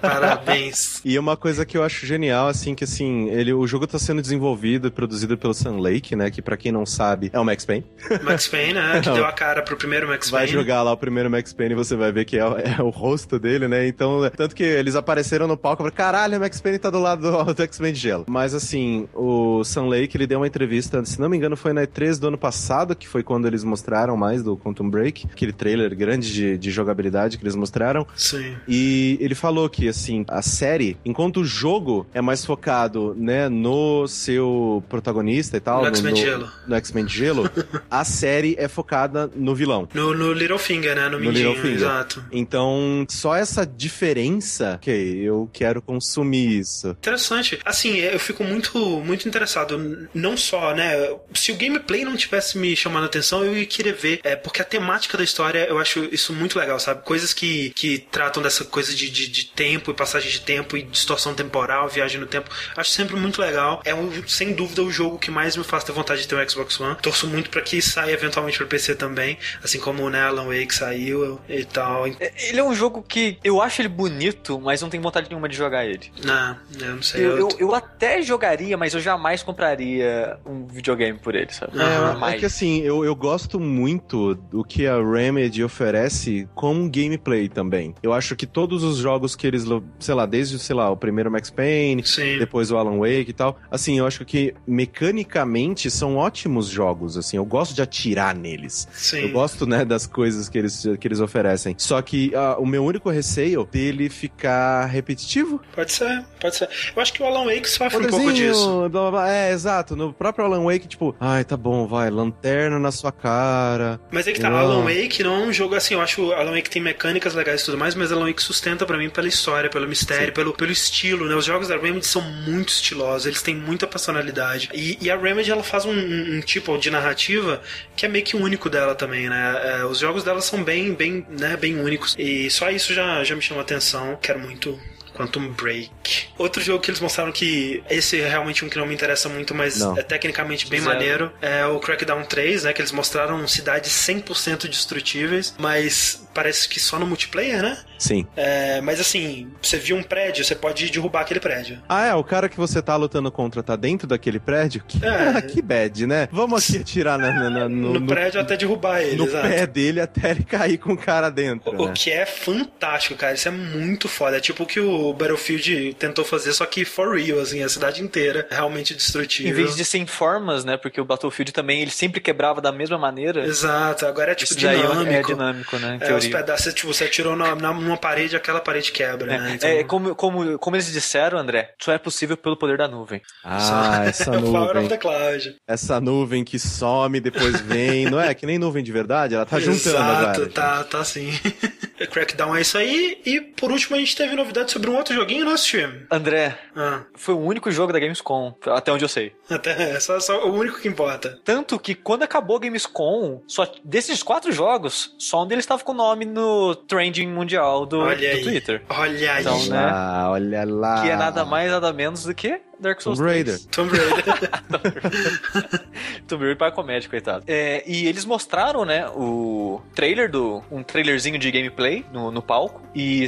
Parabéns. 0.00 1.00
E 1.10 1.18
uma 1.18 1.36
coisa 1.36 1.64
que 1.64 1.76
eu 1.76 1.82
acho 1.82 2.06
genial, 2.06 2.48
assim, 2.48 2.74
que 2.74 2.84
assim, 2.84 3.28
ele, 3.30 3.52
o 3.52 3.66
jogo 3.66 3.86
tá 3.86 3.98
sendo 3.98 4.20
desenvolvido 4.20 4.88
e 4.88 4.90
produzido 4.90 5.36
pelo 5.38 5.54
Sun 5.54 5.78
Lake, 5.78 6.14
né? 6.14 6.30
Que 6.30 6.42
pra 6.42 6.56
quem 6.56 6.70
não 6.70 6.84
sabe, 6.84 7.30
é 7.32 7.38
o 7.40 7.44
Max 7.44 7.64
Payne. 7.64 7.84
Max 8.22 8.46
Payne, 8.48 8.74
né? 8.74 9.00
Que 9.00 9.10
deu 9.10 9.24
a 9.24 9.32
cara 9.32 9.62
pro 9.62 9.76
primeiro 9.76 10.06
Max 10.06 10.28
Vai 10.30 10.42
Payne. 10.42 10.52
jogar 10.52 10.82
lá 10.82 10.92
o 10.92 10.96
primeiro 10.96 11.30
Max 11.30 11.52
Payne 11.52 11.72
e 11.72 11.76
você 11.76 11.96
vai 11.96 12.12
ver 12.12 12.24
que 12.24 12.38
é, 12.38 12.42
é 12.78 12.82
o 12.82 12.90
rosto 12.90 13.38
dele, 13.38 13.66
né? 13.68 13.86
Então, 13.86 14.20
tanto 14.36 14.54
que 14.54 14.62
eles 14.62 14.94
apareceram 14.94 15.46
no 15.46 15.56
palco 15.56 15.82
e 15.82 15.84
falaram, 15.84 15.96
caralho, 15.96 16.36
o 16.36 16.40
Max 16.40 16.60
Payne 16.60 16.78
tá 16.78 16.90
do 16.90 17.00
lado 17.00 17.22
do, 17.22 17.54
do 17.54 17.62
X-Men 17.62 17.92
de 17.92 17.98
Gelo. 18.00 18.26
Mas 18.28 18.54
assim, 18.54 19.08
o 19.14 19.64
Sun 19.64 19.88
Lake, 19.88 20.16
ele 20.16 20.26
deu 20.26 20.38
uma 20.40 20.46
entrevista, 20.46 21.04
se 21.04 21.20
não 21.20 21.28
me 21.28 21.36
engano, 21.36 21.56
foi 21.56 21.72
na 21.72 21.82
E3 21.86 22.18
do 22.18 22.28
ano 22.28 22.38
passado, 22.38 22.94
que 22.94 23.08
foi 23.08 23.22
quando 23.22 23.46
eles 23.46 23.64
mostraram 23.64 24.16
mais 24.16 24.42
do 24.42 24.56
Quantum 24.56 24.88
Break, 24.88 25.26
aquele 25.32 25.52
trailer 25.52 25.94
grande 26.00 26.32
de, 26.32 26.58
de 26.58 26.70
jogabilidade 26.70 27.36
que 27.38 27.44
eles 27.44 27.54
mostraram. 27.54 28.06
Sim. 28.16 28.56
E 28.66 29.16
ele 29.20 29.34
falou 29.34 29.68
que, 29.68 29.86
assim, 29.88 30.24
a 30.28 30.42
série, 30.42 30.96
enquanto 31.04 31.40
o 31.40 31.44
jogo 31.44 32.06
é 32.12 32.20
mais 32.20 32.44
focado, 32.44 33.14
né, 33.16 33.48
no 33.48 34.08
seu 34.08 34.82
protagonista 34.88 35.56
e 35.56 35.60
tal, 35.60 35.82
No 35.82 35.88
X-Men 35.88 36.14
de 36.14 36.20
Gelo. 36.22 36.50
no 36.66 36.74
X-Men 36.76 37.08
Gelo, 37.08 37.50
a 37.90 38.04
série 38.04 38.54
é 38.58 38.66
focada 38.66 39.30
no 39.36 39.54
vilão. 39.54 39.88
No, 39.94 40.14
no 40.14 40.32
Littlefinger, 40.32 40.96
né? 40.96 41.04
No, 41.08 41.18
No 41.18 41.26
Mindinho, 41.26 41.48
Littlefinger. 41.50 41.76
exato. 41.78 42.24
Então, 42.32 43.04
só 43.08 43.36
essa 43.36 43.66
diferença, 43.66 44.74
ok, 44.76 45.16
eu 45.22 45.48
quero 45.52 45.82
consumir 45.82 46.58
isso. 46.60 46.88
Interessante. 46.90 47.58
Assim, 47.64 47.96
eu 47.98 48.18
fico 48.18 48.42
muito, 48.42 48.78
muito 49.04 49.28
interessado. 49.28 50.08
Não 50.14 50.36
só, 50.36 50.74
né? 50.74 50.92
Se 51.34 51.52
o 51.52 51.56
gameplay 51.56 52.04
não 52.04 52.16
tivesse 52.16 52.56
me 52.58 52.74
chamando 52.74 53.04
a 53.04 53.06
atenção, 53.06 53.44
eu 53.44 53.56
ia 53.56 53.66
querer 53.66 53.92
ver. 53.92 54.20
É, 54.24 54.34
porque 54.36 54.62
a 54.62 54.64
temática 54.64 55.18
da 55.18 55.24
história, 55.24 55.66
eu 55.68 55.78
acho 55.80 56.04
isso 56.12 56.32
muito 56.32 56.58
legal, 56.58 56.78
sabe? 56.78 57.02
Coisas 57.02 57.32
que, 57.32 57.70
que 57.70 57.98
tratam 57.98 58.42
dessa 58.42 58.64
coisa 58.64 58.94
de, 58.94 59.10
de, 59.10 59.28
de 59.28 59.44
tempo 59.46 59.90
e 59.90 59.94
passagem 59.94 60.30
de 60.30 60.40
tempo 60.40 60.76
e 60.76 60.82
distorção 60.82 61.34
temporal, 61.34 61.88
viagem 61.88 62.20
no 62.20 62.26
tempo. 62.26 62.50
Acho 62.76 62.90
sempre 62.90 63.16
muito 63.16 63.40
legal. 63.40 63.80
É, 63.84 63.94
um, 63.94 64.26
sem 64.26 64.52
dúvida, 64.52 64.82
o 64.82 64.90
jogo 64.90 65.18
que 65.18 65.30
mais 65.30 65.56
me 65.56 65.64
faz 65.64 65.84
ter 65.84 65.92
vontade 65.92 66.22
de 66.22 66.28
ter 66.28 66.36
um 66.36 66.48
Xbox 66.48 66.78
One. 66.80 66.96
Torço 67.00 67.26
muito 67.26 67.50
pra 67.50 67.60
que 67.62 67.80
saia 67.80 68.12
eventualmente 68.12 68.58
pra 68.58 68.66
PC 68.66 68.94
também. 68.94 69.38
Assim 69.62 69.78
como 69.78 70.08
né, 70.10 70.22
Alan 70.22 70.46
Wake 70.46 70.74
saiu 70.74 71.40
e 71.48 71.64
tal. 71.64 72.06
É, 72.06 72.32
Ele 72.48 72.60
é 72.60 72.64
um 72.64 72.74
jogo 72.74 73.02
que 73.02 73.38
eu 73.42 73.60
acho 73.60 73.80
ele 73.80 73.88
bonito, 73.88 74.60
mas 74.60 74.80
não 74.82 74.88
tenho 74.90 75.02
vontade 75.02 75.28
nenhuma 75.28 75.48
de 75.48 75.56
jogar 75.56 75.86
ele. 75.86 76.10
Não, 76.24 76.56
eu 76.78 76.94
não 76.96 77.02
sei. 77.02 77.24
Eu, 77.24 77.38
eu, 77.38 77.48
eu 77.58 77.74
até 77.74 78.22
jogaria, 78.22 78.76
mas 78.76 78.94
eu 78.94 79.00
jamais 79.00 79.42
compraria 79.42 80.38
um 80.44 80.66
videogame 80.66 81.18
por 81.18 81.34
ele, 81.34 81.52
sabe? 81.52 81.72
É, 81.78 82.34
é 82.34 82.38
que 82.38 82.46
assim, 82.46 82.80
eu, 82.80 83.04
eu 83.04 83.14
gosto 83.14 83.58
muito 83.58 84.34
do 84.34 84.64
que 84.64 84.86
a 84.86 84.96
Remedy 84.96 85.62
oferece 85.70 86.48
como 86.54 86.90
gameplay 86.90 87.48
também. 87.48 87.94
Eu 88.02 88.12
acho 88.12 88.36
que 88.36 88.46
todos 88.46 88.82
os 88.82 88.98
jogos 88.98 89.34
que 89.34 89.46
eles, 89.46 89.64
sei 89.98 90.14
lá, 90.14 90.26
desde, 90.26 90.58
sei 90.58 90.74
lá, 90.74 90.90
o 90.90 90.96
primeiro 90.96 91.30
Max 91.30 91.50
Payne, 91.50 92.04
Sim. 92.04 92.38
depois 92.38 92.70
o 92.70 92.76
Alan 92.76 92.98
Wake 92.98 93.30
e 93.30 93.32
tal. 93.32 93.58
Assim, 93.70 93.98
eu 93.98 94.06
acho 94.06 94.24
que 94.24 94.54
mecanicamente 94.66 95.90
são 95.90 96.16
ótimos 96.16 96.68
jogos, 96.68 97.16
assim, 97.16 97.36
eu 97.36 97.44
gosto 97.44 97.74
de 97.74 97.82
atirar 97.82 98.34
neles. 98.34 98.88
Sim. 98.92 99.20
Eu 99.20 99.30
gosto, 99.30 99.66
né, 99.66 99.84
das 99.84 100.06
coisas 100.06 100.48
que 100.48 100.58
eles, 100.58 100.84
que 100.98 101.06
eles 101.06 101.20
oferecem. 101.20 101.74
Só 101.78 102.02
que 102.02 102.34
ah, 102.34 102.56
o 102.58 102.66
meu 102.66 102.84
único 102.84 103.08
receio 103.08 103.64
dele 103.70 104.08
ficar 104.08 104.86
repetitivo. 104.86 105.60
Pode 105.74 105.92
ser, 105.92 106.24
pode 106.40 106.56
ser. 106.56 106.68
Eu 106.94 107.00
acho 107.00 107.12
que 107.12 107.22
o 107.22 107.26
Alan 107.26 107.44
Wake 107.44 107.68
sofre 107.68 108.06
um 108.06 108.10
pouco 108.10 108.32
disso. 108.32 108.88
Blá, 108.88 109.10
blá. 109.10 109.32
É, 109.32 109.52
exato. 109.52 109.94
No 109.94 110.12
próprio 110.12 110.44
Alan 110.44 110.64
Wake, 110.64 110.88
tipo, 110.88 111.14
ai, 111.20 111.44
tá 111.44 111.56
bom, 111.56 111.86
vai, 111.86 112.10
lanterna 112.10 112.78
na 112.78 112.90
sua 112.90 113.12
cara. 113.12 114.00
Mas 114.10 114.26
é 114.26 114.32
que 114.32 114.40
tá. 114.40 114.50
Alan 114.50 114.82
Wake 114.82 115.22
não 115.22 115.34
é 115.34 115.46
um 115.46 115.52
jogo 115.60 115.74
assim, 115.74 115.94
eu 115.94 116.00
acho 116.00 116.32
Alan 116.32 116.52
Wake 116.52 116.70
tem 116.70 116.80
mecânicas 116.82 117.34
legais 117.34 117.60
e 117.60 117.64
tudo 117.66 117.76
mais, 117.78 117.94
mas 117.94 118.10
Alan 118.10 118.26
Wake 118.26 118.42
sustenta 118.42 118.86
pra 118.86 118.96
mim 118.96 119.10
pela 119.10 119.28
história, 119.28 119.68
pelo 119.70 119.86
mistério, 119.86 120.32
pelo, 120.32 120.52
pelo 120.54 120.72
estilo, 120.72 121.28
né? 121.28 121.34
Os 121.34 121.44
jogos 121.44 121.68
da 121.68 121.76
Remedy 121.76 122.06
são 122.06 122.22
muito 122.22 122.70
estilosos, 122.70 123.26
eles 123.26 123.42
têm 123.42 123.54
muita 123.54 123.86
personalidade. 123.86 124.70
E, 124.72 124.96
e 125.00 125.10
a 125.10 125.16
Remedy, 125.16 125.50
ela 125.50 125.62
faz 125.62 125.84
um, 125.84 125.92
um- 125.92 126.36
um 126.36 126.40
tipo 126.40 126.76
de 126.78 126.90
narrativa 126.90 127.60
que 127.96 128.06
é 128.06 128.08
meio 128.08 128.24
que 128.24 128.36
único 128.36 128.70
dela 128.70 128.94
também, 128.94 129.28
né? 129.28 129.60
É, 129.80 129.84
os 129.84 129.98
jogos 129.98 130.24
dela 130.24 130.40
são 130.40 130.62
bem, 130.64 130.94
bem, 130.94 131.26
né, 131.38 131.56
bem 131.56 131.78
únicos. 131.78 132.14
E 132.18 132.50
só 132.50 132.70
isso 132.70 132.94
já, 132.94 133.22
já 133.22 133.34
me 133.36 133.42
chama 133.42 133.60
atenção. 133.60 134.18
Quero 134.22 134.38
muito 134.38 134.78
Quantum 135.20 135.48
Break. 135.52 136.28
Outro 136.38 136.62
jogo 136.62 136.80
que 136.80 136.90
eles 136.90 137.00
mostraram 137.00 137.30
que 137.32 137.82
esse 137.90 138.20
é 138.20 138.28
realmente 138.28 138.64
um 138.64 138.68
que 138.68 138.78
não 138.78 138.86
me 138.86 138.94
interessa 138.94 139.28
muito, 139.28 139.54
mas 139.54 139.78
Não. 139.78 139.98
é 139.98 140.02
tecnicamente 140.02 140.66
bem 140.68 140.80
Zero. 140.80 140.92
maneiro, 140.94 141.32
é 141.42 141.66
o 141.66 141.78
Crackdown 141.78 142.24
3, 142.24 142.64
né? 142.64 142.72
Que 142.72 142.80
eles 142.80 142.92
mostraram 142.92 143.46
cidades 143.46 143.90
100% 143.92 144.66
destrutíveis, 144.68 145.54
mas 145.58 146.26
parece 146.32 146.68
que 146.68 146.80
só 146.80 146.98
no 146.98 147.06
multiplayer, 147.06 147.62
né? 147.62 147.78
Sim. 147.98 148.26
É, 148.36 148.80
mas 148.80 148.98
assim, 149.00 149.50
você 149.60 149.76
viu 149.76 149.96
um 149.96 150.02
prédio, 150.02 150.44
você 150.44 150.54
pode 150.54 150.88
derrubar 150.90 151.20
aquele 151.22 151.40
prédio. 151.40 151.82
Ah, 151.88 152.06
é, 152.06 152.14
o 152.14 152.24
cara 152.24 152.48
que 152.48 152.56
você 152.56 152.80
tá 152.80 152.96
lutando 152.96 153.30
contra 153.30 153.62
tá 153.62 153.76
dentro 153.76 154.06
daquele 154.06 154.40
prédio? 154.40 154.82
Que, 154.86 154.98
É. 155.04 155.40
que 155.42 155.60
bad, 155.60 156.06
né? 156.06 156.28
Vamos 156.32 156.64
aqui 156.70 156.78
atirar 156.80 157.18
na- 157.18 157.30
na- 157.32 157.50
na- 157.50 157.68
No, 157.68 157.92
no, 157.94 158.00
no, 158.00 158.06
prédio 158.06 158.40
até 158.40 158.56
derrubar 158.56 159.02
ele, 159.02 159.16
no 159.16 159.26
exato. 159.26 159.48
pé 159.48 159.66
dele 159.66 160.00
até 160.00 160.30
ele 160.30 160.44
cair 160.44 160.78
com 160.78 160.92
o 160.94 160.96
cara 160.96 161.28
dentro, 161.28 161.70
O 161.78 161.86
né? 161.88 161.92
que 161.94 162.10
é 162.10 162.24
fantástico, 162.24 163.16
cara. 163.16 163.34
Isso 163.34 163.48
é 163.48 163.50
muito 163.50 164.08
foda. 164.08 164.36
É 164.36 164.40
tipo 164.40 164.62
o 164.62 164.66
que 164.66 164.80
o, 164.80 165.09
o 165.10 165.14
Battlefield 165.14 165.94
tentou 165.98 166.24
fazer, 166.24 166.52
só 166.52 166.64
que 166.66 166.84
for 166.84 167.16
real, 167.16 167.40
assim, 167.40 167.62
a 167.62 167.68
cidade 167.68 168.02
inteira 168.02 168.46
é 168.50 168.54
realmente 168.54 168.94
destrutível. 168.94 169.50
Em 169.50 169.54
vez 169.54 169.76
de 169.76 169.84
ser 169.84 169.98
em 169.98 170.06
formas, 170.06 170.64
né? 170.64 170.76
Porque 170.76 171.00
o 171.00 171.04
Battlefield 171.04 171.52
também, 171.52 171.82
ele 171.82 171.90
sempre 171.90 172.20
quebrava 172.20 172.60
da 172.60 172.72
mesma 172.72 172.98
maneira. 172.98 173.44
Exato, 173.44 174.06
agora 174.06 174.32
é 174.32 174.34
tipo 174.34 174.50
Isso 174.50 174.58
dinâmico. 174.58 175.10
é 175.12 175.22
dinâmico, 175.22 175.78
né? 175.78 175.98
Em 176.02 176.04
É, 176.06 176.14
os 176.14 176.26
pedaços, 176.26 176.72
tipo, 176.74 176.92
você 176.92 177.04
atirou 177.04 177.36
na, 177.36 177.54
na- 177.54 177.72
numa 177.74 177.96
parede, 177.96 178.36
aquela 178.36 178.60
parede 178.60 178.92
quebra, 178.92 179.26
né? 179.38 179.52
Então, 179.54 179.68
É, 179.68 179.84
como, 179.84 180.14
como, 180.14 180.58
como 180.58 180.76
eles 180.76 180.90
disseram, 180.92 181.38
André, 181.38 181.74
só 181.80 181.92
é 181.92 181.98
possível 181.98 182.36
pelo 182.36 182.56
poder 182.56 182.78
da 182.78 182.88
nuvem. 182.88 183.20
Ah, 183.44 184.04
essa 184.06 184.30
é 184.34 184.38
o 184.38 184.42
Power 184.42 184.62
of 184.70 184.74
nuvem. 184.74 184.88
the 184.88 184.96
Cloud. 184.98 185.56
Essa 185.68 186.00
nuvem 186.00 186.44
que 186.44 186.58
some, 186.58 187.20
depois 187.20 187.60
vem. 187.60 188.06
Não 188.10 188.20
é 188.20 188.32
que 188.34 188.46
nem 188.46 188.58
nuvem 188.58 188.82
de 188.82 188.92
verdade? 188.92 189.34
Ela 189.34 189.46
tá 189.46 189.58
juntando 189.58 189.96
Exato, 189.96 190.40
agora. 190.42 190.48
tá, 190.50 190.84
tá 190.84 191.04
sim. 191.04 191.30
Crackdown 192.06 192.56
é 192.56 192.60
isso 192.60 192.78
aí. 192.78 193.20
E 193.24 193.40
por 193.40 193.70
último 193.70 193.96
a 193.96 193.98
gente 193.98 194.16
teve 194.16 194.34
novidade 194.34 194.70
sobre 194.72 194.90
um 194.90 194.96
outro 194.96 195.14
joguinho, 195.14 195.44
nosso 195.44 195.66
time. 195.66 196.06
André, 196.10 196.56
Ah, 196.74 197.02
foi 197.14 197.34
o 197.34 197.38
único 197.40 197.70
jogo 197.70 197.92
da 197.92 197.98
Gamescom, 197.98 198.54
até 198.66 198.92
onde 198.92 199.04
eu 199.04 199.08
sei. 199.08 199.32
até 199.50 199.92
é 199.96 200.00
só, 200.00 200.18
só 200.20 200.46
o 200.46 200.52
único 200.54 200.80
que 200.80 200.88
importa. 200.88 201.38
Tanto 201.44 201.78
que 201.78 201.94
quando 201.94 202.22
acabou 202.22 202.56
a 202.56 202.60
Gamescom, 202.60 203.42
só 203.46 203.70
desses 203.84 204.22
quatro 204.22 204.52
jogos, 204.52 205.14
só 205.18 205.42
um 205.42 205.46
deles 205.46 205.64
estava 205.64 205.82
com 205.82 205.92
o 205.92 205.94
nome 205.94 206.24
no 206.24 206.74
trending 206.74 207.26
mundial 207.28 207.84
do, 207.86 208.00
Olha 208.00 208.16
do 208.30 208.36
aí. 208.36 208.42
Twitter. 208.42 208.82
Olha 208.88 209.32
aí. 209.34 209.40
Então, 209.42 209.66
né? 209.66 209.78
Ah, 209.92 210.28
olha 210.30 210.64
lá. 210.64 211.02
Que 211.02 211.10
é 211.10 211.16
nada 211.16 211.44
mais, 211.44 211.70
nada 211.70 211.92
menos 211.92 212.24
do 212.24 212.34
que 212.34 212.60
Dark 212.80 213.00
Souls 213.00 213.18
Tomb 213.18 213.30
3. 213.30 213.46
Raider. 213.46 213.66
Tomb 213.70 213.90
Raider. 213.96 215.80
Tomb 216.26 216.40
Raider 216.42 216.56
para 216.56 216.72
comédia, 216.72 217.08
coitado. 217.08 217.44
É, 217.46 217.82
e 217.86 218.06
eles 218.06 218.24
mostraram, 218.24 218.84
né, 218.84 219.06
o 219.10 219.80
trailer 219.94 220.30
do. 220.30 220.62
um 220.70 220.82
trailerzinho 220.82 221.38
de 221.38 221.50
gameplay 221.50 222.04
no, 222.12 222.30
no 222.30 222.42
palco. 222.42 222.80
E, 222.94 223.26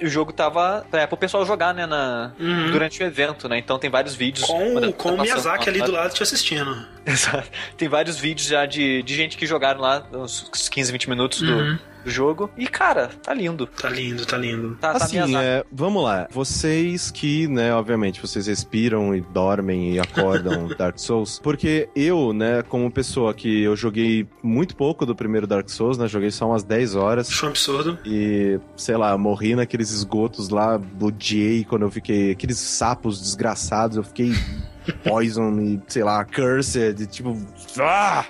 e 0.00 0.04
o 0.06 0.08
jogo 0.08 0.32
tava 0.32 0.86
é, 0.92 1.06
pro 1.06 1.16
pessoal 1.16 1.44
jogar, 1.46 1.72
né, 1.74 1.86
na, 1.86 2.32
Uhum. 2.38 2.70
durante 2.70 3.02
o 3.02 3.06
evento, 3.06 3.48
né? 3.48 3.58
Então 3.58 3.78
tem 3.78 3.90
vários 3.90 4.14
vídeos. 4.14 4.46
com 4.46 4.74
Tá 4.74 4.80
com 4.80 4.86
o 4.88 4.92
passando 4.92 5.22
Miyazaki 5.22 5.68
ali 5.68 5.82
do 5.82 5.92
lado 5.92 6.12
te 6.14 6.22
assistindo. 6.22 6.86
Exato. 7.06 7.48
Tem 7.76 7.88
vários 7.88 8.18
vídeos 8.18 8.46
já 8.48 8.66
de, 8.66 9.02
de 9.02 9.14
gente 9.14 9.36
que 9.36 9.46
jogaram 9.46 9.80
lá, 9.80 10.06
uns 10.12 10.68
15, 10.70 10.92
20 10.92 11.08
minutos 11.10 11.40
do, 11.40 11.52
Uhum. 11.52 11.78
Do 12.04 12.10
jogo. 12.10 12.50
E, 12.56 12.66
cara, 12.66 13.08
tá 13.22 13.32
lindo. 13.34 13.66
Tá 13.66 13.88
lindo, 13.88 14.24
tá 14.26 14.36
lindo. 14.36 14.76
Tá, 14.80 14.92
tá 14.92 15.04
Assim, 15.04 15.16
Miyazaki. 15.16 15.44
é, 15.44 15.64
vamos 15.72 16.02
lá. 16.02 16.28
Vocês 16.30 17.10
que, 17.10 17.46
né, 17.48 17.74
obviamente, 17.74 18.20
vocês 18.20 18.46
respiram 18.46 19.14
e 19.14 19.20
dormem 19.20 19.94
e 19.94 20.00
acordam 20.00 20.68
Dark 20.76 20.98
Souls. 20.98 21.38
Porque 21.42 21.88
eu, 21.94 22.32
né, 22.32 22.62
como 22.62 22.90
pessoa 22.90 23.32
que 23.34 23.62
eu 23.62 23.76
joguei 23.76 24.26
muito 24.42 24.76
pouco 24.76 25.04
do 25.06 25.14
primeiro 25.14 25.46
Dark 25.46 25.68
Souls, 25.68 25.96
né, 25.98 26.06
joguei 26.08 26.30
só 26.30 26.46
umas 26.48 26.62
10 26.62 26.94
horas. 26.94 27.28
Acho 27.28 27.46
um 27.46 27.48
absurdo. 27.50 27.98
E, 28.04 28.58
sei 28.76 28.96
lá, 28.96 29.16
morri 29.16 29.54
naqueles 29.54 29.90
esgotos 29.90 30.48
lá, 30.48 30.80
odiei 31.00 31.64
quando 31.64 31.82
eu 31.82 31.90
fiquei. 31.90 32.32
Aqueles 32.32 32.58
sapos 32.58 33.20
desgraçados, 33.20 33.96
eu 33.96 34.02
fiquei 34.02 34.32
poison 35.04 35.58
e, 35.60 35.80
sei 35.88 36.02
lá, 36.04 36.24
cursed, 36.24 37.00
e, 37.02 37.06
tipo. 37.06 37.38
Ah! 37.78 38.24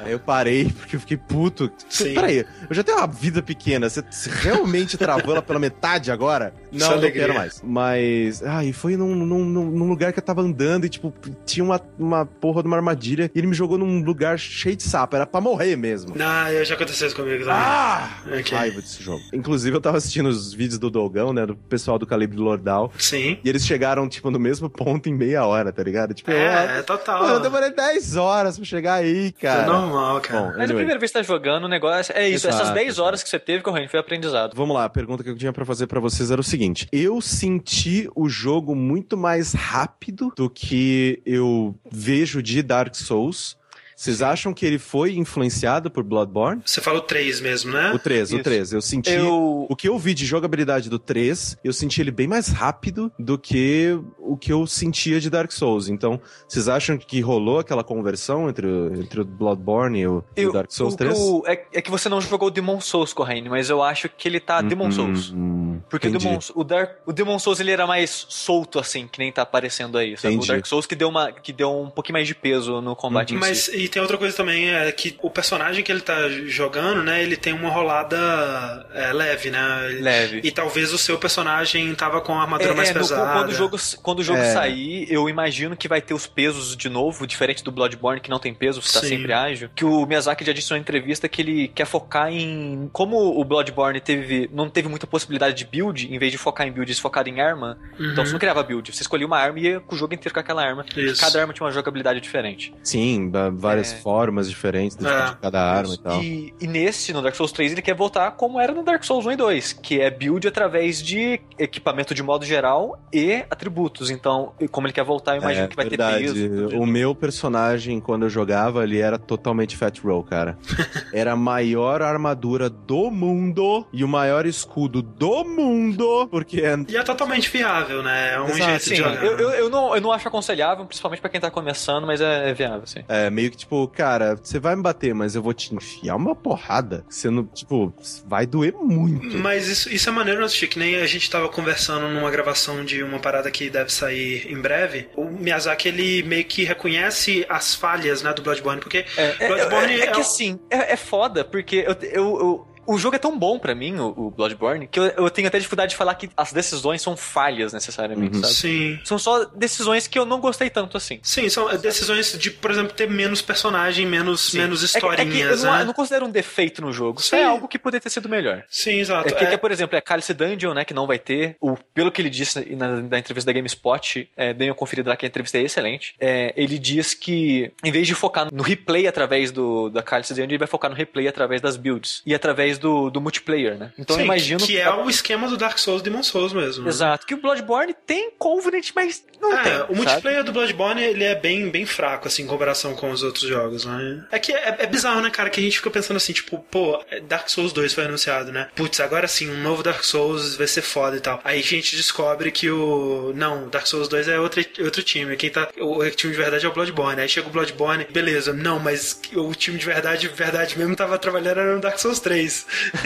Aí 0.00 0.12
eu 0.12 0.18
parei 0.18 0.70
porque 0.72 0.96
eu 0.96 1.00
fiquei 1.00 1.16
puto. 1.16 1.70
Sim. 1.88 2.14
Peraí, 2.14 2.38
eu 2.68 2.74
já 2.74 2.82
tenho 2.82 2.98
uma 2.98 3.06
vida 3.06 3.42
pequena. 3.42 3.88
Você 3.88 4.02
realmente 4.30 4.96
travou 4.96 5.32
ela 5.32 5.42
pela 5.42 5.58
metade 5.58 6.10
agora? 6.10 6.52
Não, 6.72 6.86
Só 6.86 6.96
não 7.00 7.10
quero 7.10 7.34
mais. 7.34 7.60
Mas. 7.64 8.42
Ah, 8.42 8.64
e 8.64 8.72
foi 8.72 8.96
num, 8.96 9.14
num, 9.14 9.44
num- 9.44 9.88
lugar 9.88 10.12
que 10.12 10.18
eu 10.18 10.22
tava 10.22 10.42
andando 10.42 10.84
e, 10.84 10.88
tipo, 10.88 11.12
tinha 11.46 11.64
uma, 11.64 11.80
uma 11.98 12.26
porra 12.26 12.62
de 12.62 12.68
uma 12.68 12.76
armadilha 12.76 13.30
e 13.34 13.38
ele 13.38 13.46
me 13.46 13.54
jogou 13.54 13.78
num 13.78 14.02
lugar 14.04 14.38
cheio 14.38 14.76
de 14.76 14.82
sapo. 14.82 15.16
Era 15.16 15.26
pra 15.26 15.40
morrer 15.40 15.76
mesmo. 15.76 16.14
Ah, 16.20 16.48
já 16.64 16.74
aconteceu 16.74 17.06
isso 17.06 17.16
comigo 17.16 17.40
também. 17.44 17.54
Ah! 17.58 18.18
Ok. 18.26 18.56
Raiva 18.56 18.80
desse 18.80 19.02
jogo. 19.02 19.22
Inclusive, 19.32 19.76
eu 19.76 19.80
tava 19.80 19.96
assistindo 19.98 20.28
os 20.28 20.52
vídeos 20.52 20.78
do 20.78 20.90
Dogão, 20.90 21.32
né? 21.32 21.46
Do 21.46 21.56
pessoal 21.56 21.98
do 21.98 22.06
Calibre 22.06 22.36
Lordal. 22.38 22.92
Sim. 22.98 23.38
E 23.42 23.48
eles 23.48 23.64
chegaram, 23.66 24.08
tipo, 24.08 24.30
no 24.30 24.38
mesmo 24.38 24.68
ponto 24.68 25.08
em 25.08 25.14
meia 25.14 25.44
hora, 25.46 25.72
tá 25.72 25.82
ligado? 25.82 26.12
Tipo, 26.14 26.30
É, 26.30 26.78
é 26.78 26.82
total. 26.82 27.22
Mano, 27.22 27.34
eu 27.34 27.40
demorei 27.40 27.70
10 27.70 28.16
horas 28.16 28.56
pra 28.56 28.64
chegar 28.64 28.94
aí, 28.94 29.28
É 29.28 29.47
cara. 29.56 29.66
normal, 29.66 30.20
cara. 30.20 30.40
Bom, 30.40 30.46
Mas 30.48 30.54
a 30.56 30.62
anyway, 30.64 30.76
primeira 30.76 30.98
vez 31.00 31.10
que 31.12 31.18
você 31.18 31.24
tá 31.24 31.32
jogando, 31.34 31.64
o 31.64 31.68
negócio 31.68 32.14
é 32.16 32.28
isso. 32.28 32.46
Essas 32.48 32.60
Exato, 32.62 32.74
10 32.74 32.88
exato. 32.88 33.02
horas 33.02 33.22
que 33.22 33.28
você 33.28 33.38
teve 33.38 33.62
correndo 33.62 33.88
foi 33.88 34.00
aprendizado. 34.00 34.54
Vamos 34.54 34.74
lá, 34.74 34.84
a 34.84 34.88
pergunta 34.88 35.22
que 35.24 35.30
eu 35.30 35.36
tinha 35.36 35.52
pra 35.52 35.64
fazer 35.64 35.86
pra 35.86 36.00
vocês 36.00 36.30
era 36.30 36.40
o 36.40 36.44
seguinte: 36.44 36.88
eu 36.92 37.20
senti 37.20 38.08
o 38.14 38.28
jogo 38.28 38.74
muito 38.74 39.16
mais 39.16 39.52
rápido 39.52 40.32
do 40.36 40.48
que 40.48 41.20
eu 41.26 41.74
vejo 41.90 42.42
de 42.42 42.62
Dark 42.62 42.94
Souls. 42.94 43.56
Vocês 43.98 44.22
acham 44.22 44.54
que 44.54 44.64
ele 44.64 44.78
foi 44.78 45.16
influenciado 45.16 45.90
por 45.90 46.04
Bloodborne? 46.04 46.62
Você 46.64 46.80
falou 46.80 47.00
três 47.00 47.40
mesmo, 47.40 47.72
né? 47.72 47.90
O 47.92 47.98
3, 47.98 48.30
o 48.30 48.34
Isso. 48.36 48.44
3. 48.44 48.72
Eu 48.74 48.80
senti. 48.80 49.10
Eu. 49.12 49.66
O 49.68 49.74
que 49.74 49.88
eu 49.88 49.98
vi 49.98 50.14
de 50.14 50.24
jogabilidade 50.24 50.88
do 50.88 51.00
3, 51.00 51.58
eu 51.64 51.72
senti 51.72 52.00
ele 52.00 52.12
bem 52.12 52.28
mais 52.28 52.46
rápido 52.46 53.10
do 53.18 53.36
que 53.36 53.98
o 54.16 54.36
que 54.36 54.52
eu 54.52 54.68
sentia 54.68 55.18
de 55.20 55.28
Dark 55.28 55.50
Souls. 55.50 55.88
Então, 55.88 56.20
vocês 56.46 56.68
acham 56.68 56.96
que 56.96 57.20
rolou 57.20 57.58
aquela 57.58 57.82
conversão 57.82 58.48
entre, 58.48 58.68
o- 58.68 58.94
entre 58.94 59.20
o 59.20 59.24
Bloodborne 59.24 59.98
e 60.00 60.06
o, 60.06 60.24
e 60.36 60.42
o 60.42 60.48
eu 60.48 60.52
Dark 60.52 60.70
Souls 60.70 60.94
o- 60.94 60.96
3? 60.96 61.18
o- 61.18 61.42
é, 61.48 61.66
é 61.74 61.82
que 61.82 61.90
você 61.90 62.08
não 62.08 62.20
jogou 62.20 62.52
Demon 62.52 62.80
Souls, 62.80 63.12
Corrine, 63.12 63.48
mas 63.48 63.68
eu 63.68 63.82
acho 63.82 64.08
que 64.08 64.28
ele 64.28 64.38
tá 64.38 64.62
Demon 64.62 64.92
Souls. 64.92 65.32
Hum, 65.34 65.80
Porque 65.90 66.06
o. 66.06 66.12
Demon, 66.16 66.38
o, 66.54 66.62
Dark, 66.62 66.98
o 67.04 67.12
Demon 67.12 67.38
Souls 67.40 67.58
ele 67.58 67.72
era 67.72 67.84
mais 67.84 68.26
solto, 68.28 68.78
assim, 68.78 69.08
que 69.08 69.18
nem 69.18 69.32
tá 69.32 69.42
aparecendo 69.42 69.98
aí. 69.98 70.16
Sabe? 70.16 70.36
O. 70.36 70.46
Dark 70.46 70.64
Souls 70.66 70.86
que 70.86 70.94
deu, 70.94 71.08
uma, 71.08 71.32
que 71.32 71.52
deu 71.52 71.70
um 71.82 71.90
pouquinho 71.90 72.14
mais 72.14 72.28
de 72.28 72.34
peso 72.36 72.80
no 72.80 72.94
combate 72.94 73.34
em 73.34 73.38
Mas 73.38 73.58
si. 73.58 73.87
E 73.88 73.90
tem 73.90 74.00
outra 74.02 74.16
coisa 74.18 74.36
também, 74.36 74.70
é 74.70 74.90
que 74.92 75.16
o 75.22 75.30
personagem 75.30 75.82
que 75.82 75.90
ele 75.90 76.00
tá 76.00 76.28
jogando, 76.46 77.02
né, 77.02 77.22
ele 77.22 77.36
tem 77.36 77.52
uma 77.52 77.68
rolada 77.70 78.86
é, 78.94 79.12
leve, 79.12 79.50
né? 79.50 79.98
Leve. 80.00 80.40
E 80.44 80.50
talvez 80.50 80.92
o 80.92 80.98
seu 80.98 81.18
personagem 81.18 81.94
tava 81.94 82.20
com 82.20 82.32
a 82.34 82.42
armadura 82.42 82.74
mais 82.74 82.90
É, 82.90 82.92
no- 82.94 83.00
pesada. 83.00 83.32
quando 83.32 83.48
o 83.50 83.54
jogo, 83.54 83.76
quando 84.02 84.18
o 84.20 84.22
jogo 84.22 84.38
É. 84.40 84.52
sair, 84.52 85.06
eu 85.10 85.28
imagino 85.28 85.76
que 85.76 85.88
vai 85.88 86.00
ter 86.00 86.14
os 86.14 86.26
pesos 86.26 86.76
de 86.76 86.88
novo, 86.88 87.26
diferente 87.26 87.62
do 87.64 87.72
Bloodborne, 87.72 88.20
que 88.20 88.30
não 88.30 88.38
tem 88.38 88.54
peso, 88.54 88.80
você 88.82 88.92
tá 88.94 89.00
Sim. 89.00 89.08
sempre 89.08 89.32
ágil. 89.32 89.70
Que 89.74 89.84
o 89.84 90.06
Miyazaki 90.06 90.44
já 90.44 90.52
disse 90.52 90.70
em 90.72 90.76
uma 90.76 90.80
entrevista 90.80 91.28
que 91.28 91.42
ele 91.42 91.68
quer 91.68 91.86
focar 91.86 92.32
em. 92.32 92.88
Como 92.92 93.16
o 93.16 93.44
Bloodborne 93.44 94.00
teve, 94.00 94.48
não 94.52 94.68
teve 94.68 94.88
muita 94.88 95.06
possibilidade 95.06 95.54
de 95.56 95.64
build, 95.64 96.12
em 96.12 96.18
vez 96.18 96.32
de 96.32 96.38
focar 96.38 96.66
em 96.66 96.72
builds 96.72 96.98
focado 96.98 97.28
em 97.28 97.40
arma, 97.40 97.78
Uhum. 97.98 98.12
então 98.12 98.24
você 98.24 98.32
não 98.32 98.38
criava 98.38 98.62
build. 98.62 98.92
Você 98.94 99.02
escolhia 99.02 99.26
uma 99.26 99.38
arma 99.38 99.58
e 99.58 99.62
ia 99.64 99.80
com 99.80 99.94
o 99.94 99.98
jogo 99.98 100.14
inteiro 100.14 100.34
com 100.34 100.40
aquela 100.40 100.62
arma. 100.64 100.84
Isso. 100.96 101.20
Cada 101.20 101.40
arma 101.40 101.52
tinha 101.52 101.64
uma 101.66 101.72
jogabilidade 101.72 102.20
diferente. 102.20 102.74
Sim, 102.82 103.28
ba- 103.28 103.50
várias 103.78 103.92
É. 103.92 103.96
formas 103.96 104.48
diferentes 104.48 104.96
de, 104.96 105.06
É. 105.06 105.26
de 105.26 105.36
cada 105.36 105.60
arma 105.62 105.94
e 105.94 105.98
tal. 105.98 106.22
E, 106.22 106.54
e 106.60 106.66
nesse, 106.66 107.12
no 107.12 107.22
Dark 107.22 107.34
Souls 107.34 107.52
3, 107.52 107.72
ele 107.72 107.82
quer 107.82 107.94
voltar 107.94 108.30
como 108.32 108.58
era 108.60 108.72
no 108.72 108.82
Dark 108.82 109.02
Souls 109.04 109.24
1 109.26 109.32
e 109.32 109.36
2, 109.36 109.72
que 109.74 110.00
é 110.00 110.10
build 110.10 110.46
através 110.46 111.02
de 111.02 111.40
equipamento 111.58 112.14
de 112.14 112.22
modo 112.22 112.44
geral 112.44 112.98
e 113.12 113.44
atributos. 113.50 114.10
Então, 114.10 114.52
como 114.70 114.86
ele 114.86 114.94
quer 114.94 115.04
voltar, 115.04 115.36
eu 115.36 115.42
imagino 115.42 115.64
É 115.66 115.68
que 115.68 115.76
vai 115.76 115.88
verdade. 115.88 116.24
ter 116.32 116.32
peso. 116.50 116.76
O 116.78 116.86
meu 116.86 117.14
personagem, 117.14 118.00
quando 118.00 118.24
eu 118.24 118.30
jogava, 118.30 118.82
ele 118.84 118.98
era 118.98 119.18
totalmente 119.18 119.76
Fat 119.76 119.98
Row, 120.00 120.22
cara. 120.22 120.58
era 121.12 121.32
a 121.32 121.36
maior 121.36 122.02
armadura 122.02 122.68
do 122.70 123.10
mundo 123.10 123.86
e 123.92 124.04
o 124.04 124.08
maior 124.08 124.46
escudo 124.46 125.02
do 125.02 125.44
mundo, 125.44 126.28
porque 126.30 126.60
é 126.60 126.76
E 126.88 126.96
é 126.96 127.02
totalmente 127.02 127.48
viável, 127.50 128.02
né? 128.02 128.34
É 128.34 128.40
um 128.40 128.46
Exato, 128.48 128.64
jeito 128.64 128.82
Sim, 128.84 128.90
de 128.90 128.96
jogar. 128.96 129.24
eu, 129.24 129.38
eu, 129.38 129.50
eu 129.50 129.70
não, 129.70 129.94
eu 129.94 130.00
não 130.00 130.12
acho 130.12 130.26
aconselhável, 130.28 130.84
principalmente 130.86 131.20
pra 131.20 131.30
quem 131.30 131.40
tá 131.40 131.50
começando, 131.50 132.06
mas 132.06 132.20
é, 132.20 132.50
é 132.50 132.54
viável, 132.54 132.86
sim. 132.86 133.00
É, 133.08 133.28
meio 133.30 133.50
que 133.50 133.56
tipo, 133.56 133.67
cara, 133.86 134.34
você 134.42 134.58
vai 134.58 134.74
me 134.76 134.82
bater, 134.82 135.14
mas 135.14 135.34
eu 135.34 135.42
vou 135.42 135.52
te 135.52 135.74
enfiar 135.74 136.16
uma 136.16 136.34
porrada. 136.34 137.04
Você 137.08 137.28
não, 137.28 137.44
tipo, 137.44 137.92
vai 138.26 138.46
doer 138.46 138.72
muito. 138.74 139.36
Mas 139.38 139.68
isso, 139.68 139.92
isso 139.92 140.08
é 140.08 140.12
maneiro, 140.12 140.40
né, 140.40 140.48
Chico? 140.48 140.72
Que 140.74 140.78
nem 140.78 140.96
a 140.96 141.06
gente 141.06 141.30
tava 141.30 141.48
conversando 141.48 142.08
numa 142.08 142.30
gravação 142.30 142.84
de 142.84 143.02
uma 143.02 143.18
parada 143.18 143.50
que 143.50 143.68
deve 143.70 143.92
sair 143.92 144.50
em 144.52 144.60
breve. 144.60 145.08
O 145.16 145.24
Miyazaki, 145.24 145.88
ele 145.88 146.22
meio 146.22 146.44
que 146.44 146.64
reconhece 146.64 147.44
as 147.48 147.74
falhas, 147.74 148.22
né, 148.22 148.32
do 148.32 148.42
Bloodborne, 148.42 148.80
porque 148.80 149.04
É, 149.16 149.34
é, 149.38 149.46
Bloodborne 149.48 149.92
é, 149.92 149.98
é 150.00 150.02
é 150.04 150.06
que 150.10 150.18
um- 150.18 150.20
assim, 150.20 150.60
é, 150.70 150.92
é 150.92 150.96
foda, 150.96 151.44
porque 151.44 151.76
eu, 151.86 151.96
eu, 152.02 152.10
eu- 152.40 152.67
o 152.88 152.98
jogo 152.98 153.16
é 153.16 153.18
tão 153.18 153.38
bom 153.38 153.58
pra 153.58 153.74
mim, 153.74 153.96
o, 153.98 154.08
o 154.16 154.30
Bloodborne, 154.30 154.86
que 154.88 154.98
eu, 154.98 155.04
eu 155.04 155.30
tenho 155.30 155.46
até 155.48 155.58
dificuldade 155.58 155.90
de 155.90 155.96
falar 155.96 156.14
que 156.14 156.28
as 156.36 156.52
decisões 156.52 157.02
são 157.02 157.16
falhas 157.16 157.72
necessariamente, 157.72 158.36
Uhum. 158.36 158.42
sabe? 158.42 158.54
Sim. 158.54 158.98
São 159.04 159.18
só 159.18 159.44
decisões 159.44 160.06
que 160.06 160.18
eu 160.18 160.24
não 160.24 160.40
gostei 160.40 160.70
tanto 160.70 160.96
assim. 160.96 161.20
Sim, 161.22 161.48
são 161.48 161.68
decisões 161.76 162.36
de, 162.38 162.50
por 162.50 162.70
exemplo, 162.70 162.92
ter 162.92 163.08
menos 163.08 163.42
personagem, 163.42 164.06
menos, 164.06 164.50
Sim. 164.50 164.58
menos 164.58 164.82
É 164.94 164.98
que- 164.98 164.98
é 164.98 165.00
que 165.00 165.06
eu, 165.06 165.12
historinhas, 165.24 165.62
não, 165.62 165.72
né? 165.72 165.82
eu 165.82 165.86
não 165.86 165.92
considero 165.92 166.26
um 166.26 166.30
defeito 166.30 166.80
no 166.82 166.92
jogo. 166.92 167.20
Isso 167.20 167.30
Sim. 167.30 167.36
é 167.36 167.44
algo 167.44 167.68
que 167.68 167.78
poderia 167.78 168.00
ter 168.00 168.10
sido 168.10 168.28
melhor. 168.28 168.64
Sim, 168.68 168.98
exato. 169.00 169.28
É, 169.28 169.32
que, 169.32 169.44
É, 169.44 169.46
que 169.48 169.54
é, 169.54 169.56
por 169.58 169.70
exemplo, 169.70 169.96
é 169.96 170.00
Cálice 170.00 170.32
Dungeon, 170.34 170.72
né, 170.74 170.84
que 170.84 170.94
não 170.94 171.06
vai 171.06 171.18
ter. 171.18 171.56
O, 171.60 171.76
pelo 171.94 172.10
que 172.10 172.22
ele 172.22 172.30
disse 172.30 172.74
na, 172.74 172.88
na 173.02 173.18
entrevista 173.18 173.46
da 173.46 173.52
GameSpot, 173.52 174.30
é, 174.36 174.52
dei 174.54 174.68
uma 174.70 174.74
conferida 174.74 175.10
lá 175.10 175.16
que 175.16 175.26
a 175.26 175.28
entrevista 175.28 175.58
é 175.58 175.62
excelente. 175.62 176.14
É, 176.20 176.52
ele 176.56 176.78
diz 176.78 177.14
que, 177.14 177.72
em 177.84 177.90
vez 177.92 178.06
de 178.06 178.14
focar 178.14 178.48
no 178.52 178.62
replay 178.62 179.06
através 179.06 179.50
do, 179.50 179.88
da 179.90 180.02
Cálice 180.02 180.32
Dungeon, 180.32 180.46
ele 180.48 180.58
vai 180.58 180.68
focar 180.68 180.90
no 180.90 180.96
replay 180.96 181.28
através 181.28 181.60
das 181.60 181.76
builds. 181.76 182.22
E 182.24 182.34
através 182.34 182.77
do, 182.78 183.10
do 183.10 183.20
multiplayer, 183.20 183.76
né? 183.76 183.92
Então 183.98 184.14
Sim, 184.16 184.22
eu 184.22 184.24
imagino 184.26 184.60
que 184.64 184.78
é 184.78 184.90
o 184.92 185.08
esquema 185.10 185.48
do 185.48 185.56
Dark 185.56 185.78
Souls 185.78 186.02
Demon 186.02 186.22
Souls 186.22 186.52
mesmo. 186.52 186.84
né? 186.84 186.88
Exato. 186.90 187.26
Que 187.26 187.34
o 187.34 187.40
Bloodborne 187.40 187.94
tem 188.06 188.30
Covenant, 188.38 188.90
mas 188.94 189.24
não 189.40 189.56
É, 189.56 189.62
tem. 189.62 189.72
o 189.74 189.78
sabe? 189.78 189.94
multiplayer 189.96 190.44
do 190.44 190.52
Bloodborne 190.52 191.02
ele 191.02 191.24
é 191.24 191.34
bem, 191.34 191.68
bem 191.70 191.84
fraco, 191.86 192.28
assim, 192.28 192.42
em 192.42 192.46
comparação 192.46 192.94
com 192.94 193.10
os 193.10 193.22
outros 193.22 193.44
jogos, 193.44 193.84
né? 193.84 194.24
É 194.30 194.38
que 194.38 194.52
é, 194.52 194.76
é 194.80 194.86
bizarro, 194.86 195.20
né, 195.20 195.30
cara, 195.30 195.50
que 195.50 195.60
a 195.60 195.62
gente 195.62 195.76
fica 195.78 195.90
pensando 195.90 196.16
assim, 196.16 196.32
tipo, 196.32 196.58
pô, 196.70 197.02
Dark 197.28 197.48
Souls 197.48 197.72
2 197.72 197.92
foi 197.92 198.04
anunciado, 198.04 198.52
né? 198.52 198.68
Putz, 198.74 199.00
agora 199.00 199.26
sim, 199.28 199.50
um 199.50 199.62
novo 199.62 199.82
Dark 199.82 200.02
Souls 200.04 200.56
vai 200.56 200.66
ser 200.66 200.82
foda 200.82 201.16
e 201.16 201.20
tal. 201.20 201.40
Aí 201.44 201.60
a 201.60 201.62
gente 201.62 201.96
descobre 201.96 202.50
que 202.50 202.70
o. 202.70 203.32
Não, 203.34 203.68
Dark 203.68 203.86
Souls 203.86 204.08
2 204.08 204.28
é 204.28 204.38
outro, 204.40 204.64
outro 204.80 205.02
time. 205.02 205.36
Quem 205.36 205.50
tá. 205.50 205.68
O 205.80 206.08
time 206.10 206.32
de 206.32 206.38
verdade 206.38 206.64
é 206.66 206.68
o 206.68 206.72
Bloodborne. 206.72 207.20
Aí 207.20 207.28
chega 207.28 207.48
o 207.48 207.50
Bloodborne, 207.50 208.06
beleza, 208.10 208.52
não, 208.52 208.78
mas 208.78 209.20
o 209.34 209.54
time 209.54 209.78
de 209.78 209.84
verdade, 209.86 210.28
verdade 210.28 210.78
mesmo, 210.78 210.94
tava 210.96 211.18
trabalhando 211.18 211.58
no 211.74 211.80
Dark 211.80 211.98
Souls 211.98 212.20
3. 212.20 212.66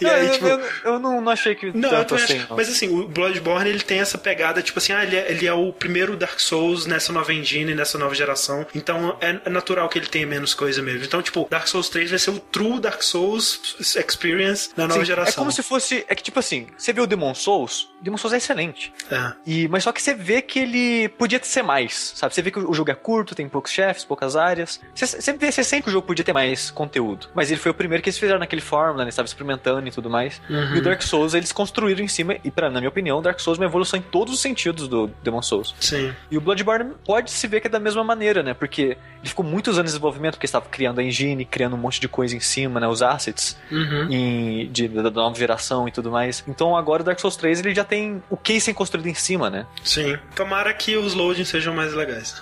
e 0.00 0.04
Não, 0.04 0.10
aí, 0.10 0.26
eu, 0.26 0.32
tipo. 0.32 0.46
eu, 0.46 0.60
eu 0.84 0.98
não, 0.98 1.20
não 1.20 1.32
achei 1.32 1.54
que 1.54 1.72
Não, 1.72 1.92
eu 1.92 2.04
também 2.04 2.24
assim. 2.24 2.38
acho. 2.38 2.48
não. 2.50 2.56
Mas 2.56 2.68
assim, 2.68 2.88
o 2.88 3.08
Bloodborne 3.08 3.68
ele 3.68 3.80
tem 3.80 4.00
essa 4.00 4.18
pegada, 4.18 4.62
tipo 4.62 4.78
assim, 4.78 4.92
ah, 4.92 5.02
ele 5.04 5.16
é, 5.16 5.30
ele 5.30 5.46
é 5.46 5.52
o 5.52 5.72
primeiro 5.72 6.16
Dark 6.16 6.38
Souls 6.40 6.86
nessa 6.86 7.12
nova 7.12 7.32
engine, 7.32 7.74
nessa 7.74 7.98
nova 7.98 8.14
geração. 8.14 8.66
Então 8.74 9.16
é, 9.20 9.40
é 9.44 9.50
natural 9.50 9.88
que 9.88 9.98
ele 9.98 10.06
tenha 10.06 10.26
menos 10.26 10.54
coisa 10.54 10.82
mesmo. 10.82 11.04
Então, 11.04 11.22
tipo, 11.22 11.46
Dark 11.50 11.66
Souls 11.66 11.88
3 11.88 12.10
vai 12.10 12.18
ser 12.18 12.30
o 12.30 12.38
true 12.38 12.80
Dark 12.80 13.02
Souls 13.02 13.76
Experience 13.80 14.70
na 14.76 14.86
nova 14.86 15.00
Sim, 15.00 15.06
geração. 15.06 15.32
É 15.32 15.36
como 15.36 15.52
se 15.52 15.62
fosse. 15.62 16.04
É 16.08 16.14
que, 16.14 16.22
tipo 16.22 16.38
assim, 16.38 16.66
você 16.76 16.92
vê 16.92 17.00
o 17.00 17.06
Demon 17.06 17.34
Souls, 17.34 17.89
Demon 18.00 18.16
Souls 18.16 18.32
é 18.32 18.36
excelente. 18.38 18.92
É. 19.10 19.32
E, 19.46 19.68
mas 19.68 19.84
só 19.84 19.92
que 19.92 20.00
você 20.02 20.14
vê 20.14 20.40
que 20.42 20.58
ele 20.58 21.08
podia 21.10 21.38
ser 21.42 21.62
mais, 21.62 22.12
sabe? 22.16 22.34
Você 22.34 22.42
vê 22.42 22.50
que 22.50 22.58
o 22.58 22.72
jogo 22.72 22.90
é 22.90 22.94
curto, 22.94 23.34
tem 23.34 23.48
poucos 23.48 23.70
chefes, 23.72 24.04
poucas 24.04 24.36
áreas. 24.36 24.80
Você, 24.94 25.06
você 25.06 25.32
vê, 25.32 25.50
você 25.52 25.62
sente 25.64 25.82
que 25.84 25.88
o 25.88 25.92
jogo 25.92 26.06
podia 26.06 26.24
ter 26.24 26.32
mais 26.32 26.70
conteúdo. 26.70 27.28
Mas 27.34 27.50
ele 27.50 27.60
foi 27.60 27.70
o 27.70 27.74
primeiro 27.74 28.02
que 28.02 28.08
eles 28.08 28.18
fizeram 28.18 28.38
naquele 28.38 28.62
fórmula, 28.62 29.04
né? 29.04 29.10
Estava 29.10 29.26
experimentando 29.26 29.86
e 29.86 29.90
tudo 29.90 30.08
mais. 30.08 30.40
Uhum. 30.48 30.76
E 30.76 30.78
o 30.78 30.82
Dark 30.82 31.02
Souls, 31.02 31.34
eles 31.34 31.52
construíram 31.52 32.02
em 32.04 32.08
cima, 32.08 32.36
e 32.42 32.50
pra, 32.50 32.70
na 32.70 32.80
minha 32.80 32.88
opinião, 32.88 33.18
o 33.18 33.22
Dark 33.22 33.38
Souls 33.40 33.58
é 33.58 33.62
uma 33.62 33.66
evolução 33.68 33.98
em 33.98 34.02
todos 34.02 34.34
os 34.34 34.40
sentidos 34.40 34.88
do 34.88 35.08
Demon 35.22 35.42
Souls. 35.42 35.74
Sim. 35.80 36.14
E 36.30 36.36
o 36.38 36.40
Bloodborne 36.40 36.92
pode 37.04 37.30
se 37.30 37.46
ver 37.46 37.60
que 37.60 37.66
é 37.66 37.70
da 37.70 37.78
mesma 37.80 38.02
maneira, 38.04 38.42
né? 38.42 38.54
Porque 38.54 38.82
ele 39.20 39.28
ficou 39.28 39.44
muitos 39.44 39.78
anos 39.78 39.90
em 39.90 39.94
desenvolvimento, 39.94 40.34
porque 40.34 40.46
estava 40.46 40.66
criando 40.70 41.00
a 41.00 41.02
engine, 41.04 41.44
criando 41.44 41.74
um 41.74 41.78
monte 41.78 42.00
de 42.00 42.08
coisa 42.08 42.34
em 42.36 42.40
cima, 42.40 42.80
né? 42.80 42.88
Os 42.88 43.02
assets 43.02 43.58
Uhum. 43.70 44.06
em, 44.10 44.70
de, 44.70 44.88
da 44.88 45.10
nova 45.10 45.36
geração 45.38 45.86
e 45.86 45.92
tudo 45.92 46.10
mais. 46.10 46.42
Então 46.48 46.76
agora 46.76 47.02
o 47.02 47.04
Dark 47.04 47.18
Souls 47.18 47.36
3 47.36 47.60
ele 47.60 47.74
já 47.74 47.84
tem 47.90 48.22
o 48.30 48.36
case 48.36 48.60
sendo 48.60 48.76
construído 48.76 49.08
em 49.08 49.14
cima, 49.14 49.50
né? 49.50 49.66
Sim. 49.82 50.16
Tomara 50.36 50.72
que 50.72 50.96
os 50.96 51.12
loadings 51.12 51.48
sejam 51.48 51.74
mais 51.74 51.92
legais. 51.92 52.40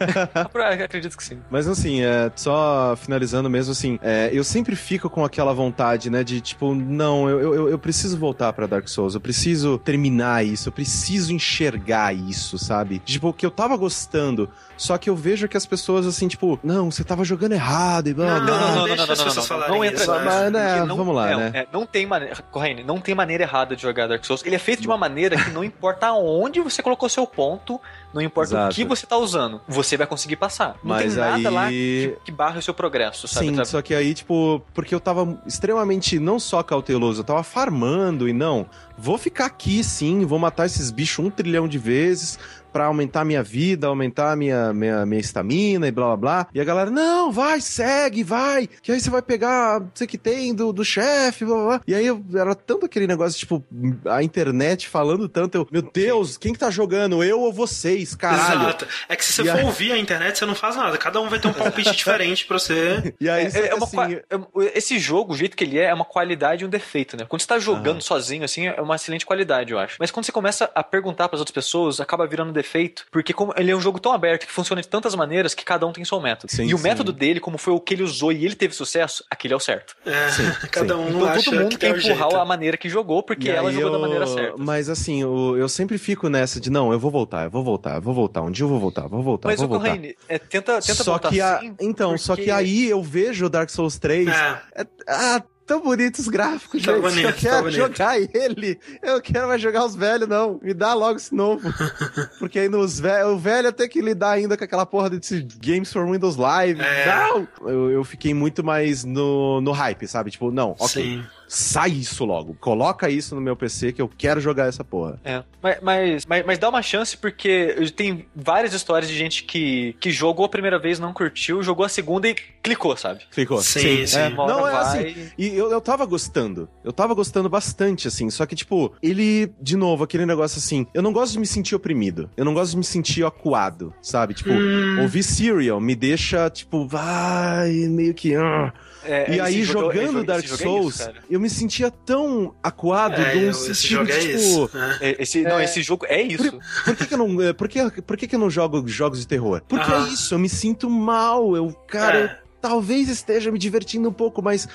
Acredito 0.82 1.14
que 1.14 1.22
sim. 1.22 1.38
Mas 1.50 1.68
assim, 1.68 2.00
é, 2.02 2.32
só 2.34 2.96
finalizando 2.96 3.50
mesmo, 3.50 3.72
assim, 3.72 3.98
é, 4.02 4.30
eu 4.32 4.42
sempre 4.42 4.74
fico 4.74 5.10
com 5.10 5.24
aquela 5.24 5.52
vontade, 5.52 6.08
né, 6.08 6.24
de 6.24 6.40
tipo, 6.40 6.74
não, 6.74 7.28
eu, 7.28 7.54
eu, 7.54 7.68
eu 7.68 7.78
preciso 7.78 8.16
voltar 8.16 8.52
pra 8.54 8.66
Dark 8.66 8.88
Souls, 8.88 9.14
eu 9.14 9.20
preciso 9.20 9.76
terminar 9.78 10.44
isso, 10.44 10.68
eu 10.68 10.72
preciso 10.72 11.34
enxergar 11.34 12.14
isso, 12.14 12.58
sabe? 12.58 12.98
Tipo, 13.04 13.32
que 13.32 13.44
eu 13.44 13.50
tava 13.50 13.76
gostando, 13.76 14.48
só 14.78 14.96
que 14.96 15.10
eu 15.10 15.14
vejo 15.16 15.46
que 15.48 15.56
as 15.56 15.66
pessoas, 15.66 16.06
assim, 16.06 16.26
tipo, 16.28 16.58
não, 16.64 16.90
você 16.90 17.04
tava 17.04 17.24
jogando 17.24 17.52
errado 17.52 18.08
e 18.08 18.14
blá 18.14 18.38
Não, 18.38 18.46
blá. 18.46 18.58
não, 18.60 18.76
não, 18.76 18.84
deixa 18.86 19.12
as 19.12 19.22
pessoas 19.22 19.46
falarem 19.46 19.74
não 19.74 19.84
entra 19.84 20.02
isso, 20.02 20.10
mas, 20.24 20.52
né, 20.52 20.84
não- 20.84 20.96
vamos 20.96 21.14
lá, 21.14 21.30
é, 21.30 21.36
né? 21.36 21.50
é, 21.52 21.66
não 21.70 21.84
tem 21.84 22.06
maneira, 22.06 22.36
Corrine, 22.50 22.82
não 22.82 22.98
tem 23.00 23.14
maneira 23.14 23.42
errada 23.42 23.76
de 23.76 23.82
jogar 23.82 24.06
Dark 24.06 24.24
Souls. 24.24 24.42
Ele 24.46 24.54
é 24.54 24.58
feito 24.58 24.80
de 24.80 24.86
uma 24.88 24.96
maneira 24.96 25.36
que 25.36 25.50
não 25.50 25.62
importa 25.62 26.12
onde 26.12 26.60
você 26.60 26.82
colocou 26.82 27.08
seu 27.08 27.26
ponto, 27.26 27.78
não 28.14 28.22
importa 28.22 28.50
Exato. 28.52 28.72
o 28.72 28.74
que 28.74 28.84
você 28.84 29.04
tá 29.06 29.18
usando, 29.18 29.60
você 29.68 29.96
vai 29.96 30.06
conseguir 30.06 30.36
passar. 30.36 30.68
Não 30.82 30.94
Mas 30.94 31.12
tem 31.14 31.22
nada 31.22 31.36
aí- 31.36 31.42
lá 31.54 31.68
que, 31.68 32.16
que 32.24 32.32
barre 32.32 32.58
o 32.58 32.62
seu 32.62 32.72
progresso, 32.72 33.26
sabe? 33.28 33.48
Sim, 33.48 33.64
só 33.64 33.82
que 33.82 33.94
aí, 33.94 34.14
tipo, 34.14 34.62
porque 34.72 34.94
eu 34.94 35.00
tava 35.00 35.38
extremamente 35.46 36.18
não 36.20 36.38
só 36.38 36.62
cauteloso, 36.62 37.20
eu 37.20 37.24
tava 37.24 37.42
farmando 37.42 38.28
e 38.28 38.32
não, 38.32 38.64
vou 38.96 39.18
ficar 39.18 39.46
aqui 39.46 39.82
sim, 39.82 40.24
vou 40.24 40.38
matar 40.38 40.66
esses 40.66 40.90
bichos 40.90 41.24
um 41.24 41.30
trilhão 41.30 41.66
de 41.66 41.78
vezes 41.78 42.38
pra 42.72 42.86
aumentar 42.86 43.24
minha 43.24 43.42
vida, 43.42 43.86
aumentar 43.86 44.36
minha 44.36 44.72
minha 44.72 45.04
minha 45.06 45.20
estamina 45.20 45.86
e 45.88 45.90
blá 45.90 46.06
blá 46.08 46.16
blá. 46.16 46.46
E 46.54 46.60
a 46.60 46.64
galera, 46.64 46.90
não, 46.90 47.30
vai, 47.32 47.60
segue, 47.60 48.22
vai, 48.22 48.66
que 48.66 48.92
aí 48.92 49.00
você 49.00 49.10
vai 49.10 49.22
pegar, 49.22 49.80
não 49.80 49.90
sei 49.94 50.04
o 50.06 50.08
que 50.08 50.18
tem 50.18 50.54
do, 50.54 50.72
do 50.72 50.84
chefe, 50.84 51.44
blá 51.44 51.54
blá 51.56 51.66
blá. 51.66 51.80
E 51.86 51.94
aí 51.94 52.06
eu, 52.06 52.24
era 52.34 52.54
tanto 52.54 52.86
aquele 52.86 53.06
negócio, 53.06 53.38
tipo, 53.38 53.64
a 54.06 54.22
internet 54.22 54.88
falando 54.88 55.28
tanto, 55.28 55.56
eu, 55.56 55.68
meu 55.70 55.82
Deus, 55.82 56.36
quem 56.36 56.52
que 56.52 56.58
tá 56.58 56.70
jogando, 56.70 57.22
eu 57.24 57.40
ou 57.40 57.52
vocês, 57.52 58.14
caralho? 58.14 58.62
Exato. 58.62 58.86
É 59.08 59.16
que 59.16 59.24
se 59.24 59.32
você 59.32 59.42
E 59.42 59.46
for 59.46 59.58
aí- 59.58 59.64
ouvir 59.64 59.92
a 59.92 59.98
internet, 59.98 60.38
você 60.38 60.46
não 60.46 60.54
faz 60.54 60.76
nada. 60.76 60.96
Cada 60.98 61.20
um 61.20 61.28
vai 61.28 61.38
ter 61.38 61.48
um 61.48 61.52
palpite 61.52 61.90
diferente 61.96 62.46
pra 62.46 62.58
você. 62.58 63.14
E 63.20 63.28
aí, 63.28 63.44
É, 63.44 63.48
é 63.48 63.68
que 63.68 63.74
uma 63.74 63.84
assim, 63.86 63.96
qua- 63.96 64.10
é- 64.12 64.78
esse 64.78 64.98
jogo, 64.98 65.32
o 65.32 65.36
jeito 65.36 65.56
que 65.56 65.64
ele 65.64 65.78
é, 65.78 65.84
é 65.84 65.94
uma 65.94 66.04
qualidade 66.04 66.64
e 66.64 66.66
um 66.66 66.70
defeito, 66.70 67.16
né? 67.16 67.24
Quando 67.28 67.40
você 67.42 67.48
tá 67.48 67.58
jogando 67.58 68.02
sozinho, 68.02 68.44
assim, 68.44 68.66
é 68.66 68.80
uma 68.80 68.96
excelente 68.96 69.24
qualidade, 69.26 69.72
eu 69.72 69.78
acho. 69.78 69.96
Mas 69.98 70.10
quando 70.10 70.26
você 70.26 70.32
começa 70.32 70.70
a 70.74 70.82
perguntar 70.82 71.28
pras 71.28 71.40
outras 71.40 71.54
pessoas, 71.54 72.00
acaba 72.00 72.26
virando 72.26 72.52
defeito, 72.58 73.06
porque 73.10 73.32
como 73.32 73.52
ele 73.56 73.70
é 73.70 73.76
um 73.76 73.80
jogo 73.80 73.98
tão 73.98 74.12
aberto 74.12 74.46
que 74.46 74.52
funciona 74.52 74.82
de 74.82 74.88
tantas 74.88 75.14
maneiras 75.14 75.54
que 75.54 75.64
cada 75.64 75.86
um 75.86 75.92
tem 75.92 76.04
seu 76.04 76.20
método. 76.20 76.52
Sim, 76.52 76.64
e 76.66 76.74
o 76.74 76.76
sim. 76.76 76.82
método 76.84 77.12
dele, 77.12 77.40
como 77.40 77.56
foi 77.58 77.72
o 77.72 77.80
que 77.80 77.94
ele 77.94 78.02
usou 78.02 78.32
e 78.32 78.44
ele 78.44 78.54
teve 78.54 78.74
sucesso, 78.74 79.24
aquele 79.30 79.54
é 79.54 79.56
o 79.56 79.60
certo. 79.60 79.96
É, 80.06 80.66
cada 80.68 80.96
um 80.96 81.08
Então 81.08 81.26
acha 81.28 81.44
todo 81.50 81.60
mundo 81.60 81.68
que 81.70 81.76
quer 81.78 81.96
empurrar 81.96 82.16
jeito. 82.30 82.36
a 82.36 82.44
maneira 82.44 82.76
que 82.76 82.88
jogou, 82.88 83.22
porque 83.22 83.48
E 83.48 83.50
ela 83.50 83.72
jogou 83.72 83.90
da 83.90 83.96
eu- 83.96 84.00
maneira 84.00 84.26
certa. 84.26 84.54
Mas 84.58 84.88
assim, 84.88 85.22
eu, 85.22 85.56
eu 85.56 85.68
sempre 85.68 85.96
fico 85.98 86.28
nessa 86.28 86.60
de 86.60 86.70
não, 86.70 86.92
eu 86.92 86.98
vou 86.98 87.10
voltar, 87.10 87.44
eu 87.44 87.50
vou 87.50 87.62
voltar, 87.64 87.96
eu 87.96 88.02
vou 88.02 88.12
voltar. 88.14 88.42
Um 88.42 88.50
dia 88.50 88.64
eu 88.64 88.68
vou 88.68 88.78
voltar, 88.80 89.06
vou 89.08 89.22
voltar, 89.22 89.48
Mas 89.48 89.58
vou 89.60 89.66
o 89.66 89.70
voltar. 89.80 89.96
É, 90.28 90.38
tenta, 90.38 90.80
tenta 90.80 91.02
só 91.04 91.12
voltar 91.12 91.28
que 91.30 91.40
a, 91.40 91.56
assim, 91.58 91.74
então, 91.80 92.16
só 92.18 92.32
porque- 92.34 92.44
que 92.46 92.50
aí 92.50 92.88
eu 92.88 93.02
vejo 93.02 93.46
o 93.46 93.48
Dark 93.48 93.70
Souls 93.70 93.98
3. 93.98 94.28
É. 94.28 94.60
É, 94.82 94.86
ah, 95.08 95.42
tão 95.68 95.80
bonitos 95.82 96.20
os 96.22 96.28
gráficos, 96.28 96.82
Tá 96.82 96.92
gente. 96.92 97.02
bonito, 97.02 97.26
eu 97.26 97.32
tá 97.32 97.38
quero 97.38 97.62
bonito. 97.64 97.76
jogar 97.76 98.18
ele. 98.18 98.80
Eu 99.02 99.20
quero 99.20 99.46
mais 99.46 99.60
jogar 99.60 99.84
os 99.84 99.94
velhos, 99.94 100.26
não. 100.26 100.58
Me 100.62 100.72
dá 100.74 100.94
logo 100.94 101.16
esse 101.18 101.34
novo. 101.34 101.60
Porque 102.40 102.58
aí 102.58 102.68
nos 102.68 102.98
velhos, 102.98 103.30
o 103.32 103.38
velho 103.38 103.70
tem 103.72 103.88
que 103.88 104.00
lidar 104.00 104.30
ainda 104.30 104.56
com 104.56 104.64
aquela 104.64 104.86
porra 104.86 105.10
desse 105.10 105.46
Games 105.62 105.92
for 105.92 106.10
Windows 106.10 106.36
Live. 106.36 106.80
É. 106.80 107.06
Não! 107.06 107.46
Eu, 107.68 107.90
eu 107.90 108.04
fiquei 108.04 108.32
muito 108.32 108.64
mais 108.64 109.04
no, 109.04 109.60
no 109.60 109.70
hype, 109.72 110.08
sabe? 110.08 110.30
Tipo, 110.30 110.50
não, 110.50 110.70
ok. 110.78 110.88
Sim. 110.88 111.24
Sai 111.48 111.90
isso 111.90 112.24
logo. 112.24 112.54
Coloca 112.60 113.08
isso 113.08 113.34
no 113.34 113.40
meu 113.40 113.56
PC 113.56 113.92
que 113.92 114.02
eu 114.02 114.08
quero 114.08 114.40
jogar 114.40 114.68
essa 114.68 114.84
porra. 114.84 115.18
É, 115.24 115.42
mas, 115.62 115.78
mas, 115.82 116.26
mas, 116.26 116.46
mas 116.46 116.58
dá 116.58 116.68
uma 116.68 116.82
chance 116.82 117.16
porque 117.16 117.74
tem 117.96 118.26
várias 118.36 118.74
histórias 118.74 119.10
de 119.10 119.16
gente 119.16 119.44
que, 119.44 119.96
que 119.98 120.10
jogou 120.10 120.44
a 120.44 120.48
primeira 120.48 120.78
vez, 120.78 120.98
não 120.98 121.12
curtiu, 121.12 121.62
jogou 121.62 121.86
a 121.86 121.88
segunda 121.88 122.28
e 122.28 122.34
clicou, 122.62 122.96
sabe? 122.96 123.22
Ficou? 123.30 123.62
Sim, 123.62 124.06
sim. 124.06 124.18
É. 124.18 124.28
Uma 124.28 124.44
hora 124.44 124.52
Não, 124.54 124.68
é 124.68 124.72
vai- 124.72 124.82
assim. 125.08 125.30
E 125.38 125.46
eu, 125.48 125.70
eu 125.70 125.80
tava 125.80 126.04
gostando. 126.04 126.68
Eu 126.84 126.92
tava 126.92 127.14
gostando 127.14 127.48
bastante, 127.48 128.06
assim. 128.08 128.28
Só 128.30 128.44
que, 128.44 128.54
tipo, 128.54 128.92
ele, 129.02 129.50
de 129.60 129.76
novo, 129.76 130.04
aquele 130.04 130.26
negócio 130.26 130.58
assim. 130.58 130.86
Eu 130.92 131.00
não 131.02 131.12
gosto 131.12 131.32
de 131.32 131.38
me 131.38 131.46
sentir 131.46 131.74
oprimido. 131.74 132.28
Eu 132.36 132.44
não 132.44 132.52
gosto 132.52 132.72
de 132.72 132.76
me 132.78 132.84
sentir 132.84 133.24
acuado, 133.24 133.94
sabe? 134.02 134.34
Tipo, 134.34 134.50
Hum. 134.52 135.00
ouvir 135.02 135.22
Serial 135.22 135.80
me 135.80 135.94
deixa, 135.94 136.50
tipo, 136.50 136.86
vai, 136.86 137.70
meio 137.88 138.12
que. 138.12 138.34
ah. 138.34 138.72
É, 139.04 139.36
e 139.36 139.40
aí, 139.40 139.62
jogo- 139.64 139.92
jogando 139.92 140.18
esse 140.18 140.26
Dark 140.26 140.44
jogo 140.46 140.62
é 140.62 140.66
isso, 140.88 140.98
Souls, 140.98 141.10
eu 141.30 141.40
me 141.40 141.48
sentia 141.48 141.90
tão 141.90 142.54
acuado 142.62 143.20
É, 143.20 143.32
de 143.36 143.46
um 143.46 143.52
sentido 143.52 143.90
jogo 144.06 144.10
é 144.10 144.18
tipo. 144.18 144.36
isso. 144.36 144.70
né? 144.76 144.98
É, 145.00 145.22
esse, 145.22 145.42
não, 145.42 145.60
esse 145.60 145.82
jogo 145.82 146.06
é 146.08 146.20
isso. 146.22 146.58
Por 146.84 146.96
que, 146.96 147.06
que 147.06 147.14
eu 147.14 147.18
não. 147.18 147.42
eh, 147.42 147.52
Por 147.52 147.68
que, 147.68 147.90
por 148.02 148.16
que, 148.16 148.26
que 148.26 148.34
eu 148.34 148.40
não 148.40 148.50
jogo 148.50 148.86
jogos 148.88 149.20
de 149.20 149.26
terror? 149.26 149.62
Porque 149.68 149.90
Aham. 149.90 150.06
é 150.06 150.08
isso, 150.10 150.34
eu 150.34 150.38
me 150.38 150.48
sinto 150.48 150.90
mal. 150.90 151.56
Eu, 151.56 151.72
cara, 151.86 152.18
É. 152.18 152.24
eu 152.24 152.30
talvez 152.60 153.08
esteja 153.08 153.50
me 153.52 153.58
divertindo 153.58 154.08
um 154.08 154.12
pouco, 154.12 154.42
mas 154.42 154.66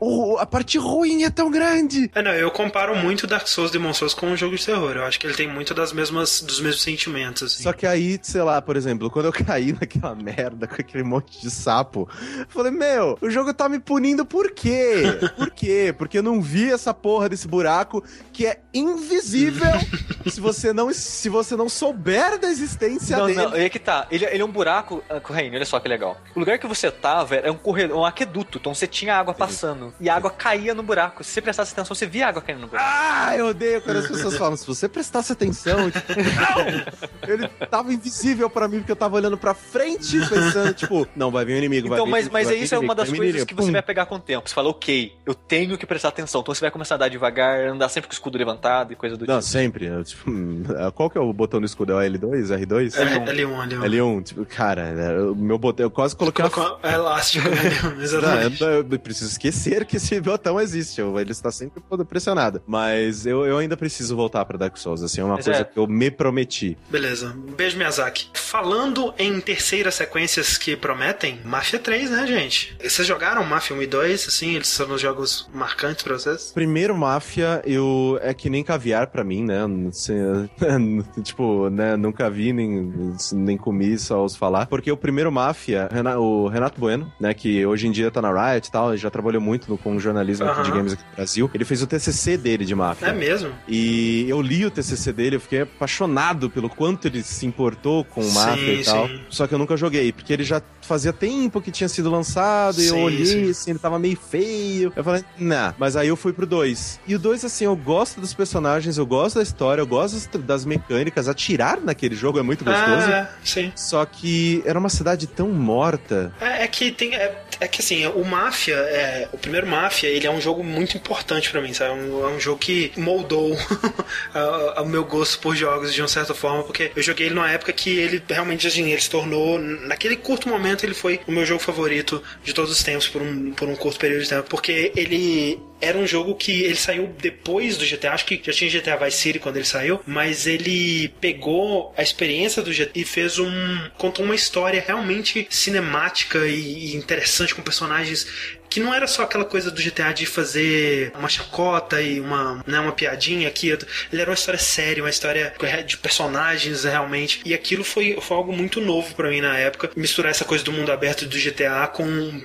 o- 0.00 0.36
a 0.38 0.46
parte 0.46 0.78
ruim 0.78 1.24
é 1.24 1.30
tão 1.30 1.50
grande. 1.50 2.10
É, 2.14 2.22
não, 2.22 2.32
eu 2.32 2.50
comparo 2.50 2.96
muito 2.96 3.26
Dark 3.26 3.46
Souls 3.48 3.70
Demon 3.70 3.92
Souls 3.94 4.14
com 4.14 4.26
um 4.26 4.36
jogo 4.36 4.56
de 4.56 4.64
terror. 4.64 4.92
Eu 4.96 5.04
acho 5.04 5.18
que 5.18 5.26
ele 5.26 5.34
tem 5.34 5.48
muito 5.48 5.74
das 5.74 5.92
mesmas, 5.92 6.40
dos 6.40 6.60
mesmos 6.60 6.82
sentimentos, 6.82 7.42
assim. 7.42 7.62
Só 7.62 7.72
que 7.72 7.86
aí, 7.86 8.18
sei 8.22 8.42
lá, 8.42 8.60
por 8.62 8.76
exemplo, 8.76 9.10
quando 9.10 9.26
eu 9.26 9.32
caí 9.46 9.72
naquela 9.72 10.14
merda 10.14 10.66
com 10.66 10.74
aquele 10.74 11.02
monte 11.04 11.40
de 11.40 11.50
sapo, 11.50 12.08
eu 12.38 12.46
falei, 12.48 12.70
meu, 12.72 13.18
o 13.20 13.30
jogo 13.30 13.52
tá 13.54 13.68
me 13.68 13.78
punindo 13.78 14.24
por 14.24 14.50
quê? 14.52 15.02
Por 15.36 15.50
quê? 15.50 15.94
Porque 15.96 16.18
eu 16.18 16.22
não 16.22 16.40
vi 16.40 16.70
essa 16.70 16.92
porra 16.94 17.28
desse 17.28 17.48
buraco 17.48 18.02
que 18.32 18.46
é 18.46 18.60
invisível 18.72 19.72
se 20.26 20.40
você 20.40 20.72
não 20.72 20.92
se 20.92 21.28
você 21.28 21.56
não 21.56 21.68
souber 21.68 22.38
da 22.38 22.48
existência 22.48 23.16
Não, 23.16 23.26
dele. 23.26 23.38
não, 23.42 23.54
é 23.54 23.68
que 23.68 23.78
tá. 23.78 24.06
Ele, 24.10 24.24
ele 24.26 24.42
é 24.42 24.44
um 24.44 24.50
buraco, 24.50 25.02
ah, 25.08 25.20
Corraine, 25.20 25.56
olha 25.56 25.64
só 25.64 25.78
que 25.80 25.88
legal. 25.88 26.16
O 26.34 26.40
lugar 26.40 26.58
que 26.58 26.66
você 26.66 26.90
tava 26.90 27.36
era 27.36 27.50
um 27.52 27.56
corredor, 27.56 27.98
um 27.98 28.04
aqueduto, 28.04 28.58
então 28.58 28.74
você 28.74 28.86
tinha 28.86 29.16
água 29.16 29.34
passando. 29.34 29.87
E 30.00 30.08
a 30.08 30.14
água 30.16 30.30
caía 30.30 30.74
no 30.74 30.82
buraco. 30.82 31.22
Se 31.24 31.30
você 31.32 31.40
prestasse 31.42 31.72
atenção, 31.72 31.94
você 31.94 32.06
via 32.06 32.26
a 32.26 32.28
água 32.30 32.42
caindo 32.42 32.60
no 32.60 32.66
buraco. 32.68 32.86
Ah, 32.88 33.36
eu 33.36 33.46
odeio 33.48 33.80
quando 33.82 33.98
as 33.98 34.06
pessoas 34.08 34.36
falam, 34.36 34.56
se 34.56 34.66
você 34.66 34.88
prestasse 34.88 35.32
atenção, 35.32 35.90
tipo, 35.90 36.12
não! 36.14 37.28
Ele 37.28 37.48
tava 37.70 37.92
invisível 37.92 38.48
pra 38.50 38.68
mim, 38.68 38.78
porque 38.78 38.92
eu 38.92 38.96
tava 38.96 39.16
olhando 39.16 39.36
pra 39.36 39.54
frente, 39.54 40.18
pensando, 40.28 40.72
tipo, 40.74 41.06
não, 41.16 41.30
vai 41.30 41.44
vir 41.44 41.54
um 41.54 41.58
inimigo, 41.58 41.88
vai 41.88 41.96
Então, 41.98 42.06
vir 42.06 42.10
mas, 42.12 42.20
inimigo, 42.26 42.32
mas 42.34 42.46
vai 42.46 42.54
é 42.54 42.58
vir 42.58 42.64
isso 42.64 42.74
é 42.74 42.78
uma 42.78 42.94
das 42.94 43.08
vai 43.08 43.12
vir 43.12 43.18
coisas 43.18 43.34
inimigo, 43.34 43.48
que 43.48 43.54
você 43.54 43.66
pum. 43.68 43.72
vai 43.72 43.82
pegar 43.82 44.06
com 44.06 44.14
o 44.16 44.20
tempo. 44.20 44.48
Você 44.48 44.54
fala, 44.54 44.68
ok, 44.68 45.16
eu 45.26 45.34
tenho 45.34 45.76
que 45.78 45.86
prestar 45.86 46.08
atenção. 46.08 46.40
Então 46.40 46.54
você 46.54 46.60
vai 46.60 46.70
começar 46.70 46.94
a 46.94 46.96
andar 46.96 47.08
devagar, 47.08 47.60
andar 47.68 47.88
sempre 47.88 48.08
com 48.08 48.12
o 48.12 48.14
escudo 48.14 48.38
levantado 48.38 48.92
e 48.92 48.96
coisa 48.96 49.16
do 49.16 49.26
Não, 49.26 49.38
tipo. 49.40 49.50
sempre. 49.50 49.86
eu, 49.86 50.04
tipo, 50.04 50.30
hum, 50.30 50.62
qual 50.94 51.10
que 51.10 51.18
é 51.18 51.20
o 51.20 51.32
botão 51.32 51.60
do 51.60 51.66
escudo? 51.66 51.92
É 51.92 51.96
o 51.96 52.10
L2? 52.10 52.46
R2? 52.66 52.96
É, 52.96 53.04
L1, 53.32 53.68
L1. 53.68 53.84
L1, 53.84 54.22
tipo, 54.24 54.44
cara, 54.46 54.92
né, 54.92 55.18
o 55.20 55.34
meu 55.34 55.58
botão, 55.58 55.84
eu 55.86 55.90
quase 55.90 56.14
coloquei 56.16 56.44
uma... 56.44 56.50
Colocou 56.50 56.78
é 56.82 56.94
elástico, 56.94 57.48
né? 57.50 57.56
Não, 57.82 58.02
Exatamente. 58.02 58.62
eu, 58.62 58.86
eu 58.90 58.98
preciso 58.98 59.30
esquecer 59.30 59.77
saber 59.78 59.84
que 59.84 59.96
esse 59.96 60.20
botão 60.20 60.60
existe. 60.60 61.00
Ele 61.00 61.32
está 61.32 61.50
sempre 61.50 61.82
pressionado. 62.08 62.62
Mas 62.66 63.26
eu, 63.26 63.44
eu 63.44 63.58
ainda 63.58 63.76
preciso 63.76 64.16
voltar 64.16 64.44
para 64.44 64.58
Dark 64.58 64.76
Souls. 64.76 65.02
Assim, 65.02 65.20
é 65.20 65.24
uma 65.24 65.36
Mas 65.36 65.44
coisa 65.44 65.60
é. 65.60 65.64
que 65.64 65.78
eu 65.78 65.86
me 65.86 66.10
prometi. 66.10 66.76
Beleza. 66.90 67.34
Beijo, 67.56 67.76
Miyazaki. 67.76 68.30
Falando 68.34 69.14
em 69.18 69.40
terceiras 69.40 69.94
sequências 69.94 70.56
que 70.56 70.76
prometem, 70.76 71.40
Mafia 71.44 71.78
3, 71.78 72.10
né, 72.10 72.26
gente? 72.26 72.76
Vocês 72.82 73.06
jogaram 73.06 73.44
Mafia 73.44 73.76
1 73.76 73.82
e 73.82 73.86
2, 73.86 74.28
assim? 74.28 74.54
Eles 74.54 74.68
são 74.68 74.90
os 74.90 75.00
jogos 75.00 75.48
marcantes 75.52 76.02
pra 76.02 76.14
vocês? 76.14 76.50
Primeiro 76.52 76.96
Mafia, 76.96 77.62
eu... 77.64 78.18
é 78.22 78.32
que 78.34 78.50
nem 78.50 78.64
caviar 78.64 79.08
pra 79.08 79.22
mim, 79.22 79.44
né? 79.44 79.58
Tipo, 81.22 81.68
né? 81.68 81.96
Nunca 81.96 82.30
vi, 82.30 82.52
nem, 82.52 82.92
nem 83.32 83.56
comi, 83.56 83.98
só 83.98 84.24
os 84.24 84.36
falar. 84.36 84.66
Porque 84.66 84.90
o 84.90 84.96
primeiro 84.96 85.30
Mafia, 85.30 85.88
o 86.18 86.48
Renato 86.48 86.80
Bueno, 86.80 87.12
né? 87.20 87.34
Que 87.34 87.64
hoje 87.66 87.86
em 87.86 87.90
dia 87.90 88.10
tá 88.10 88.22
na 88.22 88.52
Riot 88.52 88.68
e 88.68 88.70
tal, 88.70 88.96
já 88.96 89.10
trabalhou 89.10 89.40
muito 89.40 89.67
com 89.76 89.98
jornalismo 89.98 90.46
uh 90.46 90.50
-huh. 90.50 90.62
de 90.62 90.70
games 90.70 90.92
aqui 90.92 91.02
no 91.10 91.16
Brasil. 91.16 91.50
Ele 91.52 91.64
fez 91.64 91.82
o 91.82 91.86
TCC 91.86 92.36
dele 92.36 92.64
de 92.64 92.74
Mafia. 92.74 93.08
É 93.08 93.12
mesmo? 93.12 93.50
E 93.66 94.26
eu 94.28 94.40
li 94.40 94.64
o 94.64 94.70
TCC 94.70 95.12
dele, 95.12 95.36
eu 95.36 95.40
fiquei 95.40 95.62
apaixonado 95.62 96.48
pelo 96.48 96.68
quanto 96.68 97.06
ele 97.06 97.22
se 97.22 97.46
importou 97.46 98.04
com 98.04 98.22
o 98.22 98.32
Mafia 98.32 98.74
sim, 98.76 98.80
e 98.80 98.84
tal. 98.84 99.08
Sim. 99.08 99.20
Só 99.28 99.46
que 99.46 99.54
eu 99.54 99.58
nunca 99.58 99.76
joguei, 99.76 100.12
porque 100.12 100.32
ele 100.32 100.44
já 100.44 100.62
fazia 100.80 101.12
tempo 101.12 101.60
que 101.60 101.70
tinha 101.70 101.88
sido 101.88 102.10
lançado, 102.10 102.76
sim, 102.76 102.84
e 102.84 102.88
eu 102.88 102.98
olhei, 102.98 103.26
sim. 103.26 103.50
assim, 103.50 103.70
ele 103.70 103.78
tava 103.78 103.98
meio 103.98 104.16
feio. 104.16 104.92
Eu 104.96 105.04
falei, 105.04 105.24
nah. 105.38 105.74
Mas 105.78 105.96
aí 105.96 106.08
eu 106.08 106.16
fui 106.16 106.32
pro 106.32 106.46
2. 106.46 107.00
E 107.06 107.14
o 107.14 107.18
2, 107.18 107.44
assim, 107.44 107.64
eu 107.64 107.76
gosto 107.76 108.20
dos 108.20 108.32
personagens, 108.32 108.96
eu 108.96 109.04
gosto 109.06 109.36
da 109.36 109.42
história, 109.42 109.82
eu 109.82 109.86
gosto 109.86 110.38
das 110.38 110.64
mecânicas. 110.64 111.28
Atirar 111.28 111.80
naquele 111.80 112.14
jogo 112.14 112.38
é 112.38 112.42
muito 112.42 112.64
gostoso. 112.64 113.10
É, 113.10 113.28
sim. 113.44 113.72
Só 113.76 114.04
que 114.06 114.62
era 114.64 114.78
uma 114.78 114.88
cidade 114.88 115.26
tão 115.26 115.48
morta. 115.50 116.32
É, 116.40 116.64
é 116.64 116.68
que 116.68 116.90
tem. 116.90 117.14
É, 117.14 117.42
é, 117.60 117.68
que 117.68 117.82
assim, 117.82 118.06
o 118.06 118.24
Máfia, 118.24 118.76
é, 118.76 119.28
o 119.32 119.38
primeiro 119.38 119.57
Máfia, 119.66 120.08
ele 120.08 120.26
é 120.26 120.30
um 120.30 120.40
jogo 120.40 120.62
muito 120.62 120.96
importante 120.96 121.50
para 121.50 121.60
mim, 121.60 121.72
sabe? 121.72 121.90
É 121.90 121.94
um, 121.94 122.24
é 122.24 122.28
um, 122.28 122.40
jogo 122.40 122.58
que 122.58 122.92
moldou 122.96 123.56
o 124.78 124.84
meu 124.84 125.04
gosto 125.04 125.38
por 125.40 125.56
jogos 125.56 125.92
de 125.92 126.00
uma 126.00 126.08
certa 126.08 126.34
forma, 126.34 126.62
porque 126.62 126.90
eu 126.94 127.02
joguei 127.02 127.26
ele 127.26 127.34
numa 127.34 127.50
época 127.50 127.72
que 127.72 127.98
ele 127.98 128.22
realmente, 128.28 128.66
assim, 128.66 128.90
ele 128.90 129.00
se 129.00 129.10
tornou. 129.10 129.58
Naquele 129.58 130.16
curto 130.16 130.48
momento 130.48 130.84
ele 130.84 130.94
foi 130.94 131.20
o 131.26 131.32
meu 131.32 131.44
jogo 131.44 131.60
favorito 131.60 132.22
de 132.42 132.52
todos 132.52 132.70
os 132.70 132.82
tempos 132.82 133.08
por 133.08 133.22
um, 133.22 133.52
por 133.52 133.68
um 133.68 133.76
curto 133.76 133.98
período 133.98 134.22
de 134.22 134.28
tempo, 134.28 134.48
porque 134.48 134.92
ele 134.96 135.60
era 135.80 135.96
um 135.96 136.06
jogo 136.06 136.34
que 136.34 136.62
ele 136.64 136.76
saiu 136.76 137.14
depois 137.20 137.76
do 137.76 137.86
GTA, 137.86 138.12
acho 138.12 138.24
que 138.24 138.40
já 138.42 138.52
tinha 138.52 138.70
GTA 138.70 138.96
Vice 138.96 139.18
City 139.18 139.38
quando 139.38 139.56
ele 139.56 139.64
saiu, 139.64 140.00
mas 140.06 140.46
ele 140.46 141.08
pegou 141.20 141.92
a 141.96 142.02
experiência 142.02 142.62
do 142.62 142.72
GTA 142.72 142.90
e 142.94 143.04
fez 143.04 143.38
um 143.38 143.48
contou 143.96 144.24
uma 144.24 144.34
história 144.34 144.82
realmente 144.84 145.46
cinemática 145.50 146.46
e 146.46 146.96
interessante 146.96 147.54
com 147.54 147.62
personagens 147.62 148.26
que 148.68 148.80
não 148.80 148.92
era 148.92 149.06
só 149.06 149.22
aquela 149.22 149.44
coisa 149.44 149.70
do 149.70 149.82
GTA 149.82 150.12
de 150.12 150.26
fazer 150.26 151.12
uma 151.18 151.28
chacota 151.28 152.00
e 152.00 152.20
uma, 152.20 152.62
né, 152.66 152.78
uma 152.80 152.92
piadinha 152.92 153.48
aqui. 153.48 153.68
Ele 153.68 154.20
era 154.22 154.30
uma 154.30 154.34
história 154.34 154.58
séria, 154.58 155.02
uma 155.02 155.10
história 155.10 155.54
de 155.86 155.96
personagens 155.96 156.84
realmente. 156.84 157.40
E 157.44 157.54
aquilo 157.54 157.84
foi, 157.84 158.18
foi 158.20 158.36
algo 158.36 158.52
muito 158.52 158.80
novo 158.80 159.14
para 159.14 159.28
mim 159.30 159.40
na 159.40 159.56
época. 159.56 159.90
Misturar 159.96 160.30
essa 160.30 160.44
coisa 160.44 160.64
do 160.64 160.72
mundo 160.72 160.92
aberto 160.92 161.26
do 161.26 161.38
GTA 161.38 161.86
com. 161.86 162.04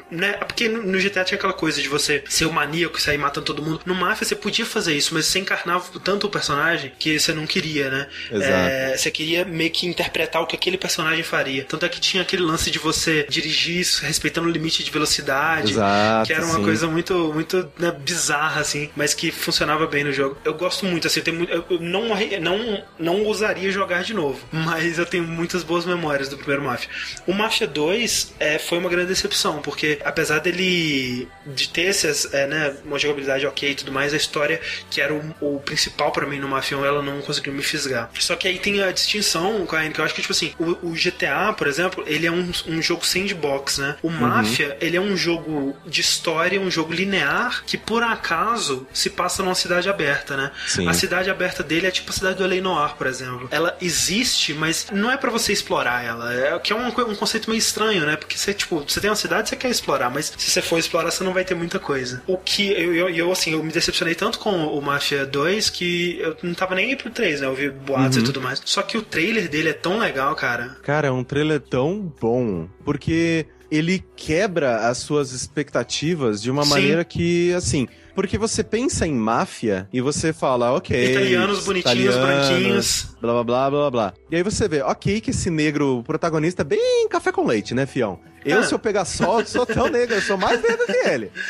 né? 0.09 0.33
Porque 0.33 0.67
no 0.69 0.99
GTA 0.99 1.23
tinha 1.23 1.37
aquela 1.37 1.53
coisa 1.53 1.81
de 1.81 1.87
você 1.87 2.23
ser 2.29 2.45
o 2.45 2.53
maníaco 2.53 2.97
e 2.97 3.01
sair 3.01 3.17
matando 3.17 3.45
todo 3.45 3.61
mundo. 3.61 3.81
No 3.85 3.95
Mafia 3.95 4.25
você 4.27 4.35
podia 4.35 4.65
fazer 4.65 4.95
isso, 4.95 5.13
mas 5.13 5.25
você 5.25 5.39
encarnava 5.39 5.85
tanto 5.99 6.27
o 6.27 6.29
personagem 6.29 6.91
que 6.97 7.19
você 7.19 7.33
não 7.33 7.45
queria, 7.45 7.89
né? 7.89 8.07
É, 8.31 8.95
você 8.97 9.11
queria 9.11 9.45
meio 9.45 9.71
que 9.71 9.87
interpretar 9.87 10.41
o 10.41 10.47
que 10.47 10.55
aquele 10.55 10.77
personagem 10.77 11.23
faria. 11.23 11.63
Tanto 11.63 11.85
é 11.85 11.89
que 11.89 11.99
tinha 11.99 12.23
aquele 12.23 12.43
lance 12.43 12.69
de 12.71 12.79
você 12.79 13.25
dirigir 13.29 13.85
respeitando 14.01 14.47
o 14.47 14.51
limite 14.51 14.83
de 14.83 14.91
velocidade. 14.91 15.71
Exato. 15.71 16.12
Exato, 16.21 16.27
que 16.27 16.33
era 16.33 16.45
uma 16.45 16.55
sim. 16.55 16.63
coisa 16.63 16.87
muito, 16.87 17.33
muito 17.33 17.71
né, 17.77 17.91
bizarra, 17.91 18.61
assim, 18.61 18.89
mas 18.95 19.13
que 19.13 19.31
funcionava 19.31 19.87
bem 19.87 20.03
no 20.03 20.11
jogo. 20.11 20.37
Eu 20.43 20.53
gosto 20.53 20.85
muito, 20.85 21.07
assim, 21.07 21.19
eu, 21.19 21.23
tenho, 21.23 21.43
eu 21.45 21.79
não, 21.79 22.09
não, 22.41 22.83
não 22.99 23.23
ousaria 23.23 23.71
jogar 23.71 24.03
de 24.03 24.13
novo, 24.13 24.39
mas 24.51 24.99
eu 24.99 25.05
tenho 25.05 25.23
muitas 25.23 25.63
boas 25.63 25.85
memórias 25.85 26.29
do 26.29 26.37
primeiro 26.37 26.63
Mafia. 26.63 26.89
O 27.25 27.33
Mafia 27.33 27.67
2 27.67 28.35
é, 28.39 28.59
foi 28.59 28.77
uma 28.77 28.89
grande 28.89 29.07
decepção, 29.07 29.61
porque 29.61 29.99
apesar 30.03 30.39
dele 30.39 31.27
de 31.45 31.69
ter 31.69 31.83
essas, 31.83 32.31
é, 32.33 32.47
né, 32.47 32.75
uma 32.85 32.99
jogabilidade 32.99 33.45
ok 33.45 33.71
e 33.71 33.75
tudo 33.75 33.91
mais, 33.91 34.13
a 34.13 34.17
história, 34.17 34.61
que 34.89 35.01
era 35.01 35.13
o, 35.13 35.35
o 35.41 35.59
principal 35.59 36.11
para 36.11 36.25
mim 36.25 36.39
no 36.39 36.47
Mafia 36.47 36.77
1, 36.77 36.85
ela 36.85 37.01
não 37.01 37.21
conseguiu 37.21 37.53
me 37.53 37.63
fisgar. 37.63 38.09
Só 38.19 38.35
que 38.35 38.47
aí 38.47 38.59
tem 38.59 38.81
a 38.81 38.91
distinção, 38.91 39.65
que 39.65 39.99
eu 39.99 40.05
acho 40.05 40.13
que, 40.13 40.21
tipo 40.21 40.33
assim, 40.33 40.53
o, 40.59 40.89
o 40.89 40.93
GTA, 40.93 41.53
por 41.53 41.67
exemplo, 41.67 42.03
ele 42.05 42.27
é 42.27 42.31
um, 42.31 42.51
um 42.67 42.81
jogo 42.81 43.05
sandbox, 43.05 43.77
né? 43.77 43.95
O 44.01 44.07
uhum. 44.07 44.13
Mafia, 44.13 44.69
uhum. 44.69 44.75
ele 44.81 44.97
é 44.97 45.01
um 45.01 45.15
jogo 45.15 45.75
de 45.85 46.02
história, 46.03 46.59
um 46.59 46.69
jogo 46.69 46.93
linear 46.93 47.63
que 47.65 47.77
por 47.77 48.03
acaso 48.03 48.85
se 48.93 49.09
passa 49.09 49.41
numa 49.41 49.55
cidade 49.55 49.89
aberta, 49.89 50.35
né? 50.37 50.51
Sim. 50.67 50.87
A 50.87 50.93
cidade 50.93 51.29
aberta 51.29 51.63
dele 51.63 51.87
é 51.87 51.91
tipo 51.91 52.09
a 52.09 52.13
cidade 52.13 52.37
do 52.37 52.43
Eleanor, 52.43 52.95
por 52.95 53.07
exemplo. 53.07 53.47
Ela 53.51 53.75
existe, 53.81 54.53
mas 54.53 54.87
não 54.91 55.09
é 55.09 55.17
para 55.17 55.31
você 55.31 55.51
explorar 55.53 56.03
ela. 56.03 56.33
É 56.33 56.59
que 56.59 56.73
é 56.73 56.75
um, 56.75 56.87
um 56.87 57.15
conceito 57.15 57.49
meio 57.49 57.59
estranho, 57.59 58.05
né? 58.05 58.15
Porque 58.15 58.37
você, 58.37 58.53
tipo, 58.53 58.79
você 58.87 58.99
tem 58.99 59.09
uma 59.09 59.15
cidade, 59.15 59.49
você 59.49 59.55
quer 59.55 59.69
explorar, 59.69 60.09
mas 60.09 60.33
se 60.37 60.51
você 60.51 60.61
for 60.61 60.77
explorar, 60.77 61.11
você 61.11 61.23
não 61.23 61.33
vai 61.33 61.43
ter 61.43 61.55
muita 61.55 61.79
coisa. 61.79 62.21
O 62.27 62.37
que 62.37 62.71
eu, 62.71 62.93
eu, 62.93 63.09
eu 63.09 63.31
assim, 63.31 63.53
eu 63.53 63.63
me 63.63 63.71
decepcionei 63.71 64.15
tanto 64.15 64.39
com 64.39 64.67
o 64.67 64.81
Mafia 64.81 65.25
2 65.25 65.69
que 65.69 66.19
eu 66.19 66.37
não 66.43 66.53
tava 66.53 66.75
nem 66.75 66.89
aí 66.89 66.95
pro 66.95 67.09
3, 67.09 67.41
né? 67.41 67.47
Eu 67.47 67.55
vi 67.55 67.69
boatos 67.69 68.17
uhum. 68.17 68.23
e 68.23 68.25
tudo 68.25 68.41
mais. 68.41 68.61
Só 68.65 68.81
que 68.81 68.97
o 68.97 69.01
trailer 69.01 69.49
dele 69.49 69.69
é 69.69 69.73
tão 69.73 69.99
legal, 69.99 70.35
cara. 70.35 70.77
Cara, 70.83 71.07
é 71.07 71.11
um 71.11 71.23
trailer 71.23 71.59
tão 71.59 72.13
bom. 72.19 72.67
Porque 72.83 73.45
ele 73.71 74.03
quebra 74.15 74.87
as 74.87 74.99
suas 74.99 75.31
expectativas 75.31 76.41
de 76.41 76.51
uma 76.51 76.63
Sim. 76.63 76.69
maneira 76.69 77.03
que, 77.03 77.53
assim, 77.53 77.87
porque 78.13 78.37
você 78.37 78.63
pensa 78.63 79.07
em 79.07 79.13
máfia 79.13 79.87
e 79.91 80.01
você 80.01 80.31
fala, 80.31 80.71
ok. 80.73 81.11
Italianos 81.11 81.65
bonitinhos, 81.65 82.15
italianos, 82.15 82.49
branquinhos. 82.49 83.15
Blá 83.21 83.33
blá 83.33 83.43
blá 83.43 83.69
blá 83.69 83.91
blá. 83.91 84.13
E 84.29 84.35
aí 84.35 84.43
você 84.43 84.67
vê, 84.67 84.81
ok, 84.81 85.21
que 85.21 85.31
esse 85.31 85.49
negro 85.49 86.03
protagonista 86.05 86.61
é 86.61 86.65
bem 86.65 87.07
café 87.09 87.31
com 87.31 87.45
leite, 87.45 87.73
né, 87.73 87.85
fião? 87.85 88.19
Eu, 88.45 88.59
ah. 88.59 88.63
se 88.63 88.73
eu 88.73 88.79
pegar 88.79 89.05
sol, 89.05 89.45
sou 89.45 89.65
tão 89.65 89.87
negro, 89.87 90.15
eu 90.15 90.21
sou 90.21 90.37
mais 90.37 90.61
negro 90.61 90.85
que 90.85 91.07
ele. 91.07 91.31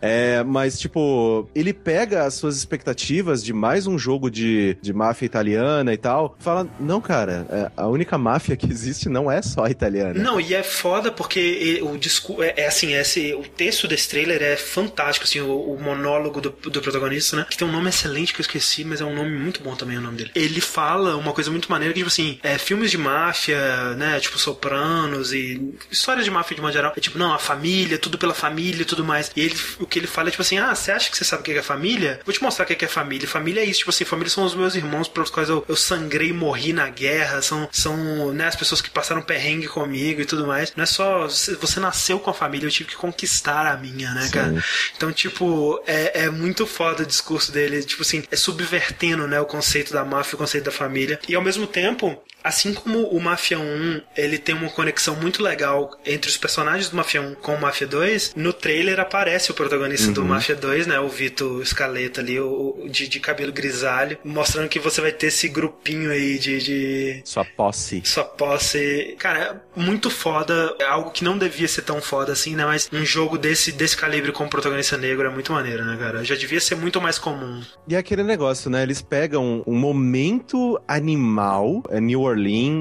É, 0.00 0.42
mas, 0.44 0.78
tipo, 0.78 1.48
ele 1.54 1.72
pega 1.72 2.24
as 2.24 2.34
suas 2.34 2.56
expectativas 2.56 3.42
de 3.42 3.52
mais 3.52 3.86
um 3.86 3.98
jogo 3.98 4.30
de, 4.30 4.76
de 4.82 4.92
máfia 4.92 5.24
italiana 5.24 5.92
e 5.94 5.96
tal. 5.96 6.36
Fala, 6.38 6.68
não, 6.78 7.00
cara, 7.00 7.46
é, 7.50 7.70
a 7.74 7.86
única 7.86 8.18
máfia 8.18 8.56
que 8.56 8.70
existe 8.70 9.08
não 9.08 9.30
é 9.30 9.40
só 9.40 9.66
italiana. 9.66 10.14
Não, 10.14 10.38
e 10.38 10.54
é 10.54 10.62
foda 10.62 11.10
porque 11.10 11.80
o 11.82 11.96
discurso. 11.96 12.42
É, 12.42 12.54
é, 12.56 12.66
assim, 12.66 12.92
esse, 12.92 13.34
o 13.34 13.42
texto 13.42 13.88
desse 13.88 14.08
trailer 14.08 14.42
é 14.42 14.56
fantástico, 14.56 15.24
assim, 15.24 15.40
o, 15.40 15.74
o 15.74 15.80
monólogo 16.04 16.40
do, 16.40 16.50
do, 16.50 16.82
protagonista, 16.82 17.36
né? 17.36 17.46
Que 17.48 17.56
tem 17.56 17.66
um 17.66 17.72
nome 17.72 17.88
excelente 17.88 18.32
que 18.34 18.40
eu 18.40 18.42
esqueci, 18.42 18.84
mas 18.84 19.00
é 19.00 19.04
um 19.04 19.14
nome 19.14 19.30
muito 19.30 19.62
bom 19.62 19.74
também 19.74 19.96
o 19.96 20.00
nome 20.00 20.18
dele. 20.18 20.30
Ele 20.34 20.60
fala 20.60 21.16
uma 21.16 21.32
coisa 21.32 21.50
muito 21.50 21.70
maneira 21.70 21.94
que, 21.94 22.00
tipo 22.00 22.08
assim, 22.08 22.38
é, 22.42 22.58
filmes 22.58 22.90
de 22.90 22.98
máfia, 22.98 23.94
né? 23.94 24.20
Tipo 24.20 24.38
Sopranos 24.38 25.32
e 25.32 25.74
histórias 25.90 26.24
de 26.24 26.30
máfia 26.30 26.54
de 26.54 26.60
uma 26.60 26.70
geral. 26.70 26.92
É 26.96 27.00
tipo, 27.00 27.18
não, 27.18 27.32
a 27.32 27.38
família, 27.38 27.98
tudo 27.98 28.18
pela 28.18 28.34
família 28.34 28.82
e 28.82 28.84
tudo 28.84 29.04
mais. 29.04 29.30
E 29.34 29.40
ele, 29.40 29.56
o 29.80 29.86
que 29.86 29.98
ele 29.98 30.06
fala 30.06 30.28
é 30.28 30.30
tipo 30.30 30.42
assim: 30.42 30.58
ah, 30.58 30.74
você 30.74 30.92
acha 30.92 31.10
que 31.10 31.16
você 31.16 31.24
sabe 31.24 31.42
o 31.42 31.44
que 31.44 31.52
é 31.52 31.62
família? 31.62 32.20
Vou 32.24 32.32
te 32.32 32.42
mostrar 32.42 32.64
o 32.64 32.68
que 32.68 32.84
é 32.84 32.88
família. 32.88 33.26
Família 33.26 33.62
é 33.62 33.64
isso, 33.64 33.78
tipo 33.78 33.90
assim, 33.90 34.04
família 34.04 34.30
são 34.30 34.44
os 34.44 34.54
meus 34.54 34.74
irmãos 34.74 35.08
pelos 35.08 35.30
quais 35.30 35.48
eu, 35.48 35.64
eu 35.66 35.76
sangrei 35.76 36.28
e 36.28 36.32
morri 36.32 36.72
na 36.72 36.88
guerra. 36.88 37.40
São, 37.40 37.68
são 37.72 38.32
né, 38.32 38.46
as 38.46 38.56
pessoas 38.56 38.80
que 38.80 38.90
passaram 38.90 39.22
perrengue 39.22 39.68
comigo 39.68 40.20
e 40.20 40.24
tudo 40.24 40.46
mais. 40.46 40.72
Não 40.76 40.82
é 40.82 40.86
só 40.86 41.26
você 41.26 41.80
nasceu 41.80 42.18
com 42.18 42.30
a 42.30 42.34
família, 42.34 42.66
eu 42.66 42.70
tive 42.70 42.90
que 42.90 42.96
conquistar 42.96 43.66
a 43.66 43.76
minha, 43.76 44.12
né, 44.12 44.22
Sim. 44.22 44.30
cara? 44.30 44.64
Então, 44.96 45.12
tipo, 45.12 45.82
é, 45.94 46.24
é 46.24 46.30
muito 46.30 46.66
foda 46.66 47.02
o 47.02 47.06
discurso 47.06 47.52
dele. 47.52 47.82
Tipo 47.82 48.02
assim, 48.02 48.24
é 48.30 48.36
subvertendo, 48.36 49.26
né, 49.26 49.40
o 49.40 49.46
conceito 49.46 49.92
da 49.92 50.04
máfia, 50.04 50.34
o 50.34 50.38
conceito 50.38 50.64
da 50.64 50.72
família. 50.72 51.20
E 51.28 51.34
ao 51.34 51.42
mesmo 51.42 51.66
tempo, 51.66 52.20
assim 52.44 52.74
como 52.74 53.08
o 53.08 53.18
Mafia 53.18 53.58
1 53.58 54.02
ele 54.14 54.36
tem 54.36 54.54
uma 54.54 54.68
conexão 54.68 55.16
muito 55.16 55.42
legal 55.42 55.98
entre 56.04 56.28
os 56.30 56.36
personagens 56.36 56.90
do 56.90 56.96
Mafia 56.96 57.22
1 57.22 57.36
com 57.36 57.54
o 57.54 57.60
Mafia 57.60 57.86
2, 57.86 58.34
no 58.36 58.52
trailer 58.52 59.00
aparece 59.00 59.50
o 59.50 59.54
protagonista 59.54 60.08
uhum. 60.08 60.12
do 60.12 60.24
Mafia 60.24 60.54
2, 60.54 60.86
né? 60.86 61.00
O 61.00 61.08
Vito 61.08 61.64
Scaleta 61.64 62.20
ali, 62.20 62.38
o, 62.38 62.86
de, 62.90 63.08
de, 63.08 63.18
cabelo 63.18 63.52
grisalho, 63.52 64.18
mostrando 64.22 64.68
que 64.68 64.78
você 64.78 65.00
vai 65.00 65.10
ter 65.10 65.28
esse 65.28 65.48
grupinho 65.48 66.10
aí 66.10 66.38
de. 66.38 66.58
de... 66.58 67.22
Sua 67.24 67.44
posse. 67.44 68.02
Sua 68.04 68.24
posse. 68.24 69.16
Cara, 69.18 69.64
muito 69.74 70.10
foda. 70.10 70.74
É 70.78 70.84
algo 70.84 71.10
que 71.10 71.24
não 71.24 71.38
devia 71.38 71.66
ser 71.66 71.82
tão 71.82 72.02
foda 72.02 72.32
assim, 72.32 72.54
né? 72.54 72.66
Mas 72.66 72.90
um 72.92 73.04
jogo 73.04 73.38
desse, 73.38 73.72
desse 73.72 73.96
calibre 73.96 74.32
com 74.32 74.44
o 74.44 74.50
protagonista 74.50 74.98
negro 74.98 75.26
é 75.26 75.30
muito 75.30 75.52
maneiro, 75.52 75.84
né, 75.84 75.96
cara? 75.96 76.22
Já 76.24 76.34
devia 76.34 76.60
ser 76.60 76.74
muito 76.74 77.00
mais 77.00 77.18
comum. 77.18 77.62
E 77.88 77.94
é 77.94 77.98
aquele 77.98 78.22
negócio, 78.22 78.68
né? 78.68 78.82
Eles 78.82 79.00
pegam 79.00 79.62
um 79.66 79.74
momento 79.74 80.78
animal, 80.86 81.82
é 81.88 82.00
New 82.00 82.20
Orleans. 82.20 82.33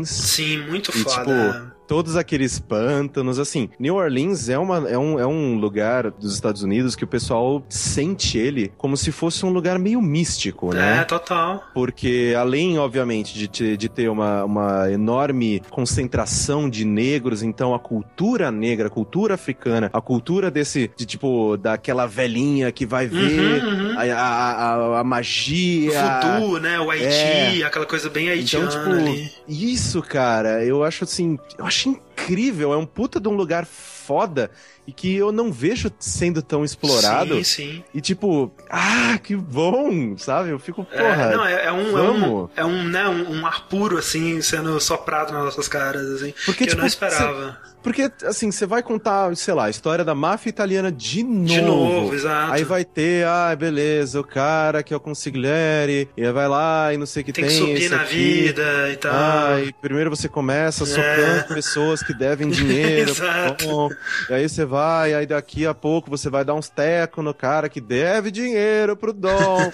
Sim, 0.06 0.68
muito 0.68 0.92
e, 0.92 1.04
foda. 1.04 1.54
Tipo, 1.54 1.73
todos 1.94 2.18
aqueles 2.18 2.58
pântanos, 2.58 3.38
assim. 3.38 3.70
New 3.80 3.96
Orleans 3.98 4.50
é, 4.50 4.58
uma, 4.58 4.90
é, 4.90 4.98
um, 4.98 5.20
é 5.20 5.28
um 5.28 5.58
lugar 5.60 6.10
dos 6.10 6.34
Estados 6.34 6.64
Unidos 6.64 6.96
que 6.96 7.04
o 7.04 7.08
pessoal 7.08 7.64
sente 7.70 8.36
ele 8.36 8.72
como 8.80 8.98
se 8.98 9.12
fosse 9.12 9.46
um 9.46 9.50
lugar 9.52 9.78
meio 9.78 10.02
místico, 10.02 10.74
né? 10.74 11.02
É, 11.02 11.04
total. 11.04 11.64
Porque 11.72 12.34
além, 12.36 12.80
obviamente, 12.80 13.36
de, 13.38 13.48
te- 13.48 13.78
de 13.78 13.88
ter 13.90 14.10
uma, 14.10 14.44
uma 14.44 14.92
enorme 14.92 15.62
concentração 15.70 16.68
de 16.68 16.84
negros, 16.84 17.44
então 17.44 17.76
a 17.76 17.80
cultura 17.80 18.50
negra, 18.52 18.88
a 18.88 18.90
cultura 18.90 19.36
africana, 19.36 19.92
a 19.94 20.02
cultura 20.02 20.50
desse, 20.50 20.90
de 20.98 21.06
tipo, 21.06 21.58
daquela 21.58 22.08
velhinha 22.08 22.72
que 22.72 22.88
vai 22.88 23.06
ver 23.06 23.64
Uhum, 23.64 23.92
uhum. 23.92 24.00
a, 24.00 24.04
a, 24.04 24.74
a- 24.96 25.00
a 25.02 25.04
magia. 25.04 25.92
Voodoo, 26.40 26.60
né? 26.60 26.80
O 26.80 26.90
Haiti, 26.90 27.64
aquela 27.64 27.86
coisa 27.86 28.10
bem 28.10 28.30
haitiana 28.30 28.66
Então, 28.66 28.80
tipo, 28.80 29.10
ali. 29.10 29.32
isso, 29.48 30.02
cara, 30.02 30.66
eu 30.66 30.84
acho 30.84 31.04
assim, 31.04 31.38
eu 31.58 31.66
acho 31.66 31.83
Nation 31.86 32.00
incrível, 32.14 32.74
é 32.74 32.78
um 32.78 32.86
puta 32.86 33.20
de 33.20 33.28
um 33.28 33.34
lugar 33.34 33.66
foda 33.66 34.52
e 34.86 34.92
que 34.92 35.16
eu 35.16 35.32
não 35.32 35.52
vejo 35.52 35.90
sendo 35.98 36.42
tão 36.42 36.64
explorado. 36.64 37.36
Sim, 37.38 37.44
sim. 37.44 37.84
E 37.94 38.02
tipo, 38.02 38.52
ah, 38.70 39.18
que 39.24 39.36
bom, 39.36 40.18
sabe? 40.18 40.50
Eu 40.50 40.60
fico, 40.60 40.84
porra. 40.84 41.04
É, 41.04 41.36
não, 41.36 41.46
é, 41.46 41.66
é 41.66 41.72
um, 41.72 41.98
é 41.98 42.02
um, 42.02 42.20
vamos. 42.20 42.50
é 42.56 42.66
um, 42.66 42.84
né, 42.84 43.08
um, 43.08 43.40
um 43.40 43.46
ar 43.46 43.68
puro, 43.68 43.98
assim, 43.98 44.42
sendo 44.42 44.80
soprado 44.80 45.32
nas 45.32 45.46
nossas 45.46 45.68
caras, 45.68 46.06
assim, 46.12 46.34
Porque, 46.46 46.66
que 46.66 46.70
tipo, 46.72 46.76
eu 46.76 46.82
não 46.82 46.88
esperava. 46.88 47.58
Porque, 47.82 48.10
assim, 48.24 48.50
você 48.50 48.66
vai 48.66 48.82
contar, 48.82 49.36
sei 49.36 49.54
lá, 49.54 49.66
a 49.66 49.70
história 49.70 50.06
da 50.06 50.16
máfia 50.16 50.50
italiana 50.50 50.90
de 50.90 51.22
novo. 51.22 51.46
De 51.48 51.62
novo, 51.62 52.16
exato. 52.16 52.54
Aí 52.54 52.64
vai 52.64 52.86
ter, 52.86 53.26
ah, 53.28 53.54
beleza, 53.56 54.22
o 54.22 54.24
cara 54.24 54.82
que 54.82 54.94
é 54.94 54.98
o 54.98 55.02
consigliere, 55.02 56.08
e 56.16 56.26
aí 56.26 56.32
vai 56.32 56.48
lá 56.48 56.94
e 56.94 56.98
não 56.98 57.06
sei 57.06 57.24
o 57.24 57.26
que 57.26 57.34
Tem 57.34 57.46
tem. 57.46 57.54
que 57.54 57.58
subir 57.60 57.90
na 57.90 58.02
aqui. 58.02 58.16
vida 58.16 58.90
e 58.90 58.96
tal. 58.96 59.12
Ah, 59.14 59.62
e 59.62 59.74
primeiro 59.74 60.10
você 60.10 60.30
começa 60.30 60.86
socando 60.86 61.54
pessoas 61.54 62.02
que 62.04 62.14
devem 62.14 62.50
dinheiro. 62.50 63.14
Bom. 63.64 63.90
e 64.30 64.34
aí 64.34 64.48
você 64.48 64.66
vai, 64.66 65.14
aí 65.14 65.26
daqui 65.26 65.66
a 65.66 65.74
pouco 65.74 66.10
você 66.10 66.30
vai 66.30 66.44
dar 66.46 66.54
uns 66.54 66.70
tecos 66.70 67.24
no 67.24 67.34
cara 67.34 67.70
que 67.70 67.82
deve 67.82 68.32
dinheiro 68.32 68.96
pro 68.96 69.14
Dom. 69.14 69.72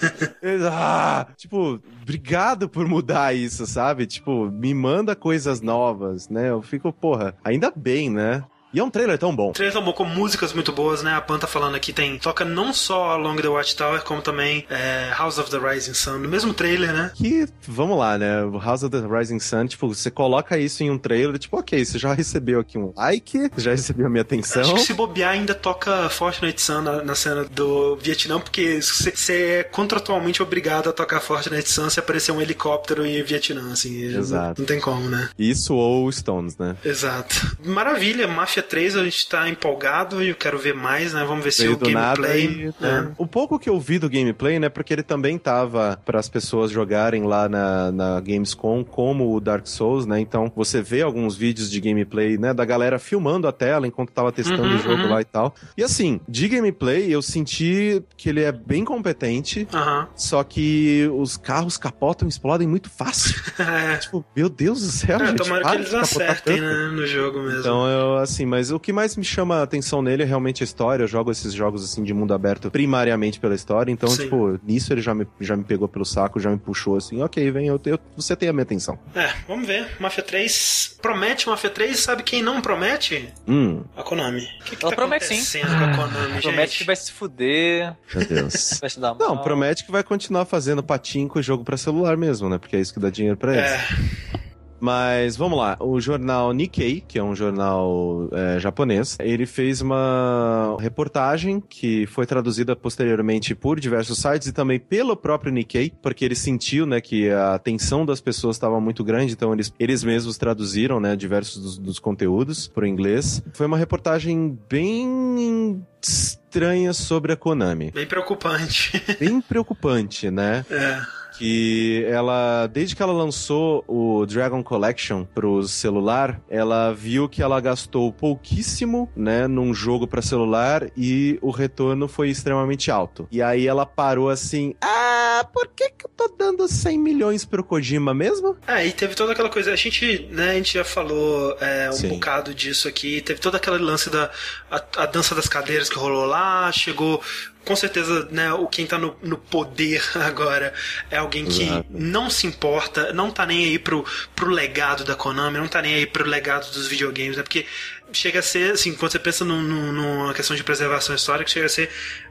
Ah, 0.72 1.26
tipo, 1.36 1.80
obrigado 2.02 2.68
por 2.68 2.86
mudar 2.86 3.34
isso, 3.34 3.66
sabe? 3.66 4.06
Tipo, 4.06 4.50
me 4.50 4.72
manda 4.74 5.14
coisas 5.14 5.60
novas, 5.60 6.28
né? 6.28 6.50
Eu 6.50 6.62
fico, 6.62 6.92
porra, 6.92 7.34
ainda 7.44 7.72
bem, 7.74 8.10
né? 8.10 8.42
E 8.72 8.78
é 8.78 8.84
um 8.84 8.90
trailer 8.90 9.18
tão 9.18 9.34
bom. 9.34 9.50
O 9.50 9.52
trailer 9.52 9.74
tomou 9.74 9.92
com 9.92 10.04
músicas 10.04 10.52
muito 10.52 10.72
boas, 10.72 11.02
né? 11.02 11.14
A 11.14 11.20
Pan 11.20 11.38
tá 11.38 11.46
falando 11.46 11.74
aqui, 11.74 11.92
tem. 11.92 12.18
Toca 12.18 12.44
não 12.44 12.72
só 12.72 13.10
Along 13.10 13.36
the 13.36 13.48
Watchtower, 13.48 14.02
como 14.02 14.22
também 14.22 14.64
é, 14.70 15.10
House 15.16 15.38
of 15.38 15.50
the 15.50 15.58
Rising 15.58 15.94
Sun, 15.94 16.18
no 16.18 16.28
mesmo 16.28 16.54
trailer, 16.54 16.92
né? 16.92 17.10
Que, 17.14 17.46
vamos 17.66 17.98
lá, 17.98 18.16
né? 18.16 18.42
House 18.62 18.82
of 18.82 18.90
the 18.90 19.06
Rising 19.06 19.40
Sun, 19.40 19.66
tipo, 19.66 19.88
você 19.88 20.10
coloca 20.10 20.56
isso 20.56 20.82
em 20.84 20.90
um 20.90 20.98
trailer, 20.98 21.38
tipo, 21.38 21.58
ok, 21.58 21.84
você 21.84 21.98
já 21.98 22.14
recebeu 22.14 22.60
aqui 22.60 22.78
um 22.78 22.92
like, 22.96 23.50
já 23.56 23.72
recebeu 23.72 24.06
a 24.06 24.10
minha 24.10 24.22
atenção. 24.22 24.62
Acho 24.62 24.74
que 24.74 24.80
se 24.80 24.94
bobear 24.94 25.32
ainda 25.32 25.54
toca 25.54 26.08
Fortnite 26.08 26.60
Sun 26.62 26.82
na, 26.82 27.02
na 27.02 27.14
cena 27.14 27.44
do 27.44 27.96
Vietnã, 27.96 28.38
porque 28.38 28.80
você 28.80 29.32
é 29.32 29.64
contratualmente 29.64 30.42
obrigado 30.42 30.88
a 30.88 30.92
tocar 30.92 31.20
Fortnite 31.20 31.68
Sun 31.68 31.90
se 31.90 31.98
aparecer 31.98 32.32
um 32.32 32.40
helicóptero 32.40 33.04
em 33.04 33.20
Vietnã, 33.22 33.72
assim. 33.72 34.04
Exato. 34.04 34.60
Não 34.60 34.66
tem 34.66 34.80
como, 34.80 35.08
né? 35.08 35.28
Isso 35.38 35.74
ou 35.74 36.10
Stones, 36.12 36.56
né? 36.56 36.76
Exato. 36.84 37.56
Maravilha, 37.64 38.28
Mafia 38.28 38.59
3 38.62 38.96
a 38.96 39.04
gente 39.04 39.28
tá 39.28 39.48
empolgado 39.48 40.22
e 40.22 40.28
eu 40.30 40.34
quero 40.34 40.58
ver 40.58 40.74
mais, 40.74 41.12
né? 41.12 41.24
Vamos 41.24 41.44
ver 41.44 41.52
se 41.52 41.62
Veio 41.62 41.74
o 41.74 41.76
do 41.76 41.90
nada 41.90 42.20
gameplay. 42.22 42.44
e, 42.44 42.64
né? 42.66 42.74
né? 42.80 43.12
O 43.18 43.26
pouco 43.26 43.58
que 43.58 43.68
eu 43.68 43.78
vi 43.80 43.98
do 43.98 44.08
gameplay, 44.08 44.58
né? 44.58 44.68
Porque 44.68 44.92
ele 44.92 45.02
também 45.02 45.38
tava 45.38 45.98
para 46.04 46.18
as 46.18 46.28
pessoas 46.28 46.70
jogarem 46.70 47.24
lá 47.24 47.48
na, 47.48 47.92
na 47.92 48.20
Gamescom 48.20 48.84
como 48.84 49.34
o 49.34 49.40
Dark 49.40 49.66
Souls, 49.66 50.06
né? 50.06 50.20
Então 50.20 50.50
você 50.54 50.80
vê 50.82 51.02
alguns 51.02 51.36
vídeos 51.36 51.70
de 51.70 51.80
gameplay, 51.80 52.36
né? 52.38 52.52
Da 52.54 52.64
galera 52.64 52.98
filmando 52.98 53.46
a 53.48 53.52
tela 53.52 53.86
enquanto 53.86 54.10
tava 54.10 54.30
testando 54.32 54.60
Uhum, 54.62 54.74
o 54.76 54.78
jogo 54.78 55.02
uhum. 55.02 55.10
lá 55.10 55.20
e 55.20 55.24
tal. 55.24 55.54
E 55.76 55.82
assim, 55.82 56.20
de 56.28 56.48
gameplay 56.48 57.10
eu 57.12 57.22
senti 57.22 58.02
que 58.16 58.28
ele 58.28 58.42
é 58.42 58.52
bem 58.52 58.84
competente. 58.84 59.66
Aham. 59.72 60.08
Só 60.14 60.42
que 60.44 61.08
os 61.14 61.36
carros 61.36 61.76
capotam 61.76 62.26
e 62.26 62.30
explodem 62.30 62.66
muito 62.68 62.88
fácil. 62.90 63.40
É. 63.60 63.96
tipo, 63.98 64.24
meu 64.34 64.48
Deus 64.48 64.80
do 64.80 64.88
céu, 64.90 65.18
É, 65.20 65.26
gente. 65.26 65.38
tomara 65.38 65.62
que 65.64 65.74
eles 65.76 65.92
acertem 65.94 66.56
tanto. 66.56 66.66
né, 66.66 66.88
no 66.92 67.06
jogo 67.06 67.40
mesmo. 67.40 67.60
Então, 67.60 67.86
eu, 67.88 68.16
assim, 68.16 68.44
mas 68.50 68.70
o 68.70 68.78
que 68.80 68.92
mais 68.92 69.16
me 69.16 69.24
chama 69.24 69.56
a 69.58 69.62
atenção 69.62 70.02
nele 70.02 70.22
é 70.24 70.26
realmente 70.26 70.62
a 70.62 70.64
história. 70.64 71.04
Eu 71.04 71.08
jogo 71.08 71.30
esses 71.30 71.52
jogos, 71.54 71.84
assim, 71.84 72.02
de 72.02 72.12
mundo 72.12 72.34
aberto 72.34 72.70
primariamente 72.70 73.38
pela 73.40 73.54
história. 73.54 73.90
Então, 73.90 74.08
Sim. 74.10 74.24
tipo, 74.24 74.58
nisso 74.62 74.92
ele 74.92 75.00
já 75.00 75.14
me, 75.14 75.26
já 75.40 75.56
me 75.56 75.64
pegou 75.64 75.86
pelo 75.88 76.04
saco, 76.04 76.40
já 76.40 76.50
me 76.50 76.58
puxou, 76.58 76.96
assim, 76.96 77.22
ok, 77.22 77.50
vem, 77.50 77.68
eu, 77.68 77.80
eu- 77.86 77.98
você 78.16 78.34
tem 78.36 78.48
a 78.48 78.52
minha 78.52 78.64
atenção. 78.64 78.98
É, 79.14 79.30
vamos 79.46 79.66
ver. 79.66 79.86
Mafia 80.00 80.22
3 80.24 80.98
promete 81.00 81.48
Mafia 81.48 81.70
3, 81.70 81.98
sabe 81.98 82.22
quem 82.22 82.42
não 82.42 82.60
promete? 82.60 83.32
Hum, 83.48 83.82
A 83.96 84.02
Konami. 84.02 84.42
O 84.60 84.64
que, 84.64 84.76
que 84.76 84.84
Ela 84.84 84.90
tá 84.90 84.96
promete 84.96 85.24
sim. 85.24 85.34
acontecendo 85.34 85.78
com 85.78 85.84
a 85.84 85.96
Konami, 85.96 86.42
Promete 86.42 86.78
que 86.78 86.84
vai 86.84 86.96
se 86.96 87.12
fuder, 87.12 87.94
meu 88.14 88.26
Deus. 88.26 88.78
vai 88.82 88.90
se 88.90 88.98
dar 89.00 89.14
mal. 89.14 89.18
Não, 89.18 89.38
promete 89.38 89.84
que 89.84 89.92
vai 89.92 90.02
continuar 90.02 90.44
fazendo 90.44 90.82
patinco 90.82 91.38
e 91.38 91.42
jogo 91.42 91.64
pra 91.64 91.76
celular 91.76 92.16
mesmo, 92.16 92.48
né? 92.48 92.58
Porque 92.58 92.76
é 92.76 92.80
isso 92.80 92.92
que 92.92 93.00
dá 93.00 93.08
dinheiro 93.10 93.36
pra 93.36 93.52
eles. 93.56 93.70
É, 93.70 94.39
Mas 94.80 95.36
vamos 95.36 95.58
lá, 95.58 95.76
o 95.78 96.00
jornal 96.00 96.52
Nikkei, 96.52 97.02
que 97.06 97.18
é 97.18 97.22
um 97.22 97.36
jornal 97.36 98.28
é, 98.32 98.58
japonês, 98.58 99.16
ele 99.20 99.46
fez 99.46 99.80
uma 99.80 100.76
reportagem 100.80 101.60
que 101.60 102.06
foi 102.06 102.26
traduzida 102.26 102.74
posteriormente 102.74 103.54
por 103.54 103.78
diversos 103.78 104.18
sites 104.18 104.48
e 104.48 104.52
também 104.52 104.80
pelo 104.80 105.14
próprio 105.16 105.52
Nikkei, 105.52 105.92
porque 106.02 106.24
ele 106.24 106.34
sentiu, 106.34 106.86
né, 106.86 107.00
que 107.00 107.30
a 107.30 107.54
atenção 107.54 108.06
das 108.06 108.20
pessoas 108.20 108.56
estava 108.56 108.80
muito 108.80 109.04
grande, 109.04 109.32
então 109.32 109.52
eles, 109.52 109.72
eles 109.78 110.02
mesmos 110.02 110.38
traduziram, 110.38 110.98
né, 110.98 111.14
diversos 111.14 111.62
dos, 111.62 111.78
dos 111.78 111.98
conteúdos 111.98 112.66
para 112.66 112.84
o 112.84 112.86
inglês. 112.86 113.42
Foi 113.52 113.66
uma 113.66 113.76
reportagem 113.76 114.58
bem 114.68 115.84
estranha 116.02 116.92
sobre 116.92 117.32
a 117.32 117.36
Konami, 117.36 117.90
bem 117.90 118.06
preocupante. 118.06 119.02
bem 119.18 119.40
preocupante, 119.40 120.30
né? 120.30 120.64
É. 120.70 121.19
que 121.40 122.04
ela, 122.06 122.66
desde 122.66 122.94
que 122.94 123.02
ela 123.02 123.14
lançou 123.14 123.82
o 123.88 124.26
Dragon 124.26 124.62
Collection 124.62 125.24
pro 125.24 125.66
celular, 125.66 126.38
ela 126.50 126.92
viu 126.92 127.30
que 127.30 127.42
ela 127.42 127.58
gastou 127.62 128.12
pouquíssimo, 128.12 129.10
né, 129.16 129.46
num 129.48 129.72
jogo 129.72 130.06
para 130.06 130.20
celular 130.20 130.90
e 130.94 131.38
o 131.40 131.50
retorno 131.50 132.06
foi 132.06 132.28
extremamente 132.28 132.90
alto. 132.90 133.26
E 133.30 133.40
aí 133.40 133.66
ela 133.66 133.86
parou 133.86 134.28
assim: 134.28 134.74
"Ah, 134.82 135.46
por 135.50 135.68
que 135.68 135.88
que 135.88 136.04
eu 136.04 136.10
tô 136.14 136.28
dando 136.38 136.68
100 136.68 136.98
milhões 136.98 137.46
pro 137.46 137.64
Kojima 137.64 138.12
mesmo?" 138.12 138.58
É, 138.66 138.86
e 138.86 138.92
teve 138.92 139.14
toda 139.14 139.32
aquela 139.32 139.48
coisa, 139.48 139.72
a 139.72 139.76
gente, 139.76 140.28
né, 140.30 140.50
a 140.50 140.54
gente 140.54 140.74
já 140.74 140.84
falou 140.84 141.56
é, 141.58 141.88
um 141.88 141.94
Sim. 141.94 142.08
bocado 142.10 142.54
disso 142.54 142.86
aqui, 142.86 143.22
teve 143.22 143.40
todo 143.40 143.54
aquele 143.54 143.78
lance 143.78 144.10
da 144.10 144.30
a, 144.70 144.84
a 144.98 145.06
dança 145.06 145.34
das 145.34 145.48
cadeiras 145.48 145.88
que 145.88 145.98
rolou 145.98 146.26
lá, 146.26 146.70
chegou 146.70 147.22
com 147.64 147.76
certeza, 147.76 148.26
né, 148.30 148.52
o 148.52 148.66
quem 148.66 148.86
tá 148.86 148.98
no, 148.98 149.16
no 149.22 149.36
poder 149.36 150.02
agora 150.16 150.72
é 151.10 151.18
alguém 151.18 151.44
que 151.46 151.62
Exato. 151.64 151.86
não 151.90 152.30
se 152.30 152.46
importa, 152.46 153.12
não 153.12 153.30
tá 153.30 153.44
nem 153.46 153.64
aí 153.64 153.78
pro, 153.78 154.04
pro 154.34 154.50
legado 154.50 155.04
da 155.04 155.14
Konami, 155.14 155.58
não 155.58 155.68
tá 155.68 155.82
nem 155.82 155.94
aí 155.94 156.06
pro 156.06 156.26
legado 156.26 156.70
dos 156.72 156.86
videogames, 156.86 157.36
né, 157.36 157.42
porque 157.42 157.66
chega 158.12 158.40
a 158.40 158.42
ser, 158.42 158.72
assim, 158.72 158.92
quando 158.94 159.12
você 159.12 159.18
pensa 159.20 159.44
num- 159.44 159.62
num- 159.62 159.92
numa 159.92 160.34
questão 160.34 160.56
de 160.56 160.64
preservação 160.64 161.14
histórica, 161.14 161.48
chega 161.50 161.66
a 161.66 161.68
ser 161.68 161.88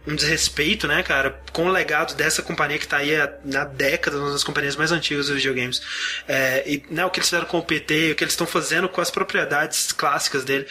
um 0.07 0.15
desrespeito, 0.15 0.87
né, 0.87 1.03
cara, 1.03 1.39
com 1.51 1.65
o 1.65 1.71
legado 1.71 2.15
dessa 2.15 2.41
companhia 2.41 2.79
que 2.79 2.87
tá 2.87 2.97
aí 2.97 3.11
na 3.43 3.65
década, 3.65 4.17
uma 4.17 4.31
das 4.31 4.43
companhias 4.43 4.75
mais 4.75 4.91
antigas 4.91 5.27
dos 5.27 5.35
videogames. 5.35 5.81
É, 6.27 6.63
e 6.65 6.83
né, 6.89 7.05
o 7.05 7.09
que 7.09 7.19
eles 7.19 7.29
fizeram 7.29 7.47
com 7.47 7.59
o 7.59 7.63
PT, 7.63 8.11
o 8.11 8.15
que 8.15 8.23
eles 8.23 8.33
estão 8.33 8.47
fazendo 8.47 8.89
com 8.89 9.01
as 9.01 9.11
propriedades 9.11 9.91
clássicas 9.91 10.43
dele. 10.43 10.65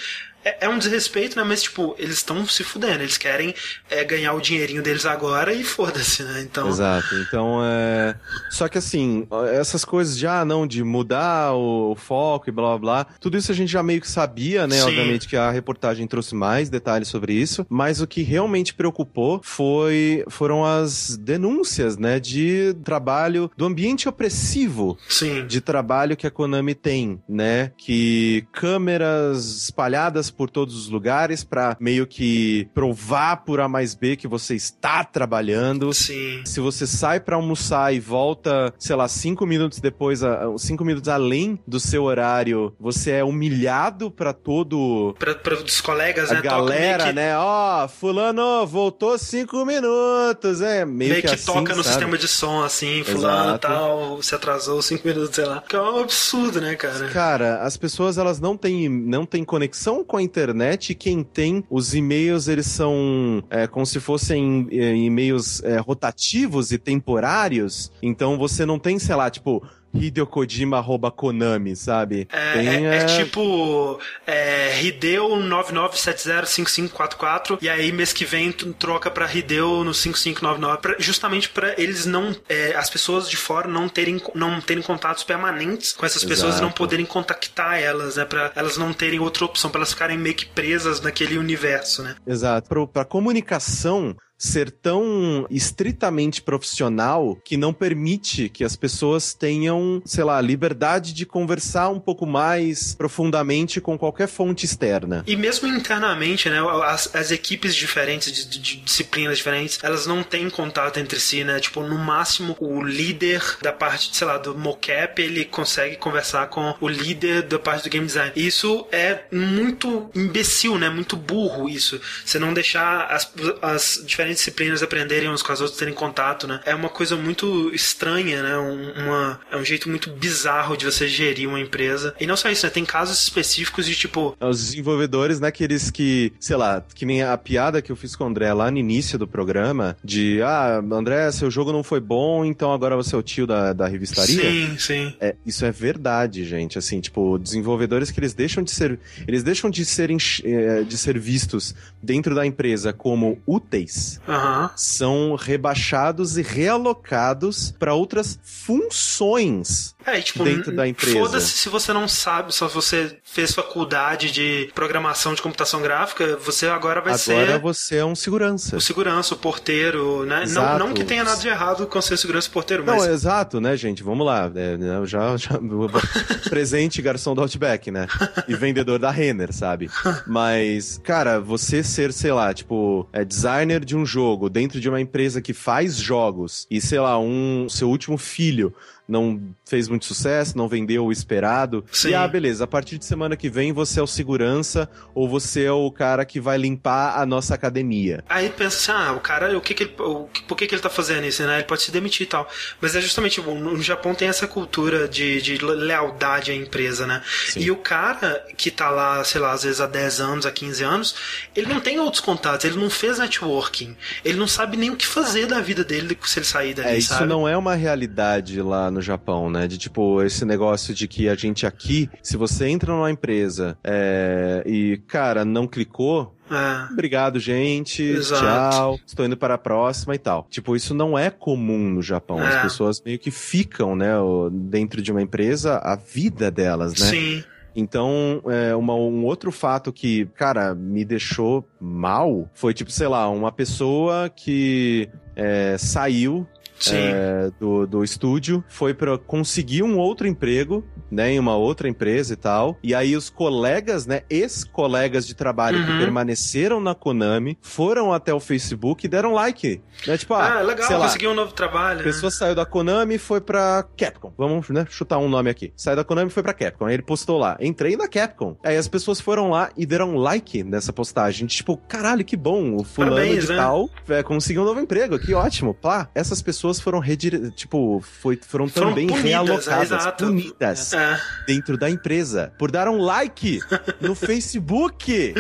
É, 0.45 0.67
é 0.67 0.69
um 0.69 0.79
desrespeito, 0.79 1.37
né? 1.37 1.45
Mas, 1.45 1.63
tipo, 1.63 1.95
eles 1.99 2.17
estão 2.17 2.47
se 2.47 2.63
fudendo. 2.63 3.03
Eles 3.03 3.19
querem 3.19 3.55
é, 3.91 4.05
ganhar 4.05 4.33
o 4.35 4.41
dinheirinho 4.41 4.83
deles 4.83 5.05
agora 5.05 5.53
e 5.53 5.65
foda-se, 5.65 6.23
né? 6.23 6.41
Então. 6.43 6.69
Exato. 6.69 7.15
Então 7.17 7.61
é. 7.63 8.15
Só 8.51 8.69
que 8.69 8.79
assim, 8.79 9.27
essas 9.53 9.85
coisas 9.85 10.17
de 10.17 10.27
ah, 10.27 10.45
não, 10.45 10.67
de 10.67 10.83
mudar 10.85 11.55
o 11.55 11.95
foco 11.97 12.49
e 12.49 12.53
blá 12.53 12.69
blá 12.71 12.79
blá, 12.79 13.07
tudo 13.21 13.37
isso 13.37 13.51
a 13.51 13.55
gente 13.55 13.71
já 13.71 13.83
meio 13.83 14.01
que 14.01 14.09
sabia, 14.09 14.67
né? 14.67 14.77
Sim. 14.77 14.83
Obviamente 14.89 15.29
que 15.29 15.37
a 15.37 15.51
reportagem 15.51 16.07
trouxe 16.07 16.35
mais 16.35 16.71
detalhes 16.71 17.09
sobre 17.09 17.33
isso, 17.33 17.67
mas 17.69 18.01
o 18.01 18.07
que 18.07 18.23
realmente 18.23 18.75
preocupou 18.75 19.18
foi 19.43 20.25
foram 20.29 20.65
as 20.65 21.17
denúncias, 21.17 21.97
né, 21.97 22.21
de 22.21 22.75
trabalho 22.85 23.51
do 23.57 23.65
ambiente 23.65 24.09
opressivo 24.09 24.97
Sim. 25.09 25.47
de 25.47 25.61
trabalho 25.61 26.17
que 26.17 26.27
a 26.27 26.31
Konami 26.31 26.75
tem, 26.75 27.21
né? 27.29 27.73
Que 27.77 28.47
câmeras 28.53 29.65
espalhadas 29.65 30.31
por 30.31 30.51
todos 30.51 30.77
os 30.77 30.89
lugares 30.89 31.45
para 31.45 31.77
meio 31.81 32.07
que 32.07 32.69
provar 32.75 33.45
por 33.45 33.61
A 33.61 33.69
mais 33.69 33.95
B 33.95 34.17
que 34.17 34.29
você 34.29 34.55
está 34.55 35.05
trabalhando. 35.05 35.93
Sim. 35.93 36.43
Se 36.45 36.61
você 36.61 36.87
sai 36.87 37.21
para 37.21 37.37
almoçar 37.37 37.95
e 37.95 38.01
volta, 38.01 38.73
sei 38.79 38.97
lá, 38.97 39.09
cinco 39.09 39.47
minutos 39.47 39.81
depois, 39.81 40.21
cinco 40.59 40.85
minutos 40.85 41.09
além 41.09 41.59
do 41.67 41.81
seu 41.81 42.05
horário, 42.05 42.75
você 42.79 43.13
é 43.13 43.25
humilhado 43.25 44.11
para 44.11 44.33
todo. 44.33 45.15
Para 45.19 45.55
os 45.55 45.81
colegas, 45.81 46.31
a 46.31 46.35
né? 46.35 46.43
galera, 46.43 47.07
que... 47.07 47.13
né? 47.13 47.37
Ó, 47.37 47.85
oh, 47.85 47.89
fulano 47.89 48.67
voltou 48.67 49.08
cinco 49.17 49.65
minutos, 49.65 50.61
é 50.61 50.85
meio, 50.85 51.11
meio 51.11 51.23
que, 51.23 51.29
que 51.29 51.35
assim, 51.35 51.47
toca 51.47 51.75
no 51.75 51.83
sabe? 51.83 51.89
sistema 51.89 52.19
de 52.19 52.29
som 52.29 52.63
assim, 52.63 53.03
fulano 53.05 53.51
Exato. 53.51 53.69
tal, 53.69 54.23
se 54.23 54.35
atrasou 54.35 54.83
cinco 54.83 55.07
minutos, 55.07 55.35
sei 55.35 55.45
lá. 55.45 55.63
Que 55.63 55.77
é 55.77 55.81
um 55.81 56.01
absurdo, 56.01 56.61
né, 56.61 56.75
cara? 56.75 57.09
Cara, 57.11 57.63
as 57.63 57.77
pessoas 57.77 58.19
elas 58.19 58.41
não 58.41 58.57
têm 58.57 58.89
não 58.89 59.25
têm 59.25 59.45
conexão 59.45 60.05
com 60.05 60.17
a 60.17 60.23
internet 60.23 60.91
e 60.91 60.95
quem 60.95 61.23
tem 61.23 61.65
os 61.71 61.95
e-mails 61.95 62.49
eles 62.49 62.67
são 62.67 63.43
é, 63.49 63.67
como 63.67 63.87
se 63.87 64.01
fossem 64.01 64.67
é, 64.71 64.95
e-mails 64.95 65.63
é, 65.63 65.79
rotativos 65.79 66.73
e 66.73 66.79
temporários. 66.79 67.93
Então 68.03 68.37
você 68.37 68.67
não 68.67 68.79
tem, 68.79 68.99
sei 68.99 69.15
lá, 69.15 69.31
tipo 69.31 69.63
Hideo 69.95 70.27
Kojima 70.27 70.77
arroba 70.79 71.11
Konami, 71.11 71.75
sabe? 71.75 72.29
É, 72.31 72.53
Tem, 72.53 72.69
é, 72.69 72.85
é, 72.85 72.97
é 72.99 73.05
tipo 73.07 73.99
é, 74.27 74.83
Hideo 74.83 75.29
99705544 75.29 77.59
e 77.61 77.69
aí 77.69 77.91
mês 77.93 78.13
que 78.13 78.25
vem 78.25 78.53
troca 78.53 79.11
pra 79.11 79.33
Hideo 79.33 79.85
no 79.85 79.93
5599 79.95 80.79
pra, 80.81 80.95
justamente 80.99 81.49
para 81.49 81.75
eles 81.81 82.07
não 82.07 82.35
é, 82.49 82.75
as 82.77 82.91
pessoas 82.91 83.29
de 83.29 83.37
fora 83.37 83.69
não 83.69 83.89
terem 83.89 84.21
não 84.35 84.61
terem 84.61 84.83
contatos 84.83 85.23
permanentes 85.25 85.93
com 85.93 86.05
essas 86.07 86.25
pessoas 86.25 86.55
Exato. 86.55 86.65
e 86.65 86.67
não 86.67 86.73
poderem 86.73 87.07
contactar 87.07 87.81
elas, 87.81 88.17
né? 88.17 88.25
Pra 88.25 88.53
elas 88.55 88.77
não 88.77 88.93
terem 88.93 89.21
outra 89.21 89.45
opção, 89.45 89.71
para 89.71 89.81
elas 89.81 89.93
ficarem 89.93 90.19
meio 90.19 90.35
que 90.35 90.47
presas 90.47 91.01
naquele 91.01 91.39
universo, 91.39 92.03
né? 92.03 92.17
Exato. 92.27 92.69
Pra, 92.69 92.87
pra 92.87 93.05
comunicação 93.05 94.17
ser 94.39 94.71
tão 94.71 95.47
estritamente 95.51 96.41
profissional 96.41 97.37
que 97.45 97.57
não 97.57 97.73
permite 97.73 98.49
que 98.49 98.63
as 98.63 98.77
pessoas 98.77 99.35
tenham, 99.35 100.01
sei 100.05 100.23
lá, 100.23 100.41
liberdade 100.41 101.13
de 101.13 101.27
conversar 101.27 101.89
um 101.89 101.99
pouco 101.99 102.25
mais 102.25 102.95
profundamente 102.95 103.81
com 103.81 103.99
qualquer 103.99 104.29
fonte 104.29 104.65
externa. 104.65 105.25
E 105.27 105.37
mesmo 105.37 105.67
internamente, 105.67 106.49
né, 106.49 106.61
as, 106.85 107.15
as 107.15 107.33
equipes 107.33 107.75
diferentes, 107.75 108.31
de, 108.31 108.47
de, 108.47 108.59
de, 108.59 108.77
disciplinas 108.77 109.39
diferentes, 109.39 109.79
elas 109.83 110.07
não 110.07 110.23
têm 110.23 110.49
contato 110.49 110.99
entre 110.99 111.19
si, 111.19 111.43
né? 111.43 111.59
Tipo, 111.59 111.83
no 111.83 111.99
máximo, 111.99 112.57
o 112.61 112.83
líder 112.83 113.43
da 113.61 113.73
parte, 113.73 114.17
sei 114.17 114.27
lá, 114.27 114.39
do 114.39 114.57
mocap, 114.57 115.21
ele 115.21 115.45
consegue 115.45 115.97
conversar 115.97 116.47
com 116.49 116.75
o 116.81 116.89
líder 116.89 117.43
da 117.43 117.59
parte 117.59 117.85
do 117.85 117.91
game 117.91 118.07
design. 118.07 118.33
Isso 118.37 118.87
é 118.93 119.25
muito 119.33 120.11
imbecil, 120.15 120.79
né? 120.79 120.89
Muito 120.89 121.17
burro 121.17 121.69
isso. 121.69 122.01
Você 122.25 122.39
não 122.39 122.55
deixar 122.55 123.07
as, 123.07 123.33
as 123.63 124.03
diferentes 124.05 124.28
diferentes 124.29 124.39
disciplinas 124.41 124.83
aprenderem 124.83 125.29
uns 125.29 125.43
com 125.43 125.53
as 125.53 125.61
outras, 125.61 125.79
terem 125.79 125.95
contato, 125.95 126.47
né? 126.47 126.61
É 126.65 126.75
uma 126.75 126.89
coisa 126.89 127.17
muito 127.17 127.71
estranha, 127.75 128.43
né? 128.43 128.59
Um, 128.59 129.05
uma, 129.05 129.41
é 129.51 129.57
um 129.57 129.65
jeito 129.65 129.89
muito 129.89 130.11
bizarro 130.11 130.77
de 130.77 130.85
você 130.85 131.09
gerir 131.09 131.49
uma 131.49 131.61
empresa. 131.61 132.15
E 132.21 132.27
não 132.27 132.37
só 132.37 132.51
isso, 132.51 132.67
né? 132.67 132.71
Tem 132.71 132.85
casos 132.85 133.23
específicos 133.23 133.87
de 133.87 133.95
tipo. 133.95 134.37
Os 134.41 134.63
desenvolvedores, 134.71 135.41
né? 135.41 135.49
Aqueles 135.49 135.91
que, 135.91 136.33
sei 136.39 136.57
lá, 136.57 136.85
que 136.95 137.07
nem 137.07 137.23
a 137.23 137.37
piada 137.37 137.81
que 137.81 137.91
eu 137.91 137.97
fiz 137.97 138.15
com 138.15 138.25
o 138.25 138.27
André 138.27 138.53
lá 138.53 138.71
no 138.71 138.79
início 138.79 139.19
do 139.19 139.27
programa, 139.27 139.97
de 140.05 140.41
ah, 140.43 140.83
André, 140.93 141.31
seu 141.33 141.51
jogo 141.51 141.73
não 141.73 141.83
foi 141.83 142.01
bom, 142.01 142.45
então 142.45 142.73
agora 142.73 142.97
você 142.97 143.15
é 143.15 143.19
o 143.19 143.23
tio 143.23 143.47
da, 143.47 143.73
da 143.73 143.87
revistaria. 143.87 144.41
Sim, 144.41 144.79
sim. 144.79 145.15
É, 145.21 145.35
isso 145.47 145.65
é 145.65 145.71
verdade, 145.71 146.45
gente. 146.45 146.79
Assim, 146.79 147.01
tipo, 147.01 147.39
desenvolvedores 147.39 148.11
que 148.11 148.21
eles 148.21 148.35
deixam 148.35 148.63
de 148.63 148.71
ser. 148.71 148.99
Eles 149.27 149.43
deixam 149.43 149.71
de 149.71 149.85
serem 149.85 150.19
eh, 150.45 150.83
de 150.83 150.99
ser 150.99 151.19
vistos 151.19 151.75
dentro 152.03 152.35
da 152.35 152.45
empresa 152.45 152.93
como 152.93 153.41
úteis 153.47 154.18
uhum. 154.27 154.69
são 154.75 155.37
rebaixados 155.37 156.37
e 156.37 156.43
realocados 156.43 157.75
para 157.79 157.95
outras 157.95 158.39
funções 158.43 159.95
é, 160.17 160.21
tipo, 160.21 160.45
dentro 160.45 160.75
da 160.75 160.87
empresa. 160.87 161.19
Foda-se 161.19 161.59
se 161.59 161.69
você 161.69 161.93
não 161.93 162.09
sabe, 162.09 162.55
só 162.55 162.69
você 162.69 163.17
fez 163.25 163.53
faculdade 163.53 164.31
de 164.31 164.71
programação 164.75 165.35
de 165.35 165.43
computação 165.43 165.81
gráfica, 165.81 166.37
você 166.37 166.67
agora 166.67 167.01
vai 167.01 167.13
agora 167.13 167.19
ser. 167.19 167.35
Agora 167.35 167.59
você 167.59 167.97
é 167.97 168.05
um 168.05 168.15
segurança. 168.15 168.77
O 168.77 168.81
segurança, 168.81 169.35
o 169.35 169.37
porteiro, 169.37 170.25
né? 170.25 170.45
Não, 170.49 170.79
não 170.79 170.95
que 170.95 171.05
tenha 171.05 171.25
nada 171.25 171.41
de 171.41 171.49
errado 171.49 171.87
com 171.87 172.01
ser 172.01 172.17
segurança 172.17 172.49
e 172.49 172.51
porteiro, 172.51 172.85
mas. 172.85 172.97
Não, 172.97 173.13
exato, 173.13 173.61
né, 173.61 173.77
gente? 173.77 174.03
Vamos 174.03 174.27
lá. 174.27 174.51
É, 174.55 174.77
né, 174.77 175.07
já, 175.07 175.37
já 175.37 175.59
presente 176.49 177.03
garçom 177.03 177.35
do 177.35 177.43
Outback, 177.43 177.91
né? 177.91 178.07
E 178.47 178.55
vendedor 178.55 178.99
da 178.99 179.11
Renner, 179.11 179.53
sabe? 179.53 179.91
Mas, 180.27 181.01
cara, 181.03 181.41
você 181.41 181.83
ser, 181.83 182.13
sei 182.13 182.33
lá, 182.33 182.53
tipo, 182.53 183.09
é 183.13 183.25
designer 183.25 183.85
de 183.85 183.97
um 183.97 184.05
jogo 184.05 184.49
dentro 184.49 184.81
de 184.81 184.89
uma 184.89 185.01
empresa 185.01 185.41
que 185.41 185.53
faz 185.53 185.97
jogos 185.97 186.67
e, 186.71 186.81
sei 186.81 187.01
lá, 187.01 187.19
um 187.19 187.67
seu 187.69 187.89
último 187.89 188.17
filho 188.17 188.75
não 189.09 189.41
fez 189.65 189.89
muito 189.89 190.05
sucesso, 190.05 190.57
não 190.57 190.69
vendeu 190.69 191.07
o 191.07 191.13
esperado. 191.13 191.85
Sim. 191.91 192.11
E 192.11 192.15
ah, 192.15 192.29
beleza, 192.29 192.65
a 192.65 192.67
partir 192.67 192.99
de 192.99 193.07
semana 193.07 193.37
que 193.37 193.49
vem 193.49 193.73
você 193.73 194.01
é 194.01 194.03
o 194.03 194.07
segurança 194.07 194.89
ou 195.15 195.29
você 195.29 195.65
é 195.65 195.73
o 195.73 195.91
cara 195.91 196.25
que 196.25 196.39
vai 196.39 196.59
limpar 196.59 197.19
a 197.19 197.25
nossa 197.25 197.55
academia. 197.55 198.23
Aí 198.29 198.51
pensa 198.51 198.93
assim, 198.93 199.03
ah, 199.03 199.13
o 199.13 199.21
cara, 199.21 199.57
o 199.57 199.61
que 199.61 199.73
que 199.73 199.85
ele, 199.85 199.95
o, 199.99 200.29
por 200.47 200.57
que 200.57 200.67
que 200.67 200.75
ele 200.75 200.83
tá 200.83 200.91
fazendo 200.91 201.25
isso, 201.25 201.43
né? 201.45 201.57
Ele 201.57 201.65
pode 201.65 201.83
se 201.83 201.91
demitir 201.91 202.27
e 202.27 202.29
tal. 202.29 202.49
Mas 202.81 202.95
é 202.95 203.01
justamente, 203.01 203.41
bom, 203.41 203.59
no 203.59 203.83
Japão 203.83 204.15
tem 204.15 204.29
essa 204.29 204.47
cultura 204.47 205.09
de, 205.09 205.41
de 205.41 205.57
lealdade 205.59 206.51
à 206.51 206.55
empresa, 206.55 207.07
né? 207.07 207.23
Sim. 207.49 207.61
E 207.61 207.71
o 207.71 207.77
cara 207.77 208.45
que 208.57 208.71
tá 208.71 208.91
lá, 208.91 209.25
sei 209.25 209.41
lá, 209.41 209.53
às 209.53 209.63
vezes 209.63 209.81
há 209.81 209.87
10 209.87 210.21
anos, 210.21 210.47
há 210.47 210.51
15 210.51 210.85
anos, 210.85 211.15
ele 211.57 211.67
não 211.67 211.81
tem 211.81 211.99
outros 211.99 212.21
contatos, 212.21 212.65
ele 212.65 212.77
não 212.77 212.91
fez 212.91 213.19
networking, 213.19 213.97
ele 214.25 214.39
não 214.39 214.49
sabe 214.49 214.77
nem 214.77 214.91
o 214.91 214.97
que 214.97 215.07
fazer 215.07 215.47
da 215.47 215.61
vida 215.61 215.83
dele 215.83 216.19
se 216.25 216.39
ele 216.39 216.47
sair 216.47 216.75
dali, 216.75 216.89
é, 216.89 216.99
isso 216.99 217.09
sabe? 217.09 217.27
não 217.27 217.49
é 217.49 217.57
uma 217.57 217.75
realidade 217.75 218.61
lá 218.61 218.91
no 218.99 219.03
Japão, 219.03 219.49
né? 219.49 219.67
De 219.67 219.79
tipo, 219.79 220.23
esse 220.23 220.45
negócio 220.45 220.93
de 220.93 221.07
que 221.07 221.29
a 221.29 221.35
gente 221.35 221.65
aqui, 221.67 222.11
se 222.23 222.37
você 222.37 222.67
entra 222.67 222.93
numa 222.93 223.11
empresa 223.11 223.79
é, 223.83 224.63
e, 224.67 225.01
cara, 225.07 225.45
não 225.45 225.67
clicou, 225.67 226.35
é. 226.51 226.91
Obrigado, 226.91 227.39
gente. 227.39 228.03
Exato. 228.03 228.43
Tchau. 228.43 229.01
Estou 229.07 229.27
indo 229.27 229.37
para 229.37 229.55
a 229.55 229.59
próxima 229.59 230.15
e 230.15 230.19
tal. 230.19 230.47
Tipo, 230.49 230.75
isso 230.75 230.95
não 230.95 231.19
é 231.19 231.29
comum 231.29 231.91
no 231.91 232.03
Japão. 232.03 232.41
É. 232.41 232.49
As 232.49 232.63
pessoas 232.63 233.03
meio 233.05 233.19
que 233.19 233.31
ficam, 233.31 233.95
né, 233.95 234.15
dentro 234.51 235.03
de 235.03 235.13
uma 235.13 235.21
empresa 235.21 235.77
a 235.77 235.95
vida 235.95 236.51
delas, 236.51 236.99
né? 236.99 237.07
Sim. 237.07 237.45
Então, 237.77 238.43
é, 238.47 238.75
uma, 238.75 238.95
um 238.95 239.25
outro 239.25 239.53
fato 239.53 239.93
que, 239.93 240.27
cara, 240.35 240.75
me 240.75 241.05
deixou 241.05 241.65
mal 241.79 242.49
foi, 242.55 242.73
tipo, 242.73 242.91
sei 242.91 243.07
lá, 243.07 243.29
uma 243.29 243.53
pessoa 243.53 244.29
que 244.29 245.09
é, 245.37 245.77
saiu 245.79 246.45
é, 246.91 247.51
do, 247.59 247.87
do 247.87 248.05
estúdio, 248.05 248.63
foi 248.69 248.95
para 248.95 249.19
conseguir 249.19 249.83
um 249.83 249.99
outro 249.99 250.27
emprego, 250.27 250.85
né, 251.11 251.33
em 251.33 251.39
uma 251.39 251.57
outra 251.57 251.89
empresa 251.89 252.33
e 252.35 252.37
tal. 252.37 252.77
E 252.83 252.95
aí 252.95 253.17
os 253.17 253.31
colegas, 253.31 254.07
né, 254.07 254.23
ex-colegas 254.29 255.27
de 255.27 255.35
trabalho 255.35 255.79
uhum. 255.79 255.87
que 255.87 255.99
permaneceram 255.99 256.81
na 256.81 256.95
Konami, 256.95 257.59
foram 257.61 258.13
até 258.13 258.33
o 258.33 258.41
Facebook 258.41 259.05
e 259.05 259.09
deram 259.09 259.33
like. 259.33 259.81
Né, 260.07 260.17
tipo, 260.17 260.35
ah, 260.35 260.59
ah 260.59 260.63
legal, 260.63 261.01
consegui 261.01 261.27
um 261.27 261.35
novo 261.35 261.53
trabalho. 261.53 262.01
A 262.01 262.05
pessoa 262.05 262.31
né? 262.31 262.37
saiu 262.37 262.55
da 262.55 262.65
Konami 262.65 263.17
e 263.17 263.19
foi 263.19 263.41
pra 263.41 263.85
Capcom. 263.97 264.33
Vamos, 264.37 264.69
né, 264.69 264.87
chutar 264.89 265.19
um 265.19 265.29
nome 265.29 265.51
aqui. 265.51 265.73
Saiu 265.77 265.97
da 265.97 266.05
Konami 266.05 266.29
e 266.29 266.33
foi 266.33 266.43
pra 266.43 266.53
Capcom. 266.53 266.87
Aí 266.87 266.95
ele 266.95 267.03
postou 267.03 267.39
lá, 267.39 267.57
entrei 267.61 267.97
na 267.97 268.09
Capcom. 268.09 268.57
Aí 268.63 268.77
as 268.77 268.89
pessoas 268.89 269.21
foram 269.21 269.51
lá 269.51 269.71
e 269.77 269.85
deram 269.85 270.17
like 270.17 270.63
nessa 270.63 270.93
postagem. 270.93 271.47
Tipo, 271.47 271.77
caralho, 271.77 272.25
que 272.25 272.37
bom, 272.37 272.77
o 272.77 272.85
fulano 272.85 273.17
Parabéns, 273.17 273.45
de 273.45 273.51
né? 273.51 273.57
tal 273.57 273.89
é, 274.09 274.23
conseguiu 274.23 274.63
um 274.63 274.65
novo 274.65 274.81
emprego, 274.81 275.19
que 275.19 275.35
ótimo. 275.35 275.75
Pá, 275.75 276.09
essas 276.15 276.43
pessoas 276.43 276.68
foram 276.81 276.99
redire... 276.99 277.51
tipo, 277.53 278.03
foi, 278.21 278.37
foram, 278.37 278.69
foram 278.69 278.89
também 278.91 279.07
punidas, 279.07 279.25
realocadas, 279.25 279.91
exato. 279.93 280.27
punidas 280.27 280.93
é. 280.93 281.21
dentro 281.47 281.79
da 281.79 281.89
empresa 281.89 282.53
por 282.59 282.71
dar 282.71 282.89
um 282.89 282.99
like 282.99 283.61
no 284.01 284.15
Facebook. 284.15 285.35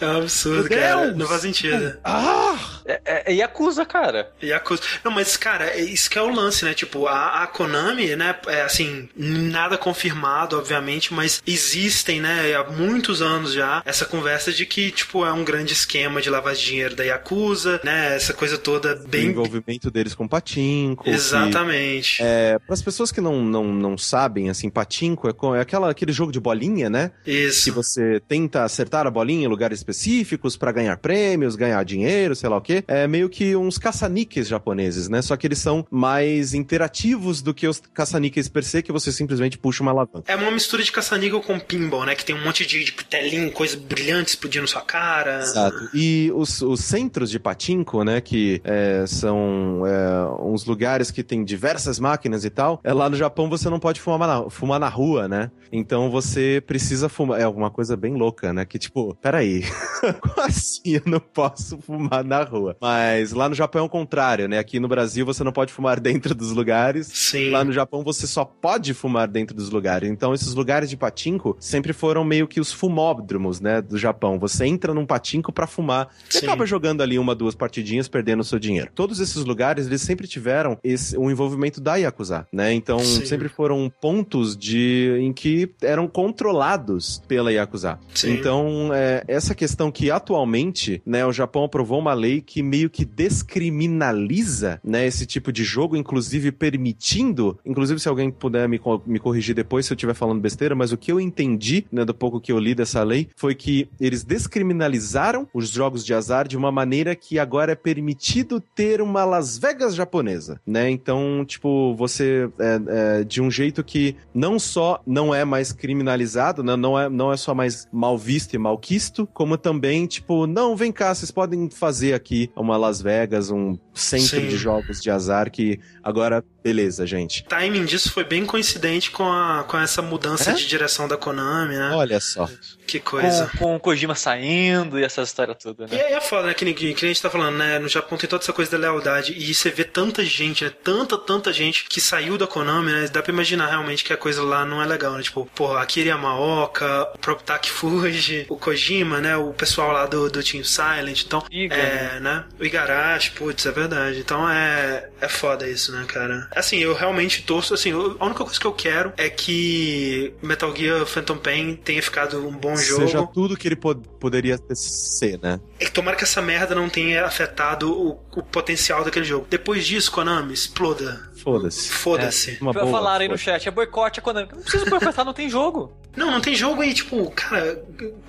É 0.00 0.06
um 0.06 0.18
absurdo, 0.18 0.68
cara. 0.68 1.12
Não 1.12 1.26
faz 1.26 1.42
sentido. 1.42 1.98
Ah! 2.04 2.56
É, 2.84 3.00
é, 3.04 3.32
é 3.32 3.34
Yakuza, 3.34 3.84
cara. 3.84 4.30
Yakuza. 4.42 4.82
Não, 5.04 5.10
mas, 5.10 5.36
cara, 5.36 5.66
é 5.66 5.80
isso 5.80 6.08
que 6.08 6.18
é 6.18 6.22
o 6.22 6.30
lance, 6.30 6.64
né? 6.64 6.72
Tipo, 6.72 7.06
a, 7.06 7.42
a 7.42 7.46
Konami, 7.46 8.14
né? 8.14 8.36
É 8.46 8.62
assim, 8.62 9.08
nada 9.16 9.76
confirmado, 9.76 10.56
obviamente, 10.56 11.12
mas 11.12 11.42
existem, 11.46 12.20
né? 12.20 12.54
Há 12.54 12.64
muitos 12.64 13.20
anos 13.20 13.52
já, 13.52 13.82
essa 13.84 14.04
conversa 14.04 14.52
de 14.52 14.64
que, 14.64 14.90
tipo, 14.90 15.24
é 15.24 15.32
um 15.32 15.44
grande 15.44 15.72
esquema 15.72 16.20
de 16.20 16.30
lavagem 16.30 16.62
de 16.62 16.70
dinheiro 16.70 16.96
da 16.96 17.04
Yakuza, 17.04 17.80
né? 17.82 18.14
Essa 18.14 18.32
coisa 18.32 18.56
toda 18.56 18.94
bem. 18.94 19.28
O 19.28 19.30
envolvimento 19.30 19.90
deles 19.90 20.14
com 20.14 20.28
patinco. 20.66 21.08
Exatamente. 21.08 22.18
Que, 22.18 22.22
é, 22.22 22.58
para 22.58 22.74
as 22.74 22.82
pessoas 22.82 23.12
que 23.12 23.20
não, 23.20 23.42
não, 23.42 23.72
não 23.72 23.98
sabem, 23.98 24.50
assim, 24.50 24.68
patinco 24.68 25.28
é, 25.28 25.58
é 25.58 25.60
aquela, 25.60 25.90
aquele 25.90 26.12
jogo 26.12 26.32
de 26.32 26.40
bolinha, 26.40 26.90
né? 26.90 27.12
Isso. 27.26 27.64
Que 27.64 27.70
você 27.70 28.20
tenta 28.26 28.64
acertar 28.64 29.06
a 29.06 29.10
bolinha 29.10 29.44
em 29.44 29.48
lugares 29.48 29.78
específicos 29.78 30.56
para 30.56 30.72
ganhar 30.72 30.96
prêmios, 30.96 31.56
ganhar 31.56 31.82
dinheiro, 31.84 32.34
sei 32.34 32.48
lá 32.48 32.56
o 32.56 32.60
quê. 32.60 32.84
É, 32.86 33.06
meio 33.06 33.28
que 33.28 33.56
uns 33.56 33.78
caça-níqueis 33.78 34.48
japoneses, 34.48 35.08
né? 35.08 35.22
Só 35.22 35.36
que 35.36 35.46
eles 35.46 35.58
são 35.58 35.86
mais 35.90 36.54
interativos 36.54 37.42
do 37.42 37.54
que 37.54 37.66
os 37.66 37.80
caça-níqueis 37.92 38.48
per 38.48 38.64
se, 38.64 38.82
que 38.82 38.92
você 38.92 39.12
simplesmente 39.12 39.58
puxa 39.58 39.82
uma 39.82 39.92
alavanca. 39.92 40.30
É 40.30 40.36
uma 40.36 40.50
mistura 40.50 40.82
de 40.82 40.90
caça-níquel 40.90 41.40
com 41.40 41.58
pinball, 41.58 42.04
né? 42.04 42.14
Que 42.14 42.24
tem 42.24 42.34
um 42.34 42.44
monte 42.44 42.66
de, 42.66 42.84
de 42.84 42.92
telinho, 42.92 43.50
coisa 43.52 43.76
brilhante 43.76 44.30
explodindo 44.30 44.66
sua 44.66 44.82
cara. 44.82 45.40
Exato. 45.40 45.90
E 45.94 46.30
os, 46.34 46.62
os 46.62 46.80
centros 46.80 47.30
de 47.30 47.38
patinco, 47.38 48.02
né? 48.02 48.20
Que 48.20 48.60
é, 48.64 49.04
são 49.06 49.82
é, 49.86 50.42
uns 50.56 50.64
lugares 50.64 51.10
que 51.10 51.22
tem 51.22 51.44
diversas 51.44 52.00
máquinas 52.00 52.44
e 52.44 52.50
tal. 52.50 52.80
É, 52.82 52.92
lá 52.92 53.08
no 53.08 53.16
Japão 53.16 53.48
você 53.48 53.68
não 53.68 53.78
pode 53.78 54.00
fumar 54.00 54.26
na, 54.26 54.50
fumar 54.50 54.80
na 54.80 54.88
rua, 54.88 55.28
né? 55.28 55.50
Então 55.70 56.10
você 56.10 56.62
precisa 56.66 57.08
fumar. 57.08 57.40
É 57.40 57.44
alguma 57.44 57.70
coisa 57.70 57.96
bem 57.96 58.14
louca, 58.14 58.52
né? 58.52 58.64
Que 58.64 58.78
tipo, 58.78 59.14
peraí. 59.16 59.62
Como 60.20 60.40
assim 60.46 60.94
eu 60.94 61.02
não 61.04 61.20
posso 61.20 61.78
fumar 61.78 62.24
na 62.24 62.42
rua? 62.42 62.76
Mas 62.80 63.32
lá 63.32 63.48
no 63.48 63.54
Japão 63.54 63.82
é 63.82 63.84
o 63.84 63.88
contrário, 63.88 64.48
né? 64.48 64.58
Aqui 64.58 64.80
no 64.80 64.88
Brasil 64.88 65.26
você 65.26 65.44
não 65.44 65.52
pode 65.52 65.72
fumar 65.72 66.00
dentro 66.00 66.34
dos 66.34 66.52
lugares. 66.52 67.08
Sim. 67.08 67.50
Lá 67.50 67.62
no 67.62 67.72
Japão 67.72 68.02
você 68.02 68.26
só 68.26 68.44
pode 68.44 68.94
fumar 68.94 69.28
dentro 69.28 69.54
dos 69.54 69.70
lugares. 69.70 70.08
Então 70.10 70.32
esses 70.32 70.54
lugares 70.54 70.88
de 70.88 70.96
patinco 70.96 71.56
sempre 71.60 71.92
foram 71.92 72.24
meio 72.24 72.48
que 72.48 72.60
os 72.60 72.72
fumódromos, 72.72 73.60
né, 73.60 73.82
do 73.82 73.98
Japão. 73.98 74.38
Você 74.38 74.64
entra 74.66 74.94
num 74.94 75.04
patinco 75.04 75.52
para 75.52 75.66
fumar 75.66 76.08
Sim. 76.28 76.46
acaba 76.46 76.64
jogando 76.64 77.02
ali 77.02 77.18
uma, 77.18 77.34
duas 77.34 77.54
partidinhas, 77.54 78.08
perdendo 78.08 78.40
o 78.40 78.44
seu 78.44 78.58
dinheiro. 78.58 78.90
Todos 78.94 79.20
esses 79.20 79.44
lugares, 79.44 79.86
eles 79.86 80.02
sempre 80.02 80.26
tiveram 80.26 80.45
esse, 80.82 81.16
o 81.16 81.30
envolvimento 81.30 81.80
da 81.80 81.96
Yakuza, 81.96 82.46
né? 82.52 82.72
Então 82.72 82.98
Sim. 82.98 83.24
sempre 83.26 83.48
foram 83.48 83.90
pontos 84.00 84.56
de 84.56 85.16
em 85.20 85.32
que 85.32 85.70
eram 85.82 86.06
controlados 86.08 87.22
pela 87.26 87.52
Yakuza. 87.52 87.98
Sim. 88.14 88.34
Então, 88.34 88.90
é, 88.92 89.24
essa 89.28 89.54
questão 89.54 89.90
que 89.90 90.10
atualmente, 90.10 91.02
né, 91.04 91.24
o 91.24 91.32
Japão 91.32 91.64
aprovou 91.64 91.98
uma 91.98 92.14
lei 92.14 92.40
que 92.40 92.62
meio 92.62 92.90
que 92.90 93.04
descriminaliza, 93.04 94.80
né, 94.84 95.06
esse 95.06 95.26
tipo 95.26 95.52
de 95.52 95.64
jogo, 95.64 95.96
inclusive 95.96 96.52
permitindo, 96.52 97.58
inclusive 97.64 98.00
se 98.00 98.08
alguém 98.08 98.30
puder 98.30 98.68
me, 98.68 98.80
me 99.06 99.18
corrigir 99.18 99.54
depois 99.54 99.86
se 99.86 99.92
eu 99.92 99.96
estiver 99.96 100.14
falando 100.14 100.40
besteira, 100.40 100.74
mas 100.74 100.92
o 100.92 100.96
que 100.96 101.10
eu 101.10 101.20
entendi, 101.20 101.86
né, 101.90 102.04
do 102.04 102.14
pouco 102.14 102.40
que 102.40 102.52
eu 102.52 102.58
li 102.58 102.74
dessa 102.74 103.02
lei, 103.02 103.28
foi 103.36 103.54
que 103.54 103.88
eles 104.00 104.24
descriminalizaram 104.24 105.48
os 105.52 105.68
jogos 105.68 106.04
de 106.04 106.14
azar 106.14 106.46
de 106.46 106.56
uma 106.56 106.70
maneira 106.70 107.14
que 107.14 107.38
agora 107.38 107.72
é 107.72 107.76
permitido 107.76 108.60
ter 108.60 109.00
uma 109.00 109.24
Las 109.24 109.58
Vegas 109.58 109.94
japonesa, 109.94 110.35
né? 110.66 110.90
Então, 110.90 111.44
tipo, 111.46 111.94
você 111.94 112.48
é, 112.58 113.20
é, 113.20 113.24
de 113.24 113.40
um 113.40 113.50
jeito 113.50 113.82
que 113.82 114.16
não 114.34 114.58
só 114.58 115.00
não 115.06 115.34
é 115.34 115.44
mais 115.44 115.72
criminalizado, 115.72 116.62
né? 116.62 116.76
não, 116.76 116.98
é, 116.98 117.08
não 117.08 117.32
é 117.32 117.36
só 117.36 117.54
mais 117.54 117.88
mal 117.92 118.16
visto 118.16 118.54
e 118.54 118.58
mal 118.58 118.78
quisto, 118.78 119.26
como 119.32 119.56
também, 119.56 120.06
tipo, 120.06 120.46
não, 120.46 120.76
vem 120.76 120.92
cá, 120.92 121.14
vocês 121.14 121.30
podem 121.30 121.68
fazer 121.70 122.14
aqui 122.14 122.50
uma 122.56 122.76
Las 122.76 123.00
Vegas, 123.00 123.50
um 123.50 123.78
centro 123.94 124.40
Sim. 124.40 124.48
de 124.48 124.56
jogos 124.56 125.00
de 125.00 125.10
azar 125.10 125.50
que 125.50 125.80
agora, 126.02 126.44
beleza, 126.66 127.06
gente. 127.06 127.42
O 127.42 127.44
timing 127.44 127.84
disso 127.84 128.10
foi 128.10 128.24
bem 128.24 128.44
coincidente 128.44 129.10
com, 129.12 129.30
a, 129.30 129.64
com 129.68 129.78
essa 129.78 130.02
mudança 130.02 130.50
É? 130.50 130.54
de 130.54 130.66
direção 130.66 131.06
da 131.06 131.16
Konami, 131.16 131.76
né? 131.76 131.90
Olha 131.94 132.18
só. 132.18 132.48
Que 132.86 132.98
coisa. 133.00 133.46
Com, 133.52 133.58
com 133.58 133.76
o 133.76 133.80
Kojima 133.80 134.14
saindo 134.14 134.98
e 134.98 135.04
essa 135.04 135.22
história 135.22 135.54
toda, 135.54 135.86
E 135.86 135.90
né? 135.96 136.02
aí 136.04 136.12
é 136.14 136.20
foda, 136.20 136.48
né? 136.48 136.54
Que, 136.54 136.72
que, 136.74 136.94
que 136.94 137.04
a 137.04 137.08
gente 137.08 137.22
tá 137.22 137.30
falando, 137.30 137.56
né? 137.56 137.78
No 137.78 137.88
Japão 137.88 138.16
tem 138.18 138.28
toda 138.28 138.42
essa 138.42 138.52
coisa 138.52 138.70
da 138.72 138.78
lealdade. 138.78 139.32
E 139.36 139.54
você 139.54 139.70
vê 139.70 139.84
tanta 139.84 140.24
gente, 140.24 140.64
né? 140.64 140.70
Tanta, 140.82 141.16
tanta 141.18 141.52
gente 141.52 141.84
que 141.84 142.00
saiu 142.00 142.36
da 142.38 142.46
Konami, 142.46 142.90
né? 142.92 143.08
Dá 143.12 143.22
pra 143.22 143.32
imaginar 143.32 143.66
realmente 143.68 144.02
que 144.04 144.12
a 144.12 144.16
coisa 144.16 144.42
lá 144.42 144.64
não 144.64 144.82
é 144.82 144.86
legal, 144.86 145.12
né? 145.14 145.22
Tipo, 145.22 145.46
porra, 145.54 145.80
Akira 145.80 146.08
Yamaoka, 146.10 147.10
o 147.14 147.18
próprio 147.18 147.44
Taki 147.46 147.70
Fuji, 147.70 148.46
o 148.48 148.56
Kojima, 148.56 149.20
né? 149.20 149.36
O 149.36 149.52
pessoal 149.52 149.92
lá 149.92 150.06
do, 150.06 150.28
do 150.30 150.42
Team 150.42 150.62
Silent. 150.64 151.22
Então, 151.24 151.44
Iga, 151.50 151.74
é, 151.74 152.20
né? 152.20 152.44
O 152.58 152.64
Igarashi, 152.64 153.32
putz, 153.32 153.66
é 153.66 153.72
verdade. 153.72 154.18
Então 154.20 154.48
é, 154.48 155.08
é 155.20 155.28
foda 155.28 155.68
isso, 155.68 155.90
né, 155.92 156.04
cara? 156.06 156.48
Assim, 156.56 156.78
eu 156.78 156.94
realmente 156.94 157.42
torço, 157.42 157.74
assim, 157.74 157.90
eu- 157.90 158.16
a 158.18 158.24
única 158.26 158.42
coisa 158.44 158.58
que 158.58 158.66
eu 158.66 158.72
quero 158.72 159.12
é 159.16 159.28
que 159.28 160.32
Metal 160.42 160.74
Gear 160.74 161.04
Phantom 161.06 161.36
Pain 161.36 161.76
tenha 161.76 162.02
ficado 162.02 162.46
um 162.48 162.52
bom 162.56 162.74
jogo. 162.76 163.02
Seja 163.02 163.26
tudo 163.26 163.56
que 163.56 163.68
ele 163.68 163.76
pod- 163.76 164.02
poderia 164.18 164.58
ser, 164.74 165.38
né? 165.40 165.60
É 165.78 165.84
que 165.84 165.90
tomara 165.92 166.16
que 166.16 166.24
essa 166.24 166.40
merda 166.40 166.74
não 166.74 166.88
tenha 166.88 167.24
afetado 167.26 167.92
o, 167.92 168.18
o 168.34 168.42
potencial 168.42 169.04
daquele 169.04 169.24
jogo. 169.24 169.46
Depois 169.50 169.84
disso, 169.86 170.10
Konami, 170.10 170.54
exploda. 170.54 171.30
Foda-se. 171.36 171.88
Foda-se. 171.90 172.58
Uma 172.60 172.72
boa. 172.72 172.90
Falaram 172.90 173.22
aí 173.22 173.28
no 173.28 173.38
chat, 173.38 173.68
é 173.68 173.70
boicote 173.70 174.18
a 174.18 174.22
Konami. 174.22 174.48
Não 174.52 174.62
precisa 174.62 174.84
boicotar, 174.90 175.24
não 175.24 175.32
tem 175.34 175.48
jogo. 175.48 175.92
Não, 176.16 176.30
não 176.30 176.40
tem 176.40 176.54
jogo 176.54 176.80
aí, 176.80 176.94
tipo, 176.94 177.30
cara. 177.32 177.84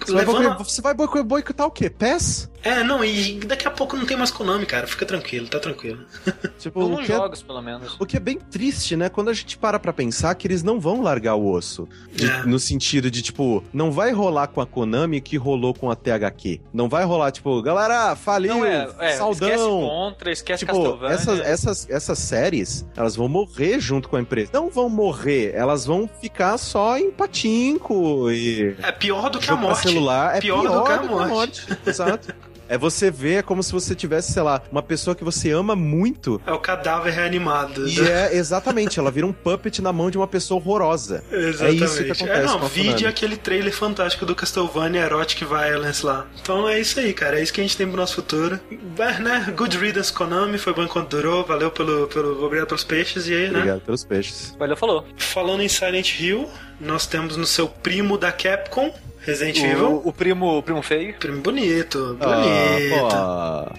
Você 0.05 0.11
vai, 0.11 0.25
levando. 0.25 0.43
boico- 0.43 0.63
você 0.65 0.81
vai 0.81 0.93
boico- 0.93 1.23
boicotar 1.23 1.65
o 1.65 1.71
quê? 1.71 1.89
PES? 1.89 2.49
É, 2.63 2.83
não, 2.83 3.03
e 3.05 3.39
daqui 3.45 3.67
a 3.67 3.71
pouco 3.71 3.95
não 3.95 4.05
tem 4.05 4.17
mais 4.17 4.31
Konami, 4.31 4.65
cara. 4.65 4.87
Fica 4.87 5.05
tranquilo, 5.05 5.47
tá 5.47 5.59
tranquilo. 5.59 6.03
Tipo, 6.59 6.81
Ou 6.81 6.85
o 6.87 6.89
nos 6.97 7.05
que, 7.05 7.11
é, 7.11 7.15
jogos, 7.15 7.41
pelo 7.43 7.61
menos. 7.61 7.95
o 7.99 8.05
que 8.05 8.17
é 8.17 8.19
bem 8.19 8.37
triste, 8.39 8.95
né? 8.95 9.09
Quando 9.09 9.29
a 9.29 9.33
gente 9.33 9.57
para 9.57 9.79
pra 9.79 9.93
pensar 9.93 10.33
que 10.35 10.47
eles 10.47 10.63
não 10.63 10.79
vão 10.79 11.01
largar 11.01 11.35
o 11.35 11.49
osso. 11.51 11.87
De- 12.11 12.25
É. 12.29 12.43
No 12.43 12.57
sentido 12.59 13.09
de, 13.11 13.21
tipo, 13.21 13.63
não 13.71 13.91
vai 13.91 14.11
rolar 14.11 14.47
com 14.47 14.59
a 14.59 14.65
Konami 14.65 15.21
que 15.21 15.37
rolou 15.37 15.73
com 15.73 15.89
a 15.91 15.95
THQ. 15.95 16.59
Não 16.73 16.89
vai 16.89 17.05
rolar, 17.05 17.31
tipo, 17.31 17.61
galera, 17.61 18.15
faliu, 18.15 18.57
Não, 18.57 18.65
é, 18.65 18.83
é 18.83 18.85
esquece 18.87 19.17
saudão. 19.17 19.81
Contra, 19.81 20.31
esquece 20.31 20.65
Tipo, 20.65 20.73
Castlevania. 20.73 21.15
essas, 21.15 21.39
essas, 21.39 21.89
essas 21.89 22.19
séries, 22.19 22.85
elas 22.97 23.15
vão 23.15 23.29
morrer 23.29 23.79
junto 23.79 24.09
com 24.09 24.15
a 24.17 24.19
empresa. 24.21 24.49
Não 24.53 24.69
vão 24.69 24.89
morrer, 24.89 25.53
elas 25.55 25.85
vão 25.85 26.09
ficar 26.19 26.57
só 26.57 26.97
em 26.97 27.11
patinco 27.11 28.29
e 28.31 28.75
É 28.81 28.91
pior 28.91 29.29
do 29.29 29.39
que 29.39 29.49
a 29.49 29.55
morte. 29.55 29.83
celular. 29.89 30.35
É 30.37 30.41
Pior 30.41 30.61
pior, 30.61 30.79
do 30.79 30.83
que 30.85 30.91
a 30.91 30.97
do 30.97 31.07
morte. 31.29 31.65
Exato. 31.85 32.33
É 32.69 32.77
você 32.77 33.09
ver, 33.09 33.35
é 33.35 33.41
como 33.41 33.61
se 33.63 33.71
você 33.71 33.95
tivesse, 33.95 34.31
sei 34.31 34.41
lá, 34.43 34.61
uma 34.71 34.81
pessoa 34.83 35.15
que 35.15 35.23
você 35.23 35.51
ama 35.51 35.75
muito 35.75 36.41
É 36.45 36.51
o 36.51 36.59
cadáver 36.59 37.13
reanimado. 37.13 37.87
e 37.87 37.99
é 38.01 38.35
exatamente, 38.35 38.99
ela 38.99 39.09
vira 39.11 39.25
um 39.25 39.33
puppet 39.33 39.81
na 39.81 39.93
mão 39.93 40.11
de 40.11 40.17
uma 40.17 40.27
pessoa 40.27 40.59
horrorosa. 40.59 41.23
Exatamente. 41.31 41.81
É 41.83 41.85
isso 41.85 42.03
que 42.03 42.11
acontece 42.11 42.39
É, 42.39 42.43
não, 42.45 42.59
vide 42.67 42.87
Konami. 42.89 43.05
aquele 43.07 43.37
trailer 43.37 43.73
fantástico 43.73 44.25
do 44.25 44.35
Castlevania 44.35 45.01
Erotic 45.01 45.39
Violence 45.43 46.05
lá. 46.05 46.25
Então 46.41 46.67
é 46.67 46.79
isso 46.79 46.99
aí, 46.99 47.13
cara. 47.13 47.39
É 47.39 47.43
isso 47.43 47.53
que 47.53 47.61
a 47.61 47.63
gente 47.63 47.77
tem 47.77 47.87
pro 47.87 47.95
nosso 47.97 48.15
futuro. 48.15 48.59
É, 48.99 49.19
né? 49.19 49.53
Good 49.55 49.77
riddance, 49.77 50.11
Konami. 50.11 50.57
Foi 50.57 50.73
bom 50.73 50.83
enquanto 50.83 51.09
durou. 51.15 51.45
Valeu 51.45 51.71
pelo, 51.71 52.07
pelo... 52.07 52.43
Obrigado 52.45 52.67
pelos 52.67 52.83
peixes. 52.83 53.27
E 53.27 53.33
aí, 53.33 53.43
né? 53.49 53.59
Obrigado 53.59 53.81
pelos 53.81 54.03
peixes. 54.03 54.55
Valeu, 54.59 54.75
falou. 54.77 55.05
Falando 55.17 55.61
em 55.61 55.69
Silent 55.69 56.19
Hill, 56.19 56.49
nós 56.79 57.05
temos 57.07 57.37
no 57.37 57.45
seu 57.45 57.67
primo 57.67 58.17
da 58.17 58.31
Capcom, 58.31 58.93
Resident 59.27 59.57
Evil. 59.57 60.01
O, 60.03 60.07
o 60.09 60.13
primo, 60.13 60.57
o 60.57 60.63
primo 60.63 60.81
feio. 60.81 61.13
Primo 61.15 61.41
bonito, 61.41 62.17
bonito. 62.19 63.05
Ah, 63.11 63.71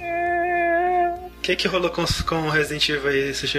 O 1.16 1.40
que 1.40 1.56
que 1.56 1.66
rolou 1.66 1.90
com, 1.90 2.04
com 2.26 2.36
o 2.46 2.50
Resident 2.50 2.88
Evil 2.90 3.08
aí, 3.10 3.34
Sushi? 3.34 3.58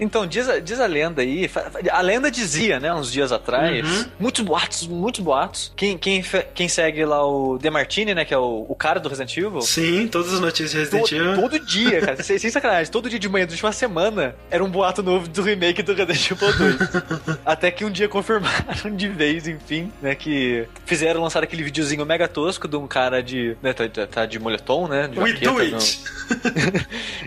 Então, 0.00 0.26
diz 0.26 0.48
a, 0.48 0.58
diz 0.58 0.80
a 0.80 0.86
lenda 0.86 1.22
aí, 1.22 1.48
a 1.90 2.00
lenda 2.00 2.30
dizia, 2.30 2.80
né, 2.80 2.92
uns 2.92 3.10
dias 3.12 3.30
atrás, 3.32 3.84
Uhum. 3.86 4.04
muitos 4.18 4.44
boatos, 4.44 4.86
muitos 4.86 5.20
boatos. 5.20 5.72
Quem, 5.76 5.96
quem, 5.96 6.24
quem 6.54 6.68
segue 6.68 7.04
lá 7.04 7.24
o 7.26 7.58
Demartini, 7.58 8.14
né, 8.14 8.24
que 8.24 8.34
é 8.34 8.38
o, 8.38 8.66
o 8.68 8.74
cara 8.74 8.98
do 9.00 9.08
Resident 9.08 9.36
Evil, 9.36 9.60
Sim, 9.60 10.08
todas 10.08 10.32
as 10.34 10.40
notícias 10.40 10.70
de 10.72 10.78
Resident 10.78 11.12
Evil. 11.12 11.34
todo 11.36 11.58
dia, 11.60 12.00
cara, 12.00 12.20
sem, 12.22 12.38
sem 12.38 12.50
sacanagem, 12.50 12.90
todo 12.92 13.08
dia 13.08 13.18
de 13.18 13.28
manhã, 13.28 13.46
durante 13.46 13.62
uma 13.64 13.72
semana, 13.72 14.34
era 14.50 14.62
um 14.64 14.68
boato 14.70 15.02
novo 15.02 15.28
do 15.28 15.42
remake 15.42 15.82
do 15.82 15.94
Resident 15.94 16.30
Evil 16.30 16.52
2. 16.58 17.38
Até 17.46 17.70
que 17.70 17.84
um 17.84 17.90
dia 17.90 18.08
confirmaram 18.08 18.94
de 18.96 19.08
vez, 19.08 19.46
enfim, 19.46 19.92
né, 20.02 20.14
que 20.14 20.66
fizeram 20.86 21.22
lançar 21.22 21.42
aquele 21.42 21.62
videozinho 21.62 22.04
mega 22.04 22.26
tosco 22.28 22.66
de 22.66 22.76
um 22.76 22.86
cara 22.86 23.22
de, 23.22 23.56
né, 23.62 23.72
tá, 23.72 23.88
tá- 23.88 24.06
tá 24.06 24.26
de 24.26 24.38
moletom, 24.38 24.88
né, 24.88 25.08
de 25.08 25.18
We 25.18 25.32
do 25.34 25.52
no- 25.52 25.58
it! 25.60 26.00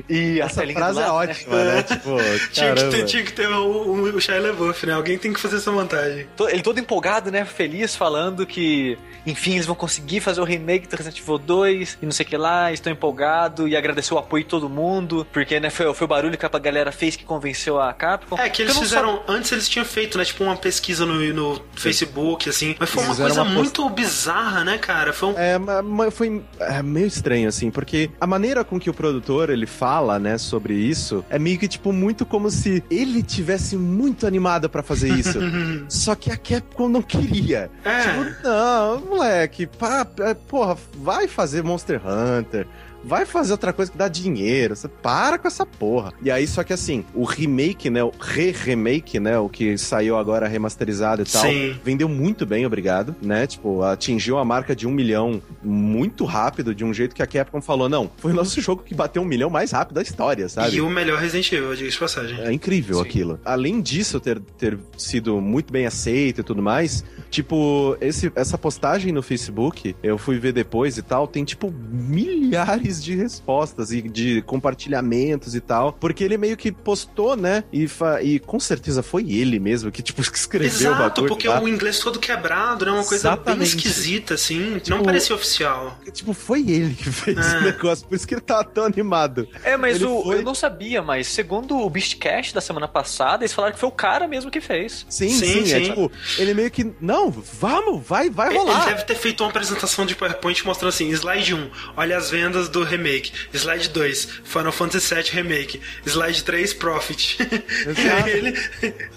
E 0.10 0.42
a 0.42 0.46
essa 0.46 0.62
frase 0.66 0.74
do 0.74 0.80
é 0.80 0.82
lado, 0.82 0.96
né? 0.96 1.10
ótima, 1.10 1.64
né? 1.64 1.84
Tipo, 1.84 2.10
Tinha 2.56 2.74
que, 2.76 2.84
ter, 2.90 3.06
tinha 3.06 3.24
que 3.24 3.34
ter 3.34 3.48
o, 3.48 3.66
o, 3.68 4.02
o 4.16 4.22
Shia 4.22 4.40
LaBeouf, 4.40 4.86
né? 4.86 4.94
Alguém 4.94 5.18
tem 5.18 5.34
que 5.34 5.40
fazer 5.40 5.58
essa 5.58 5.72
montagem. 5.72 6.28
Ele 6.50 6.62
todo 6.62 6.80
empolgado, 6.80 7.30
né? 7.32 7.44
Feliz, 7.46 7.96
falando 7.96 8.46
que, 8.46 8.98
enfim, 9.26 9.54
eles 9.54 9.66
vão 9.66 9.76
conseguir 9.76 10.20
fazer 10.22 10.42
o 10.42 10.44
remake 10.44 10.88
do 10.88 10.96
Resident 10.96 11.20
Evil 11.20 11.38
2 11.38 11.98
e 12.02 12.06
não 12.06 12.12
sei 12.12 12.26
o 12.26 12.30
que 12.30 12.38
lá, 12.38 12.72
estou 12.72 12.92
empolgado 12.92 13.68
e 13.68 13.76
agradeceu 13.76 14.16
o 14.18 14.20
apoio 14.20 14.44
de 14.44 14.50
todo 14.50 14.70
mundo, 14.70 15.26
porque, 15.34 15.60
né, 15.60 15.70
foi, 15.70 15.94
foi 15.94 16.06
o 16.06 16.08
barulho 16.08 16.38
que 16.38 16.46
a 16.46 16.50
galera 16.60 16.92
fez 16.92 17.16
que 17.16 17.24
convenceu 17.26 17.80
a 17.82 17.92
Capcom. 17.94 18.38
É, 18.40 18.50
que 18.50 18.62
eles 18.62 18.78
fizeram. 18.78 19.22
Antes 19.28 19.52
eles 19.52 19.68
tinham 19.70 19.86
feito, 19.86 20.18
né? 20.18 20.24
Tipo, 20.26 20.44
uma 20.44 20.56
pesquisa 20.56 21.06
no, 21.06 21.16
no 21.34 21.62
Facebook, 21.76 22.50
assim. 22.50 22.76
Mas 22.80 22.90
foi 22.90 23.04
uma 23.04 23.16
coisa 23.16 23.42
uma 23.42 23.46
post- 23.46 23.56
muito 23.80 23.90
bizarra, 23.90 24.64
né, 24.64 24.78
cara? 24.78 25.14
Foi 25.14 25.30
um. 25.30 25.38
É, 25.38 25.58
ma- 25.58 25.82
ma- 25.82 26.12
foi 26.12 26.42
é, 26.60 26.82
meio 26.82 27.08
estranho, 27.08 27.48
assim, 27.50 27.70
porque 27.72 28.10
a 28.20 28.28
maneira 28.28 28.64
com 28.64 28.80
que 28.80 28.90
o 28.90 28.94
produtor 28.94 29.50
ele 29.50 29.66
fala, 29.66 30.18
né, 30.20 30.38
sobre 30.38 30.74
isso, 30.74 31.24
é 31.30 31.38
meio 31.40 31.58
que, 31.58 31.68
tipo, 31.68 31.92
muito 31.92 32.26
como 32.26 32.45
se 32.50 32.84
ele 32.90 33.22
tivesse 33.22 33.76
muito 33.76 34.26
animado 34.26 34.70
pra 34.70 34.84
fazer 34.84 35.10
isso. 35.10 35.40
Só 35.90 36.16
que 36.16 36.32
a 36.32 36.38
Capcom 36.38 36.90
não 36.90 37.02
queria. 37.02 37.70
É. 37.84 38.02
Tipo, 38.02 38.48
não, 38.48 39.00
moleque, 39.02 39.68
pá, 39.68 40.08
é, 40.20 40.34
porra, 40.34 40.78
vai 40.98 41.28
fazer 41.28 41.64
Monster 41.64 42.02
Hunter. 42.06 42.68
Vai 43.06 43.26
fazer 43.26 43.52
outra 43.52 43.72
coisa 43.72 43.92
que 43.92 43.98
dá 43.98 44.08
dinheiro. 44.08 44.76
Você 44.76 44.88
para 44.88 45.38
com 45.38 45.48
essa 45.48 45.66
porra. 45.66 46.14
E 46.22 46.32
aí, 46.32 46.48
só 46.48 46.64
que 46.64 46.74
assim, 46.74 47.06
o 47.14 47.24
remake, 47.24 47.90
né? 47.90 48.04
O 48.04 48.12
re-remake, 48.20 49.20
né? 49.20 49.38
O 49.38 49.48
que 49.48 49.78
saiu 49.78 50.18
agora 50.18 50.48
remasterizado 50.48 51.22
e 51.22 51.26
tal. 51.26 51.44
Sim. 51.44 51.76
Vendeu 51.84 52.10
muito 52.10 52.46
bem, 52.46 52.66
obrigado, 52.66 53.16
né? 53.22 53.46
Tipo, 53.46 53.84
atingiu 53.84 54.38
a 54.38 54.46
marca 54.46 54.76
de 54.76 54.88
um 54.88 54.92
milhão 54.92 55.42
muito 55.64 56.26
rápido, 56.26 56.74
de 56.74 56.84
um 56.84 56.94
jeito 56.94 57.16
que 57.16 57.22
a 57.22 57.28
Capcom 57.28 57.62
falou: 57.62 57.88
não, 57.88 58.10
foi 58.18 58.32
o 58.32 58.36
nosso 58.36 58.60
jogo 58.60 58.84
que 58.84 58.96
bateu 58.96 59.22
um 59.22 59.26
milhão 59.26 59.50
mais 59.50 59.72
rápido 59.72 59.96
da 59.96 60.02
história, 60.02 60.50
sabe? 60.50 60.76
E 60.76 60.82
o 60.82 60.90
melhor 60.90 61.20
Resident 61.20 61.52
Evil, 61.52 61.76
diga 61.76 61.90
de 61.90 61.98
passagem. 61.98 62.40
É 62.42 62.52
incrível 62.52 62.98
Sim. 62.98 63.02
aquilo. 63.02 63.40
Além 63.46 63.82
disso 63.82 64.20
ter, 64.20 64.40
ter 64.58 64.78
sido 64.98 65.40
muito 65.40 65.72
bem 65.72 65.86
aceito 65.86 66.42
e 66.42 66.44
tudo 66.44 66.62
mais, 66.62 67.04
tipo, 67.30 67.98
esse, 68.02 68.32
essa 68.36 68.58
postagem 68.58 69.12
no 69.12 69.22
Facebook, 69.22 69.96
eu 70.02 70.18
fui 70.18 70.40
ver 70.40 70.54
depois 70.54 70.98
e 70.98 71.02
tal, 71.02 71.28
tem 71.28 71.44
tipo 71.44 71.72
milhares 71.92 72.95
de 73.04 73.16
respostas 73.16 73.92
e 73.92 74.02
de 74.02 74.42
compartilhamentos 74.44 75.56
e 75.56 75.62
tal, 75.62 75.94
porque 75.94 76.24
ele 76.24 76.38
meio 76.38 76.58
que 76.58 76.72
postou, 76.72 77.36
né? 77.36 77.64
E, 77.72 77.88
fa- 77.88 78.22
e 78.22 78.40
com 78.40 78.60
certeza 78.60 79.02
foi 79.02 79.32
ele 79.32 79.60
mesmo 79.60 79.92
que, 79.92 80.02
tipo, 80.02 80.22
que 80.22 80.38
escreveu 80.38 80.92
o 80.92 80.94
Exato, 80.96 81.22
bagulho. 81.22 81.28
porque 81.28 81.48
tá? 81.48 81.62
o 81.62 81.68
inglês 81.68 82.00
todo 82.00 82.20
quebrado, 82.20 82.86
né? 82.86 82.92
Uma 82.92 83.04
coisa 83.04 83.16
Exatamente. 83.30 83.58
bem 83.58 83.68
esquisita, 83.68 84.34
assim. 84.36 84.80
Tipo, 84.80 84.98
não 84.98 85.04
parecia 85.04 85.36
oficial. 85.36 85.98
Tipo, 86.12 86.34
foi 86.34 86.70
ele 86.70 86.94
que 86.94 87.10
fez 87.12 87.38
Ah. 87.38 87.58
o 87.60 87.62
negócio, 87.62 88.08
por 88.08 88.16
isso 88.16 88.28
que 88.28 88.34
ele 88.34 88.42
tava 88.42 88.64
tão 88.64 88.86
animado. 88.86 89.48
É, 89.64 89.76
mas 89.78 89.96
Ele 89.98 90.06
o, 90.06 90.24
foi- 90.24 90.38
eu 90.38 90.44
não 90.44 90.56
sabia, 90.56 91.02
mas 91.02 91.28
segundo 91.28 91.78
o 91.78 91.90
Beastcast 91.90 92.54
da 92.54 92.62
semana 92.62 92.88
passada, 92.88 93.44
eles 93.44 93.54
falaram 93.54 93.74
que 93.74 93.80
foi 93.80 93.90
o 93.90 93.92
cara 93.92 94.28
mesmo 94.28 94.52
que 94.52 94.62
fez. 94.62 95.06
Sim, 95.10 95.30
Sim, 95.30 95.66
sim, 95.66 95.74
é 95.74 95.80
tipo, 95.82 96.12
ele 96.38 96.54
meio 96.54 96.72
que, 96.72 96.92
não, 97.02 97.30
vamos, 97.32 98.06
vai, 98.06 98.30
vai 98.30 98.50
Ele 98.50 98.58
rolar. 98.60 98.86
deve 98.86 99.04
ter 99.04 99.16
feito 99.16 99.42
uma 99.44 99.50
apresentação 99.50 100.06
de 100.06 100.16
PowerPoint 100.16 100.66
mostrando 100.66 100.90
assim: 100.90 101.10
slide 101.10 101.54
1, 101.54 101.70
olha 101.98 102.18
as 102.18 102.30
vendas 102.30 102.70
do 102.70 102.84
remake. 102.86 103.32
Slide 103.54 103.90
2, 103.90 104.26
Final 104.44 104.72
Fantasy 104.72 105.14
VII 105.14 105.24
Remake. 105.32 105.82
Slide 106.06 106.44
3, 106.44 106.74
Profit. 106.74 107.38
Ele. 108.28 108.54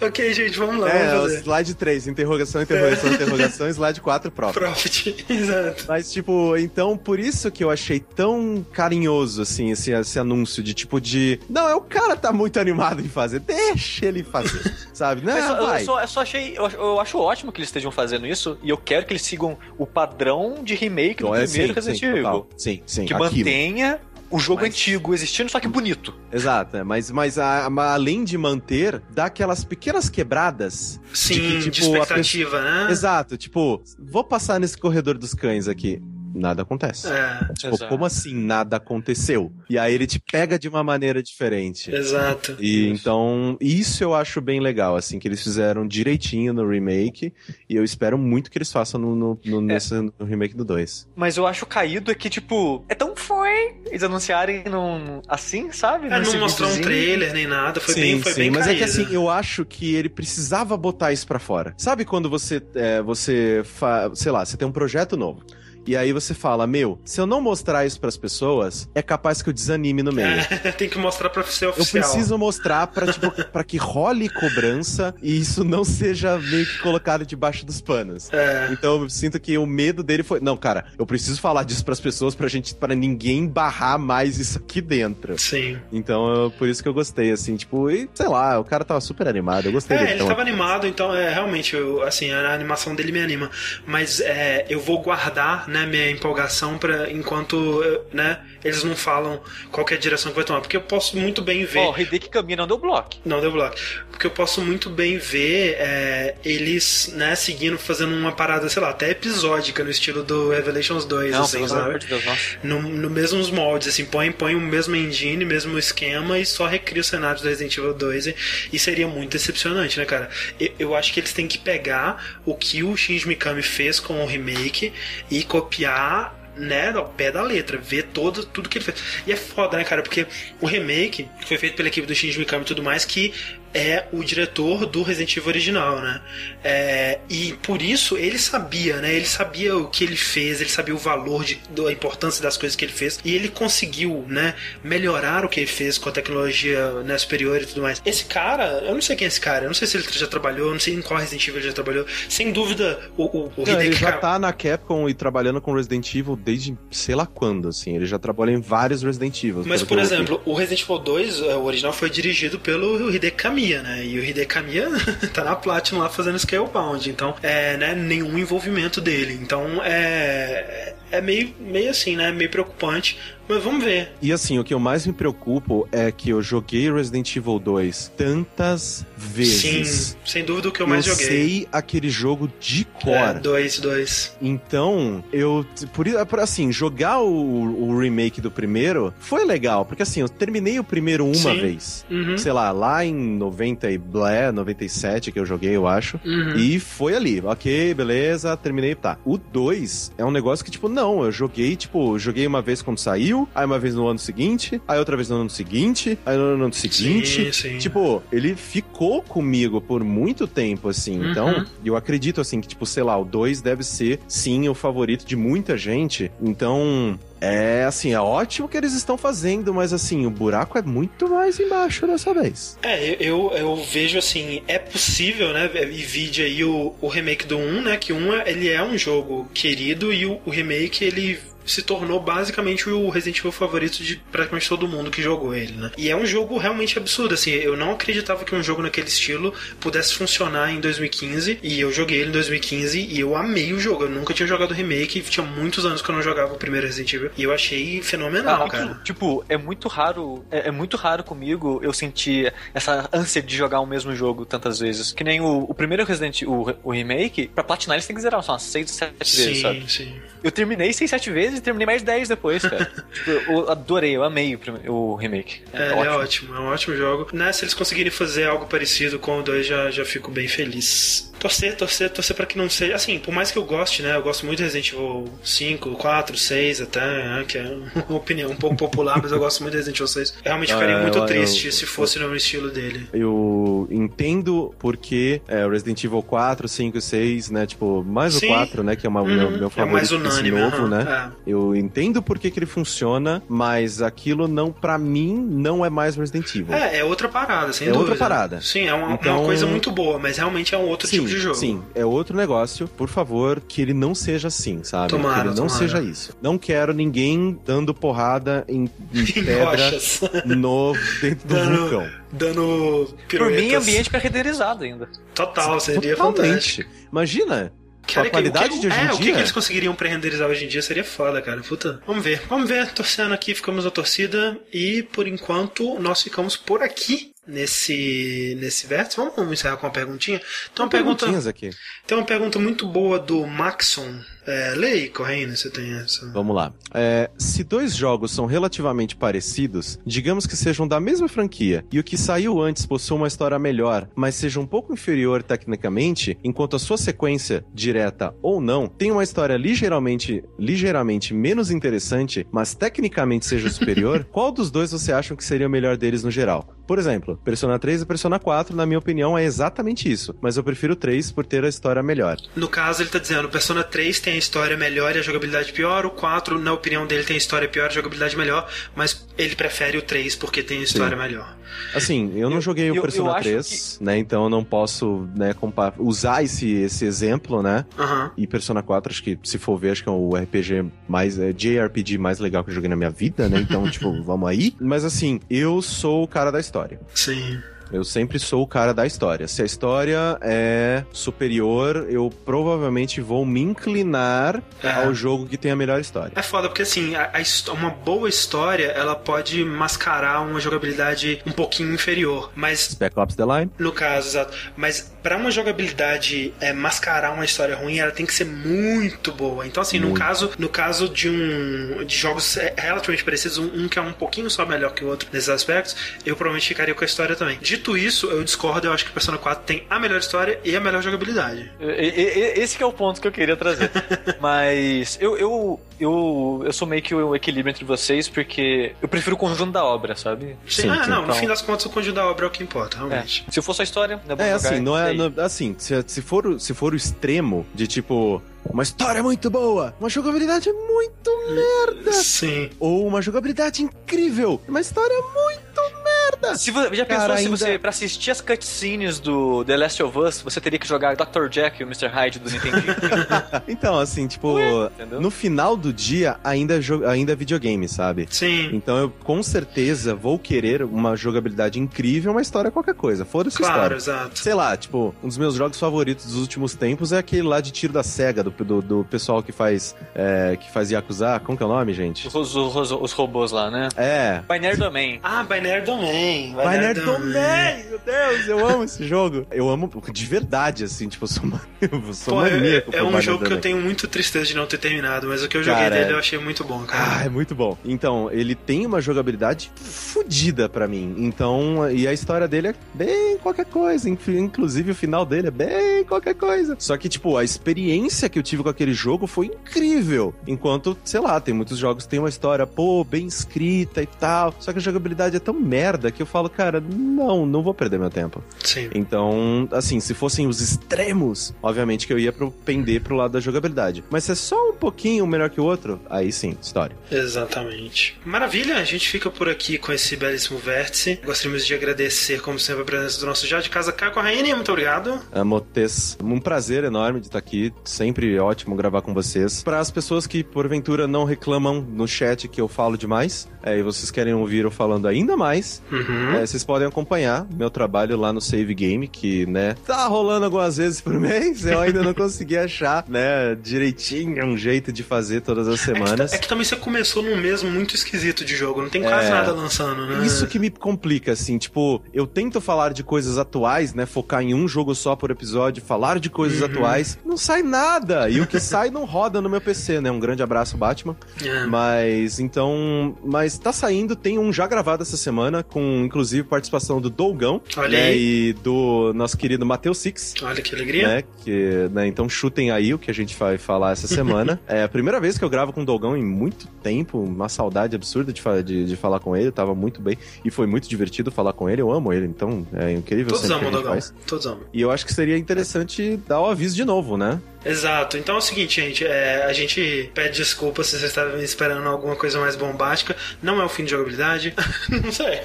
ok, 0.00 0.34
gente, 0.34 0.58
vamos 0.58 0.78
lá, 0.80 0.90
É, 0.90 1.08
vamos 1.14 1.22
fazer. 1.32 1.38
slide 1.42 1.74
3, 1.74 2.06
interrogação, 2.08 2.62
interrogação, 2.62 3.12
interrogação, 3.12 3.68
slide 3.68 4.00
4, 4.00 4.30
próprio. 4.30 4.60
Profit, 4.66 5.24
exato. 5.28 5.84
Mas, 5.88 6.12
tipo, 6.12 6.56
então, 6.56 6.96
por 6.96 7.18
isso 7.18 7.50
que 7.50 7.62
eu 7.64 7.70
achei 7.70 8.00
tão 8.00 8.64
carinhoso, 8.72 9.42
assim, 9.42 9.70
esse, 9.70 9.90
esse 9.92 10.18
anúncio 10.18 10.62
de, 10.62 10.74
tipo, 10.74 11.00
de... 11.00 11.38
Não, 11.48 11.68
é 11.68 11.74
o 11.74 11.80
cara 11.80 12.16
tá 12.16 12.32
muito 12.32 12.58
animado 12.60 13.00
em 13.00 13.08
fazer, 13.08 13.40
deixa 13.40 14.06
ele 14.06 14.22
fazer, 14.22 14.74
sabe? 14.92 15.24
Não, 15.24 15.32
Mas 15.34 15.44
só- 15.44 15.56
eu, 15.56 15.66
vai. 15.66 15.84
só, 15.84 16.00
eu 16.00 16.08
só 16.08 16.20
achei. 16.22 16.58
Eu, 16.58 16.68
eu 16.70 17.00
acho 17.00 17.18
ótimo 17.18 17.52
que 17.52 17.58
eles 17.60 17.68
estejam 17.68 17.90
fazendo 17.90 18.26
isso, 18.26 18.58
e 18.62 18.70
eu 18.70 18.76
quero 18.76 19.06
que 19.06 19.12
eles 19.12 19.22
sigam 19.22 19.58
o 19.76 19.86
padrão 19.86 20.62
de 20.62 20.74
remake 20.74 21.22
do 21.22 21.28
Então, 21.28 21.34
é, 21.34 21.44
primeiro 21.46 21.68
sim, 21.68 21.74
Resident 21.74 21.98
sim, 22.00 22.06
Evil. 22.06 22.22
total. 22.22 22.48
Sim, 22.56 22.82
sim, 22.86 23.04
Que 23.06 23.14
aquilo. 23.14 23.28
Mantenha 23.58 24.00
o 24.30 24.38
jogo 24.38 24.60
Mas- 24.60 24.74
antigo 24.74 25.14
existindo, 25.14 25.50
só 25.50 25.58
que 25.58 25.66
bonito. 25.66 26.14
Exato, 26.30 26.76
é, 26.76 26.84
mas, 26.84 27.10
mas 27.10 27.38
a- 27.38 27.64
além 27.92 28.24
de 28.24 28.36
manter, 28.36 29.02
dá 29.10 29.24
aquelas 29.24 29.64
pequenas 29.64 30.10
quebradas. 30.10 31.00
Sim, 31.14 31.34
que, 31.34 31.58
de, 31.60 31.70
tipo, 31.70 31.94
a 31.94 31.98
expectativa, 32.00 32.60
né? 32.60 32.88
Exato, 32.90 33.38
tipo, 33.38 33.82
vou 33.98 34.22
passar 34.22 34.60
nesse 34.60 34.76
corredor 34.76 35.16
dos 35.16 35.32
cães 35.32 35.66
aqui. 35.66 36.02
Nada 36.34 36.62
acontece. 36.62 37.08
É, 37.08 37.38
Tipo, 37.54 37.74
Exato. 37.74 37.88
como 37.88 38.04
assim 38.04 38.34
nada 38.34 38.76
aconteceu? 38.76 39.52
E 39.68 39.78
aí 39.78 39.94
ele 39.94 40.06
te 40.06 40.18
pega 40.20 40.58
de 40.58 40.68
uma 40.68 40.82
maneira 40.84 41.22
diferente. 41.22 41.90
exato. 41.94 42.56
E 42.60 42.90
Isso. 42.92 43.00
então, 43.02 43.56
isso 43.60 44.02
eu 44.04 44.14
acho 44.14 44.40
bem 44.40 44.60
legal, 44.60 44.96
assim, 44.96 45.18
que 45.18 45.26
eles 45.28 45.42
fizeram 45.42 45.86
direitinho 45.86 46.52
no 46.52 46.68
remake. 46.68 47.32
E 47.68 47.74
eu 47.76 47.84
espero 47.84 48.16
muito 48.18 48.50
que 48.50 48.58
eles 48.58 48.70
façam 48.72 49.00
no, 49.00 49.14
no, 49.16 49.40
É. 49.44 49.50
no- 49.50 49.60
nesse, 49.60 49.94
no 49.94 50.24
remake 50.24 50.54
do 50.56 50.64
2. 50.64 51.08
Mas 51.16 51.36
eu 51.36 51.46
acho 51.46 51.66
caído 51.66 52.10
é 52.10 52.14
que, 52.14 52.28
tipo, 52.30 52.84
é 52.88 52.94
tão 52.94 53.14
foi 53.16 53.74
eles 53.86 54.02
anunciarem 54.02 54.64
num, 54.64 55.20
assim, 55.28 55.70
sabe? 55.72 56.06
É, 56.08 56.20
não 56.20 56.38
mostrou 56.40 56.68
um 56.70 56.80
trailer 56.80 57.32
nem 57.32 57.46
nada, 57.46 57.80
foi 57.80 57.94
sim, 57.94 58.00
bem, 58.00 58.20
foi 58.22 58.32
sim, 58.32 58.40
bem 58.42 58.50
mas 58.50 58.66
é 58.66 58.74
que 58.74 58.80
caído. 58.80 59.02
assim, 59.02 59.14
eu 59.14 59.28
acho 59.28 59.64
que 59.64 59.94
ele 59.94 60.08
precisava 60.08 60.76
botar 60.76 61.12
isso 61.12 61.26
pra 61.26 61.38
fora. 61.38 61.74
Sabe 61.76 62.04
quando 62.04 62.28
você, 62.30 62.62
é, 62.74 63.02
você 63.02 63.62
fa... 63.64 64.10
sei 64.14 64.30
lá, 64.32 64.44
você 64.44 64.56
tem 64.56 64.66
um 64.68 64.72
projeto 64.72 65.16
novo. 65.16 65.42
E 65.88 65.96
aí 65.96 66.12
você 66.12 66.34
fala, 66.34 66.66
meu, 66.66 67.00
se 67.02 67.18
eu 67.18 67.26
não 67.26 67.40
mostrar 67.40 67.86
isso 67.86 67.98
pras 67.98 68.14
pessoas, 68.14 68.86
é 68.94 69.00
capaz 69.00 69.40
que 69.40 69.48
eu 69.48 69.54
desanime 69.54 70.02
no 70.02 70.12
meio. 70.12 70.28
É, 70.28 70.42
tem 70.76 70.86
que 70.86 70.98
mostrar 70.98 71.30
pra 71.30 71.42
ser 71.44 71.64
Eu 71.64 71.70
oficial. 71.70 72.02
preciso 72.04 72.36
mostrar 72.36 72.86
pra, 72.88 73.10
tipo, 73.10 73.30
pra 73.50 73.64
que 73.64 73.78
role 73.78 74.28
cobrança 74.28 75.14
e 75.22 75.38
isso 75.40 75.64
não 75.64 75.84
seja 75.84 76.36
meio 76.38 76.66
que 76.66 76.78
colocado 76.80 77.24
debaixo 77.24 77.64
dos 77.64 77.80
panos. 77.80 78.30
É, 78.34 78.68
Então 78.70 79.00
eu 79.02 79.08
sinto 79.08 79.40
que 79.40 79.56
o 79.56 79.64
medo 79.66 80.02
dele 80.02 80.22
foi, 80.22 80.40
não, 80.40 80.58
cara, 80.58 80.84
eu 80.98 81.06
preciso 81.06 81.40
falar 81.40 81.62
disso 81.64 81.82
pras 81.84 82.00
pessoas 82.00 82.34
pra 82.34 82.48
gente, 82.48 82.74
para 82.74 82.94
ninguém 82.94 83.46
barrar 83.48 83.98
mais 83.98 84.38
isso 84.38 84.58
aqui 84.58 84.82
dentro. 84.82 85.38
sim. 85.38 85.78
Então, 85.90 86.28
eu- 86.34 86.50
por 86.50 86.68
isso 86.68 86.82
que 86.82 86.88
eu 86.88 86.92
gostei, 86.92 87.32
assim, 87.32 87.56
tipo, 87.56 87.90
e 87.90 88.10
sei 88.12 88.28
lá, 88.28 88.58
o 88.60 88.64
cara 88.64 88.84
tava 88.84 89.00
super 89.00 89.26
animado, 89.26 89.64
eu 89.66 89.72
gostei 89.72 89.96
É, 89.96 90.00
dele. 90.00 90.10
ele 90.12 90.16
então, 90.18 90.28
tava 90.28 90.42
animado, 90.42 90.86
então 90.86 91.14
é 91.14 91.32
realmente, 91.32 91.74
eu, 91.74 92.02
assim, 92.02 92.30
a 92.30 92.52
animação 92.52 92.94
dele 92.94 93.10
me 93.10 93.20
anima. 93.20 93.50
Mas 93.86 94.20
é, 94.20 94.66
eu 94.68 94.80
vou 94.80 95.00
guardar, 95.00 95.66
né, 95.66 95.77
minha 95.86 96.10
empolgação 96.10 96.78
para 96.78 97.10
enquanto, 97.10 97.56
eu- 97.82 98.06
né, 98.12 98.40
eles 98.64 98.82
não 98.84 98.96
falam 98.96 99.40
qual 99.70 99.84
que 99.86 99.94
é 99.94 99.96
a 99.96 100.00
direção 100.00 100.30
que 100.32 100.36
vai 100.36 100.44
tomar. 100.44 100.60
Porque 100.60 100.76
eu 100.76 100.80
posso 100.82 101.16
muito 101.16 101.42
bem 101.42 101.64
ver. 101.64 101.78
Ó, 101.80 101.92
o 101.92 102.00
Hideki 102.00 102.28
Kamiya 102.28 102.56
não 102.56 102.66
deu 102.66 102.78
bloco. 102.78 103.10
Não 103.24 103.40
deu 103.40 103.50
bloco. 103.52 103.76
Porque 104.18 104.26
eu 104.26 104.32
posso 104.32 104.60
muito 104.60 104.90
bem 104.90 105.16
ver 105.16 105.76
é, 105.78 106.34
eles, 106.44 107.12
né, 107.14 107.36
seguindo, 107.36 107.78
fazendo 107.78 108.12
uma 108.12 108.32
parada, 108.32 108.68
sei 108.68 108.82
lá, 108.82 108.90
até 108.90 109.10
episódica 109.10 109.84
no 109.84 109.90
estilo 109.90 110.24
do 110.24 110.50
Revelations 110.50 111.04
2, 111.04 111.30
Não, 111.30 111.42
assim, 111.42 111.68
sabe? 111.68 112.00
Deus, 112.00 112.24
no, 112.60 112.82
no 112.82 113.08
mesmos 113.08 113.48
moldes, 113.48 113.86
assim, 113.86 114.04
põe, 114.04 114.32
põe 114.32 114.56
o 114.56 114.60
mesmo 114.60 114.96
engine, 114.96 115.44
mesmo 115.44 115.78
esquema 115.78 116.36
e 116.36 116.44
só 116.44 116.66
recria 116.66 117.00
os 117.00 117.06
cenários 117.06 117.42
do 117.42 117.48
Resident 117.48 117.78
Evil 117.78 117.94
2 117.94 118.26
e, 118.26 118.36
e 118.72 118.78
seria 118.80 119.06
muito 119.06 119.30
decepcionante, 119.30 119.96
né, 119.96 120.04
cara? 120.04 120.28
Eu, 120.58 120.72
eu 120.80 120.94
acho 120.96 121.12
que 121.12 121.20
eles 121.20 121.32
têm 121.32 121.46
que 121.46 121.58
pegar 121.58 122.40
o 122.44 122.56
que 122.56 122.82
o 122.82 122.96
Shinji 122.96 123.28
Mikami 123.28 123.62
fez 123.62 124.00
com 124.00 124.24
o 124.24 124.26
remake 124.26 124.92
e 125.30 125.44
copiar 125.44 126.36
né, 126.56 126.90
ao 126.90 127.08
pé 127.08 127.30
da 127.30 127.40
letra, 127.40 127.78
ver 127.78 128.08
todo, 128.12 128.44
tudo 128.44 128.68
que 128.68 128.78
ele 128.78 128.84
fez. 128.84 129.00
E 129.26 129.32
é 129.32 129.36
foda, 129.36 129.76
né, 129.76 129.84
cara? 129.84 130.02
Porque 130.02 130.26
o 130.60 130.66
remake 130.66 131.28
foi 131.46 131.56
feito 131.56 131.76
pela 131.76 131.88
equipe 131.88 132.06
do 132.06 132.14
Shinji 132.14 132.38
Mikami 132.38 132.62
e 132.62 132.66
tudo 132.66 132.82
mais, 132.82 133.04
que 133.04 133.32
é 133.74 134.06
o 134.12 134.22
diretor 134.24 134.86
do 134.86 135.02
Resident 135.02 135.36
Evil 135.36 135.48
original, 135.48 136.00
né? 136.00 136.20
É, 136.64 137.18
e 137.28 137.52
por 137.62 137.82
isso 137.82 138.16
ele 138.16 138.38
sabia, 138.38 138.96
né? 138.98 139.14
Ele 139.14 139.26
sabia 139.26 139.76
o 139.76 139.88
que 139.88 140.04
ele 140.04 140.16
fez, 140.16 140.60
ele 140.60 140.70
sabia 140.70 140.94
o 140.94 140.98
valor 140.98 141.44
de, 141.44 141.60
da 141.70 141.90
importância 141.92 142.42
das 142.42 142.56
coisas 142.56 142.74
que 142.76 142.84
ele 142.84 142.92
fez 142.92 143.18
e 143.24 143.34
ele 143.34 143.48
conseguiu, 143.48 144.24
né? 144.28 144.54
Melhorar 144.82 145.44
o 145.44 145.48
que 145.48 145.60
ele 145.60 145.66
fez 145.66 145.98
com 145.98 146.08
a 146.08 146.12
tecnologia 146.12 146.92
né, 147.04 147.16
superior 147.18 147.60
e 147.60 147.66
tudo 147.66 147.82
mais. 147.82 148.00
Esse 148.04 148.24
cara, 148.24 148.82
eu 148.86 148.94
não 148.94 149.02
sei 149.02 149.16
quem 149.16 149.24
é 149.24 149.28
esse 149.28 149.40
cara, 149.40 149.64
eu 149.64 149.68
não 149.68 149.74
sei 149.74 149.86
se 149.86 149.96
ele 149.96 150.06
já 150.10 150.26
trabalhou, 150.26 150.68
eu 150.68 150.72
não 150.72 150.80
sei 150.80 150.94
em 150.94 151.02
qual 151.02 151.20
Resident 151.20 151.46
Evil 151.48 151.60
ele 151.60 151.68
já 151.68 151.72
trabalhou. 151.74 152.06
Sem 152.28 152.52
dúvida, 152.52 152.98
o, 153.16 153.24
o, 153.24 153.52
o 153.56 153.64
Não, 153.66 153.80
ele 153.80 153.92
já 153.92 154.12
Ka- 154.12 154.18
tá 154.18 154.38
na 154.38 154.52
Capcom 154.52 155.08
e 155.08 155.14
trabalhando 155.14 155.60
com 155.60 155.72
Resident 155.74 156.14
Evil 156.14 156.36
desde 156.36 156.76
sei 156.90 157.14
lá 157.14 157.26
quando, 157.26 157.68
assim. 157.68 157.96
Ele 157.96 158.06
já 158.06 158.18
trabalhou 158.18 158.54
em 158.54 158.60
vários 158.60 159.02
Resident 159.02 159.42
Evil. 159.44 159.62
Mas, 159.66 159.82
por 159.82 159.98
exemplo, 159.98 160.40
o 160.44 160.54
Resident 160.54 160.82
Evil 160.82 160.98
2, 160.98 161.40
eh, 161.40 161.54
o 161.56 161.64
original, 161.64 161.92
foi 161.92 162.08
dirigido 162.10 162.58
pelo 162.58 163.10
Hideki 163.12 163.36
Kamiya, 163.36 163.67
né? 163.76 164.04
E 164.04 164.18
o 164.18 164.24
Hideki 164.24 164.46
Kamiya 164.46 164.88
tá 165.32 165.44
na 165.44 165.54
Platinum 165.54 166.00
lá 166.00 166.08
fazendo 166.08 166.38
Scalebound. 166.38 167.10
Então, 167.10 167.34
é, 167.42 167.76
né, 167.76 167.94
nenhum 167.94 168.38
envolvimento 168.38 169.00
dele. 169.00 169.38
Então, 169.40 169.82
é, 169.84 170.94
é 171.10 171.20
meio, 171.20 171.54
meio 171.60 171.90
assim, 171.90 172.16
né? 172.16 172.32
Meio 172.32 172.50
preocupante. 172.50 173.18
Mas 173.48 173.62
vamos 173.62 173.82
ver. 173.84 174.12
E 174.20 174.32
assim, 174.32 174.58
o 174.58 174.64
que 174.64 174.74
eu 174.74 174.78
mais 174.78 175.06
me 175.06 175.12
preocupo 175.12 175.88
é 175.90 176.10
que 176.12 176.30
eu 176.30 176.42
joguei 176.42 176.92
Resident 176.92 177.34
Evil 177.36 177.58
2 177.58 178.12
tantas 178.16 179.06
vezes. 179.16 180.16
Sim, 180.16 180.16
sem 180.24 180.44
dúvida 180.44 180.68
o 180.68 180.72
que 180.72 180.80
eu 180.80 180.86
mais 180.86 181.06
eu 181.06 181.12
joguei. 181.12 181.26
sei 181.26 181.68
aquele 181.72 182.10
jogo 182.10 182.50
de 182.60 182.84
cor. 182.84 183.14
É, 183.14 183.34
dois, 183.34 183.78
dois. 183.78 184.36
Então, 184.40 185.22
eu. 185.32 185.64
Por, 185.92 186.06
por 186.26 186.40
assim, 186.40 186.70
jogar 186.72 187.20
o, 187.20 187.88
o 187.88 187.98
remake 187.98 188.40
do 188.40 188.50
primeiro 188.50 189.12
foi 189.18 189.44
legal. 189.44 189.84
Porque 189.84 190.02
assim, 190.02 190.20
eu 190.20 190.28
terminei 190.28 190.78
o 190.78 190.84
primeiro 190.84 191.24
uma 191.24 191.34
Sim. 191.34 191.60
vez. 191.60 192.04
Uhum. 192.10 192.36
Sei 192.36 192.52
lá, 192.52 192.70
lá 192.70 193.04
em 193.04 193.14
90 193.14 193.90
e 193.90 193.98
blé, 193.98 194.50
97 194.52 195.32
que 195.32 195.38
eu 195.38 195.46
joguei, 195.46 195.74
eu 195.74 195.86
acho. 195.86 196.20
Uhum. 196.24 196.56
E 196.56 196.78
foi 196.80 197.14
ali, 197.14 197.40
ok, 197.44 197.94
beleza, 197.94 198.56
terminei, 198.56 198.94
tá. 198.94 199.18
O 199.24 199.38
2 199.38 200.12
é 200.18 200.24
um 200.24 200.30
negócio 200.30 200.64
que, 200.64 200.70
tipo, 200.70 200.88
não, 200.88 201.24
eu 201.24 201.32
joguei, 201.32 201.76
tipo, 201.76 202.18
joguei 202.18 202.46
uma 202.46 202.62
vez 202.62 202.82
quando 202.82 202.98
saiu, 202.98 203.37
aí 203.54 203.64
uma 203.64 203.78
vez 203.78 203.94
no 203.94 204.06
ano 204.06 204.18
seguinte, 204.18 204.80
aí 204.88 204.98
outra 204.98 205.16
vez 205.16 205.28
no 205.28 205.36
ano 205.36 205.50
seguinte, 205.50 206.18
aí 206.24 206.36
no 206.36 206.64
ano 206.64 206.72
seguinte. 206.72 207.52
Sim, 207.52 207.52
sim. 207.52 207.78
Tipo, 207.78 208.22
ele 208.32 208.54
ficou 208.56 209.22
comigo 209.22 209.80
por 209.80 210.02
muito 210.02 210.46
tempo, 210.46 210.88
assim. 210.88 211.18
Uhum. 211.20 211.30
Então, 211.30 211.66
eu 211.84 211.96
acredito, 211.96 212.40
assim, 212.40 212.60
que, 212.60 212.68
tipo, 212.68 212.86
sei 212.86 213.02
lá, 213.02 213.16
o 213.16 213.24
2 213.24 213.60
deve 213.60 213.82
ser, 213.84 214.20
sim, 214.26 214.68
o 214.68 214.74
favorito 214.74 215.24
de 215.24 215.36
muita 215.36 215.76
gente. 215.76 216.30
Então. 216.40 217.18
É 217.40 217.84
assim, 217.84 218.12
é 218.12 218.20
ótimo 218.20 218.68
que 218.68 218.76
eles 218.76 218.92
estão 218.92 219.16
fazendo, 219.16 219.72
mas 219.72 219.92
assim, 219.92 220.26
o 220.26 220.30
buraco 220.30 220.76
é 220.76 220.82
muito 220.82 221.28
mais 221.28 221.60
embaixo 221.60 222.06
dessa 222.06 222.34
vez. 222.34 222.76
É, 222.82 223.16
eu, 223.20 223.52
eu 223.54 223.76
vejo 223.76 224.18
assim, 224.18 224.62
é 224.66 224.78
possível, 224.78 225.52
né? 225.52 225.70
E 225.74 226.02
vide 226.02 226.42
aí 226.42 226.64
o, 226.64 226.94
o 227.00 227.08
remake 227.08 227.46
do 227.46 227.56
1, 227.56 227.82
né? 227.82 227.96
Que 227.96 228.12
o 228.12 228.16
1 228.16 228.42
ele 228.46 228.68
é 228.68 228.82
um 228.82 228.98
jogo 228.98 229.48
querido 229.54 230.12
e 230.12 230.26
o, 230.26 230.40
o 230.44 230.50
remake 230.50 231.04
ele 231.04 231.38
se 231.68 231.82
tornou 231.82 232.20
basicamente 232.20 232.88
o 232.88 233.08
Resident 233.08 233.38
Evil 233.38 233.52
favorito 233.52 234.02
de 234.02 234.16
praticamente 234.32 234.68
todo 234.68 234.88
mundo 234.88 235.10
que 235.10 235.22
jogou 235.22 235.54
ele, 235.54 235.72
né? 235.72 235.90
E 235.96 236.08
é 236.08 236.16
um 236.16 236.26
jogo 236.26 236.56
realmente 236.58 236.98
absurdo, 236.98 237.34
assim, 237.34 237.50
eu 237.50 237.76
não 237.76 237.92
acreditava 237.92 238.44
que 238.44 238.54
um 238.54 238.62
jogo 238.62 238.82
naquele 238.82 239.08
estilo 239.08 239.54
pudesse 239.80 240.14
funcionar 240.14 240.72
em 240.72 240.80
2015, 240.80 241.60
e 241.62 241.80
eu 241.80 241.92
joguei 241.92 242.20
ele 242.20 242.30
em 242.30 242.32
2015 242.32 243.00
e 243.00 243.20
eu 243.20 243.36
amei 243.36 243.72
o 243.72 243.78
jogo. 243.78 244.04
Eu 244.04 244.10
nunca 244.10 244.32
tinha 244.34 244.46
jogado 244.46 244.70
o 244.70 244.74
remake, 244.74 245.20
tinha 245.20 245.44
muitos 245.44 245.84
anos 245.84 246.02
que 246.02 246.08
eu 246.08 246.14
não 246.14 246.22
jogava 246.22 246.54
o 246.54 246.56
primeiro 246.56 246.86
Resident 246.86 247.12
Evil, 247.12 247.30
e 247.36 247.42
eu 247.42 247.52
achei 247.52 248.02
fenomenal, 248.02 248.66
ah, 248.66 248.70
cara. 248.70 249.00
Tipo, 249.04 249.44
é 249.48 249.56
muito 249.56 249.88
raro, 249.88 250.44
é, 250.50 250.68
é, 250.68 250.70
muito 250.70 250.96
raro 250.96 251.22
comigo 251.22 251.80
eu 251.82 251.92
sentir 251.92 252.52
essa 252.72 253.08
ânsia 253.12 253.42
de 253.42 253.56
jogar 253.56 253.80
o 253.80 253.86
mesmo 253.86 254.14
jogo 254.14 254.44
tantas 254.44 254.78
vezes. 254.78 255.12
Que 255.12 255.24
nem 255.24 255.40
o, 255.40 255.64
o 255.68 255.74
primeiro 255.74 256.04
Resident 256.04 256.42
o, 256.42 256.74
o 256.82 256.92
remake, 256.92 257.48
pra 257.48 257.64
platinar 257.64 257.96
eles 257.96 258.06
tem 258.06 258.16
que 258.16 258.22
zerar, 258.22 258.42
são 258.42 258.54
umas 258.54 258.62
6, 258.62 258.90
7 258.90 259.36
vezes, 259.36 259.60
sabe? 259.60 259.80
Sim, 259.80 259.88
sim. 259.88 260.14
Eu 260.42 260.50
terminei 260.50 260.92
6, 260.92 261.10
7 261.10 261.30
vezes 261.30 261.57
e 261.58 261.62
terminei 261.62 261.86
mais 261.86 262.02
10 262.02 262.28
depois, 262.28 262.62
cara. 262.62 262.84
tipo, 263.12 263.30
eu 263.30 263.70
adorei, 263.70 264.16
eu 264.16 264.24
amei 264.24 264.56
o, 264.86 264.92
o 264.92 265.14
remake. 265.14 265.62
É, 265.72 265.88
é, 265.88 265.92
ótimo. 265.92 266.04
é 266.04 266.16
ótimo, 266.16 266.54
é 266.54 266.60
um 266.60 266.66
ótimo 266.68 266.96
jogo. 266.96 267.28
Né, 267.32 267.52
se 267.52 267.64
eles 267.64 267.74
conseguirem 267.74 268.10
fazer 268.10 268.46
algo 268.46 268.66
parecido 268.66 269.18
com 269.18 269.38
o 269.38 269.42
2, 269.42 269.66
já, 269.66 269.90
já 269.90 270.04
fico 270.04 270.30
bem 270.30 270.48
feliz. 270.48 271.27
Torcer, 271.38 271.76
torcer, 271.76 272.10
torcer 272.10 272.34
pra 272.34 272.46
que 272.46 272.58
não 272.58 272.68
seja. 272.68 272.94
Assim, 272.94 273.18
por 273.18 273.32
mais 273.32 273.50
que 273.50 273.58
eu 273.58 273.64
goste, 273.64 274.02
né? 274.02 274.16
Eu 274.16 274.22
gosto 274.22 274.44
muito 274.44 274.58
de 274.58 274.64
Resident 274.64 274.92
Evil 274.92 275.28
5, 275.42 275.90
4, 275.92 276.36
6 276.36 276.80
até, 276.80 277.00
né, 277.00 277.44
que 277.46 277.58
é 277.58 277.78
uma 278.08 278.16
opinião 278.18 278.50
um 278.50 278.56
pouco 278.56 278.76
popular, 278.76 279.20
mas 279.22 279.32
eu 279.32 279.38
gosto 279.38 279.62
muito 279.62 279.72
de 279.72 279.78
Resident 279.78 279.96
Evil 279.96 280.08
6. 280.08 280.30
Eu 280.30 280.42
realmente 280.44 280.72
ficaria 280.72 280.96
é, 280.96 281.02
muito 281.02 281.18
eu, 281.18 281.26
triste 281.26 281.66
eu, 281.66 281.72
se 281.72 281.86
fosse 281.86 282.18
no 282.18 282.34
estilo 282.34 282.70
dele. 282.70 283.08
Eu 283.12 283.86
entendo 283.90 284.74
porque 284.78 285.40
é, 285.48 285.66
Resident 285.66 286.02
Evil 286.04 286.22
4, 286.22 286.68
5, 286.68 287.00
6, 287.00 287.50
né? 287.50 287.66
Tipo, 287.66 288.04
mais 288.04 288.34
Sim. 288.34 288.46
o 288.46 288.48
4, 288.48 288.82
né? 288.82 288.96
Que 288.96 289.06
é 289.06 289.08
uma, 289.10 289.22
uhum. 289.22 289.28
meu, 289.28 289.50
meu 289.50 289.70
favorito. 289.70 289.80
É 289.80 289.84
mais 289.92 290.10
unânime, 290.10 290.50
novo, 290.50 290.82
uhum. 290.82 290.88
né? 290.88 291.32
É. 291.46 291.50
Eu 291.50 291.74
entendo 291.74 292.22
porque 292.22 292.50
que 292.50 292.58
ele 292.58 292.66
funciona, 292.66 293.42
mas 293.48 294.02
aquilo 294.02 294.48
não, 294.48 294.72
pra 294.72 294.98
mim, 294.98 295.34
não 295.34 295.84
é 295.84 295.90
mais 295.90 296.16
Resident 296.16 296.54
Evil. 296.54 296.74
É, 296.74 296.98
é 296.98 297.04
outra 297.04 297.28
parada, 297.28 297.72
sem 297.72 297.88
é 297.88 297.90
dúvida. 297.90 298.12
outra 298.12 298.16
parada. 298.16 298.60
Sim, 298.60 298.86
é 298.86 298.94
uma, 298.94 299.14
então... 299.14 299.38
uma 299.38 299.46
coisa 299.46 299.66
muito 299.66 299.90
boa, 299.90 300.18
mas 300.18 300.36
realmente 300.36 300.74
é 300.74 300.78
um 300.78 300.86
outro 300.86 301.06
sim, 301.06 301.18
tipo 301.18 301.27
de 301.28 301.38
jogo. 301.40 301.54
Sim, 301.54 301.82
é 301.94 302.04
outro 302.04 302.36
negócio. 302.36 302.88
Por 302.88 303.08
favor, 303.08 303.60
que 303.60 303.82
ele 303.82 303.94
não 303.94 304.14
seja 304.14 304.48
assim, 304.48 304.82
sabe? 304.82 305.10
Tomara, 305.10 305.34
que 305.34 305.40
ele 305.40 305.48
não 305.48 305.66
tomara. 305.66 305.78
seja 305.78 306.00
isso. 306.00 306.36
Não 306.40 306.58
quero 306.58 306.92
ninguém 306.92 307.58
dando 307.64 307.94
porrada 307.94 308.64
em, 308.68 308.90
em 309.14 309.24
pedra 309.32 309.90
no, 310.46 310.92
dentro 311.20 311.48
do 311.48 311.54
dando, 311.54 311.80
vulcão. 311.80 312.10
Dando 312.32 313.14
piruetas. 313.28 313.56
Por 313.56 313.64
mim, 313.64 313.74
ambiente 313.74 314.10
caracterizado 314.10 314.84
ainda. 314.84 315.08
Total, 315.34 315.78
seria 315.80 316.16
Totalmente. 316.16 316.46
fantástico. 316.46 316.90
Imagina, 317.10 317.72
Cara, 318.14 318.28
a 318.28 318.30
qualidade 318.30 318.70
que, 318.70 318.80
de 318.80 318.86
hoje 318.86 318.96
é, 318.96 319.02
em 319.02 319.06
dia. 319.06 319.14
o 319.14 319.18
que, 319.18 319.32
que, 319.32 319.38
eles 319.38 319.52
conseguiriam 319.52 319.94
pré-renderizar 319.94 320.48
hoje 320.48 320.64
em 320.64 320.68
dia 320.68 320.80
seria 320.80 321.04
foda, 321.04 321.42
cara. 321.42 321.60
Puta. 321.60 322.00
Vamos 322.06 322.24
ver. 322.24 322.40
Vamos 322.48 322.68
ver. 322.68 322.90
Torcendo 322.92 323.34
aqui, 323.34 323.54
ficamos 323.54 323.84
na 323.84 323.90
torcida. 323.90 324.58
E 324.72 325.02
por 325.02 325.28
enquanto, 325.28 325.98
nós 326.00 326.22
ficamos 326.22 326.56
por 326.56 326.82
aqui 326.82 327.32
nesse 327.48 328.56
nesse 328.60 328.86
verso. 328.86 329.16
Vamos, 329.16 329.34
vamos 329.34 329.52
encerrar 329.52 329.78
com 329.78 329.86
uma 329.86 329.92
perguntinha. 329.92 330.40
Então, 330.72 330.84
uma 330.84 330.90
pergunta. 330.90 331.26
Aqui. 331.48 331.70
Tem 332.06 332.16
uma 332.16 332.26
pergunta 332.26 332.58
muito 332.58 332.86
boa 332.86 333.18
do 333.18 333.46
Maxon. 333.46 334.20
É, 334.48 334.74
lê 334.74 334.86
aí, 334.92 335.08
Correia, 335.10 335.54
você 335.54 335.68
tem 335.68 335.92
essa. 335.92 336.26
Vamos 336.32 336.56
lá. 336.56 336.72
É, 336.94 337.30
se 337.36 337.62
dois 337.62 337.94
jogos 337.94 338.30
são 338.30 338.46
relativamente 338.46 339.14
parecidos, 339.14 339.98
digamos 340.06 340.46
que 340.46 340.56
sejam 340.56 340.88
da 340.88 340.98
mesma 340.98 341.28
franquia, 341.28 341.84
e 341.92 341.98
o 342.00 342.04
que 342.04 342.16
saiu 342.16 342.58
antes 342.62 342.86
possui 342.86 343.18
uma 343.18 343.28
história 343.28 343.58
melhor, 343.58 344.08
mas 344.16 344.36
seja 344.36 344.58
um 344.58 344.66
pouco 344.66 344.94
inferior 344.94 345.42
tecnicamente, 345.42 346.38
enquanto 346.42 346.76
a 346.76 346.78
sua 346.78 346.96
sequência, 346.96 347.62
direta 347.74 348.34
ou 348.40 348.58
não, 348.58 348.88
tem 348.88 349.12
uma 349.12 349.22
história 349.22 349.56
ligeiramente, 349.56 350.42
ligeiramente 350.58 351.34
menos 351.34 351.70
interessante, 351.70 352.46
mas 352.50 352.74
tecnicamente 352.74 353.44
seja 353.44 353.68
superior, 353.68 354.24
qual 354.32 354.50
dos 354.50 354.70
dois 354.70 354.92
você 354.92 355.12
acha 355.12 355.36
que 355.36 355.44
seria 355.44 355.66
o 355.66 355.70
melhor 355.70 355.98
deles 355.98 356.24
no 356.24 356.30
geral? 356.30 356.74
Por 356.86 356.98
exemplo, 356.98 357.36
Persona 357.44 357.78
3 357.78 358.00
e 358.00 358.06
Persona 358.06 358.38
4, 358.38 358.74
na 358.74 358.86
minha 358.86 358.98
opinião, 358.98 359.36
é 359.36 359.44
exatamente 359.44 360.10
isso, 360.10 360.34
mas 360.40 360.56
eu 360.56 360.64
prefiro 360.64 360.94
o 360.94 360.96
3 360.96 361.30
por 361.32 361.44
ter 361.44 361.62
a 361.62 361.68
história 361.68 362.02
melhor. 362.02 362.38
No 362.56 362.66
caso, 362.66 363.02
ele 363.02 363.10
tá 363.10 363.18
dizendo, 363.18 363.46
Persona 363.50 363.84
3 363.84 364.20
tem 364.20 364.37
a 364.38 364.40
história 364.40 364.76
melhor 364.76 365.14
e 365.14 365.18
a 365.18 365.22
jogabilidade 365.22 365.72
pior, 365.72 366.06
o 366.06 366.10
4, 366.10 366.58
na 366.58 366.72
opinião 366.72 367.06
dele, 367.06 367.24
tem 367.24 367.34
a 367.34 367.38
história 367.38 367.68
pior 367.68 367.86
e 367.86 367.88
a 367.88 367.90
jogabilidade 367.90 368.36
melhor, 368.36 368.68
mas 368.94 369.26
ele 369.36 369.54
prefere 369.54 369.98
o 369.98 370.02
3 370.02 370.36
porque 370.36 370.62
tem 370.62 370.80
a 370.80 370.82
história 370.82 371.16
Sim. 371.16 371.22
melhor. 371.22 371.56
Assim, 371.94 372.32
eu 372.36 372.48
não 372.48 372.58
eu, 372.58 372.62
joguei 372.62 372.88
eu, 372.88 372.94
o 372.96 373.02
Persona 373.02 373.34
3, 373.40 373.96
que... 373.98 374.04
né? 374.04 374.16
Então 374.18 374.44
eu 374.44 374.50
não 374.50 374.64
posso, 374.64 375.28
né, 375.36 375.54
usar 375.98 376.42
esse, 376.42 376.70
esse 376.72 377.04
exemplo, 377.04 377.62
né? 377.62 377.84
Uhum. 377.98 378.30
E 378.36 378.46
Persona 378.46 378.82
4, 378.82 379.12
acho 379.12 379.22
que, 379.22 379.38
se 379.42 379.58
for 379.58 379.78
ver, 379.78 379.90
acho 379.90 380.02
que 380.02 380.08
é 380.08 380.12
o 380.12 380.34
RPG 380.34 380.90
mais. 381.08 381.38
É, 381.38 381.52
JRPG 381.52 382.18
mais 382.18 382.38
legal 382.38 382.64
que 382.64 382.70
eu 382.70 382.74
joguei 382.74 382.88
na 382.88 382.96
minha 382.96 383.10
vida, 383.10 383.48
né? 383.48 383.58
Então, 383.60 383.88
tipo, 383.90 384.22
vamos 384.22 384.48
aí. 384.48 384.74
Mas 384.80 385.04
assim, 385.04 385.40
eu 385.50 385.82
sou 385.82 386.22
o 386.22 386.28
cara 386.28 386.50
da 386.50 386.60
história. 386.60 387.00
Sim. 387.14 387.60
Eu 387.92 388.04
sempre 388.04 388.38
sou 388.38 388.62
o 388.62 388.66
cara 388.66 388.92
da 388.92 389.06
história. 389.06 389.48
Se 389.48 389.62
a 389.62 389.64
história 389.64 390.38
é 390.42 391.04
superior, 391.12 392.06
eu 392.10 392.30
provavelmente 392.44 393.20
vou 393.20 393.44
me 393.46 393.60
inclinar 393.60 394.62
é. 394.82 394.90
ao 394.90 395.14
jogo 395.14 395.46
que 395.46 395.56
tem 395.56 395.70
a 395.70 395.76
melhor 395.76 396.00
história. 396.00 396.32
É 396.34 396.42
foda, 396.42 396.68
porque 396.68 396.82
assim, 396.82 397.14
a, 397.14 397.30
a, 397.32 397.72
uma 397.72 397.90
boa 397.90 398.28
história, 398.28 398.86
ela 398.86 399.14
pode 399.14 399.64
mascarar 399.64 400.40
uma 400.40 400.60
jogabilidade 400.60 401.42
um 401.46 401.52
pouquinho 401.52 401.92
inferior. 401.94 402.50
Mas. 402.54 402.80
Spec 402.80 403.18
Ops 403.18 403.34
The 403.34 403.44
Line? 403.44 403.70
No 403.78 403.92
caso, 403.92 404.28
exato. 404.28 404.56
Mas 404.76 405.12
para 405.22 405.36
uma 405.36 405.50
jogabilidade 405.50 406.52
é, 406.60 406.72
mascarar 406.72 407.32
uma 407.32 407.44
história 407.44 407.76
ruim, 407.76 407.98
ela 407.98 408.12
tem 408.12 408.26
que 408.26 408.34
ser 408.34 408.44
muito 408.44 409.32
boa. 409.32 409.66
Então, 409.66 409.82
assim, 409.82 409.98
muito. 409.98 410.12
no 410.12 410.18
caso, 410.18 410.50
no 410.58 410.68
caso 410.68 411.08
de 411.08 411.28
um. 411.28 412.04
de 412.04 412.16
jogos 412.16 412.56
é, 412.56 412.74
relativamente 412.76 413.24
parecidos, 413.24 413.58
um, 413.58 413.84
um, 413.84 413.88
que 413.88 413.98
é 413.98 414.02
um 414.02 414.12
pouquinho 414.12 414.50
só 414.50 414.66
melhor 414.66 414.92
que 414.92 415.04
o 415.04 415.08
outro 415.08 415.28
nesses 415.32 415.48
aspectos, 415.48 415.96
eu 416.24 416.36
provavelmente 416.36 416.68
ficaria 416.68 416.94
com 416.94 417.02
a 417.02 417.06
história 417.06 417.34
também. 417.34 417.58
De 417.60 417.77
Dito 417.78 417.96
isso, 417.96 418.26
eu 418.26 418.42
discordo, 418.42 418.88
eu 418.88 418.92
acho 418.92 419.04
que 419.04 419.12
Persona 419.12 419.38
4 419.38 419.62
tem 419.64 419.84
a 419.88 420.00
melhor 420.00 420.18
história 420.18 420.58
e 420.64 420.74
a 420.74 420.80
melhor 420.80 421.00
jogabilidade. 421.00 421.70
Esse 421.80 422.82
é 422.82 422.86
o 422.86 422.92
ponto 422.92 423.20
que 423.20 423.28
eu 423.28 423.30
queria 423.30 423.56
trazer. 423.56 423.88
Mas 424.40 425.16
eu, 425.20 425.36
eu, 425.38 425.80
eu, 426.00 426.62
eu 426.64 426.72
sou 426.72 426.88
meio 426.88 427.00
que 427.00 427.14
o 427.14 427.36
equilíbrio 427.36 427.70
entre 427.70 427.84
vocês, 427.84 428.28
porque 428.28 428.96
eu 429.00 429.08
prefiro 429.08 429.36
o 429.36 429.38
conjunto 429.38 429.70
da 429.70 429.84
obra, 429.84 430.16
sabe? 430.16 430.56
Sim, 430.66 430.82
Sim 430.82 430.88
ah, 430.88 431.06
não, 431.06 431.22
então... 431.22 431.26
no 431.26 431.34
fim 431.34 431.46
das 431.46 431.62
contas 431.62 431.86
o 431.86 431.90
conjunto 431.90 432.16
da 432.16 432.26
obra 432.26 432.46
é 432.46 432.48
o 432.48 432.50
que 432.50 432.64
importa, 432.64 432.96
realmente. 432.96 433.44
É. 433.46 433.52
Se 433.52 433.62
fosse 433.62 433.82
a 433.82 433.84
história, 433.84 434.20
é, 434.38 434.48
é 434.48 434.52
assim, 434.52 434.80
não 434.80 434.98
é, 434.98 435.14
não, 435.14 435.32
assim, 435.38 435.76
se, 435.78 436.02
se, 436.04 436.20
for, 436.20 436.58
se 436.60 436.74
for 436.74 436.94
o 436.94 436.96
extremo 436.96 437.64
de 437.72 437.86
tipo, 437.86 438.42
uma 438.64 438.82
história 438.82 439.22
muito 439.22 439.48
boa, 439.48 439.94
uma 440.00 440.08
jogabilidade 440.08 440.72
muito 440.72 441.30
merda. 441.54 442.12
Sim. 442.12 442.70
Ou 442.80 443.06
uma 443.06 443.22
jogabilidade 443.22 443.82
incrível, 443.82 444.60
uma 444.68 444.80
história 444.80 445.16
muito 445.22 445.97
merda. 446.30 446.56
Se 446.56 446.70
você, 446.70 446.94
já 446.94 447.04
pensou 447.04 447.22
Cara, 447.22 447.36
se 447.36 447.44
ainda... 447.44 447.56
você, 447.56 447.78
pra 447.78 447.90
assistir 447.90 448.30
as 448.30 448.40
cutscenes 448.40 449.18
do 449.18 449.64
The 449.64 449.76
Last 449.76 450.02
of 450.02 450.18
Us, 450.18 450.42
você 450.42 450.60
teria 450.60 450.78
que 450.78 450.86
jogar 450.86 451.16
Dr. 451.16 451.48
Jack 451.48 451.80
e 451.80 451.84
o 451.84 451.86
Mr. 451.86 452.06
Hyde 452.08 452.38
do 452.38 452.50
Nintendo? 452.50 452.82
então, 453.66 453.98
assim, 453.98 454.26
tipo, 454.26 454.54
Ué, 454.54 454.90
no 455.20 455.30
final 455.30 455.76
do 455.76 455.92
dia, 455.92 456.36
ainda, 456.42 456.76
é 456.76 456.80
ainda 457.08 457.32
é 457.32 457.36
videogame, 457.36 457.88
sabe? 457.88 458.26
Sim. 458.30 458.70
Então 458.72 458.96
eu 458.96 459.10
com 459.10 459.42
certeza 459.42 460.14
vou 460.14 460.38
querer 460.38 460.82
uma 460.82 461.16
jogabilidade 461.16 461.78
incrível, 461.78 462.32
uma 462.32 462.42
história 462.42 462.70
qualquer 462.70 462.94
coisa. 462.94 463.24
Foda-se 463.24 463.56
claro, 463.56 463.96
história. 463.96 463.96
exato. 463.96 464.38
Sei 464.38 464.54
lá, 464.54 464.76
tipo, 464.76 465.14
um 465.22 465.28
dos 465.28 465.38
meus 465.38 465.54
jogos 465.54 465.78
favoritos 465.78 466.26
dos 466.26 466.36
últimos 466.36 466.74
tempos 466.74 467.12
é 467.12 467.18
aquele 467.18 467.42
lá 467.42 467.60
de 467.60 467.70
tiro 467.70 467.92
da 467.92 468.02
SEGA, 468.02 468.42
do, 468.42 468.50
do, 468.50 468.82
do 468.82 469.04
pessoal 469.04 469.42
que 469.42 469.52
faz, 469.52 469.94
é, 470.14 470.56
que 470.56 470.70
faz 470.70 470.90
Yakuza. 470.90 471.40
Como 471.40 471.56
que 471.56 471.62
é 471.62 471.66
o 471.66 471.68
nome, 471.68 471.92
gente? 471.92 472.26
Os, 472.28 472.34
os, 472.34 472.92
os 472.92 473.12
robôs 473.12 473.52
lá, 473.52 473.70
né? 473.70 473.88
É. 473.96 474.42
Binary 474.48 474.76
Domain. 474.76 475.20
Ah, 475.22 475.42
Binary 475.42 475.84
Domain. 475.84 476.17
Binary 476.18 477.00
Domain. 477.00 477.84
Meu 477.88 477.98
Deus, 477.98 478.48
eu 478.48 478.66
amo 478.66 478.84
esse 478.84 479.06
jogo. 479.06 479.46
Eu 479.50 479.68
amo 479.68 479.90
de 480.12 480.26
verdade, 480.26 480.84
assim, 480.84 481.08
tipo, 481.08 481.24
eu 481.24 481.28
sou, 481.28 481.44
eu 481.80 482.12
sou 482.12 482.34
Pô, 482.34 482.40
maníaco. 482.40 482.94
É, 482.94 482.98
é 482.98 483.02
um 483.02 483.20
jogo 483.20 483.44
que 483.44 483.52
eu 483.52 483.60
tenho 483.60 483.78
muito 483.78 484.06
tristeza 484.08 484.46
de 484.46 484.54
não 484.54 484.66
ter 484.66 484.78
terminado, 484.78 485.28
mas 485.28 485.42
o 485.42 485.48
que 485.48 485.56
eu 485.56 485.62
joguei 485.62 485.84
cara, 485.84 485.94
dele 485.96 486.12
eu 486.12 486.18
achei 486.18 486.38
muito 486.38 486.64
bom, 486.64 486.84
cara. 486.84 487.18
Ah, 487.18 487.24
é 487.24 487.28
muito 487.28 487.54
bom. 487.54 487.76
Então, 487.84 488.30
ele 488.30 488.54
tem 488.54 488.86
uma 488.86 489.00
jogabilidade 489.00 489.70
fodida 489.76 490.68
para 490.68 490.86
mim. 490.86 491.14
Então, 491.18 491.90
e 491.90 492.06
a 492.06 492.12
história 492.12 492.48
dele 492.48 492.68
é 492.68 492.74
bem 492.94 493.38
qualquer 493.38 493.66
coisa. 493.66 494.08
Inclusive, 494.08 494.92
o 494.92 494.94
final 494.94 495.24
dele 495.24 495.48
é 495.48 495.50
bem 495.50 496.04
qualquer 496.04 496.34
coisa. 496.34 496.76
Só 496.78 496.96
que, 496.96 497.08
tipo, 497.08 497.36
a 497.36 497.44
experiência 497.44 498.28
que 498.28 498.38
eu 498.38 498.42
tive 498.42 498.62
com 498.62 498.68
aquele 498.68 498.92
jogo 498.92 499.26
foi 499.26 499.46
incrível. 499.46 500.34
Enquanto, 500.46 500.96
sei 501.04 501.20
lá, 501.20 501.40
tem 501.40 501.54
muitos 501.54 501.78
jogos 501.78 502.04
que 502.04 502.10
tem 502.10 502.18
uma 502.18 502.28
história, 502.28 502.66
pô, 502.66 503.04
bem 503.04 503.26
escrita 503.26 504.02
e 504.02 504.06
tal. 504.06 504.54
Só 504.58 504.72
que 504.72 504.78
a 504.78 504.82
jogabilidade 504.82 505.36
é 505.36 505.40
tão 505.40 505.54
merda 505.54 506.07
que 506.10 506.22
eu 506.22 506.26
falo, 506.26 506.48
cara, 506.48 506.80
não, 506.80 507.46
não 507.46 507.62
vou 507.62 507.74
perder 507.74 507.98
meu 507.98 508.10
tempo. 508.10 508.42
Sim. 508.62 508.90
Então, 508.94 509.68
assim, 509.72 510.00
se 510.00 510.14
fossem 510.14 510.46
os 510.46 510.60
extremos, 510.60 511.54
obviamente 511.62 512.06
que 512.06 512.12
eu 512.12 512.18
ia 512.18 512.32
pro, 512.32 512.50
pender 512.50 513.02
pro 513.02 513.16
lado 513.16 513.32
da 513.32 513.40
jogabilidade. 513.40 514.04
Mas 514.10 514.24
se 514.24 514.32
é 514.32 514.34
só 514.34 514.70
um 514.70 514.74
pouquinho 514.74 515.26
melhor 515.26 515.50
que 515.50 515.60
o 515.60 515.64
outro, 515.64 516.00
aí 516.08 516.32
sim, 516.32 516.56
história. 516.60 516.96
Exatamente. 517.10 518.18
Maravilha, 518.24 518.76
a 518.76 518.84
gente 518.84 519.08
fica 519.08 519.30
por 519.30 519.48
aqui 519.48 519.78
com 519.78 519.92
esse 519.92 520.16
belíssimo 520.16 520.58
vértice. 520.58 521.20
Gostaríamos 521.24 521.66
de 521.66 521.74
agradecer, 521.74 522.40
como 522.40 522.58
sempre, 522.58 522.82
a 522.82 522.84
presença 522.84 523.20
do 523.20 523.26
nosso 523.26 523.46
já 523.46 523.60
de 523.60 523.70
casa, 523.70 523.92
Caio 523.92 524.14
Raine. 524.14 524.54
Muito 524.54 524.70
obrigado. 524.70 525.20
Amotes, 525.32 526.16
um 526.22 526.40
prazer 526.40 526.84
enorme 526.84 527.20
de 527.20 527.26
estar 527.26 527.38
aqui. 527.38 527.72
Sempre 527.84 528.38
ótimo 528.38 528.74
gravar 528.76 529.02
com 529.02 529.14
vocês. 529.14 529.62
Para 529.62 529.78
as 529.78 529.90
pessoas 529.90 530.26
que 530.26 530.42
porventura 530.42 531.06
não 531.06 531.24
reclamam 531.24 531.80
no 531.80 532.06
chat 532.06 532.48
que 532.48 532.60
eu 532.60 532.68
falo 532.68 532.96
demais, 532.96 533.48
é, 533.62 533.78
e 533.78 533.82
vocês 533.82 534.10
querem 534.10 534.34
ouvir 534.34 534.64
eu 534.64 534.70
falando 534.70 535.06
ainda 535.06 535.36
mais, 535.36 535.82
Uhum. 535.98 536.32
é, 536.36 536.46
vocês 536.46 536.64
podem 536.64 536.86
acompanhar 536.88 537.46
meu 537.54 537.70
trabalho 537.70 538.16
lá 538.16 538.32
no 538.32 538.40
Save 538.40 538.74
Game, 538.74 539.08
que, 539.08 539.46
né, 539.46 539.74
tá 539.86 540.06
rolando 540.06 540.44
algumas 540.44 540.76
vezes 540.76 541.00
por 541.00 541.14
mês. 541.18 541.64
Eu 541.66 541.80
ainda 541.80 542.02
não 542.02 542.14
consegui 542.14 542.56
achar, 542.56 543.04
né, 543.08 543.54
direitinho 543.54 544.44
um 544.44 544.56
jeito 544.56 544.92
de 544.92 545.02
fazer 545.02 545.40
todas 545.40 545.66
as 545.68 545.80
É 545.88 545.92
que, 545.92 545.98
semanas. 545.98 546.32
é 546.32 546.38
que 546.38 546.48
também 546.48 546.64
você 546.64 546.76
começou 546.76 547.22
num 547.22 547.36
mês 547.36 547.62
muito 547.62 547.94
esquisito 547.94 548.44
de 548.44 548.56
jogo, 548.56 548.82
não 548.82 548.88
tem 548.88 549.02
quase 549.02 549.26
É. 549.28 549.30
nada 549.30 549.52
lançando, 549.52 550.06
né? 550.06 550.24
Isso 550.26 550.46
que 550.46 550.58
me 550.58 550.70
complica, 550.70 551.32
assim, 551.32 551.58
tipo, 551.58 552.02
eu 552.12 552.26
tento 552.26 552.60
falar 552.60 552.92
de 552.92 553.02
coisas 553.02 553.38
atuais, 553.38 553.94
né? 553.94 554.06
Focar 554.06 554.42
em 554.42 554.54
um 554.54 554.66
jogo 554.68 554.94
só 554.94 555.14
por 555.16 555.30
episódio, 555.30 555.82
falar 555.82 556.18
de 556.18 556.30
coisas 556.30 556.60
Uhum. 556.60 556.66
atuais, 556.66 557.18
não 557.24 557.36
sai 557.36 557.62
nada. 557.62 558.28
E 558.28 558.40
o 558.40 558.46
que 558.46 558.58
sai 558.60 558.90
não 558.90 559.04
roda 559.04 559.40
no 559.40 559.48
meu 559.48 559.60
PC, 559.60 560.00
né? 560.00 560.10
Um 560.10 560.18
grande 560.20 560.42
abraço, 560.42 560.76
Batman. 560.76 561.16
É. 561.44 561.66
Mas 561.66 562.38
então. 562.40 563.16
Mas 563.24 563.58
tá 563.58 563.72
saindo, 563.72 564.14
tem 564.16 564.38
um 564.38 564.52
já 564.52 564.66
gravado 564.66 565.02
essa 565.02 565.16
semana, 565.16 565.62
com 565.62 565.80
inclusive 566.04 566.46
participação 566.46 567.00
do 567.00 567.10
Dolgão, 567.10 567.60
Olha 567.76 567.98
né? 567.98 568.06
aí. 568.06 568.18
E 568.18 568.52
do 568.52 569.12
nosso 569.14 569.36
querido 569.36 569.64
Matheus 569.64 569.98
Six. 569.98 570.34
Olha 570.42 570.62
que 570.62 570.74
alegria. 570.74 571.08
Né, 571.08 571.24
que, 571.44 571.88
né, 571.92 572.06
então 572.06 572.28
chutem 572.28 572.70
aí 572.70 572.92
o 572.92 572.98
que 572.98 573.10
a 573.10 573.14
gente 573.14 573.36
vai 573.36 573.58
falar 573.58 573.92
essa 573.92 574.06
semana. 574.06 574.60
é 574.66 574.82
a 574.82 574.88
primeira 574.88 575.20
vez 575.20 575.38
que 575.38 575.44
eu 575.44 575.50
gravo 575.50 575.72
com 575.72 575.82
o 575.82 575.84
Dolgão 575.84 576.16
em 576.16 576.24
muito 576.24 576.66
tempo, 576.82 577.18
uma 577.18 577.48
saudade 577.48 577.94
absurda 577.94 578.32
de, 578.32 578.42
de, 578.62 578.84
de 578.86 578.96
falar 578.96 579.20
com 579.20 579.36
ele, 579.36 579.50
tava 579.50 579.74
muito 579.74 580.00
bem 580.00 580.16
e 580.44 580.50
foi 580.50 580.66
muito 580.66 580.88
divertido 580.88 581.30
falar 581.30 581.52
com 581.52 581.68
ele, 581.68 581.82
eu 581.82 581.90
amo 581.90 582.12
ele, 582.12 582.26
então 582.26 582.66
é 582.72 582.92
incrível 582.92 583.32
Todos 583.32 583.50
amam 583.50 583.72
o 583.72 583.82
faz. 583.82 584.14
Todos 584.26 584.46
amam. 584.46 584.60
E 584.72 584.80
eu 584.80 584.90
acho 584.90 585.04
que 585.04 585.12
seria 585.12 585.36
interessante 585.36 586.16
dar 586.26 586.40
o 586.40 586.46
aviso 586.46 586.74
de 586.74 586.84
novo, 586.84 587.16
né? 587.16 587.40
Exato. 587.64 588.16
Então 588.16 588.36
é 588.36 588.38
o 588.38 588.42
seguinte, 588.42 588.80
gente. 588.80 589.04
é, 589.04 589.44
a 589.44 589.52
gente 589.52 590.10
pede 590.14 590.36
desculpa 590.36 590.82
se 590.84 590.90
vocês 590.90 591.02
estavam 591.04 591.40
esperando 591.42 591.86
alguma 591.88 592.16
coisa 592.16 592.38
mais 592.38 592.56
bombástica. 592.56 593.16
Não 593.42 593.60
é 593.60 593.64
o 593.64 593.68
fim 593.68 593.84
de 593.84 593.90
jogabilidade. 593.90 594.54
não 594.88 595.12
sei. 595.12 595.38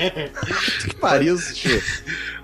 Que 0.88 0.96
pariu. 0.96 1.38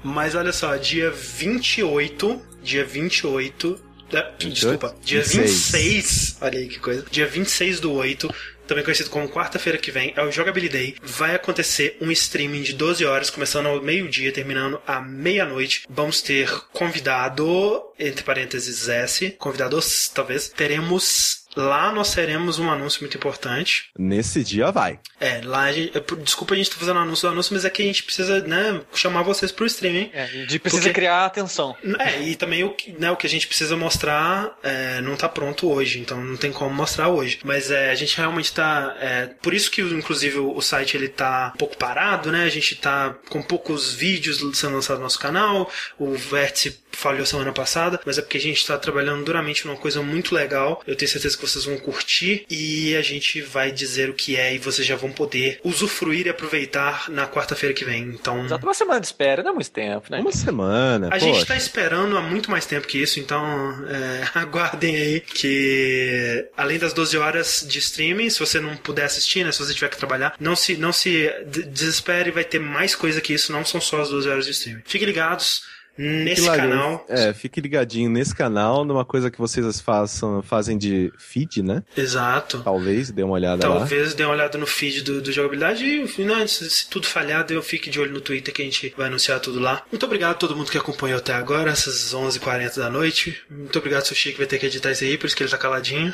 Mas 0.04 0.36
olha 0.36 0.52
só, 0.52 0.76
dia 0.76 1.12
28. 1.12 2.42
Dia 2.64 2.84
28. 2.84 3.80
é, 4.12 4.32
Desculpa, 4.40 4.96
dia 5.04 5.22
26. 5.22 5.50
26. 5.50 6.38
Olha 6.42 6.60
aí 6.60 6.68
que 6.68 6.80
coisa. 6.80 7.06
Dia 7.10 7.28
26 7.28 7.80
do 7.80 7.94
8. 7.94 8.34
Também 8.70 8.84
conhecido 8.84 9.10
como 9.10 9.28
quarta-feira 9.28 9.80
que 9.80 9.90
vem, 9.90 10.14
é 10.16 10.22
o 10.22 10.32
Jogability 10.32 10.72
Day. 10.72 10.96
Vai 11.02 11.34
acontecer 11.34 11.98
um 12.00 12.12
streaming 12.12 12.62
de 12.62 12.74
12 12.74 13.04
horas, 13.04 13.32
começando 13.32 13.66
ao 13.66 13.82
meio-dia, 13.82 14.32
terminando 14.32 14.80
à 14.86 15.02
meia-noite. 15.02 15.88
Vamos 15.90 16.22
ter 16.22 16.48
convidado, 16.72 17.82
entre 17.98 18.24
parênteses 18.24 18.88
S, 18.88 19.32
convidados, 19.40 20.08
talvez. 20.14 20.50
Teremos. 20.50 21.39
Lá 21.56 21.92
nós 21.92 22.14
teremos 22.14 22.60
um 22.60 22.70
anúncio 22.72 23.02
muito 23.02 23.18
importante. 23.18 23.90
Nesse 23.98 24.44
dia 24.44 24.72
vai. 24.72 25.00
É, 25.20 25.42
lá 25.44 25.64
a 25.64 25.72
gente. 25.72 25.92
Desculpa 26.24 26.54
a 26.54 26.58
gente 26.58 26.70
tá 26.70 26.78
fazendo 26.78 27.00
anúncio 27.00 27.28
do 27.28 27.32
anúncio, 27.34 27.54
mas 27.54 27.66
é 27.66 27.70
que 27.70 27.82
a 27.82 27.86
gente 27.86 28.04
precisa, 28.04 28.42
né, 28.42 28.82
chamar 28.94 29.24
vocês 29.24 29.52
pro 29.52 29.66
streaming. 29.66 30.10
É, 30.14 30.24
a 30.24 30.28
gente 30.28 30.60
precisa 30.60 30.84
Porque- 30.84 30.94
criar 30.94 31.26
atenção. 31.26 31.76
É, 32.00 32.22
e 32.22 32.36
também 32.36 32.64
o 32.64 32.70
que, 32.74 32.92
né, 32.94 33.10
o 33.12 33.18
que 33.18 33.26
a 33.28 33.30
gente 33.30 33.48
precisa 33.48 33.76
mostrar 33.76 34.58
é, 34.64 35.02
não 35.02 35.16
tá 35.16 35.28
pronto 35.28 35.70
hoje, 35.70 36.00
então 36.00 36.24
não 36.24 36.38
tem 36.38 36.52
como 36.52 36.74
mostrar 36.74 37.10
hoje. 37.10 37.40
Mas 37.44 37.72
é, 37.72 37.90
a 37.90 37.96
gente 37.96 38.16
realmente 38.16 38.54
tá. 38.54 38.96
é, 39.00 39.28
por 39.42 39.54
isso 39.54 39.72
que, 39.72 39.82
inclusive, 39.82 40.38
o, 40.38 40.56
o 40.56 40.62
site 40.62 40.96
ele 40.96 41.10
tá 41.10 41.52
um 41.56 41.58
pouco 41.58 41.76
parado, 41.78 42.32
né? 42.32 42.44
A 42.44 42.50
gente 42.50 42.76
tá 42.76 43.16
com 43.30 43.42
poucos 43.42 43.94
vídeos 43.94 44.38
sendo 44.58 44.76
lançados 44.76 45.00
no 45.00 45.04
nosso 45.04 45.20
canal. 45.20 45.70
O 45.98 46.14
Vértice 46.16 46.80
falhou 47.00 47.26
semana 47.26 47.52
passada, 47.52 48.00
mas 48.06 48.18
é 48.18 48.22
porque 48.22 48.38
a 48.38 48.42
gente 48.42 48.66
tá 48.66 48.78
trabalhando 48.78 49.24
duramente 49.24 49.66
numa 49.66 49.78
coisa 49.78 50.02
muito 50.02 50.34
legal. 50.36 50.82
Eu 50.86 50.96
tenho 50.96 51.10
certeza 51.10 51.36
que 51.38 51.42
vocês 51.48 51.66
vão 51.66 51.78
curtir 51.78 52.46
e 52.50 52.96
a 52.96 53.02
gente 53.02 53.42
vai 53.42 53.72
dizer 53.72 54.10
o 54.10 54.14
que 54.14 54.36
é 54.36 54.54
e 54.54 54.58
vocês 54.58 54.86
já 54.88 54.96
vão 54.96 55.12
poder 55.12 55.60
usufruir 55.64 56.28
e 56.28 56.30
aproveitar 56.30 57.10
na 57.10 57.28
quarta-feira 57.28 57.74
que 57.74 57.86
vem. 57.86 58.04
Então. 58.04 58.46
Exato, 58.46 58.66
uma 58.66 58.74
semana 58.74 59.00
de 59.00 59.08
espera, 59.08 59.42
não 59.44 59.52
é 59.52 59.54
muito 59.54 59.72
tempo, 59.72 60.08
né? 60.10 60.20
Uma 60.20 60.32
semana, 60.32 61.08
A 61.08 61.12
poxa. 61.12 61.26
gente 61.26 61.46
tá 61.46 61.56
esperando 61.56 62.18
há 62.18 62.22
muito 62.22 62.52
mais 62.52 62.66
tempo 62.66 62.88
que 62.88 62.98
isso, 63.02 63.20
então 63.20 63.44
é, 63.88 64.28
aguardem 64.40 64.96
aí 64.96 65.20
que 65.22 66.48
além 66.58 66.78
das 66.78 66.94
12 66.94 67.18
horas 67.18 67.66
de 67.68 67.80
streaming, 67.80 68.30
se 68.30 68.40
você 68.40 68.60
não 68.60 68.76
puder 68.78 69.06
assistir, 69.06 69.44
né, 69.44 69.52
se 69.52 69.60
você 69.60 69.74
tiver 69.74 69.90
que 69.90 69.98
trabalhar, 69.98 70.36
não 70.40 70.56
se, 70.56 70.76
não 70.78 70.92
se 70.92 71.32
de- 71.48 71.64
desespere, 71.64 72.32
vai 72.32 72.44
ter 72.44 72.60
mais 72.60 72.96
coisa 72.96 73.22
que 73.22 73.34
isso, 73.34 73.52
não 73.52 73.64
são 73.66 73.80
só 73.82 74.02
as 74.02 74.10
12 74.10 74.30
horas 74.30 74.46
de 74.46 74.52
streaming. 74.52 74.82
Fiquem 74.86 75.08
ligados 75.08 75.64
nesse 76.00 76.36
Fique 76.42 76.48
lá- 76.48 76.56
canal. 76.56 77.06
É, 77.10 77.34
fique 77.34 77.60
ligadinho 77.60 78.10
nesse 78.10 78.34
canal, 78.34 78.86
numa 78.86 79.04
coisa 79.04 79.30
que 79.30 79.38
vocês 79.38 79.82
façam, 79.82 80.42
fazem 80.42 80.78
de 80.78 81.12
feed, 81.18 81.62
né? 81.62 81.84
Exato. 81.98 82.62
Talvez, 82.64 83.12
dê 83.12 83.22
uma 83.24 83.34
olhada 83.34 83.68
lá. 83.68 83.78
Talvez 83.80 84.14
dê 84.14 84.24
uma 84.24 84.34
olhada 84.34 84.58
no 84.58 84.66
feed 84.66 85.02
do, 85.04 85.22
do 85.22 85.32
jogabilidade 85.32 85.84
e 85.86 86.22
né, 86.24 86.48
se, 86.48 86.70
se 86.70 86.90
tudo 86.90 87.06
falhar, 87.06 87.46
eu 87.50 87.62
fique 87.62 87.90
de 87.90 88.00
olho 88.00 88.14
no 88.14 88.22
Twitter 88.22 88.54
que 88.54 88.62
a 88.62 88.66
gente 88.66 88.94
vai 88.98 89.08
anunciar 89.08 89.40
tudo 89.40 89.60
lá. 89.60 89.84
Muito 89.92 90.06
obrigado 90.06 90.32
a 90.32 90.36
todo 90.36 90.56
mundo 90.56 90.72
que 90.72 90.78
acompanhou 90.78 91.18
até 91.18 91.34
agora, 91.34 91.72
essas 91.72 92.14
11h40 92.14 92.78
da 92.78 92.90
noite. 92.90 93.38
Muito 93.50 93.78
obrigado, 93.78 94.06
Sushi, 94.06 94.32
que 94.32 94.38
vai 94.38 94.48
ter 94.48 94.58
que 94.60 94.66
editar 94.68 94.92
isso 94.92 95.04
aí, 95.04 95.18
por 95.18 95.28
isso 95.28 95.36
que 95.36 95.44
ele 95.44 95.50
tá 95.52 95.58
caladinho. 95.58 96.14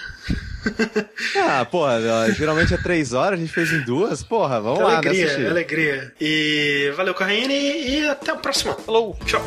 Ah, 1.38 1.66
porra, 1.66 2.00
geralmente 2.34 2.74
é 2.74 2.78
três 2.78 3.14
horas, 3.14 3.40
a 3.40 3.42
gente 3.42 3.52
fez 3.54 3.72
em 3.72 3.82
duas. 3.82 4.24
Porra, 4.24 4.60
vamos 4.60 4.80
lá, 4.80 4.90
né, 4.90 4.96
alegria, 4.98 5.30
Sushi? 5.30 5.46
alegria. 5.48 6.14
E 6.20 6.94
valeu, 6.96 7.14
Corraine, 7.14 7.54
e 7.54 8.08
até 8.08 8.32
a 8.32 8.36
próxima. 8.36 8.74
Falou! 8.76 9.18
Tchau. 9.26 9.42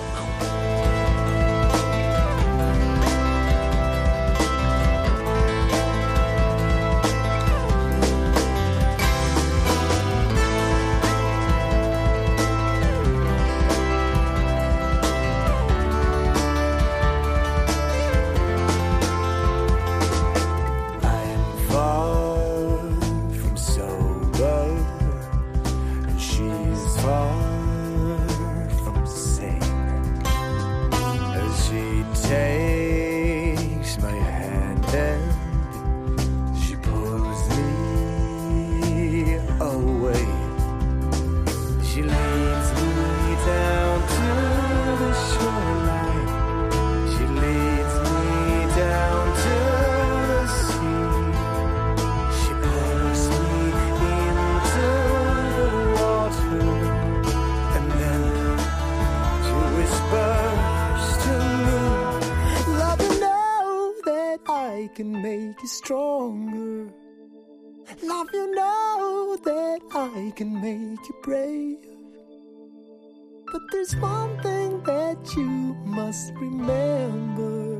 There's 73.70 73.94
one 73.96 74.40
thing 74.42 74.82
that 74.84 75.18
you 75.36 75.74
must 75.84 76.32
remember 76.34 77.76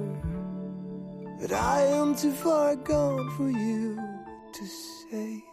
that 1.41 1.53
I 1.53 1.83
am 1.83 2.15
too 2.15 2.33
far 2.33 2.77
gone 2.77 3.31
for 3.37 3.49
you 3.49 3.97
to 4.53 4.67
save. 4.67 5.48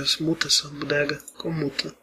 Deus, 0.00 0.18
muta 0.18 0.46
essa 0.46 0.68
bodega. 0.68 1.18
Como 1.38 1.54
muta? 1.58 1.94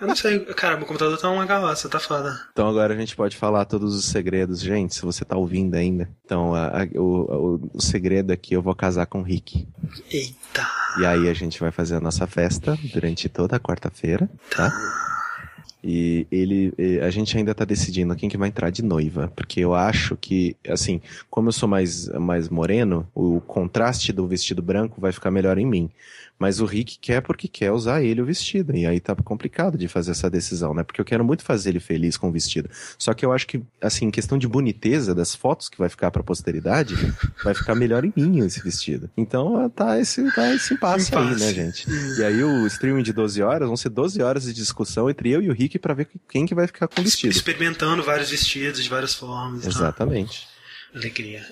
Eu 0.00 0.06
não 0.08 0.16
sei. 0.16 0.40
Cara, 0.54 0.76
meu 0.76 0.86
computador 0.86 1.18
tá 1.18 1.28
uma 1.30 1.44
galáxia, 1.44 1.88
tá 1.90 1.98
foda. 2.00 2.40
Então 2.52 2.68
agora 2.68 2.94
a 2.94 2.96
gente 2.96 3.14
pode 3.16 3.36
falar 3.36 3.64
todos 3.66 3.94
os 3.94 4.06
segredos, 4.06 4.60
gente, 4.60 4.94
se 4.94 5.02
você 5.02 5.24
tá 5.24 5.36
ouvindo 5.36 5.74
ainda. 5.74 6.08
Então, 6.24 6.54
a- 6.54 6.68
a- 6.82 6.88
o, 6.98 7.56
o- 7.56 7.70
o 7.74 7.80
segredo 7.80 8.30
aqui, 8.32 8.54
eu 8.54 8.62
vou 8.62 8.74
casar 8.74 9.06
com 9.06 9.20
o 9.20 9.22
Rick. 9.22 9.68
Eita. 10.10 10.66
E 11.00 11.04
aí 11.06 11.28
a 11.28 11.34
gente 11.34 11.60
vai 11.60 11.70
fazer 11.70 11.96
a 11.96 12.00
nossa 12.00 12.26
festa 12.26 12.78
durante 12.92 13.28
toda 13.28 13.56
a 13.56 13.60
quarta-feira, 13.60 14.30
tá? 14.54 14.70
E 15.84 16.26
ele, 16.32 16.74
a 17.04 17.08
gente 17.10 17.36
ainda 17.38 17.54
tá 17.54 17.64
decidindo 17.64 18.16
quem 18.16 18.28
que 18.28 18.36
vai 18.36 18.48
entrar 18.48 18.68
de 18.70 18.82
noiva, 18.82 19.32
porque 19.36 19.60
eu 19.60 19.74
acho 19.74 20.16
que, 20.16 20.56
assim, 20.68 21.00
como 21.30 21.48
eu 21.48 21.52
sou 21.52 21.68
mais, 21.68 22.08
mais 22.08 22.48
moreno, 22.48 23.08
o 23.14 23.40
contraste 23.42 24.12
do 24.12 24.26
vestido 24.26 24.60
branco 24.60 25.00
vai 25.00 25.12
ficar 25.12 25.30
melhor 25.30 25.56
em 25.56 25.64
mim. 25.66 25.88
Mas 26.38 26.60
o 26.60 26.64
Rick 26.64 26.98
quer 27.00 27.20
porque 27.20 27.48
quer 27.48 27.72
usar 27.72 28.02
ele 28.02 28.22
o 28.22 28.24
vestido, 28.24 28.76
e 28.76 28.86
aí 28.86 29.00
tá 29.00 29.14
complicado 29.16 29.76
de 29.76 29.88
fazer 29.88 30.12
essa 30.12 30.30
decisão, 30.30 30.72
né? 30.72 30.82
Porque 30.84 31.00
eu 31.00 31.04
quero 31.04 31.24
muito 31.24 31.42
fazer 31.42 31.70
ele 31.70 31.80
feliz 31.80 32.16
com 32.16 32.28
o 32.28 32.32
vestido. 32.32 32.70
Só 32.96 33.12
que 33.12 33.26
eu 33.26 33.32
acho 33.32 33.46
que, 33.46 33.60
assim, 33.80 34.10
questão 34.10 34.38
de 34.38 34.46
boniteza 34.46 35.14
das 35.14 35.34
fotos 35.34 35.68
que 35.68 35.78
vai 35.78 35.88
ficar 35.88 36.10
pra 36.10 36.22
posteridade, 36.22 36.94
vai 37.42 37.54
ficar 37.54 37.74
melhor 37.74 38.04
em 38.04 38.12
mim 38.14 38.38
esse 38.44 38.62
vestido. 38.62 39.10
Então 39.16 39.68
tá 39.70 39.98
esse, 39.98 40.22
tá 40.32 40.54
esse 40.54 40.74
impasse 40.74 41.14
aí, 41.14 41.24
Impasse. 41.24 41.44
né, 41.44 41.52
gente? 41.54 41.86
E 42.18 42.24
aí 42.24 42.42
o 42.44 42.66
streaming 42.66 43.02
de 43.02 43.12
12 43.12 43.42
horas 43.42 43.66
vão 43.66 43.76
ser 43.76 43.88
12 43.88 44.22
horas 44.22 44.44
de 44.44 44.52
discussão 44.52 45.10
entre 45.10 45.30
eu 45.30 45.42
e 45.42 45.50
o 45.50 45.52
Rick 45.52 45.78
pra 45.78 45.94
ver 45.94 46.08
quem 46.28 46.46
que 46.46 46.54
vai 46.54 46.66
ficar 46.66 46.86
com 46.86 47.00
o 47.00 47.04
vestido. 47.04 47.32
Experimentando 47.32 48.02
vários 48.02 48.30
vestidos 48.30 48.82
de 48.82 48.88
várias 48.88 49.14
formas. 49.14 49.62
tal. 49.62 49.70
Exatamente. 49.70 50.46
Alegria. 50.94 51.44